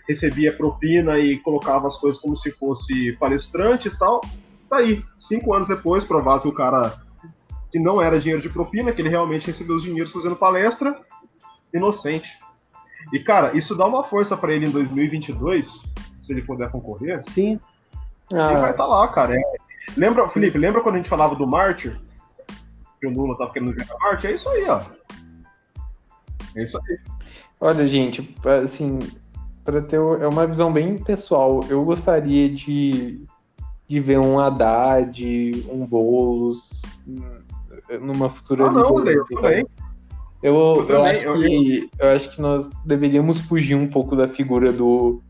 recebia 0.09 0.57
propina 0.57 1.19
e 1.19 1.39
colocava 1.39 1.87
as 1.87 1.97
coisas 1.97 2.21
como 2.21 2.35
se 2.35 2.51
fosse 2.53 3.13
palestrante 3.15 3.89
e 3.89 3.99
tal. 3.99 4.21
Tá 4.69 4.79
aí, 4.79 5.05
cinco 5.17 5.55
anos 5.55 5.69
depois, 5.69 6.05
provado 6.05 6.43
que 6.43 6.49
o 6.49 6.55
cara 6.55 7.01
que 7.71 7.79
não 7.79 8.01
era 8.01 8.19
dinheiro 8.19 8.43
de 8.43 8.49
propina, 8.49 8.93
que 8.93 9.03
ele 9.03 9.09
realmente 9.09 9.47
recebeu 9.47 9.77
os 9.77 9.83
dinheiros 9.83 10.13
fazendo 10.13 10.37
palestra, 10.37 10.97
inocente. 11.73 12.29
E, 13.13 13.19
cara, 13.21 13.57
isso 13.57 13.75
dá 13.75 13.87
uma 13.87 14.05
força 14.05 14.37
para 14.37 14.53
ele 14.53 14.67
em 14.67 14.71
2022, 14.71 15.85
se 16.19 16.33
ele 16.33 16.43
puder 16.43 16.71
concorrer. 16.71 17.23
Sim. 17.31 17.61
Ah. 18.33 18.51
Ele 18.51 18.61
vai 18.61 18.71
estar 18.71 18.85
tá 18.85 18.87
lá, 18.87 19.09
cara. 19.09 19.37
É... 19.37 19.43
Lembra, 19.97 20.29
Felipe, 20.29 20.59
lembra 20.59 20.83
quando 20.83 20.97
a 20.97 20.99
gente 20.99 21.09
falava 21.09 21.35
do 21.35 21.47
Mártir? 21.47 22.01
que 23.01 23.07
o 23.07 23.11
Lula 23.11 23.37
tá 23.37 23.53
querendo 23.53 23.79
jogar 23.79 23.97
parte, 23.97 24.27
é 24.27 24.33
isso 24.33 24.49
aí, 24.49 24.65
ó. 24.69 24.81
É 26.57 26.63
isso 26.63 26.79
aí. 26.79 26.99
Olha, 27.61 27.87
gente, 27.87 28.35
assim, 28.63 28.99
para 29.67 29.83
ter 29.83 29.97
é 29.97 30.29
uma 30.29 30.47
visão 30.47 30.73
bem 30.73 30.97
pessoal, 30.97 31.61
eu 31.69 31.85
gostaria 31.85 32.49
de, 32.49 33.21
de 33.89 34.01
ver 34.01 34.21
um 34.21 34.39
Haddad, 34.39 35.67
um 35.69 35.85
Boulos 35.85 36.83
numa 38.01 38.31
futura 38.31 38.67
ah, 38.67 38.71
não, 38.71 38.99
liderança. 38.99 39.35
Eu, 40.41 40.55
eu, 40.89 40.89
eu, 40.89 41.05
acho 41.05 41.33
que, 41.33 41.91
eu 41.99 42.09
acho 42.09 42.31
que 42.35 42.41
nós 42.41 42.71
deveríamos 42.85 43.41
fugir 43.41 43.75
um 43.75 43.89
pouco 43.89 44.15
da 44.15 44.29
figura 44.29 44.73
do, 44.73 45.21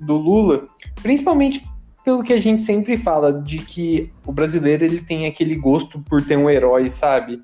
do 0.00 0.16
Lula, 0.16 0.64
principalmente 1.02 1.62
pelo 2.02 2.22
que 2.22 2.32
a 2.32 2.40
gente 2.40 2.62
sempre 2.62 2.96
fala, 2.96 3.32
de 3.32 3.58
que 3.58 4.10
o 4.24 4.32
brasileiro 4.32 4.84
ele 4.84 5.02
tem 5.02 5.26
aquele 5.26 5.56
gosto 5.56 6.00
por 6.00 6.24
ter 6.24 6.38
um 6.38 6.48
herói, 6.48 6.88
sabe? 6.88 7.42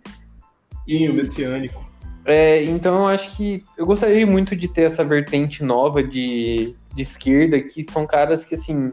E 0.86 1.08
o 1.08 1.12
messiânico. 1.12 1.91
É, 2.24 2.62
então 2.64 2.94
eu 2.96 3.06
acho 3.08 3.32
que 3.36 3.64
eu 3.76 3.84
gostaria 3.84 4.26
muito 4.26 4.54
de 4.54 4.68
ter 4.68 4.82
essa 4.82 5.04
vertente 5.04 5.64
nova 5.64 6.02
de, 6.02 6.74
de 6.94 7.02
esquerda, 7.02 7.60
que 7.60 7.82
são 7.82 8.06
caras 8.06 8.44
que 8.44 8.54
assim 8.54 8.92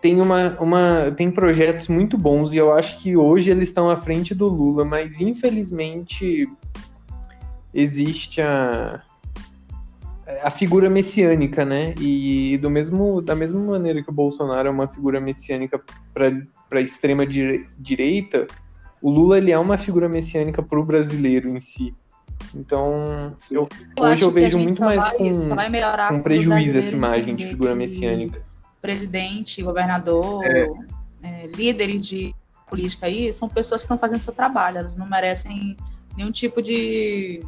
tem 0.00 0.20
uma, 0.20 0.56
uma 0.60 1.14
tem 1.16 1.30
projetos 1.30 1.88
muito 1.88 2.18
bons 2.18 2.52
e 2.52 2.58
eu 2.58 2.72
acho 2.72 2.98
que 2.98 3.16
hoje 3.16 3.50
eles 3.50 3.70
estão 3.70 3.88
à 3.88 3.96
frente 3.96 4.34
do 4.34 4.46
Lula, 4.46 4.84
mas 4.84 5.20
infelizmente 5.20 6.48
existe 7.72 8.40
a 8.42 9.02
a 10.42 10.50
figura 10.50 10.90
messiânica, 10.90 11.64
né? 11.64 11.94
E 12.00 12.58
do 12.58 12.68
mesmo 12.68 13.22
da 13.22 13.34
mesma 13.34 13.60
maneira 13.60 14.02
que 14.02 14.10
o 14.10 14.12
Bolsonaro 14.12 14.68
é 14.68 14.70
uma 14.70 14.88
figura 14.88 15.20
messiânica 15.20 15.80
para 16.12 16.32
a 16.72 16.80
extrema 16.80 17.24
direita, 17.78 18.46
o 19.00 19.10
Lula 19.10 19.38
ele 19.38 19.50
é 19.50 19.58
uma 19.58 19.76
figura 19.76 20.08
messiânica 20.08 20.62
para 20.62 20.78
o 20.78 20.84
brasileiro 20.84 21.48
em 21.48 21.60
si. 21.60 21.94
Então, 22.54 23.36
eu, 23.50 23.68
eu 23.96 24.04
hoje 24.04 24.24
eu 24.24 24.30
vejo 24.30 24.58
muito 24.58 24.80
mais 24.80 25.00
vai, 25.00 25.16
com, 25.16 26.14
com 26.16 26.22
prejuízo 26.22 26.78
essa 26.78 26.94
imagem 26.94 27.34
de 27.34 27.46
figura 27.46 27.74
messiânica. 27.74 28.42
Presidente, 28.80 29.62
governador, 29.62 30.44
é. 30.44 30.68
É, 31.22 31.46
líderes 31.46 32.06
de 32.06 32.34
política 32.68 33.06
aí, 33.06 33.32
são 33.32 33.48
pessoas 33.48 33.82
que 33.82 33.84
estão 33.84 33.98
fazendo 33.98 34.20
seu 34.20 34.32
trabalho, 34.32 34.78
elas 34.78 34.96
não 34.96 35.08
merecem 35.08 35.76
nenhum 36.16 36.30
tipo 36.30 36.60
de 36.60 37.40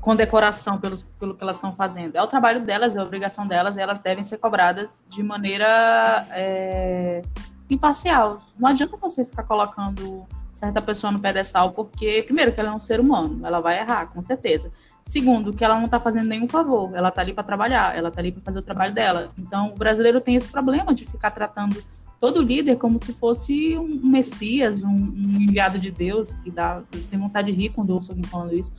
condecoração 0.00 0.78
pelos, 0.78 1.02
pelo 1.02 1.34
que 1.34 1.42
elas 1.42 1.56
estão 1.56 1.74
fazendo. 1.74 2.16
É 2.16 2.22
o 2.22 2.26
trabalho 2.26 2.60
delas, 2.60 2.94
é 2.94 3.00
a 3.00 3.02
obrigação 3.02 3.44
delas, 3.44 3.76
e 3.76 3.80
elas 3.80 4.00
devem 4.00 4.22
ser 4.22 4.38
cobradas 4.38 5.04
de 5.08 5.22
maneira 5.22 6.26
é, 6.30 7.22
imparcial. 7.68 8.40
Não 8.58 8.68
adianta 8.68 8.96
você 8.96 9.24
ficar 9.24 9.44
colocando 9.44 10.26
certa 10.52 10.80
pessoa 10.80 11.10
no 11.10 11.18
pedestal, 11.18 11.72
porque, 11.72 12.22
primeiro, 12.22 12.52
que 12.52 12.60
ela 12.60 12.70
é 12.70 12.72
um 12.72 12.78
ser 12.78 13.00
humano, 13.00 13.44
ela 13.44 13.60
vai 13.60 13.78
errar, 13.78 14.06
com 14.06 14.22
certeza. 14.22 14.70
Segundo, 15.04 15.52
que 15.52 15.64
ela 15.64 15.74
não 15.76 15.84
está 15.84 16.00
fazendo 16.00 16.28
nenhum 16.28 16.48
favor, 16.48 16.94
ela 16.94 17.08
está 17.08 17.20
ali 17.20 17.34
para 17.34 17.44
trabalhar, 17.44 17.94
ela 17.96 18.08
está 18.08 18.20
ali 18.20 18.32
para 18.32 18.42
fazer 18.42 18.60
o 18.60 18.62
trabalho 18.62 18.94
dela. 18.94 19.32
Então, 19.36 19.72
o 19.74 19.76
brasileiro 19.76 20.20
tem 20.20 20.36
esse 20.36 20.48
problema 20.48 20.94
de 20.94 21.04
ficar 21.04 21.30
tratando 21.30 21.82
todo 22.18 22.40
líder 22.40 22.76
como 22.76 22.98
se 22.98 23.12
fosse 23.12 23.76
um 23.76 24.00
messias, 24.02 24.82
um, 24.82 24.88
um 24.88 25.40
enviado 25.40 25.78
de 25.78 25.90
Deus, 25.90 26.32
que 26.34 26.50
dá, 26.50 26.82
tem 27.10 27.18
vontade 27.18 27.52
de 27.52 27.58
rir 27.58 27.68
quando 27.70 27.90
eu 27.90 27.96
ouço 27.96 28.12
alguém 28.12 28.24
falando 28.24 28.54
isso. 28.54 28.72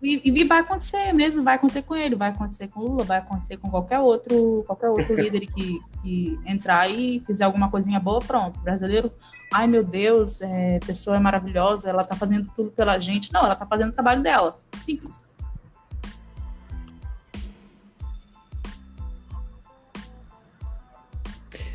E, 0.00 0.20
e, 0.24 0.44
vai 0.44 0.60
acontecer 0.60 1.12
mesmo, 1.12 1.42
vai 1.42 1.56
acontecer 1.56 1.82
com 1.82 1.96
ele, 1.96 2.14
vai 2.14 2.28
acontecer 2.28 2.68
com 2.68 2.80
o 2.80 2.84
Lula, 2.84 3.02
vai 3.02 3.18
acontecer 3.18 3.56
com 3.56 3.68
qualquer 3.68 3.98
outro, 3.98 4.62
qualquer 4.64 4.88
outro 4.90 5.14
líder 5.20 5.40
que, 5.46 5.80
que 6.02 6.38
entrar 6.46 6.88
e 6.88 7.20
fizer 7.26 7.44
alguma 7.44 7.68
coisinha 7.68 7.98
boa, 7.98 8.20
pronto. 8.20 8.60
O 8.60 8.62
brasileiro, 8.62 9.10
ai 9.52 9.66
meu 9.66 9.82
Deus, 9.82 10.40
é, 10.40 10.78
pessoa 10.86 11.16
é 11.16 11.18
maravilhosa, 11.20 11.90
ela 11.90 12.04
tá 12.04 12.14
fazendo 12.14 12.48
tudo 12.54 12.70
pela 12.70 12.96
gente. 13.00 13.32
Não, 13.32 13.44
ela 13.44 13.56
tá 13.56 13.66
fazendo 13.66 13.88
o 13.88 13.92
trabalho 13.92 14.22
dela. 14.22 14.56
Simples. 14.78 15.26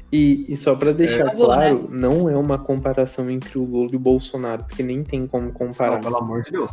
E, 0.09 0.45
e, 0.47 0.55
só 0.55 0.75
para 0.75 0.93
deixar 0.93 1.27
é, 1.27 1.35
claro, 1.35 1.81
né? 1.81 1.87
não 1.89 2.29
é 2.29 2.37
uma 2.37 2.57
comparação 2.57 3.29
entre 3.31 3.57
o 3.57 3.65
Lula 3.65 3.89
e 3.91 3.95
o 3.95 3.99
Bolsonaro, 3.99 4.63
porque 4.63 4.83
nem 4.83 5.03
tem 5.03 5.25
como 5.25 5.51
comparar. 5.51 5.95
Não, 5.95 6.01
pelo 6.01 6.17
amor 6.17 6.43
de 6.43 6.51
Deus. 6.51 6.71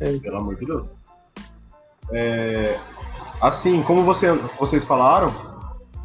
É. 0.00 0.18
Pelo 0.18 0.36
amor 0.36 0.56
de 0.56 0.66
Deus. 0.66 0.86
É, 2.12 2.78
assim, 3.40 3.82
como 3.82 4.02
você, 4.02 4.32
vocês 4.58 4.84
falaram, 4.84 5.32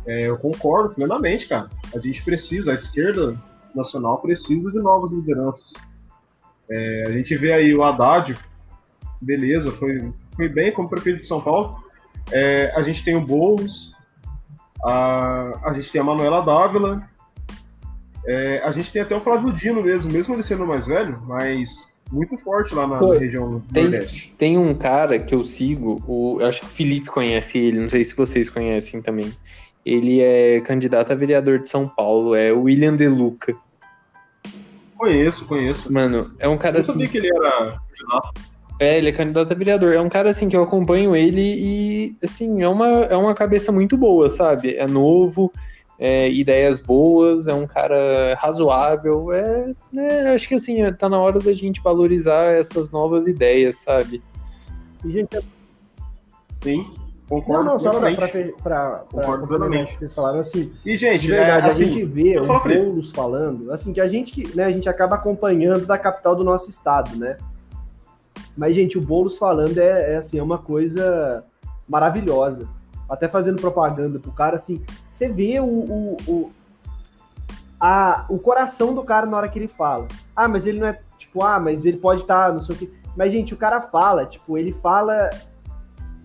é, 0.05 0.27
eu 0.27 0.38
concordo 0.38 0.95
plenamente, 0.95 1.47
cara. 1.47 1.69
A 1.93 1.99
gente 1.99 2.23
precisa, 2.23 2.72
a 2.72 2.73
esquerda 2.73 3.38
nacional 3.76 4.19
precisa 4.19 4.72
de 4.72 4.80
novas 4.80 5.11
lideranças. 5.11 5.73
É, 6.69 7.03
a 7.07 7.11
gente 7.11 7.35
vê 7.35 7.53
aí 7.53 7.76
o 7.76 7.84
Haddad, 7.84 8.34
beleza, 9.22 9.72
foi, 9.72 10.11
foi 10.35 10.47
bem 10.47 10.72
como 10.73 10.89
prefeito 10.89 11.22
de 11.22 11.27
São 11.27 11.41
Paulo. 11.41 11.84
É, 12.31 12.72
a 12.76 12.81
gente 12.81 13.03
tem 13.03 13.15
o 13.15 13.26
Boulos, 13.26 13.95
a, 14.84 15.69
a 15.69 15.73
gente 15.73 15.91
tem 15.91 16.01
a 16.01 16.03
Manuela 16.03 16.41
Dávila, 16.41 17.07
é, 18.26 18.61
a 18.63 18.72
gente 18.72 18.91
tem 18.91 19.01
até 19.01 19.15
o 19.15 19.22
Flávio 19.22 19.51
Dino 19.51 19.81
mesmo, 19.84 20.11
mesmo 20.11 20.34
ele 20.34 20.43
sendo 20.43 20.65
mais 20.65 20.85
velho, 20.85 21.22
mas 21.27 21.90
muito 22.12 22.38
forte 22.38 22.76
lá 22.76 22.86
na, 22.86 22.98
Pô, 22.98 23.14
região 23.14 23.62
tem, 23.72 23.84
Nordeste. 23.84 24.34
Tem 24.38 24.58
um 24.58 24.74
cara 24.74 25.18
que 25.18 25.34
eu 25.34 25.44
sigo, 25.44 26.04
o, 26.08 26.38
eu 26.42 26.48
acho 26.48 26.62
que 26.62 26.66
o 26.66 26.70
Felipe 26.70 27.10
conhece 27.10 27.58
ele, 27.58 27.80
não 27.80 27.90
sei 27.90 28.04
se 28.04 28.16
vocês 28.16 28.50
conhecem 28.50 29.02
também. 29.02 29.32
Ele 29.86 30.22
é 30.22 30.60
candidato 30.62 31.12
a 31.12 31.16
vereador 31.16 31.60
de 31.60 31.70
São 31.70 31.88
Paulo, 31.88 32.36
é 32.36 32.52
o 32.52 32.64
William 32.64 32.96
De 32.96 33.08
Luca. 33.08 33.56
Conheço, 34.98 35.46
conheço. 35.46 35.92
Mano, 35.92 36.32
é 36.38 36.48
um 36.48 36.58
cara 36.58 36.78
eu 36.78 36.82
assim. 36.82 36.92
Eu 36.92 36.94
sabia 36.94 37.08
que 37.08 37.18
ele 37.18 37.30
era 37.36 37.80
candidato. 37.90 38.52
É, 38.80 38.98
ele 38.98 39.10
é 39.10 39.12
candidato 39.12 39.52
a 39.52 39.56
vereador. 39.56 39.94
É 39.94 40.02
um 40.02 40.10
cara 40.10 40.30
assim 40.30 40.50
que 40.50 40.56
eu 40.56 40.64
acompanho 40.64 41.16
ele 41.16 41.42
e 41.42 42.16
assim, 42.24 42.62
é 42.62 42.68
uma, 42.68 42.88
é 42.88 43.16
uma 43.16 43.34
cabeça 43.34 43.72
muito 43.72 43.98
boa, 43.98 44.30
sabe? 44.30 44.76
É 44.76 44.86
novo, 44.86 45.52
é, 46.03 46.28
ideias 46.32 46.80
boas, 46.80 47.45
é 47.45 47.53
um 47.53 47.68
cara 47.68 48.36
razoável. 48.40 49.32
É, 49.32 49.72
é, 49.95 50.34
acho 50.34 50.48
que 50.48 50.56
assim, 50.56 50.78
tá 50.94 51.07
na 51.07 51.19
hora 51.19 51.38
da 51.38 51.53
gente 51.53 51.80
valorizar 51.80 52.45
essas 52.45 52.90
novas 52.90 53.28
ideias, 53.28 53.78
sabe? 53.78 54.19
E, 55.06 55.11
gente, 55.11 55.40
sim, 56.64 56.91
concordo. 57.30 57.64
Não, 57.64 57.73
não, 57.73 57.80
só 57.80 57.91
concordo 59.11 59.48
plenamente. 59.48 59.95
Vocês 59.95 60.11
falaram 60.11 60.40
assim. 60.40 60.73
E, 60.84 60.98
gente, 60.98 61.22
de 61.22 61.28
verdade, 61.28 61.68
é, 61.68 61.69
assim, 61.69 61.84
a 61.84 61.88
gente 61.88 62.06
vê 62.06 62.40
o 62.40 62.48
Boulos 62.48 63.11
falando, 63.11 63.72
assim, 63.72 63.94
que 63.94 64.02
a 64.02 64.07
gente, 64.07 64.57
né, 64.57 64.65
a 64.65 64.72
gente 64.72 64.90
acaba 64.90 65.18
acompanhando 65.18 65.86
da 65.86 65.99
capital 65.99 66.36
do 66.36 66.44
nosso 66.44 66.68
estado, 66.68 67.15
né? 67.15 67.38
Mas, 68.57 68.73
gente, 68.73 68.98
o 68.98 69.02
Boulos 69.02 69.38
falando 69.38 69.78
é, 69.78 70.14
é 70.14 70.18
assim, 70.18 70.40
é 70.40 70.44
uma 70.44 70.57
coisa 70.57 71.44
maravilhosa. 71.88 72.68
Até 73.07 73.28
fazendo 73.28 73.61
propaganda 73.61 74.18
pro 74.18 74.32
cara, 74.32 74.56
assim, 74.56 74.82
você 75.22 75.30
vê 75.30 75.60
o, 75.60 75.65
o, 75.65 76.18
o, 76.27 76.52
a, 77.80 78.26
o 78.27 78.39
coração 78.39 78.95
do 78.95 79.03
cara 79.03 79.27
na 79.27 79.38
hora 79.38 79.48
que 79.48 79.60
ele 79.60 79.68
fala. 79.68 80.07
Ah, 80.35 80.48
mas 80.48 80.65
ele 80.65 80.80
não 80.80 80.88
é, 80.88 80.99
tipo, 81.19 81.43
ah, 81.43 81.60
mas 81.60 81.85
ele 81.85 81.98
pode 81.98 82.22
estar, 82.22 82.48
tá, 82.48 82.53
não 82.53 82.64
sei 82.64 82.76
o 82.76 82.80
quê. 82.80 82.89
Mas, 83.15 83.31
gente, 83.31 83.53
o 83.53 83.57
cara 83.57 83.81
fala, 83.81 84.26
tipo, 84.26 84.57
ele 84.57 84.73
fala. 84.73 85.30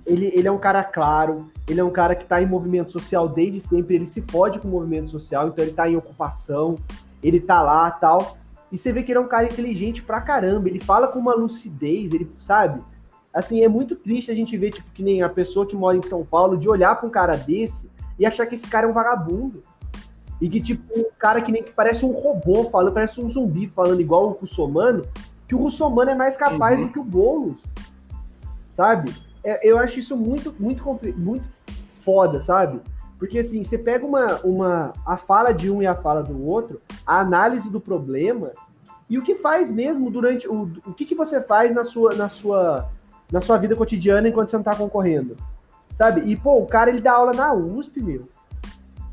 Ele, 0.07 0.31
ele 0.33 0.47
é 0.47 0.53
um 0.53 0.59
cara 0.59 0.85
claro, 0.85 1.51
ele 1.69 1.81
é 1.81 1.85
um 1.85 1.91
cara 1.91 2.15
que 2.15 2.25
tá 2.25 2.41
em 2.41 2.47
movimento 2.47 2.93
social 2.93 3.29
desde 3.29 3.61
sempre, 3.61 3.97
ele 3.97 4.07
se 4.07 4.23
fode 4.23 4.61
com 4.61 4.69
o 4.69 4.71
movimento 4.71 5.11
social, 5.11 5.49
então 5.49 5.65
ele 5.65 5.75
tá 5.75 5.91
em 5.91 5.97
ocupação, 5.97 6.77
ele 7.21 7.41
tá 7.41 7.61
lá 7.61 7.91
tal. 7.91 8.39
E 8.71 8.79
você 8.79 8.93
vê 8.93 9.03
que 9.03 9.11
ele 9.11 9.19
é 9.19 9.21
um 9.21 9.27
cara 9.27 9.47
inteligente 9.47 10.05
pra 10.05 10.21
caramba, 10.21 10.69
ele 10.69 10.79
fala 10.79 11.09
com 11.09 11.19
uma 11.19 11.35
lucidez, 11.35 12.15
ele 12.15 12.31
sabe? 12.39 12.81
Assim, 13.35 13.65
é 13.65 13.69
muito 13.69 13.97
triste 13.97 14.31
a 14.31 14.35
gente 14.35 14.57
ver, 14.57 14.71
tipo, 14.71 14.89
que 14.93 15.03
nem 15.03 15.23
a 15.23 15.29
pessoa 15.29 15.67
que 15.67 15.75
mora 15.75 15.99
em 15.99 16.03
São 16.03 16.25
Paulo, 16.25 16.57
de 16.57 16.69
olhar 16.69 16.95
pra 16.95 17.09
um 17.09 17.11
cara 17.11 17.37
desse 17.37 17.91
e 18.19 18.27
achar 18.27 18.47
que 18.47 18.55
esse 18.55 18.67
cara 18.67 18.87
é 18.87 18.91
um 18.91 18.95
vagabundo. 18.95 19.63
E 20.41 20.49
que, 20.49 20.61
tipo, 20.61 20.83
um 20.95 21.05
cara 21.19 21.41
que 21.41 21.51
nem 21.51 21.63
que 21.63 21.73
parece 21.73 22.05
um 22.05 22.13
robô 22.13 22.65
falando, 22.71 22.93
parece 22.93 23.21
um 23.21 23.29
zumbi 23.29 23.69
falando 23.69 24.01
igual 24.01 24.27
o 24.27 24.33
Russomano, 24.33 25.07
que 25.49 25.55
o 25.55 25.59
Russomano 25.59 26.11
é 26.11 26.15
mais 26.15 26.37
capaz 26.37 26.79
uhum. 26.79 26.87
do 26.87 26.93
que 26.93 26.99
o 26.99 27.05
Boulos. 27.05 27.57
Sabe? 28.73 29.15
É, 29.43 29.67
eu 29.67 29.79
acho 29.79 29.99
isso 29.99 30.17
muito, 30.17 30.55
muito, 30.59 30.85
muito 31.17 31.45
foda, 32.05 32.41
sabe? 32.43 32.81
Porque 33.19 33.39
assim, 33.39 33.65
você 33.65 33.79
pega 33.79 34.05
uma, 34.05 34.41
uma 34.45 34.93
a 35.07 35.17
fala 35.17 35.53
de 35.53 35.71
um 35.71 35.83
e 35.83 35.87
a 35.87 35.95
fala 35.95 36.23
do 36.23 36.45
outro, 36.45 36.83
a 37.07 37.21
análise 37.21 37.71
do 37.71 37.81
problema 37.81 38.53
e 39.09 39.19
o 39.19 39.23
que 39.23 39.37
faz 39.37 39.71
mesmo 39.71 40.11
durante 40.11 40.47
o, 40.47 40.71
o 40.87 40.93
que, 40.93 41.07
que 41.07 41.15
você 41.15 41.41
faz 41.41 41.75
na 41.75 41.85
sua, 41.85 42.15
na 42.15 42.29
sua 42.29 42.91
na 43.31 43.41
sua 43.41 43.59
vida 43.59 43.75
cotidiana 43.75 44.29
enquanto 44.29 44.51
você 44.51 44.57
não 44.57 44.63
tá 44.63 44.75
concorrendo. 44.75 45.37
Sabe? 45.97 46.21
E, 46.31 46.37
pô, 46.37 46.59
o 46.59 46.67
cara 46.67 46.91
ele 46.91 47.01
dá 47.01 47.13
aula 47.13 47.33
na 47.33 47.53
USP, 47.55 48.03
meu. 48.03 48.29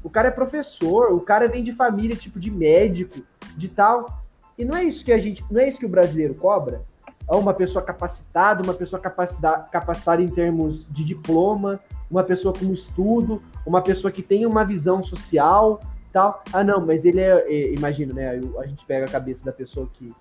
O 0.04 0.10
cara 0.10 0.28
é 0.28 0.32
professor, 0.32 1.14
o 1.14 1.22
cara 1.22 1.48
vem 1.48 1.64
de 1.64 1.72
família, 1.72 2.16
tipo, 2.16 2.40
de 2.40 2.52
médico, 2.52 3.22
de 3.56 3.70
tal. 3.70 4.22
E 4.58 4.66
não 4.66 4.76
é 4.76 4.84
isso 4.84 5.04
que 5.04 5.14
a 5.14 5.18
gente. 5.18 5.44
Não 5.50 5.62
é 5.62 5.68
isso 5.68 5.80
que 5.80 5.86
o 5.86 5.90
brasileiro 5.90 6.36
cobra? 6.36 6.84
É 7.30 7.36
uma 7.36 7.54
pessoa 7.54 7.84
capacitada, 7.84 8.62
uma 8.62 8.74
pessoa 8.74 9.02
capacitada, 9.02 9.64
capacitada 9.70 10.22
em 10.22 10.28
termos 10.28 10.86
de 10.92 11.06
diploma, 11.06 11.80
uma 12.12 12.24
pessoa 12.24 12.54
com 12.54 12.74
estudo, 12.74 13.42
uma 13.66 13.82
pessoa 13.82 14.12
que 14.12 14.22
tem 14.22 14.46
uma 14.46 14.66
visão 14.66 15.02
social, 15.02 15.80
tal. 16.12 16.44
Ah, 16.52 16.66
não, 16.66 16.86
mas 16.86 17.06
ele 17.06 17.22
é, 17.22 17.46
é 17.48 17.74
imagina, 17.74 18.14
né? 18.14 18.42
A 18.60 18.68
gente 18.68 18.86
pega 18.86 19.06
a 19.06 19.10
cabeça 19.10 19.44
da 19.46 19.54
pessoa 19.54 19.90
que 19.94 20.14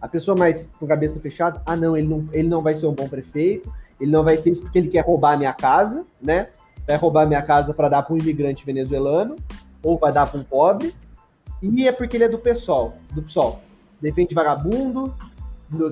a 0.00 0.08
pessoa 0.08 0.36
mais 0.36 0.68
com 0.80 0.86
cabeça 0.86 1.20
fechada, 1.20 1.62
ah, 1.64 1.76
não, 1.76 1.96
ele 1.96 2.08
não, 2.08 2.28
ele 2.32 2.48
não 2.48 2.60
vai 2.60 2.74
ser 2.74 2.86
um 2.86 2.92
bom 2.92 3.08
prefeito, 3.08 3.72
ele 4.00 4.10
não 4.10 4.24
vai 4.24 4.36
ser 4.36 4.50
isso 4.50 4.62
porque 4.62 4.78
ele 4.78 4.88
quer 4.88 5.04
roubar 5.04 5.34
a 5.34 5.36
minha 5.36 5.52
casa, 5.52 6.04
né? 6.20 6.48
Vai 6.86 6.96
roubar 6.96 7.22
a 7.22 7.26
minha 7.26 7.42
casa 7.42 7.72
para 7.72 7.88
dar 7.88 8.02
para 8.02 8.14
um 8.14 8.18
imigrante 8.18 8.64
venezuelano 8.64 9.36
ou 9.82 9.98
vai 9.98 10.12
dar 10.12 10.26
para 10.26 10.40
um 10.40 10.44
pobre. 10.44 10.94
E 11.62 11.86
é 11.86 11.92
porque 11.92 12.16
ele 12.16 12.24
é 12.24 12.28
do 12.28 12.38
PSOL, 12.38 12.94
do 13.12 13.22
PSOL. 13.22 13.62
Defende 14.00 14.34
vagabundo, 14.34 15.14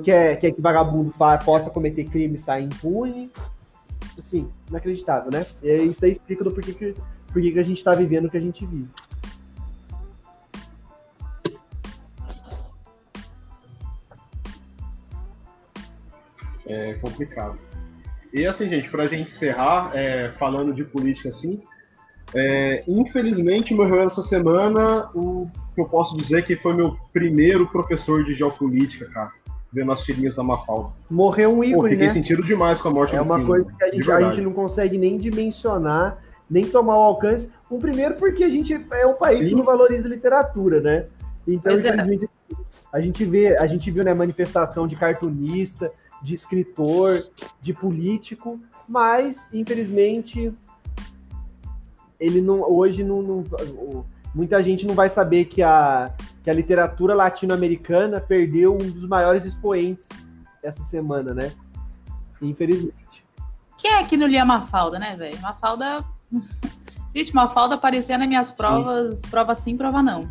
quer, 0.03 0.37
quer 0.37 0.51
que 0.51 0.61
vagabundo 0.61 1.15
possa 1.45 1.71
cometer 1.71 2.05
crime 2.05 2.37
e 2.37 2.41
sair 2.41 2.65
impune. 2.65 3.31
Assim, 4.19 4.49
inacreditável, 4.69 5.31
né? 5.31 5.47
E 5.63 5.85
isso 5.85 6.05
aí 6.05 6.11
explica 6.11 6.43
do 6.43 6.51
porquê 6.51 6.73
que, 6.73 6.95
porquê 7.33 7.53
que 7.53 7.59
a 7.59 7.63
gente 7.63 7.79
está 7.79 7.93
vivendo 7.95 8.27
o 8.27 8.31
que 8.31 8.37
a 8.37 8.41
gente 8.41 8.67
vive. 8.67 8.89
É 16.67 16.95
complicado. 16.95 17.70
E 18.33 18.47
assim, 18.47 18.69
gente, 18.69 18.89
para 18.89 19.05
a 19.05 19.09
gente 19.09 19.33
encerrar, 19.33 19.91
é, 19.95 20.33
falando 20.39 20.73
de 20.73 20.85
política 20.85 21.29
assim, 21.29 21.61
é, 22.35 22.85
infelizmente 22.87 23.75
morreu 23.75 24.03
essa 24.03 24.23
semana 24.23 25.11
o 25.15 25.49
que 25.75 25.81
eu 25.81 25.87
posso 25.87 26.17
dizer 26.17 26.45
que 26.45 26.55
foi 26.55 26.75
meu 26.75 26.97
primeiro 27.13 27.67
professor 27.67 28.25
de 28.25 28.35
geopolítica, 28.35 29.07
cara. 29.07 29.33
Vendo 29.73 29.93
as 29.93 30.03
tirinhas 30.03 30.35
da 30.35 30.43
Mafalda. 30.43 30.91
Morreu 31.09 31.57
um 31.57 31.63
ícone, 31.63 31.83
Pô, 31.83 31.89
fiquei 31.89 32.07
né? 32.09 32.13
sentido 32.13 32.43
demais 32.43 32.83
com 32.83 32.89
a 32.89 32.91
morte 32.93 33.15
é 33.15 33.19
do 33.19 33.21
É 33.21 33.23
uma 33.23 33.45
coisa 33.45 33.67
que 33.71 33.85
a 33.85 33.89
gente, 33.89 34.11
a 34.11 34.21
gente, 34.21 34.41
não 34.41 34.53
consegue 34.53 34.99
nem 34.99 35.17
dimensionar, 35.17 36.19
nem 36.49 36.65
tomar 36.65 36.97
o 36.97 37.03
alcance. 37.03 37.51
Um 37.71 37.79
primeiro 37.79 38.17
porque 38.17 38.43
a 38.43 38.49
gente 38.49 38.75
é 38.91 39.07
um 39.07 39.15
país 39.15 39.45
Sim. 39.45 39.51
que 39.51 39.55
não 39.55 39.63
valoriza 39.63 40.09
literatura, 40.09 40.81
né? 40.81 41.07
Então, 41.47 41.73
é. 41.73 41.89
a, 41.89 42.05
gente, 42.05 42.29
a 42.93 43.01
gente 43.01 43.25
vê, 43.25 43.57
a 43.57 43.67
gente 43.69 43.91
viu 43.93 44.03
né, 44.03 44.13
manifestação 44.13 44.89
de 44.89 44.97
cartunista, 44.97 45.93
de 46.23 46.35
escritor, 46.35 47.23
de 47.61 47.73
político, 47.73 48.61
mas 48.89 49.49
infelizmente 49.53 50.53
ele 52.19 52.41
não 52.41 52.61
hoje 52.61 53.03
não, 53.03 53.23
não, 53.23 53.45
muita 54.35 54.63
gente 54.63 54.87
não 54.87 54.95
vai 54.95 55.09
saber 55.09 55.47
que 55.47 55.63
a, 55.63 56.13
que 56.43 56.51
a 56.51 56.53
literatura 56.53 57.15
latino-americana 57.15 58.21
perdeu 58.21 58.75
um 58.75 58.91
dos 58.91 59.07
maiores 59.07 59.45
expoentes 59.45 60.09
essa 60.63 60.83
semana, 60.85 61.33
né? 61.33 61.53
Infelizmente. 62.43 63.25
Quem 63.79 63.93
é 63.93 64.05
que 64.05 64.17
não 64.17 64.27
lia 64.27 64.45
Mafalda, 64.45 64.99
né, 64.99 65.17
velho? 65.17 65.41
Mafalda. 65.41 66.05
Gente, 67.15 67.35
Mafalda 67.35 67.75
aparecia 67.75 68.17
nas 68.17 68.29
minhas 68.29 68.51
provas, 68.53 69.19
sim. 69.19 69.29
prova 69.31 69.55
sim, 69.55 69.77
prova 69.77 70.03
não. 70.03 70.31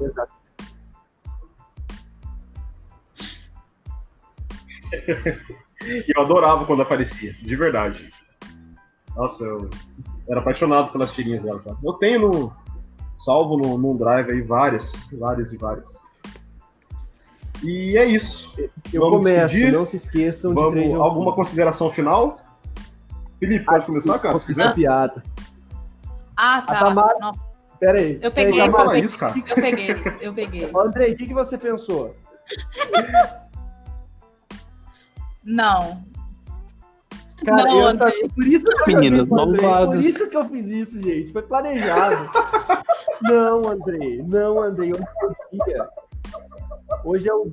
Exato. 0.00 0.43
eu 6.08 6.22
adorava 6.22 6.64
quando 6.64 6.82
aparecia, 6.82 7.32
de 7.32 7.56
verdade. 7.56 8.08
Nossa, 9.16 9.44
eu 9.44 9.70
era 10.28 10.40
apaixonado 10.40 10.90
pelas 10.92 11.12
tirinhas 11.12 11.42
dela. 11.42 11.60
Cara. 11.60 11.76
Eu 11.82 11.92
tenho 11.94 12.20
no. 12.20 12.52
Salvo 13.16 13.56
no, 13.56 13.78
no 13.78 13.96
drive 13.96 14.32
aí 14.32 14.42
várias, 14.42 15.08
várias 15.12 15.52
e 15.52 15.56
várias. 15.56 16.02
E 17.62 17.96
é 17.96 18.04
isso. 18.04 18.52
Eu 18.92 19.00
Vamos 19.00 19.18
começo, 19.18 19.54
despedir. 19.54 19.72
não 19.72 19.84
se 19.84 19.96
esqueçam 19.96 20.52
Vamos, 20.52 20.82
de 20.82 20.92
Alguma 20.94 21.32
consideração 21.32 21.90
final? 21.90 22.40
Felipe, 23.38 23.64
pode 23.64 23.84
ah, 23.84 23.86
começar, 23.86 24.18
cara? 24.18 24.38
Se 24.38 24.46
quiser. 24.46 24.74
piada. 24.74 25.22
Ah, 26.36 26.62
tá. 26.62 26.78
Tamara... 26.80 27.18
Nossa. 27.20 27.54
Pera 27.78 28.00
aí. 28.00 28.18
Eu 28.20 28.32
peguei, 28.32 28.60
aí, 28.60 28.68
eu, 28.68 28.74
peguei 28.74 29.00
isso, 29.00 29.18
cara. 29.18 29.34
eu 29.36 29.54
peguei, 29.54 29.90
eu 30.20 30.34
peguei. 30.34 30.70
Andrei, 30.74 31.12
o 31.12 31.16
que, 31.16 31.26
que 31.26 31.34
você 31.34 31.56
pensou? 31.56 32.16
Não. 35.44 36.04
Cara, 37.44 37.64
não, 37.64 37.90
eu 37.90 37.98
só, 37.98 38.06
por 38.34 38.46
isso 38.46 38.64
que 38.64 38.94
Meninas 38.94 39.28
malvadas. 39.28 39.96
Por 39.96 40.04
isso 40.04 40.28
que 40.28 40.36
eu 40.36 40.48
fiz 40.48 40.66
isso, 40.66 41.02
gente. 41.02 41.32
Foi 41.32 41.42
planejado. 41.42 42.30
não, 43.22 43.68
Andrei. 43.68 44.22
Não, 44.22 44.62
Andrei. 44.62 44.92
Eu 44.92 44.98
não 44.98 45.34
podia. 45.50 45.88
Hoje 47.04 47.28
é 47.28 47.34
o. 47.34 47.52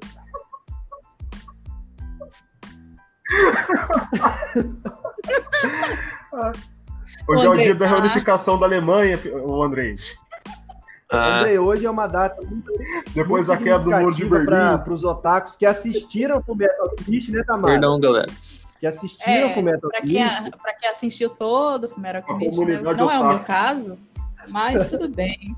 Hoje 7.28 7.46
é 7.46 7.50
o 7.50 7.58
dia 7.58 7.76
da 7.76 7.86
tá? 7.86 7.92
reunificação 7.92 8.58
da 8.58 8.66
Alemanha, 8.66 9.20
o 9.44 9.62
Andrei. 9.64 9.98
Ah. 11.12 11.40
Andrei, 11.40 11.60
hoje 11.60 11.86
é 11.86 11.90
uma 11.90 12.08
data 12.08 12.42
muito, 12.42 12.72
Depois 13.14 13.48
muito 13.48 13.60
da 13.60 13.64
queda 13.64 13.80
do 13.80 13.92
muro 13.92 14.16
de 14.16 14.26
Berlim. 14.26 14.46
Para 14.46 14.94
os 14.94 15.04
otakus 15.04 15.56
que 15.56 15.66
assistiram 15.66 16.42
o 16.48 16.56
Metal 16.56 16.90
Gear, 17.06 17.32
né, 17.32 17.44
Tamara? 17.46 17.74
Perdão, 17.74 18.00
galera 18.00 18.32
que 18.82 18.88
assistiram 18.88 19.32
é, 19.32 19.54
Fullmetal 19.54 19.92
Para 19.92 20.02
quem, 20.02 20.52
pra 20.60 20.74
quem 20.74 20.90
assistiu 20.90 21.30
todo 21.30 21.86
o 21.86 21.90
Fullmetal 21.90 22.24
Alchemist, 22.28 22.60
né? 22.66 22.82
não 22.82 23.12
é 23.12 23.20
o 23.20 23.28
meu 23.28 23.40
caso, 23.42 23.96
mas 24.50 24.90
tudo 24.90 25.08
bem. 25.08 25.56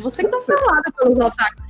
Você 0.00 0.26
cancelada 0.26 0.90
pelos 0.96 1.14
otakus. 1.14 1.64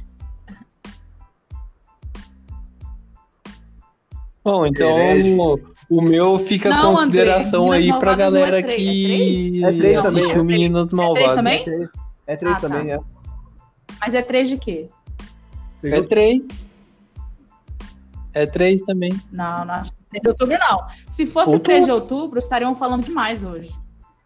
Bom, 4.45 4.67
então 4.67 4.97
o 5.91 6.01
meu 6.01 6.39
fica 6.39 6.69
não, 6.69 6.95
consideração 6.95 7.73
André, 7.73 7.79
aí 7.79 7.99
pra 7.99 8.15
galera 8.15 8.59
é 8.61 8.63
que 8.63 9.65
é 9.65 9.73
três 9.73 10.05
assistiu 10.05 10.41
é 10.41 10.45
Meninas 10.45 10.93
Malvadas. 10.93 11.31
É 11.31 11.43
três 11.43 11.65
também? 11.65 11.91
É 12.27 12.37
três, 12.37 12.55
é 12.55 12.59
ah, 12.59 12.61
também, 12.61 12.87
tá. 12.87 12.95
é. 12.95 13.14
Mas 14.05 14.13
é 14.13 14.21
três 14.21 14.51
de 14.51 14.59
quê? 14.59 14.91
É 15.83 16.03
três. 16.03 16.47
É 18.35 18.45
três 18.45 18.83
também. 18.83 19.19
Não, 19.33 19.65
não 19.65 19.75
acho 19.75 19.93
3 20.11 20.23
de 20.23 20.29
outubro, 20.29 20.59
não. 20.59 20.87
Se 21.09 21.25
fosse 21.25 21.53
Outubro? 21.53 21.65
3 21.65 21.85
de 21.87 21.91
outubro, 21.91 22.39
estariam 22.39 22.77
falando 22.77 23.03
demais 23.03 23.43
hoje. 23.43 23.73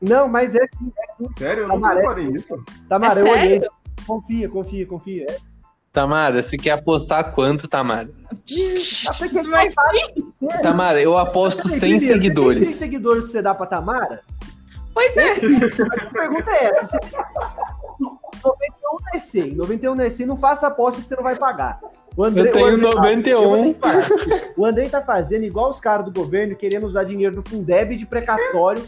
Não, 0.00 0.26
mas 0.26 0.56
é 0.56 0.66
sim. 0.66 0.92
É 0.98 1.16
sim. 1.16 1.28
Sério? 1.38 1.62
Eu 1.62 1.68
não 1.68 1.80
Tamara, 1.80 2.20
isso. 2.20 2.64
Tamara, 2.88 3.20
é 3.20 3.22
eu 3.22 3.30
olhei. 3.30 3.68
Confia, 4.04 4.48
confia, 4.48 4.86
confia. 4.86 5.26
É. 5.30 5.36
Tamara, 5.92 6.42
você 6.42 6.56
quer 6.56 6.72
apostar 6.72 7.32
quanto, 7.32 7.68
Tamara? 7.68 8.10
mas, 9.48 9.74
Tamara, 10.60 11.00
eu 11.00 11.16
aposto 11.16 11.68
100 11.68 12.00
seguidores. 12.00 12.66
100 12.66 12.76
seguidores 12.76 13.22
pra 13.24 13.32
você 13.32 13.42
dar 13.42 13.54
pra 13.54 13.66
Tamara? 13.66 14.22
Pois 14.92 15.16
é. 15.16 15.32
A 16.02 16.10
pergunta 16.10 16.50
é 16.50 16.64
essa. 16.64 16.98
91 17.98 18.96
não 19.00 19.14
é 19.14 19.18
100. 19.18 19.54
91 19.54 19.94
não 19.94 20.04
é 20.04 20.10
100, 20.10 20.26
não 20.26 20.36
faça 20.36 20.66
aposta 20.66 21.00
que 21.00 21.08
você 21.08 21.16
não 21.16 21.22
vai 21.22 21.36
pagar. 21.36 21.80
O 22.16 22.24
André, 22.24 22.48
eu 22.48 22.52
tenho 22.52 22.66
o 22.66 22.98
André, 22.98 23.24
91. 23.24 23.74
o 24.56 24.64
André 24.64 24.88
tá 24.88 25.00
fazendo 25.00 25.44
igual 25.44 25.70
os 25.70 25.80
caras 25.80 26.06
do 26.06 26.12
governo 26.12 26.56
querendo 26.56 26.86
usar 26.86 27.04
dinheiro 27.04 27.36
do 27.36 27.48
Fundeb 27.48 27.96
de 27.96 28.06
precatório 28.06 28.84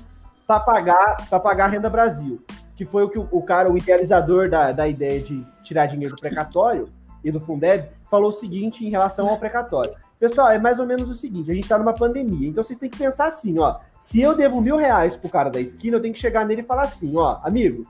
para 0.47 0.61
pagar, 0.61 1.29
pra 1.29 1.39
pagar 1.39 1.67
a 1.67 1.69
Renda 1.69 1.89
Brasil. 1.89 2.43
Que 2.77 2.85
foi 2.85 3.05
o 3.05 3.09
que 3.09 3.19
o, 3.19 3.29
o 3.31 3.43
cara, 3.43 3.71
o 3.71 3.77
idealizador 3.77 4.49
da, 4.49 4.73
da 4.73 4.89
ideia 4.89 5.21
de 5.21 5.47
tirar 5.63 5.87
dinheiro 5.87 6.15
do 6.15 6.21
precatório 6.21 6.89
e 7.23 7.31
do 7.31 7.41
Fundeb, 7.41 7.89
falou 8.11 8.31
o 8.31 8.33
seguinte 8.33 8.85
em 8.85 8.91
relação 8.91 9.29
ao 9.29 9.39
precatório. 9.39 9.93
Pessoal, 10.19 10.51
é 10.51 10.59
mais 10.59 10.79
ou 10.79 10.87
menos 10.87 11.09
o 11.09 11.15
seguinte: 11.15 11.51
a 11.51 11.55
gente 11.55 11.65
está 11.65 11.79
numa 11.79 11.95
pandemia, 11.95 12.49
então 12.49 12.63
vocês 12.63 12.79
têm 12.79 12.91
que 12.91 12.99
pensar 12.99 13.27
assim, 13.27 13.59
ó. 13.59 13.77
Se 14.03 14.21
eu 14.21 14.35
devo 14.35 14.61
mil 14.61 14.77
reais 14.77 15.17
pro 15.17 15.31
cara 15.31 15.51
da 15.51 15.61
esquina, 15.61 15.97
eu 15.97 16.03
tenho 16.03 16.15
que 16.15 16.21
chegar 16.21 16.45
nele 16.45 16.63
e 16.63 16.65
falar 16.65 16.83
assim, 16.83 17.17
ó, 17.17 17.39
amigo, 17.43 17.87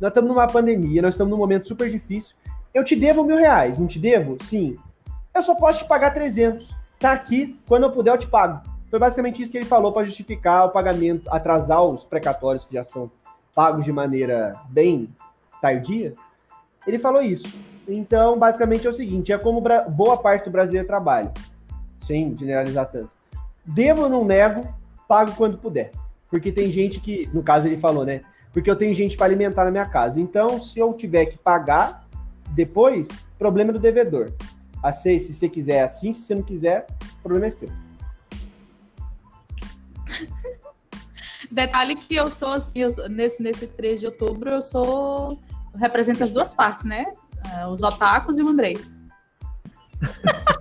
nós 0.00 0.10
estamos 0.10 0.30
numa 0.30 0.46
pandemia, 0.46 1.02
nós 1.02 1.14
estamos 1.14 1.30
num 1.30 1.38
momento 1.38 1.68
super 1.68 1.90
difícil. 1.90 2.34
Eu 2.72 2.84
te 2.84 2.96
devo 2.96 3.24
mil 3.24 3.36
reais, 3.36 3.78
não 3.78 3.86
te 3.86 3.98
devo? 3.98 4.36
Sim. 4.42 4.76
Eu 5.34 5.42
só 5.42 5.54
posso 5.54 5.78
te 5.78 5.84
pagar 5.84 6.12
300. 6.12 6.68
Tá 6.98 7.12
aqui, 7.12 7.58
quando 7.66 7.84
eu 7.84 7.92
puder 7.92 8.12
eu 8.12 8.18
te 8.18 8.26
pago. 8.26 8.60
Foi 8.90 8.98
basicamente 8.98 9.42
isso 9.42 9.50
que 9.50 9.58
ele 9.58 9.66
falou 9.66 9.92
para 9.92 10.04
justificar 10.04 10.66
o 10.66 10.70
pagamento, 10.70 11.28
atrasar 11.28 11.82
os 11.82 12.04
precatórios 12.04 12.64
que 12.64 12.74
já 12.74 12.84
são 12.84 13.10
pagos 13.54 13.84
de 13.84 13.92
maneira 13.92 14.56
bem 14.68 15.08
tardia. 15.60 16.14
Ele 16.86 16.98
falou 16.98 17.22
isso. 17.22 17.58
Então, 17.88 18.38
basicamente 18.38 18.86
é 18.86 18.90
o 18.90 18.92
seguinte: 18.92 19.32
é 19.32 19.38
como 19.38 19.62
boa 19.88 20.16
parte 20.16 20.44
do 20.44 20.50
brasileiro 20.50 20.86
trabalha, 20.86 21.32
sem 22.06 22.36
generalizar 22.36 22.86
tanto. 22.90 23.10
Devo 23.64 24.08
não 24.08 24.24
nego, 24.24 24.62
pago 25.08 25.32
quando 25.36 25.58
puder. 25.58 25.90
Porque 26.30 26.50
tem 26.52 26.72
gente 26.72 27.00
que, 27.00 27.28
no 27.32 27.42
caso 27.42 27.66
ele 27.66 27.76
falou, 27.76 28.04
né? 28.04 28.22
Porque 28.54 28.70
eu 28.70 28.76
tenho 28.76 28.94
gente 28.94 29.16
para 29.16 29.26
alimentar 29.26 29.64
na 29.64 29.72
minha 29.72 29.84
casa. 29.84 30.20
Então, 30.20 30.60
se 30.60 30.78
eu 30.78 30.94
tiver 30.94 31.26
que 31.26 31.36
pagar, 31.36 32.06
depois, 32.50 33.08
problema 33.36 33.72
do 33.72 33.80
devedor. 33.80 34.32
Assim, 34.80 35.18
se 35.18 35.34
você 35.34 35.48
quiser 35.48 35.82
assim, 35.82 36.12
se 36.12 36.22
você 36.22 36.36
não 36.36 36.42
quiser, 36.42 36.86
o 37.18 37.22
problema 37.22 37.46
é 37.46 37.50
seu. 37.50 37.68
Detalhe 41.50 41.96
que 41.96 42.14
eu 42.14 42.30
sou 42.30 42.52
assim, 42.52 42.78
eu 42.80 42.90
sou, 42.90 43.08
nesse, 43.08 43.42
nesse 43.42 43.66
3 43.66 43.98
de 44.00 44.06
outubro, 44.06 44.50
eu 44.50 44.62
sou. 44.62 45.36
Eu 45.72 45.80
represento 45.80 46.22
as 46.22 46.32
duas 46.32 46.54
partes, 46.54 46.84
né? 46.84 47.12
Uh, 47.46 47.66
os 47.68 47.82
otakus 47.82 48.38
e 48.38 48.42
o 48.42 48.48
Andrei. 48.48 48.78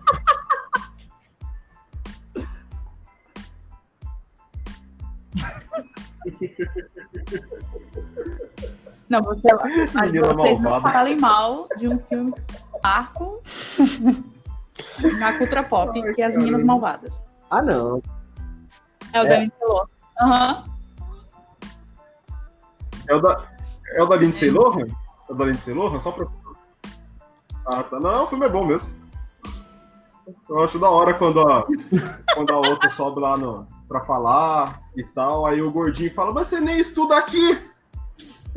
Não, 9.10 9.22
você, 9.22 9.41
mas 9.94 10.12
Menina 10.12 10.34
vocês 10.34 10.60
não 10.62 10.72
malvada. 10.72 10.94
falem 10.94 11.20
mal 11.20 11.68
de 11.78 11.88
um 11.88 12.00
filme 12.00 12.34
arco 12.82 13.41
na 15.20 15.38
cultura 15.38 15.64
pop, 15.64 16.02
Ai, 16.04 16.14
que 16.14 16.22
é 16.22 16.26
As. 16.26 16.36
Meninas 16.38 16.64
Malvadas. 16.64 17.22
Ah, 17.50 17.62
não. 17.62 18.02
É 19.14 19.22
o 19.22 19.26
É. 19.26 19.30
da 19.30 19.38
Lindsay 19.38 19.68
Lohan. 19.68 19.88
Aham. 20.22 20.64
É 23.08 23.16
o 23.16 23.22
da, 23.22 23.44
é 23.95 24.02
o 24.04 24.06
da 24.06 24.16
Lindsay 24.16 24.50
Lohan? 24.50 24.88
É 25.30 25.32
o 25.32 25.36
da 25.36 25.45
Lindsay 25.45 25.74
Lohan? 25.74 26.00
Só 26.00 26.12
pra. 26.12 26.26
Ah, 27.68 27.84
tá. 27.84 28.00
Não, 28.00 28.24
o 28.24 28.28
filme 28.28 28.45
é 28.45 28.50
bom 28.50 28.66
mesmo. 28.66 28.91
Eu 30.50 30.64
acho 30.64 30.80
da 30.80 30.90
hora 30.90 31.14
quando 31.14 31.41
a, 31.41 31.66
quando 32.34 32.52
a 32.52 32.56
outra 32.58 32.90
sobe 32.90 33.20
lá 33.20 33.36
no, 33.38 33.68
pra 33.94 34.03
falar 34.03 34.82
e 34.98 35.03
tal. 35.03 35.45
Aí 35.45 35.61
o 35.61 35.72
gordinho 35.72 36.14
fala, 36.14 36.34
mas 36.34 36.49
você 36.49 36.60
nem 36.60 36.80
estuda 36.80 37.18
aqui! 37.18 37.61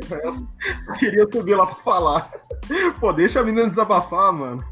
Eu 0.09 0.93
queria 0.99 1.27
subir 1.31 1.55
lá 1.55 1.65
pra 1.65 1.75
falar. 1.83 2.31
Pô, 2.99 3.13
deixa 3.13 3.39
a 3.39 3.43
menina 3.43 3.69
desabafar, 3.69 4.31
mano. 4.31 4.63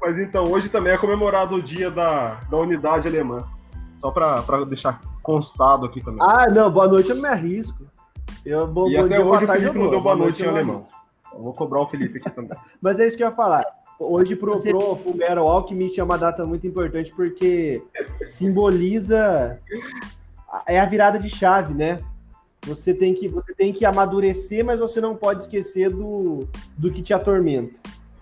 Mas 0.00 0.18
então, 0.18 0.44
hoje 0.44 0.68
também 0.68 0.92
é 0.92 0.98
comemorado 0.98 1.56
o 1.56 1.62
dia 1.62 1.90
da, 1.90 2.40
da 2.50 2.56
unidade 2.56 3.06
alemã. 3.06 3.44
Só 3.92 4.10
pra, 4.10 4.42
pra 4.42 4.64
deixar 4.64 5.00
constado 5.22 5.86
aqui 5.86 6.02
também. 6.02 6.20
Ah, 6.20 6.48
não, 6.48 6.70
boa 6.70 6.88
noite 6.88 7.10
eu 7.10 7.16
me 7.16 7.28
arrisco. 7.28 7.84
Eu, 8.44 8.66
bom, 8.66 8.88
E 8.88 8.96
bom 8.96 9.04
até 9.04 9.16
dia, 9.16 9.24
hoje 9.24 9.44
o 9.44 9.48
Felipe 9.48 9.78
não 9.78 9.90
deu 9.90 10.00
boa 10.00 10.16
noite 10.16 10.42
em 10.42 10.46
eu 10.46 10.52
não 10.52 10.58
alemão. 10.58 10.86
Eu 11.32 11.42
vou 11.42 11.52
cobrar 11.52 11.80
o 11.80 11.88
Felipe 11.88 12.18
aqui 12.18 12.30
também. 12.30 12.56
Mas 12.82 12.98
é 12.98 13.06
isso 13.06 13.16
que 13.16 13.22
eu 13.22 13.28
ia 13.28 13.34
falar. 13.34 13.64
Hoje 13.98 14.36
pro, 14.36 14.52
Você- 14.52 14.70
pro 14.70 14.94
Fullmetal 14.96 15.46
Alchemist 15.48 15.98
é 15.98 16.04
uma 16.04 16.16
data 16.16 16.44
muito 16.46 16.66
importante 16.66 17.10
porque 17.14 17.82
simboliza 18.26 19.58
é 20.66 20.78
a 20.78 20.86
virada 20.86 21.18
de 21.18 21.28
chave, 21.28 21.74
né? 21.74 21.98
Você 22.66 22.94
tem 22.94 23.12
que 23.14 23.26
você 23.28 23.52
tem 23.54 23.72
que 23.72 23.84
amadurecer, 23.84 24.64
mas 24.64 24.78
você 24.78 25.00
não 25.00 25.16
pode 25.16 25.42
esquecer 25.42 25.90
do, 25.90 26.46
do 26.76 26.92
que 26.92 27.02
te 27.02 27.12
atormenta, 27.12 27.74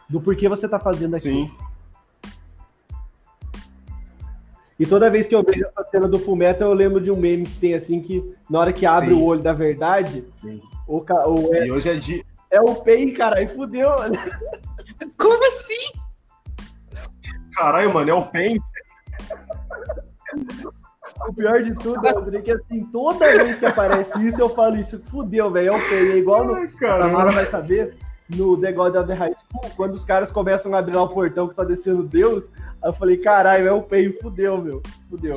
do 0.09 0.20
porquê 0.20 0.48
você 0.48 0.66
tá 0.69 0.78
fazendo 0.78 1.16
aquilo. 1.16 1.47
Sim. 1.47 1.51
E 4.78 4.85
toda 4.86 5.11
vez 5.11 5.27
que 5.27 5.35
eu 5.35 5.43
vejo 5.43 5.65
essa 5.65 5.85
cena 5.85 6.07
do 6.07 6.19
Fullmetal, 6.19 6.69
eu 6.69 6.74
lembro 6.74 7.01
de 7.01 7.11
um 7.11 7.16
meme 7.16 7.44
que 7.44 7.59
tem 7.59 7.74
assim 7.74 8.01
que 8.01 8.23
na 8.48 8.61
hora 8.61 8.73
que 8.73 8.85
abre 8.86 9.11
Sim. 9.11 9.20
o 9.20 9.24
olho 9.24 9.43
da 9.43 9.53
verdade, 9.55 10.24
Sim. 10.35 10.61
o, 10.86 10.98
o- 10.98 11.55
é, 11.55 11.66
E 11.66 11.73
hoje 11.73 11.89
é 11.89 11.97
dia. 11.97 12.23
é 12.51 12.61
o 12.61 12.74
Pain, 12.77 13.12
cara, 13.12 13.39
aí 13.39 13.47
fudeu. 13.48 13.89
Como 15.18 15.47
assim? 15.48 16.01
Caralho, 17.55 17.93
mano, 17.93 18.10
é 18.10 18.14
o 18.14 18.27
PEN. 18.27 18.59
O 21.28 21.32
pior 21.32 21.62
de 21.62 21.74
tudo, 21.74 22.06
André, 22.06 22.43
que 22.43 22.51
assim, 22.51 22.85
toda 22.86 23.43
vez 23.43 23.59
que 23.59 23.66
aparece 23.66 24.27
isso, 24.27 24.40
eu 24.40 24.48
falo 24.51 24.77
isso, 24.77 25.02
fudeu, 25.06 25.51
velho, 25.51 25.73
é 25.73 25.77
o 25.77 25.89
Pain. 25.89 26.12
É 26.12 26.16
igual 26.16 26.44
no, 26.44 26.55
Ai, 26.55 26.64
a 26.64 26.68
Tamara 26.68 27.10
caralho. 27.10 27.32
vai 27.32 27.47
saber, 27.47 27.97
no 28.28 28.60
The 28.60 28.73
God 28.73 28.97
of 28.97 29.06
the 29.06 29.14
High 29.14 29.35
School, 29.35 29.70
quando 29.77 29.94
os 29.94 30.05
caras 30.05 30.31
começam 30.31 30.74
a 30.74 30.78
abrir 30.78 30.94
lá 30.94 31.02
o 31.02 31.09
portão 31.09 31.48
que 31.48 31.55
tá 31.55 31.64
descendo 31.64 32.02
Deus, 32.02 32.51
aí 32.82 32.90
eu 32.90 32.93
falei, 32.93 33.16
caralho, 33.16 33.66
é 33.66 33.73
o 33.73 33.82
Pain, 33.82 34.12
fudeu, 34.12 34.60
meu, 34.60 34.82
fudeu. 35.09 35.36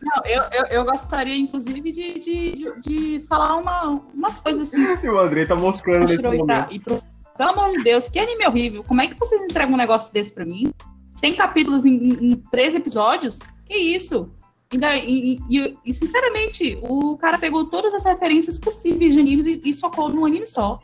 Não, 0.00 0.22
eu, 0.24 0.42
eu, 0.52 0.64
eu 0.66 0.84
gostaria, 0.84 1.36
inclusive, 1.36 1.92
de, 1.92 2.18
de, 2.18 2.52
de, 2.52 2.80
de 2.80 3.26
falar 3.26 3.56
uma, 3.56 4.00
umas 4.14 4.38
coisas 4.40 4.68
assim. 4.68 4.82
E 5.02 5.08
o 5.08 5.18
Andrei 5.18 5.44
tá 5.46 5.56
moscando 5.56 6.00
nesse 6.06 6.20
e 6.20 6.22
momento. 6.22 6.72
e 6.72 6.78
pro- 6.78 7.02
Pelo 7.36 7.50
amor 7.50 7.70
de 7.70 7.82
Deus, 7.82 8.08
que 8.08 8.18
anime 8.18 8.46
horrível. 8.46 8.84
Como 8.84 9.00
é 9.00 9.06
que 9.08 9.14
vocês 9.18 9.42
entregam 9.42 9.74
um 9.74 9.76
negócio 9.76 10.12
desse 10.12 10.32
pra 10.32 10.44
mim? 10.44 10.72
100 11.14 11.34
capítulos 11.34 11.84
em, 11.84 11.94
em, 11.96 12.36
episódios? 12.74 13.40
Que 13.64 13.76
isso? 13.76 14.30
Ainda, 14.72 14.96
e, 14.96 15.38
e- 15.50 15.76
e, 15.84 15.94
sinceramente, 15.94 16.78
o 16.82 17.16
cara 17.16 17.38
pegou 17.38 17.64
todas 17.64 17.92
as 17.94 18.04
referências 18.04 18.58
possíveis 18.58 19.14
de 19.14 19.20
animes 19.20 19.46
e, 19.46 19.60
e 19.64 19.72
socou 19.72 20.08
num 20.08 20.24
anime 20.24 20.46
só. 20.46 20.80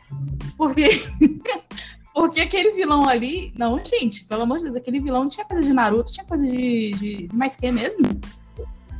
Porque, 0.57 0.89
porque 2.13 2.41
aquele 2.41 2.71
vilão 2.71 3.07
ali. 3.07 3.51
Não, 3.57 3.79
gente, 3.83 4.25
pelo 4.25 4.43
amor 4.43 4.57
de 4.57 4.65
Deus, 4.65 4.75
aquele 4.75 4.99
vilão 4.99 5.27
tinha 5.27 5.45
coisa 5.45 5.63
de 5.63 5.73
Naruto, 5.73 6.11
tinha 6.11 6.25
coisa 6.25 6.45
de, 6.45 6.91
de, 6.93 7.27
de 7.27 7.35
mais 7.35 7.55
que 7.55 7.71
mesmo? 7.71 8.03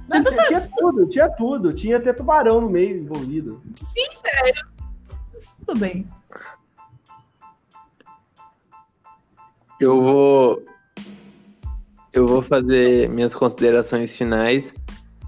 Não, 0.09 0.23
tinha, 0.23 0.45
tinha 0.47 0.69
tudo, 0.77 1.07
tinha 1.07 1.30
tudo, 1.30 1.73
tinha 1.73 1.97
até 1.97 2.13
tubarão 2.13 2.61
no 2.61 2.69
meio 2.69 2.97
envolvido. 2.97 3.61
Sim, 3.75 4.05
velho. 4.23 4.67
Tudo 5.65 5.80
bem. 5.80 6.07
Eu 9.80 10.01
vou. 10.01 10.63
Eu 12.11 12.27
vou 12.27 12.41
fazer 12.41 13.09
minhas 13.09 13.34
considerações 13.34 14.15
finais, 14.15 14.73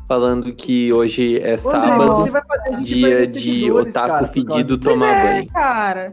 falando 0.08 0.54
que 0.54 0.94
hoje 0.94 1.40
é 1.40 1.56
Ô, 1.56 1.70
André, 1.70 1.72
sábado, 1.72 2.16
você 2.16 2.30
vai 2.30 2.46
fazer 2.46 2.70
a 2.70 2.78
gente 2.78 2.86
dia 2.86 3.28
de 3.28 3.72
otaku 3.72 3.94
cara, 3.94 4.28
fedido 4.28 4.78
tomar 4.78 5.08
é, 5.08 5.34
banho. 5.34 5.52
cara. 5.52 6.12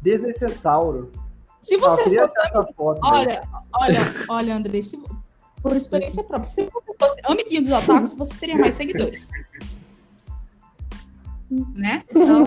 Desnecessário. 0.00 1.10
Se 1.60 1.76
você 1.76 2.02
fosse 2.04 2.10
velho. 2.10 2.70
Olha, 3.02 3.42
olha, 3.74 4.00
olha, 4.28 4.56
André, 4.56 4.80
se- 4.80 5.02
por 5.62 5.76
experiência 5.76 6.22
própria, 6.24 6.50
se 6.50 6.64
você 6.64 6.94
fosse 6.98 7.20
amiguinho 7.24 7.62
dos 7.62 7.72
otakus, 7.72 8.14
você 8.14 8.34
teria 8.34 8.56
mais 8.56 8.74
seguidores. 8.74 9.30
Né? 11.74 12.04
Então, 12.10 12.44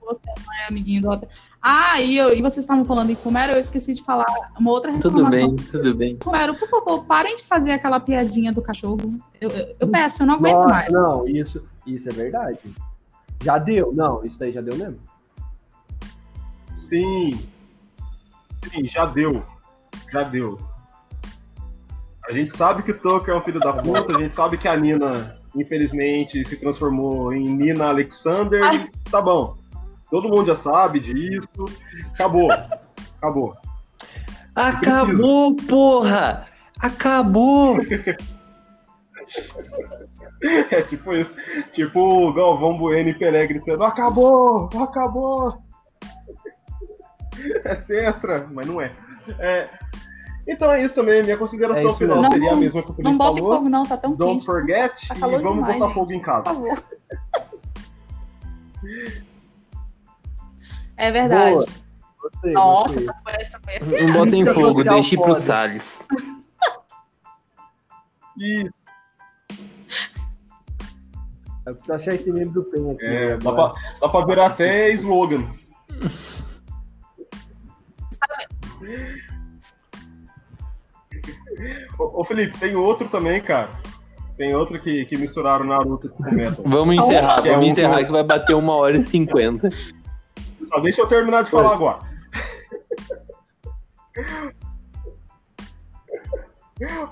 você 0.00 0.20
não 0.44 0.54
é 0.54 0.66
amiguinho 0.68 1.02
do 1.02 1.10
otaku. 1.10 1.32
Ah, 1.62 1.98
e, 2.00 2.16
eu, 2.18 2.34
e 2.34 2.42
vocês 2.42 2.64
estavam 2.64 2.84
falando 2.84 3.10
em 3.10 3.14
Fumero, 3.14 3.52
eu 3.52 3.58
esqueci 3.58 3.94
de 3.94 4.02
falar 4.02 4.26
uma 4.58 4.70
outra 4.70 4.92
Tudo 4.98 5.24
reclamação. 5.24 5.54
bem, 5.54 5.66
tudo 5.66 5.94
bem. 5.94 6.18
Fumero, 6.22 6.54
por 6.54 6.68
favor, 6.68 7.04
parem 7.06 7.36
de 7.36 7.44
fazer 7.44 7.70
aquela 7.72 7.98
piadinha 7.98 8.52
do 8.52 8.60
cachorro. 8.60 9.16
Eu, 9.40 9.48
eu, 9.48 9.76
eu 9.80 9.88
peço, 9.88 10.22
eu 10.22 10.26
não 10.26 10.34
aguento 10.34 10.56
Nossa, 10.56 10.68
mais. 10.68 10.92
não, 10.92 11.26
isso, 11.26 11.64
isso 11.86 12.08
é 12.08 12.12
verdade. 12.12 12.58
Já 13.42 13.56
deu, 13.56 13.92
não, 13.94 14.24
isso 14.26 14.38
daí 14.38 14.52
já 14.52 14.60
deu 14.60 14.76
mesmo. 14.76 14.98
Sim. 16.74 17.38
Sim, 18.70 18.86
já 18.86 19.06
deu. 19.06 19.42
Já 20.12 20.22
deu. 20.22 20.58
A 22.28 22.32
gente 22.32 22.56
sabe 22.56 22.82
que 22.82 22.90
o 22.90 22.98
Tucker 22.98 23.34
é 23.34 23.36
um 23.36 23.42
filho 23.42 23.60
da 23.60 23.72
puta, 23.72 24.16
a 24.16 24.20
gente 24.20 24.34
sabe 24.34 24.56
que 24.56 24.66
a 24.66 24.76
Nina, 24.76 25.38
infelizmente, 25.54 26.44
se 26.44 26.56
transformou 26.56 27.32
em 27.32 27.48
Nina 27.48 27.88
Alexander. 27.88 28.62
Ai. 28.64 28.88
Tá 29.10 29.20
bom. 29.20 29.56
Todo 30.10 30.28
mundo 30.28 30.46
já 30.46 30.56
sabe 30.56 31.00
disso. 31.00 31.48
Acabou. 32.14 32.48
Acabou. 33.18 33.54
Acabou, 34.54 35.56
porra! 35.56 36.46
Acabou! 36.80 37.78
É 40.70 40.82
tipo 40.82 41.14
isso. 41.14 41.34
Tipo 41.72 42.28
o 42.28 42.32
Galvão 42.32 42.76
Bueno 42.76 43.08
e 43.08 43.14
Pelé 43.14 43.46
gritando: 43.46 43.82
Acabou! 43.82 44.68
Acabou! 44.78 45.62
É 47.64 47.74
tetra, 47.74 48.46
mas 48.52 48.66
não 48.66 48.80
é. 48.80 48.92
É, 49.38 49.70
Então 50.46 50.70
é 50.70 50.84
isso 50.84 50.94
também. 50.94 51.22
Minha 51.22 51.34
É 51.34 51.38
consideração 51.38 51.86
isso 51.86 51.94
final 51.96 52.16
mesmo. 52.18 52.32
seria 52.32 52.50
a 52.50 52.52
Não- 52.52 52.60
mesma 52.60 52.82
que 52.82 52.90
o 52.90 52.94
Felipe 52.94 53.10
Não 53.10 53.18
botem 53.18 53.42
falou. 53.42 53.56
fogo, 53.56 53.68
não, 53.68 53.82
tá 53.84 53.96
tão 53.96 54.14
Don't 54.14 54.34
quente. 54.34 54.46
forget 54.46 55.08
Tá 55.08 55.14
e 55.14 55.18
vamos 55.20 55.40
demais, 55.42 55.74
botar 55.74 55.86
gente. 55.86 55.94
fogo 55.94 56.12
em 56.12 56.18
Por 56.18 56.24
casa. 56.24 56.44
favor. 56.44 56.84
É 60.96 61.10
verdade. 61.10 61.54
Boa. 61.54 61.66
Gostei, 62.22 62.52
Nossa, 62.52 62.94
gostei. 62.94 63.08
essa 63.40 63.60
foi, 63.60 63.74
essa 63.74 64.06
Não 64.06 64.12
botem 64.12 64.42
Isso 64.42 64.54
fogo, 64.54 64.84
deixe 64.84 65.16
pro. 65.16 65.34
Salles. 65.34 66.06
E 68.38 68.70
Eu 71.66 71.74
preciso 71.74 71.92
achar 71.94 72.14
esse 72.14 72.30
meme 72.32 72.50
do 72.52 72.62
Pen 72.64 72.90
aqui. 72.92 73.04
é, 73.04 73.28
né, 73.30 73.36
dá, 73.38 73.52
pra, 73.52 73.72
dá 74.00 74.08
pra 74.08 74.24
virar 74.26 74.46
até 74.46 74.90
slogan. 74.92 75.44
Ô, 81.98 82.20
ô, 82.20 82.24
Felipe, 82.24 82.58
tem 82.58 82.74
outro 82.76 83.08
também, 83.08 83.40
cara. 83.40 83.70
Tem 84.36 84.54
outro 84.54 84.80
que, 84.80 85.04
que 85.06 85.16
misturaram 85.16 85.64
Naruto 85.64 86.08
com 86.08 86.22
Metal. 86.24 86.62
Vamos 86.66 86.96
encerrar, 86.96 87.40
Que 87.42 87.48
é 87.48 87.52
vamos 87.52 87.68
um- 87.68 87.70
encerrar 87.70 88.04
que 88.04 88.10
vai 88.12 88.24
bater 88.24 88.54
uma 88.54 88.74
hora 88.74 88.96
e 88.96 89.02
cinquenta. 89.02 89.70
Só 90.68 90.80
deixa 90.80 91.02
eu 91.02 91.06
terminar 91.06 91.44
de 91.44 91.50
falar 91.50 91.72
agora. 91.74 92.00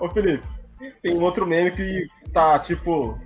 Ô 0.01 0.09
Felipe, 0.11 0.45
tem 1.03 1.17
um 1.17 1.23
outro 1.23 1.47
meme 1.47 1.71
que 1.71 2.07
tá 2.33 2.59
tipo 2.59 3.17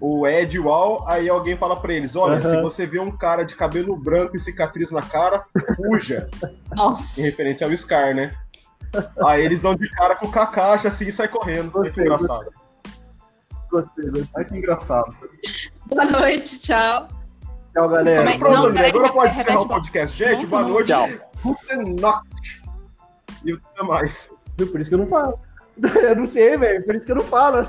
o 0.00 0.26
Ed 0.26 0.54
e 0.56 0.60
o 0.60 0.68
Al, 0.70 1.08
aí 1.08 1.28
alguém 1.28 1.56
fala 1.56 1.76
pra 1.76 1.92
eles: 1.92 2.14
olha, 2.14 2.40
se 2.40 2.60
você 2.62 2.86
vê 2.86 2.98
um 3.00 3.10
cara 3.10 3.42
de 3.44 3.54
cabelo 3.56 3.96
branco 3.96 4.36
e 4.36 4.40
cicatriz 4.40 4.90
na 4.90 5.02
cara, 5.02 5.44
fuja. 5.76 6.28
Nossa. 6.74 7.20
em 7.20 7.24
referência 7.24 7.66
ao 7.66 7.76
Scar, 7.76 8.14
né? 8.14 8.34
Aí 9.24 9.44
eles 9.44 9.62
dão 9.62 9.74
de 9.74 9.88
cara 9.90 10.16
com 10.16 10.26
o 10.26 10.30
Kakashi 10.30 10.86
assim 10.88 11.06
e 11.06 11.12
sai 11.12 11.28
correndo. 11.28 11.70
Gostei, 11.70 12.04
engraçado. 12.04 12.50
Gostei, 13.70 14.10
gostei. 14.10 14.44
Que 14.44 14.56
engraçado. 14.56 15.14
Boa 15.86 16.04
noite, 16.04 16.60
tchau. 16.60 17.08
Tchau, 17.72 17.88
galera. 17.88 18.18
Como 18.18 18.28
é 18.28 18.32
que- 18.32 18.38
Pronto, 18.38 18.72
Não, 18.72 18.86
agora 18.86 19.12
pode 19.12 19.40
encerrar 19.40 19.60
o 19.60 19.68
podcast. 19.68 20.16
Gente, 20.16 20.42
Não, 20.42 20.48
boa 20.50 20.62
não. 20.62 20.68
noite. 20.68 20.86
Tchau. 20.88 21.08
Guten 21.42 21.94
Nacht. 22.00 22.62
E 23.44 23.52
até 23.52 23.82
mais. 23.82 24.28
Viu? 24.56 24.70
Por 24.70 24.80
isso 24.80 24.88
que 24.88 24.94
eu 24.94 24.98
não 25.00 25.06
falo. 25.08 25.38
Eu 26.00 26.14
não 26.16 26.24
sei, 26.26 26.56
velho. 26.56 26.84
Por 26.84 26.94
isso 26.94 27.04
que 27.04 27.10
eu 27.10 27.16
não 27.16 27.24
falo. 27.24 27.68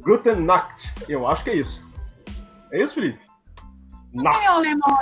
Guten 0.00 0.40
Nacht. 0.40 0.92
Eu 1.08 1.24
acho 1.28 1.44
que 1.44 1.50
é 1.50 1.54
isso. 1.54 1.86
É 2.72 2.82
isso, 2.82 2.94
Felipe? 2.94 3.20
Não 4.12 4.28
tem 4.30 4.46
alemão, 4.48 4.98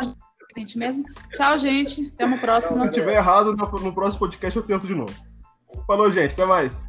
gente 0.59 0.79
mesmo. 0.79 1.05
Tchau, 1.35 1.59
gente. 1.59 2.13
Até 2.15 2.25
uma 2.25 2.39
próxima. 2.39 2.87
Se 2.87 2.93
tiver 2.93 3.15
errado, 3.15 3.57
no 3.57 3.93
próximo 3.93 4.19
podcast 4.19 4.57
eu 4.57 4.63
tento 4.63 4.87
de 4.87 4.95
novo. 4.95 5.15
Falou, 5.87 6.11
gente. 6.13 6.33
Até 6.33 6.45
mais. 6.45 6.88